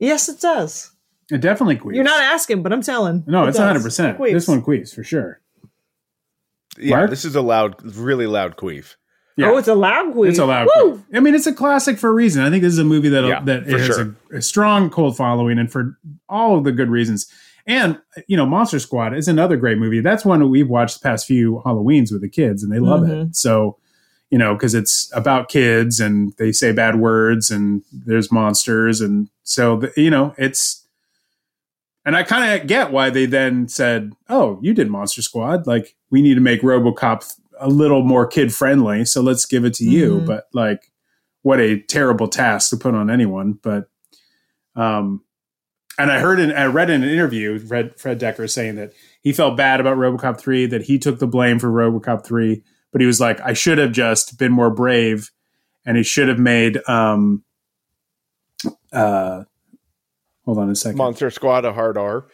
yes, 0.00 0.28
it 0.28 0.40
does. 0.40 0.90
It 1.30 1.40
definitely 1.40 1.76
queeps. 1.76 1.94
You're 1.94 2.02
not 2.04 2.20
asking, 2.20 2.62
but 2.64 2.72
I'm 2.72 2.82
telling. 2.82 3.22
No, 3.28 3.44
It 3.44 3.50
it's 3.50 3.56
does. 3.58 3.64
100. 3.66 3.82
percent 3.84 4.18
Queefs. 4.18 4.32
This 4.32 4.48
one 4.48 4.62
queefs 4.62 4.92
for 4.92 5.04
sure. 5.04 5.40
Yeah, 6.78 6.96
Mark? 6.96 7.10
this 7.10 7.24
is 7.24 7.36
a 7.36 7.42
loud, 7.42 7.82
really 7.96 8.26
loud 8.26 8.56
queef. 8.56 8.96
Yeah. 9.36 9.50
Oh, 9.50 9.56
it's 9.56 9.68
a 9.68 9.74
loud 9.74 10.14
queef. 10.14 10.30
It's 10.30 10.38
a 10.38 10.46
loud. 10.46 10.68
Woo! 10.76 10.94
queef. 10.96 11.04
I 11.16 11.20
mean, 11.20 11.34
it's 11.34 11.46
a 11.46 11.52
classic 11.52 11.98
for 11.98 12.10
a 12.10 12.12
reason. 12.12 12.42
I 12.42 12.50
think 12.50 12.62
this 12.62 12.72
is 12.72 12.78
a 12.78 12.84
movie 12.84 13.08
that 13.10 13.24
Yeah, 13.24 13.40
that 13.44 13.64
for 13.64 13.78
has 13.78 13.86
sure. 13.86 14.16
a, 14.32 14.36
a 14.38 14.42
strong 14.42 14.90
cult 14.90 15.16
following, 15.16 15.58
and 15.58 15.70
for 15.70 15.96
all 16.28 16.56
of 16.58 16.64
the 16.64 16.72
good 16.72 16.90
reasons. 16.90 17.30
And 17.66 17.98
you 18.26 18.36
know, 18.36 18.46
Monster 18.46 18.78
Squad 18.78 19.14
is 19.16 19.28
another 19.28 19.56
great 19.56 19.78
movie. 19.78 20.00
That's 20.00 20.24
one 20.24 20.48
we've 20.50 20.68
watched 20.68 21.00
the 21.00 21.08
past 21.08 21.26
few 21.26 21.62
Halloweens 21.64 22.10
with 22.12 22.22
the 22.22 22.28
kids, 22.28 22.62
and 22.62 22.72
they 22.72 22.78
love 22.80 23.02
Mhm. 23.02 23.28
it. 23.28 23.36
So, 23.36 23.78
you 24.30 24.38
know, 24.38 24.54
because 24.54 24.74
it's 24.74 25.10
about 25.14 25.48
kids 25.48 26.00
and 26.00 26.32
they 26.38 26.52
say 26.52 26.72
bad 26.72 26.96
words, 26.96 27.50
and 27.50 27.82
there's 27.92 28.32
monsters, 28.32 29.00
and 29.00 29.28
so 29.42 29.76
the, 29.76 29.92
you 29.96 30.10
know, 30.10 30.34
it's. 30.38 30.86
And 32.06 32.16
I 32.16 32.22
kind 32.22 32.58
of 32.58 32.66
get 32.66 32.92
why 32.92 33.10
they 33.10 33.26
then 33.26 33.68
said, 33.68 34.12
"Oh, 34.28 34.58
you 34.62 34.72
did 34.72 34.88
Monster 34.88 35.20
Squad. 35.20 35.66
Like, 35.66 35.96
we 36.10 36.22
need 36.22 36.34
to 36.34 36.40
make 36.40 36.62
RoboCop 36.62 37.30
a 37.58 37.68
little 37.68 38.02
more 38.02 38.26
kid 38.26 38.54
friendly, 38.54 39.04
so 39.04 39.20
let's 39.20 39.44
give 39.44 39.66
it 39.66 39.74
to 39.74 39.84
you." 39.84 40.20
Mhm. 40.20 40.26
But 40.26 40.44
like, 40.54 40.90
what 41.42 41.60
a 41.60 41.78
terrible 41.80 42.26
task 42.28 42.70
to 42.70 42.76
put 42.78 42.94
on 42.94 43.10
anyone. 43.10 43.58
But, 43.62 43.90
um, 44.76 45.22
and 45.98 46.10
I 46.10 46.20
heard 46.20 46.40
in, 46.40 46.52
I 46.52 46.66
read 46.66 46.88
in 46.88 47.02
an 47.02 47.08
interview, 47.08 47.58
Fred, 47.58 47.98
Fred 47.98 48.18
Dekker 48.18 48.48
saying 48.48 48.76
that 48.76 48.92
he 49.20 49.32
felt 49.34 49.56
bad 49.58 49.80
about 49.80 49.98
RoboCop 49.98 50.38
three, 50.40 50.64
that 50.66 50.82
he 50.82 50.98
took 50.98 51.18
the 51.18 51.26
blame 51.26 51.58
for 51.58 51.68
RoboCop 51.68 52.24
three, 52.24 52.62
but 52.92 53.00
he 53.00 53.06
was 53.06 53.20
like, 53.20 53.40
I 53.40 53.52
should 53.52 53.78
have 53.78 53.92
just 53.92 54.38
been 54.38 54.52
more 54.52 54.70
brave, 54.70 55.30
and 55.84 55.96
he 55.96 56.02
should 56.02 56.28
have 56.28 56.38
made, 56.38 56.80
um, 56.88 57.44
uh, 58.92 59.44
hold 60.44 60.58
on 60.58 60.70
a 60.70 60.74
second. 60.74 60.98
Monster 60.98 61.30
Squad, 61.30 61.64
a 61.64 61.72
hard 61.72 61.96
R. 61.96 62.26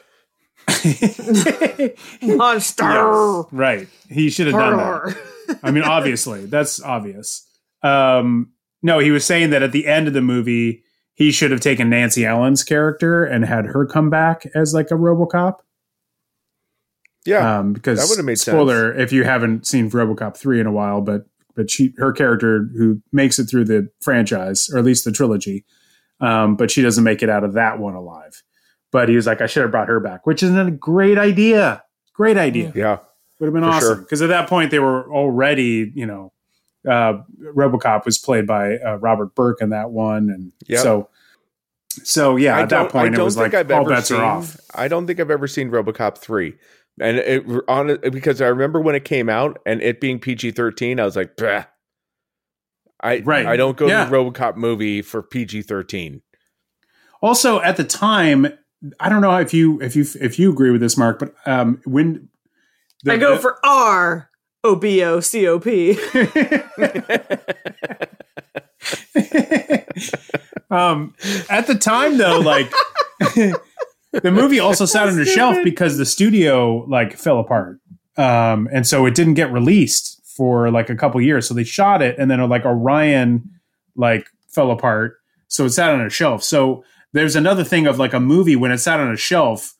Monster. 2.23 2.85
Yes, 2.85 3.47
right. 3.53 3.89
He 4.09 4.31
should 4.31 4.47
have 4.47 4.57
done 4.57 4.77
that. 4.77 4.83
Horror. 4.83 5.15
I 5.63 5.71
mean, 5.71 5.85
obviously, 5.85 6.47
that's 6.47 6.83
obvious. 6.83 7.47
Um, 7.83 8.53
no, 8.83 8.99
he 8.99 9.11
was 9.11 9.25
saying 9.25 9.51
that 9.51 9.63
at 9.63 9.73
the 9.73 9.87
end 9.87 10.09
of 10.09 10.15
the 10.15 10.23
movie, 10.23 10.83
he 11.15 11.31
should 11.33 11.51
have 11.51 11.61
taken 11.61 11.89
Nancy 11.89 12.27
Allen's 12.27 12.65
character 12.65 13.25
and 13.25 13.45
had 13.45 13.67
her 13.67 13.87
come 13.87 14.11
back 14.11 14.47
as 14.55 14.75
like 14.75 14.91
a 14.91 14.95
RoboCop. 14.95 15.59
Yeah, 17.27 17.59
um, 17.59 17.73
because 17.73 17.99
that 18.01 18.09
would've 18.09 18.25
made 18.25 18.39
sense. 18.39 18.55
spoiler 18.55 18.95
if 18.95 19.13
you 19.13 19.25
haven't 19.25 19.67
seen 19.67 19.91
RoboCop 19.91 20.37
three 20.37 20.61
in 20.61 20.67
a 20.67 20.73
while, 20.73 21.01
but 21.01 21.27
but 21.55 21.71
she 21.71 21.95
her 21.99 22.13
character 22.13 22.69
who 22.77 23.01
makes 23.13 23.39
it 23.39 23.45
through 23.47 23.65
the 23.65 23.89
franchise 24.01 24.69
or 24.73 24.79
at 24.79 24.85
least 24.85 25.05
the 25.05 25.13
trilogy, 25.13 25.65
um, 26.21 26.57
but 26.57 26.71
she 26.71 26.83
doesn't 26.83 27.05
make 27.05 27.23
it 27.23 27.29
out 27.29 27.45
of 27.45 27.55
that 27.55 27.79
one 27.79 27.95
alive. 27.95 28.43
But 28.93 29.09
he 29.09 29.17
was 29.17 29.27
like, 29.27 29.41
I 29.41 29.47
should 29.47 29.63
have 29.63 29.71
brought 29.71 29.89
her 29.89 30.01
back, 30.01 30.27
which 30.27 30.43
is 30.43 30.55
a 30.55 30.71
great 30.71 31.19
idea. 31.19 31.83
Great 32.15 32.39
idea. 32.39 32.73
yeah. 32.75 32.99
Would 33.41 33.47
have 33.49 33.55
been 33.55 33.65
For 33.65 33.69
awesome 33.69 33.89
sure. 33.89 33.97
because 33.97 34.23
at 34.23 34.29
that 34.29 34.49
point 34.49 34.71
they 34.71 34.79
were 34.79 35.13
already, 35.13 35.93
you 35.95 36.07
know, 36.07 36.33
uh, 36.89 37.19
RoboCop 37.43 38.07
was 38.07 38.17
played 38.17 38.47
by 38.47 38.77
uh, 38.79 38.95
Robert 38.97 39.35
Burke 39.35 39.61
in 39.61 39.71
that 39.71 39.91
one, 39.91 40.31
and 40.31 40.53
Yep. 40.69 40.81
so 40.83 41.09
so 42.03 42.37
yeah. 42.37 42.57
I 42.57 42.63
At 42.63 42.69
that 42.71 42.91
point, 42.91 43.15
I 43.17 43.21
it 43.21 43.25
was 43.25 43.37
like 43.37 43.55
I've 43.55 43.71
all 43.71 43.85
bets 43.85 44.09
seen, 44.09 44.19
are 44.19 44.25
off. 44.25 44.57
I 44.75 44.89
don't 44.89 45.07
think 45.07 45.21
I've 45.21 45.31
ever 45.31 45.47
seen 45.49 45.71
RoboCop 45.71 46.19
three, 46.19 46.55
and 47.01 47.19
it 47.19 47.45
on 47.69 47.99
because 48.11 48.41
I 48.41 48.47
remember 48.49 48.81
when 48.81 48.95
it 48.95 49.05
came 49.05 49.29
out 49.29 49.59
and 49.67 49.83
it 49.83 50.01
being 50.01 50.19
PG 50.19 50.53
thirteen, 50.53 50.99
I 51.01 51.05
was 51.05 51.17
like, 51.17 51.37
bah. 51.37 51.65
I 53.03 53.19
Right. 53.19 53.45
I 53.47 53.57
don't 53.57 53.77
go 53.77 53.87
Yeah. 53.87 54.05
to 54.05 54.11
the 54.11 54.17
RoboCop 54.17 54.57
movie 54.57 55.03
for 55.03 55.23
PG 55.23 55.63
thirteen. 55.63 56.23
Also, 57.23 57.61
at 57.61 57.77
the 57.77 57.85
time, 57.85 58.47
I 59.01 59.09
don't 59.09 59.21
know 59.23 59.37
if 59.37 59.53
you 59.53 59.81
if 59.83 59.95
you 59.97 60.05
if 60.21 60.39
you 60.39 60.51
agree 60.51 60.71
with 60.71 60.81
this, 60.81 60.97
Mark, 60.97 61.19
but 61.19 61.35
um, 61.45 61.81
when 61.85 62.29
the- 63.05 63.13
I 63.13 63.17
go 63.19 63.35
the- 63.37 63.41
for 63.43 63.59
R 63.65 64.31
O 64.65 64.75
B 64.77 65.03
O 65.05 65.21
C 65.21 65.47
O 65.47 65.61
P. 65.61 65.93
um, 70.71 71.15
at 71.49 71.67
the 71.67 71.77
time, 71.79 72.19
though, 72.19 72.39
like 72.41 72.73
the 74.23 74.31
movie 74.33 74.61
also 74.61 74.87
sat 74.87 75.09
on 75.09 75.21
a 75.21 75.25
shelf 75.25 75.57
because 75.65 75.99
the 75.99 76.07
studio 76.07 76.85
like 76.89 77.17
fell 77.17 77.39
apart, 77.39 77.79
um, 78.17 78.69
and 78.73 78.87
so 78.87 79.07
it 79.07 79.15
didn't 79.15 79.35
get 79.35 79.53
released 79.53 80.23
for 80.37 80.71
like 80.71 80.91
a 80.91 80.97
couple 80.97 81.21
years. 81.21 81.47
So 81.49 81.55
they 81.55 81.65
shot 81.65 82.03
it, 82.03 82.19
and 82.19 82.31
then 82.31 82.47
like 82.49 82.65
Orion 82.65 83.51
like 83.97 84.29
fell 84.49 84.71
apart, 84.71 85.17
so 85.49 85.65
it 85.65 85.71
sat 85.71 85.91
on 85.91 86.01
a 86.01 86.11
shelf. 86.11 86.43
So 86.43 86.85
there's 87.13 87.37
another 87.37 87.65
thing 87.65 87.87
of 87.87 87.99
like 87.99 88.13
a 88.13 88.21
movie 88.21 88.57
when 88.57 88.71
it 88.71 88.79
sat 88.79 89.01
on 89.01 89.11
a 89.13 89.17
shelf. 89.17 89.75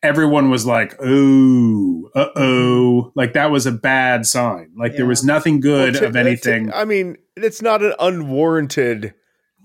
Everyone 0.00 0.48
was 0.48 0.64
like, 0.64 0.94
"Oh, 1.00 2.08
uh 2.14 2.28
oh!" 2.36 3.12
Like 3.16 3.32
that 3.32 3.50
was 3.50 3.66
a 3.66 3.72
bad 3.72 4.26
sign. 4.26 4.70
Like 4.76 4.96
there 4.96 5.06
was 5.06 5.24
nothing 5.24 5.58
good 5.58 5.94
Well, 5.94 6.04
of 6.04 6.14
anything. 6.14 6.72
I 6.72 6.84
mean, 6.84 7.16
it's 7.36 7.60
not 7.60 7.82
an 7.82 7.94
unwarranted 7.98 9.14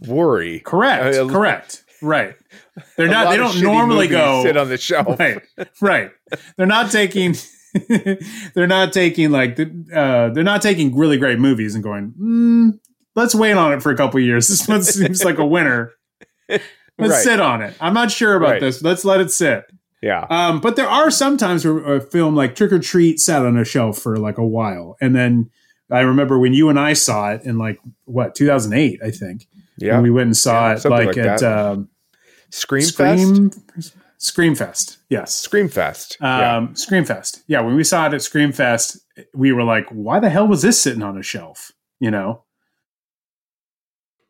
worry. 0.08 0.60
Correct. 0.62 1.16
Correct. 1.30 1.84
Right. 2.02 2.36
They're 2.98 3.08
not. 3.08 3.30
They 3.30 3.38
don't 3.38 3.62
normally 3.62 4.08
go. 4.08 4.44
sit 4.44 4.58
on 4.58 4.68
the 4.70 4.78
shelf. 4.78 5.20
right. 5.20 5.42
Right. 5.82 6.12
They're 6.58 6.66
not 6.66 6.92
taking. 6.92 7.36
they're 8.56 8.68
not 8.68 8.94
taking 8.94 9.32
like 9.32 9.56
the. 9.56 9.66
Uh, 9.94 10.34
they're 10.34 10.44
not 10.44 10.62
taking 10.62 10.96
really 10.96 11.18
great 11.18 11.40
movies 11.40 11.76
and 11.76 11.84
going. 11.84 12.14
Mm, 12.20 12.80
let's 13.16 13.36
wait 13.36 13.54
on 13.54 13.74
it 13.74 13.82
for 13.84 13.92
a 13.92 13.98
couple 13.98 14.20
years. 14.20 14.48
This 14.48 14.68
one 14.68 14.84
seems 14.84 15.24
like 15.24 15.38
a 15.38 15.46
winner. 15.46 15.92
Let's 16.50 16.64
Right. 17.00 17.24
sit 17.24 17.40
on 17.40 17.62
it. 17.62 17.76
I'm 17.82 17.94
not 17.94 18.12
sure 18.12 18.36
about 18.36 18.52
Right. 18.52 18.62
this. 18.62 18.82
Let's 18.84 19.04
let 19.04 19.20
it 19.22 19.32
sit. 19.32 19.64
Yeah, 20.02 20.28
Um, 20.30 20.60
but 20.60 20.76
there 20.76 20.88
are 20.90 21.10
some 21.10 21.38
times 21.38 21.64
where 21.66 21.96
a 21.96 22.02
film 22.02 22.36
like 22.36 22.56
Trick 22.56 22.74
or 22.74 22.80
Treat 22.80 23.20
sat 23.22 23.46
on 23.46 23.58
a 23.58 23.64
shelf 23.64 23.98
for 24.00 24.18
like 24.18 24.38
a 24.38 24.46
while, 24.46 24.98
and 25.00 25.16
then 25.16 25.50
I 25.90 26.02
remember 26.02 26.38
when 26.38 26.54
you 26.54 26.68
and 26.70 26.78
I 26.78 26.92
saw 26.94 27.32
it 27.32 27.42
in 27.46 27.58
like 27.58 27.80
what 28.04 28.36
2008, 28.36 29.00
I 29.04 29.12
think. 29.12 29.48
yeah. 29.78 29.94
And 29.94 30.04
we 30.04 30.12
went 30.12 30.28
and 30.28 30.36
saw 30.38 30.72
Yeah, 30.72 30.76
it 30.78 30.86
like, 30.86 31.08
like 31.08 31.18
at 31.18 31.42
um, 31.44 31.88
Scream, 32.54 32.84
Fest, 32.84 32.96
Scream 33.00 33.50
Screamfest. 34.20 34.98
Yes. 35.10 35.34
Scream 35.34 35.68
Fest. 35.68 36.18
yeah. 36.22 36.58
Um, 36.58 36.76
Screamfest. 36.76 37.44
Yeah, 37.48 37.62
when 37.62 37.76
we 37.76 37.84
saw 37.84 38.06
it 38.06 38.14
at 38.14 38.22
Screamfest, 38.22 39.00
we 39.34 39.52
were 39.52 39.64
like, 39.64 39.88
"Why 39.90 40.20
the 40.20 40.30
hell 40.30 40.48
was 40.48 40.62
this 40.62 40.80
sitting 40.80 41.02
on 41.02 41.18
a 41.18 41.24
shelf?" 41.24 41.72
You 42.00 42.12
know. 42.12 42.44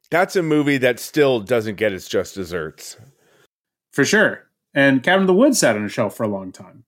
That's 0.10 0.38
a 0.38 0.44
movie 0.44 0.78
that 0.78 1.00
still 1.00 1.41
doesn't 1.41 1.76
get 1.76 1.91
its 1.91 2.08
just 2.08 2.36
desserts. 2.36 2.95
For 3.91 4.06
sure. 4.06 4.48
And 4.74 5.04
Cabin 5.04 5.22
in 5.22 5.28
the 5.28 5.34
Woods 5.34 5.60
sat 5.60 5.76
on 5.76 5.84
a 5.84 5.90
shelf 5.90 6.16
for 6.16 6.24
a 6.24 6.28
long 6.30 6.52
time. 6.52 6.86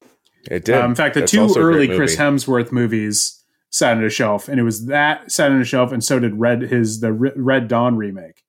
It 0.49 0.63
did. 0.63 0.75
Um, 0.75 0.91
in 0.91 0.95
fact, 0.95 1.15
the 1.15 1.21
That's 1.21 1.31
two 1.33 1.41
also 1.41 1.59
a 1.59 1.63
great 1.63 1.89
early 1.89 1.97
Chris. 1.97 2.15
Hemsworth 2.15 2.71
movies 2.71 3.43
sat 3.71 3.97
on 3.97 4.03
a 4.05 4.09
shelf, 4.09 4.47
and 4.47 4.57
it 4.57 4.63
was 4.63 4.85
that 4.85 5.31
sat 5.31 5.51
on 5.51 5.59
a 5.59 5.65
shelf, 5.65 5.91
and 5.91 6.03
so 6.03 6.17
did 6.19 6.39
Red 6.39 6.61
his 6.61 7.01
the 7.01 7.11
Red 7.11 7.67
Dawn 7.67 7.97
remake. 7.97 8.44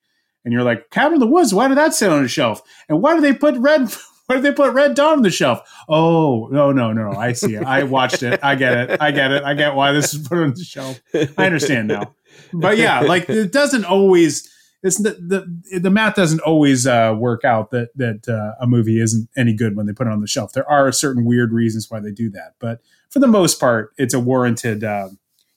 And 0.47 0.52
you're 0.52 0.62
like, 0.62 0.90
Cabin 0.90 1.14
in 1.14 1.18
the 1.20 1.27
Woods, 1.27 1.52
why 1.52 1.66
did 1.66 1.77
that 1.77 1.93
sit 1.93 2.09
on 2.09 2.24
a 2.24 2.28
shelf? 2.28 2.62
And 2.89 3.02
why 3.02 3.16
do 3.16 3.20
they 3.20 3.35
put 3.35 3.56
Red? 3.59 3.93
Why 4.27 4.35
did 4.35 4.44
they 4.44 4.52
put 4.52 4.74
Red 4.74 4.97
Dawn 4.97 5.18
on 5.18 5.23
the 5.23 5.31
shelf? 5.31 5.60
Oh 5.89 6.48
no 6.51 6.73
no 6.73 6.93
no! 6.93 7.12
I 7.12 7.32
see 7.32 7.55
it. 7.55 7.62
I 7.62 7.85
watched 7.85 8.24
it. 8.24 8.40
I 8.43 8.56
get 8.56 8.77
it. 8.77 9.01
I 9.01 9.12
get 9.12 9.31
it. 9.31 9.44
I 9.44 9.55
get 9.55 9.77
why 9.77 9.93
this 9.93 10.12
is 10.12 10.27
put 10.27 10.39
on 10.39 10.52
the 10.52 10.64
shelf. 10.64 11.01
I 11.14 11.47
understand 11.47 11.86
now. 11.86 12.12
But 12.52 12.77
yeah, 12.77 13.02
like 13.02 13.28
it 13.28 13.52
doesn't 13.52 13.85
always. 13.85 14.52
It's 14.82 15.01
the 15.01 15.10
the, 15.12 15.78
the 15.78 15.90
math 15.90 16.16
doesn't 16.16 16.40
always 16.40 16.89
uh, 16.89 17.14
work 17.16 17.44
out 17.44 17.70
that 17.70 17.90
that 17.94 18.28
uh, 18.28 18.60
a 18.60 18.66
movie 18.66 19.01
isn't 19.01 19.28
any 19.36 19.55
good 19.55 19.77
when 19.77 19.86
they 19.86 19.93
put 19.93 20.09
it 20.09 20.12
on 20.12 20.20
the 20.20 20.27
shelf. 20.27 20.55
There 20.55 20.68
are 20.68 20.90
certain 20.90 21.24
weird 21.24 21.52
reasons 21.52 21.89
why 21.89 22.01
they 22.01 22.10
do 22.10 22.28
that, 22.31 22.55
but 22.59 22.81
for 23.10 23.20
the 23.20 23.28
most 23.28 23.60
part, 23.60 23.93
it's 23.97 24.12
a 24.12 24.18
warranted 24.18 24.82
uh, 24.82 25.10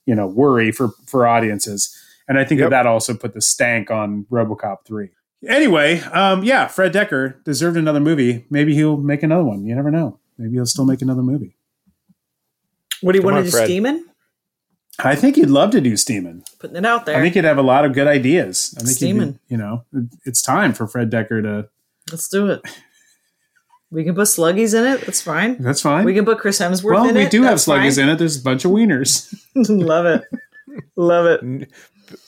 you 0.06 0.14
know 0.14 0.28
worry 0.28 0.72
for 0.72 0.90
for 1.08 1.26
audiences. 1.26 1.92
And 2.30 2.38
I 2.40 2.46
think 2.46 2.60
Yep. 2.62 2.70
that 2.70 2.84
that 2.84 2.88
also 2.88 3.14
put 3.16 3.34
the 3.34 3.42
stank 3.42 3.92
on 3.92 4.26
RoboCop 4.32 4.86
3. 4.86 5.10
Anyway, 5.48 6.00
um, 6.14 6.44
yeah, 6.44 6.68
Fred 6.68 6.94
Dekker 6.94 7.44
deserved 7.44 7.76
another 7.76 8.00
movie. 8.00 8.46
Maybe 8.50 8.74
he'll 8.76 8.98
make 8.98 9.24
another 9.24 9.44
one. 9.44 9.66
You 9.66 9.76
never 9.76 9.90
know. 9.92 10.20
Maybe 10.38 10.54
he'll 10.54 10.66
still 10.66 10.86
make 10.86 11.02
another 11.02 11.24
movie. 11.24 11.56
What 13.02 13.14
do 13.14 13.18
you 13.18 13.22
Come 13.24 13.34
want 13.34 13.38
on, 13.38 13.44
to 13.46 13.50
do, 13.52 13.58
Fred. 13.58 13.70
Steamin'? 13.70 14.02
I 15.00 15.16
think 15.16 15.38
he'd 15.38 15.50
love 15.50 15.72
to 15.72 15.82
do 15.82 15.94
Steamin'. 15.94 16.44
Putting 16.60 16.76
it 16.76 16.86
out 16.86 17.06
there. 17.06 17.18
I 17.18 17.22
think 17.22 17.34
he'd 17.36 17.46
have 17.46 17.58
a 17.58 17.62
lot 17.64 17.86
of 17.86 17.94
good 17.94 18.08
ideas. 18.08 18.76
I 18.78 18.84
think 18.84 18.98
he'd 19.00 19.06
Steamin'. 19.16 19.40
you 19.48 19.58
know, 19.58 19.86
it's 20.26 20.42
time 20.42 20.74
for 20.74 20.88
Fred 20.88 21.10
Dekker 21.10 21.42
to. 21.44 21.70
Let's 22.12 22.28
do 22.28 22.48
it. 22.48 22.62
We 23.92 24.04
can 24.04 24.14
put 24.14 24.28
Sluggies 24.28 24.78
in 24.78 24.86
it. 24.86 25.02
That's 25.06 25.22
fine. 25.22 25.58
That's 25.62 25.82
fine. 25.82 26.06
We 26.06 26.14
can 26.14 26.26
put 26.26 26.38
Chris 26.40 26.60
Hemsworth 26.60 26.94
well, 26.94 27.10
in 27.10 27.16
we 27.16 27.24
it. 27.24 27.32
do 27.32 27.42
have 27.44 27.58
sluggies 27.58 27.96
fine. 27.96 28.04
in 28.04 28.10
it. 28.10 28.20
There's 28.20 28.40
a 28.40 28.44
bunch 28.44 28.64
of 28.66 28.72
wieners. 28.72 29.34
Love 29.56 30.06
it. 30.06 30.24
Love 30.96 31.26
it. 31.26 31.72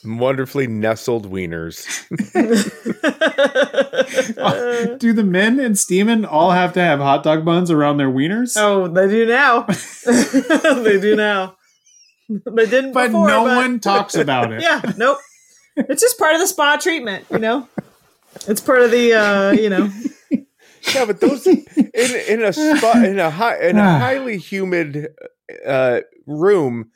N- 0.06 0.18
wonderfully 0.18 0.68
nestled 0.68 1.32
wieners. 1.32 1.86
do 5.00 5.14
the 5.14 5.24
men 5.24 5.60
in 5.60 5.76
Steamin' 5.76 6.26
all 6.26 6.52
have 6.52 6.74
to 6.74 6.82
have 6.82 7.00
hot 7.00 7.24
dog 7.24 7.46
buns 7.46 7.72
around 7.72 7.98
their 7.98 8.10
wieners? 8.10 8.54
oh, 8.58 8.88
they 8.88 9.08
do 9.08 9.26
now. 9.26 9.62
they 10.84 11.00
do 11.00 11.16
now. 11.16 11.56
They 12.30 12.66
didn't 12.66 12.94
but 12.94 13.08
before, 13.08 13.28
no 13.28 13.44
but- 13.46 13.56
one 13.58 13.80
talks 13.80 14.16
about 14.16 14.52
it. 14.52 14.62
Yeah, 14.62 14.82
nope. 14.98 15.18
It's 15.76 16.02
just 16.02 16.18
part 16.18 16.36
of 16.36 16.42
the 16.42 16.48
spa 16.48 16.78
treatment, 16.78 17.26
you 17.32 17.40
know. 17.40 17.68
It's 18.48 18.62
part 18.62 18.82
of 18.82 18.92
the, 18.92 19.14
uh, 19.14 19.52
you 19.52 19.70
know. 19.70 19.90
Yeah, 20.96 21.06
but 21.06 21.20
those 21.20 21.46
in 21.46 21.64
in 22.28 22.44
a 22.44 22.52
spot 22.52 23.06
in 23.06 23.20
a 23.20 23.30
high 23.30 23.62
in 23.62 23.78
a 23.78 23.84
highly 24.00 24.38
humid 24.38 25.10
uh, 25.66 26.00
room, 26.26 26.90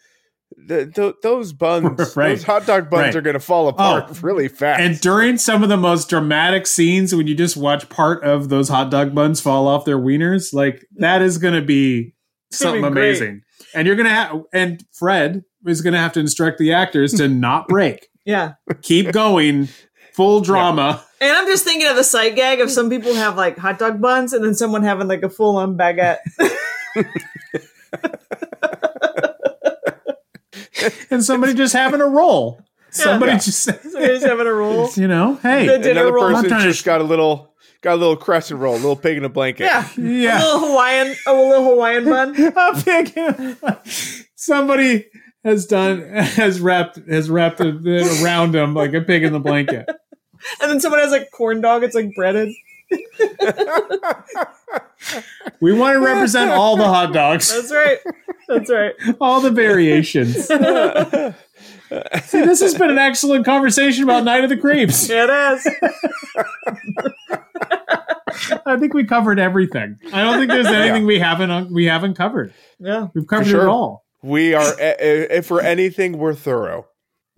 the, 0.67 0.85
the, 0.85 1.15
those 1.23 1.53
buns, 1.53 2.15
Right. 2.15 2.29
those 2.29 2.43
hot 2.43 2.65
dog 2.65 2.89
buns 2.89 3.07
Right. 3.07 3.15
are 3.15 3.21
going 3.21 3.33
to 3.35 3.39
fall 3.39 3.67
apart 3.67 4.05
Oh. 4.09 4.17
really 4.21 4.47
fast. 4.47 4.79
And 4.81 4.99
during 4.99 5.37
some 5.37 5.63
of 5.63 5.69
the 5.69 5.77
most 5.77 6.09
dramatic 6.09 6.67
scenes, 6.67 7.13
when 7.15 7.27
you 7.27 7.35
just 7.35 7.55
watch 7.57 7.87
part 7.89 8.23
of 8.23 8.49
those 8.49 8.69
hot 8.69 8.89
dog 8.91 9.13
buns 9.15 9.39
fall 9.41 9.67
off 9.67 9.85
their 9.85 9.97
wieners, 9.99 10.53
like 10.53 10.85
that 10.97 11.21
is 11.21 11.37
going 11.37 11.53
to 11.53 11.61
be 11.61 12.01
gonna 12.01 12.11
be 12.11 12.13
something 12.51 12.81
great. 12.93 13.09
amazing. 13.09 13.41
And 13.73 13.85
you're 13.87 13.95
going 13.95 14.07
to 14.07 14.13
have, 14.13 14.41
and 14.53 14.83
Fred 14.93 15.43
is 15.65 15.81
going 15.81 15.93
to 15.93 15.99
have 15.99 16.13
to 16.13 16.19
instruct 16.19 16.57
the 16.59 16.73
actors 16.73 17.13
to 17.15 17.27
not 17.29 17.67
break, 17.67 18.07
Yeah. 18.25 18.53
keep 18.81 19.11
going, 19.11 19.67
full 20.13 20.41
drama. 20.41 21.03
And 21.21 21.31
I'm 21.31 21.47
just 21.47 21.63
thinking 21.63 21.87
of 21.89 21.95
the 21.95 22.03
sight 22.03 22.35
gag 22.35 22.59
of 22.61 22.69
some 22.69 22.89
people 22.89 23.13
have 23.15 23.35
like 23.37 23.57
hot 23.57 23.79
dog 23.79 23.99
buns 24.01 24.31
and 24.33 24.43
then 24.43 24.53
someone 24.53 24.83
having 24.83 25.07
like 25.07 25.23
a 25.23 25.29
full 25.29 25.57
on 25.57 25.77
baguette. 25.77 26.17
and 31.11 31.23
somebody 31.23 31.53
just 31.53 31.73
having 31.73 32.01
a 32.01 32.07
roll. 32.07 32.61
Somebody 32.91 33.33
Yeah. 33.33 33.37
just, 33.39 33.63
Somebody's 33.63 34.23
having 34.23 34.47
a 34.47 34.53
roll. 34.53 34.89
you 34.95 35.07
know, 35.07 35.35
hey, 35.43 35.67
Another 35.75 36.13
roll. 36.13 36.29
person 36.29 36.51
I'm 36.53 36.61
to 36.61 36.67
just 36.67 36.85
got 36.85 37.01
a 37.01 37.03
little 37.03 37.53
got 37.81 37.93
a 37.93 37.97
little 37.97 38.15
crescent 38.15 38.59
roll, 38.59 38.73
a 38.73 38.77
little 38.77 38.95
pig 38.95 39.17
in 39.17 39.25
a 39.25 39.29
blanket. 39.29 39.65
Yeah. 39.97 40.41
A 40.41 40.43
little 40.43 40.69
Hawaiian, 40.69 41.15
a 41.27 41.33
little 41.33 41.63
Hawaiian 41.65 42.05
bun. 42.05 42.35
a 42.57 42.81
pig. 42.81 43.85
Somebody 44.35 45.05
has 45.43 45.65
done 45.67 46.01
has 46.09 46.59
wrapped 46.61 46.97
has 47.09 47.29
wrapped 47.29 47.59
it 47.61 48.23
around 48.23 48.55
him 48.55 48.73
like 48.73 48.93
a 48.93 49.01
pig 49.01 49.23
in 49.23 49.33
the 49.33 49.39
blanket. 49.39 49.87
And 50.61 50.71
then 50.71 50.79
someone 50.79 50.99
has 51.01 51.11
like 51.11 51.31
corn 51.31 51.59
dog. 51.61 51.83
It's 51.83 51.95
like 51.95 52.13
breaded. 52.15 52.53
We 55.59 55.73
want 55.73 55.95
to 55.95 55.99
represent 55.99 56.51
all 56.51 56.75
the 56.77 56.85
hot 56.85 57.13
dogs, 57.13 57.53
That's 57.53 57.71
right. 57.71 57.99
That's 58.47 58.69
right. 58.69 58.93
all 59.21 59.41
the 59.41 59.51
variations. 59.51 60.47
See, 62.23 62.41
this 62.41 62.61
has 62.61 62.75
been 62.75 62.89
an 62.89 62.97
excellent 62.97 63.45
conversation 63.45 64.03
about 64.03 64.23
Night 64.23 64.43
of 64.43 64.49
the 64.49 64.57
Creeps. 64.57 65.07
Yeah, 65.07 65.25
it 65.29 65.57
is. 65.57 65.67
I 68.65 68.77
think 68.77 68.93
we 68.93 69.05
covered 69.05 69.39
everything. 69.39 69.97
I 70.11 70.23
don't 70.23 70.39
think 70.39 70.51
there's 70.51 70.65
anything 70.67 71.05
we 71.05 71.19
haven't 71.19 71.71
we 71.71 71.85
haven't 71.85 72.15
covered. 72.15 72.53
Yeah. 72.79 73.07
We've 73.13 73.27
covered 73.27 73.47
sure. 73.47 73.63
it 73.63 73.69
all. 73.69 74.05
We 74.21 74.53
are, 74.55 74.73
eh, 74.79 74.95
eh, 74.97 75.27
if 75.29 75.45
for 75.45 75.61
anything, 75.61 76.17
we're 76.17 76.33
thorough. 76.33 76.87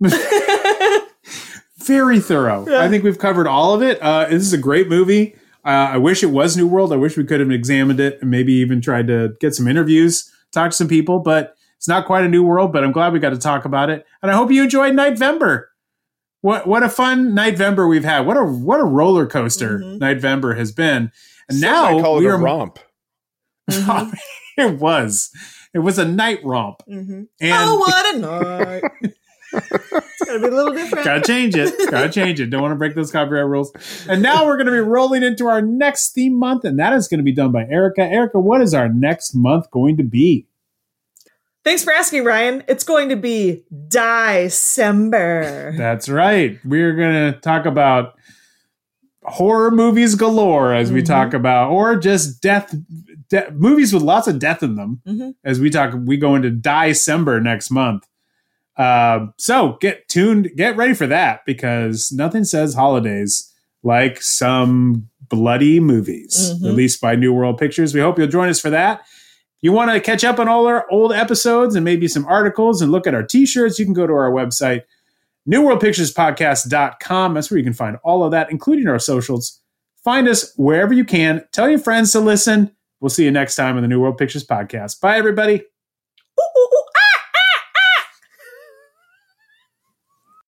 very 1.78 2.20
thorough. 2.20 2.64
I 2.78 2.88
think 2.88 3.04
we've 3.04 3.18
covered 3.18 3.46
all 3.46 3.74
of 3.74 3.82
it. 3.82 4.00
Uh, 4.00 4.24
this 4.26 4.42
is 4.42 4.52
a 4.54 4.58
great 4.58 4.88
movie. 4.88 5.36
Uh, 5.68 5.90
I 5.92 5.96
wish 5.98 6.22
it 6.22 6.30
was 6.30 6.56
New 6.56 6.66
World. 6.66 6.94
I 6.94 6.96
wish 6.96 7.18
we 7.18 7.24
could 7.24 7.40
have 7.40 7.50
examined 7.50 8.00
it 8.00 8.18
and 8.22 8.30
maybe 8.30 8.54
even 8.54 8.80
tried 8.80 9.06
to 9.08 9.36
get 9.38 9.54
some 9.54 9.68
interviews, 9.68 10.32
talk 10.50 10.70
to 10.70 10.76
some 10.76 10.88
people. 10.88 11.18
But 11.18 11.54
it's 11.76 11.86
not 11.86 12.06
quite 12.06 12.24
a 12.24 12.28
New 12.28 12.42
World. 12.42 12.72
But 12.72 12.84
I'm 12.84 12.92
glad 12.92 13.12
we 13.12 13.18
got 13.18 13.30
to 13.30 13.38
talk 13.38 13.66
about 13.66 13.90
it. 13.90 14.06
And 14.22 14.30
I 14.30 14.34
hope 14.34 14.50
you 14.50 14.62
enjoyed 14.62 14.94
Nightmember. 14.94 15.64
What 16.40 16.66
what 16.66 16.82
a 16.82 16.88
fun 16.88 17.32
Nightmember 17.32 17.86
we've 17.88 18.02
had. 18.04 18.20
What 18.26 18.38
a 18.38 18.44
what 18.44 18.80
a 18.80 18.84
roller 18.84 19.26
coaster 19.26 19.80
Mhm. 19.80 19.98
Nightmember 19.98 20.56
has 20.56 20.72
been. 20.72 21.12
And 21.50 21.58
Some 21.58 21.70
now 21.70 21.92
might 21.92 22.02
call 22.02 22.16
it 22.16 22.20
we 22.20 22.26
a 22.28 22.30
are 22.30 22.38
romp. 22.38 22.78
it 23.68 24.78
was 24.80 25.30
it 25.74 25.80
was 25.80 25.98
a 25.98 26.04
night 26.06 26.40
romp. 26.44 26.82
Mm-hmm. 26.88 27.22
And 27.40 27.52
oh, 27.52 27.76
what 27.78 28.14
a 28.14 28.18
night. 28.18 28.82
it's 29.52 30.24
going 30.24 30.40
to 30.40 30.48
be 30.48 30.52
a 30.52 30.56
little 30.56 30.72
different. 30.74 31.04
Gotta 31.04 31.20
change 31.22 31.54
it. 31.56 31.74
Gotta 31.90 32.08
change 32.10 32.40
it. 32.40 32.46
Don't 32.50 32.60
want 32.62 32.72
to 32.72 32.76
break 32.76 32.94
those 32.94 33.10
copyright 33.10 33.46
rules. 33.46 33.72
And 34.08 34.22
now 34.22 34.44
we're 34.46 34.56
going 34.56 34.66
to 34.66 34.72
be 34.72 34.78
rolling 34.80 35.22
into 35.22 35.46
our 35.46 35.62
next 35.62 36.10
theme 36.14 36.34
month, 36.34 36.64
and 36.64 36.78
that 36.78 36.92
is 36.92 37.08
going 37.08 37.18
to 37.18 37.24
be 37.24 37.32
done 37.32 37.52
by 37.52 37.64
Erica. 37.66 38.02
Erica, 38.02 38.38
what 38.38 38.60
is 38.60 38.74
our 38.74 38.88
next 38.88 39.34
month 39.34 39.70
going 39.70 39.96
to 39.96 40.02
be? 40.04 40.46
Thanks 41.64 41.84
for 41.84 41.92
asking, 41.92 42.24
Ryan. 42.24 42.64
It's 42.68 42.84
going 42.84 43.08
to 43.10 43.16
be 43.16 43.64
December. 43.88 45.74
That's 45.76 46.08
right. 46.08 46.58
We're 46.64 46.94
going 46.94 47.32
to 47.32 47.38
talk 47.40 47.66
about 47.66 48.14
horror 49.24 49.70
movies 49.70 50.14
galore 50.14 50.72
as 50.72 50.90
we 50.90 51.02
Mhm. 51.02 51.06
talk 51.06 51.34
about, 51.34 51.70
or 51.70 51.96
just 51.96 52.40
death, 52.40 52.74
de- 53.28 53.50
movies 53.52 53.92
with 53.92 54.02
lots 54.02 54.26
of 54.26 54.38
death 54.38 54.62
in 54.62 54.76
them. 54.76 55.02
Mhm. 55.06 55.34
As 55.44 55.60
we 55.60 55.68
talk, 55.68 55.92
we 56.06 56.16
go 56.16 56.34
into 56.34 56.48
December 56.50 57.38
next 57.38 57.70
month. 57.70 58.06
Uh, 58.78 59.26
so 59.38 59.76
get 59.80 60.08
tuned, 60.08 60.50
get 60.56 60.76
ready 60.76 60.94
for 60.94 61.06
that 61.08 61.40
because 61.44 62.12
nothing 62.12 62.44
says 62.44 62.74
holidays 62.74 63.52
like 63.82 64.22
some 64.22 65.08
bloody 65.28 65.80
movies 65.80 66.52
Mhm. 66.54 66.66
released 66.66 67.00
by 67.00 67.16
New 67.16 67.32
World 67.32 67.58
Pictures. 67.58 67.92
We 67.92 68.00
hope 68.00 68.18
you'll 68.18 68.28
join 68.28 68.48
us 68.48 68.60
for 68.60 68.70
that. 68.70 69.00
If 69.00 69.62
you 69.62 69.72
want 69.72 69.90
to 69.90 70.00
catch 70.00 70.22
up 70.24 70.38
on 70.38 70.46
all 70.48 70.66
our 70.66 70.86
old 70.90 71.12
episodes 71.12 71.74
and 71.74 71.84
maybe 71.84 72.06
some 72.06 72.24
articles 72.26 72.80
and 72.80 72.92
look 72.92 73.06
at 73.08 73.14
our 73.14 73.24
t-shirts, 73.24 73.78
you 73.80 73.84
can 73.84 73.94
go 73.94 74.06
to 74.06 74.12
our 74.12 74.30
website, 74.30 74.82
newworldpicturespodcast.com. 75.50 77.34
That's 77.34 77.50
where 77.50 77.58
you 77.58 77.64
can 77.64 77.72
find 77.74 77.96
all 78.04 78.22
of 78.22 78.30
that, 78.30 78.50
including 78.52 78.86
our 78.86 78.98
socials. 79.00 79.60
Find 80.04 80.28
us 80.28 80.52
wherever 80.56 80.94
you 80.94 81.04
can. 81.04 81.44
Tell 81.52 81.68
your 81.68 81.80
friends 81.80 82.12
to 82.12 82.20
listen. 82.20 82.70
We'll 83.00 83.10
see 83.10 83.24
you 83.24 83.30
next 83.32 83.56
time 83.56 83.74
on 83.76 83.82
the 83.82 83.88
New 83.88 84.00
World 84.00 84.18
Pictures 84.18 84.46
Podcast. 84.46 85.00
Bye, 85.00 85.18
everybody. 85.18 85.62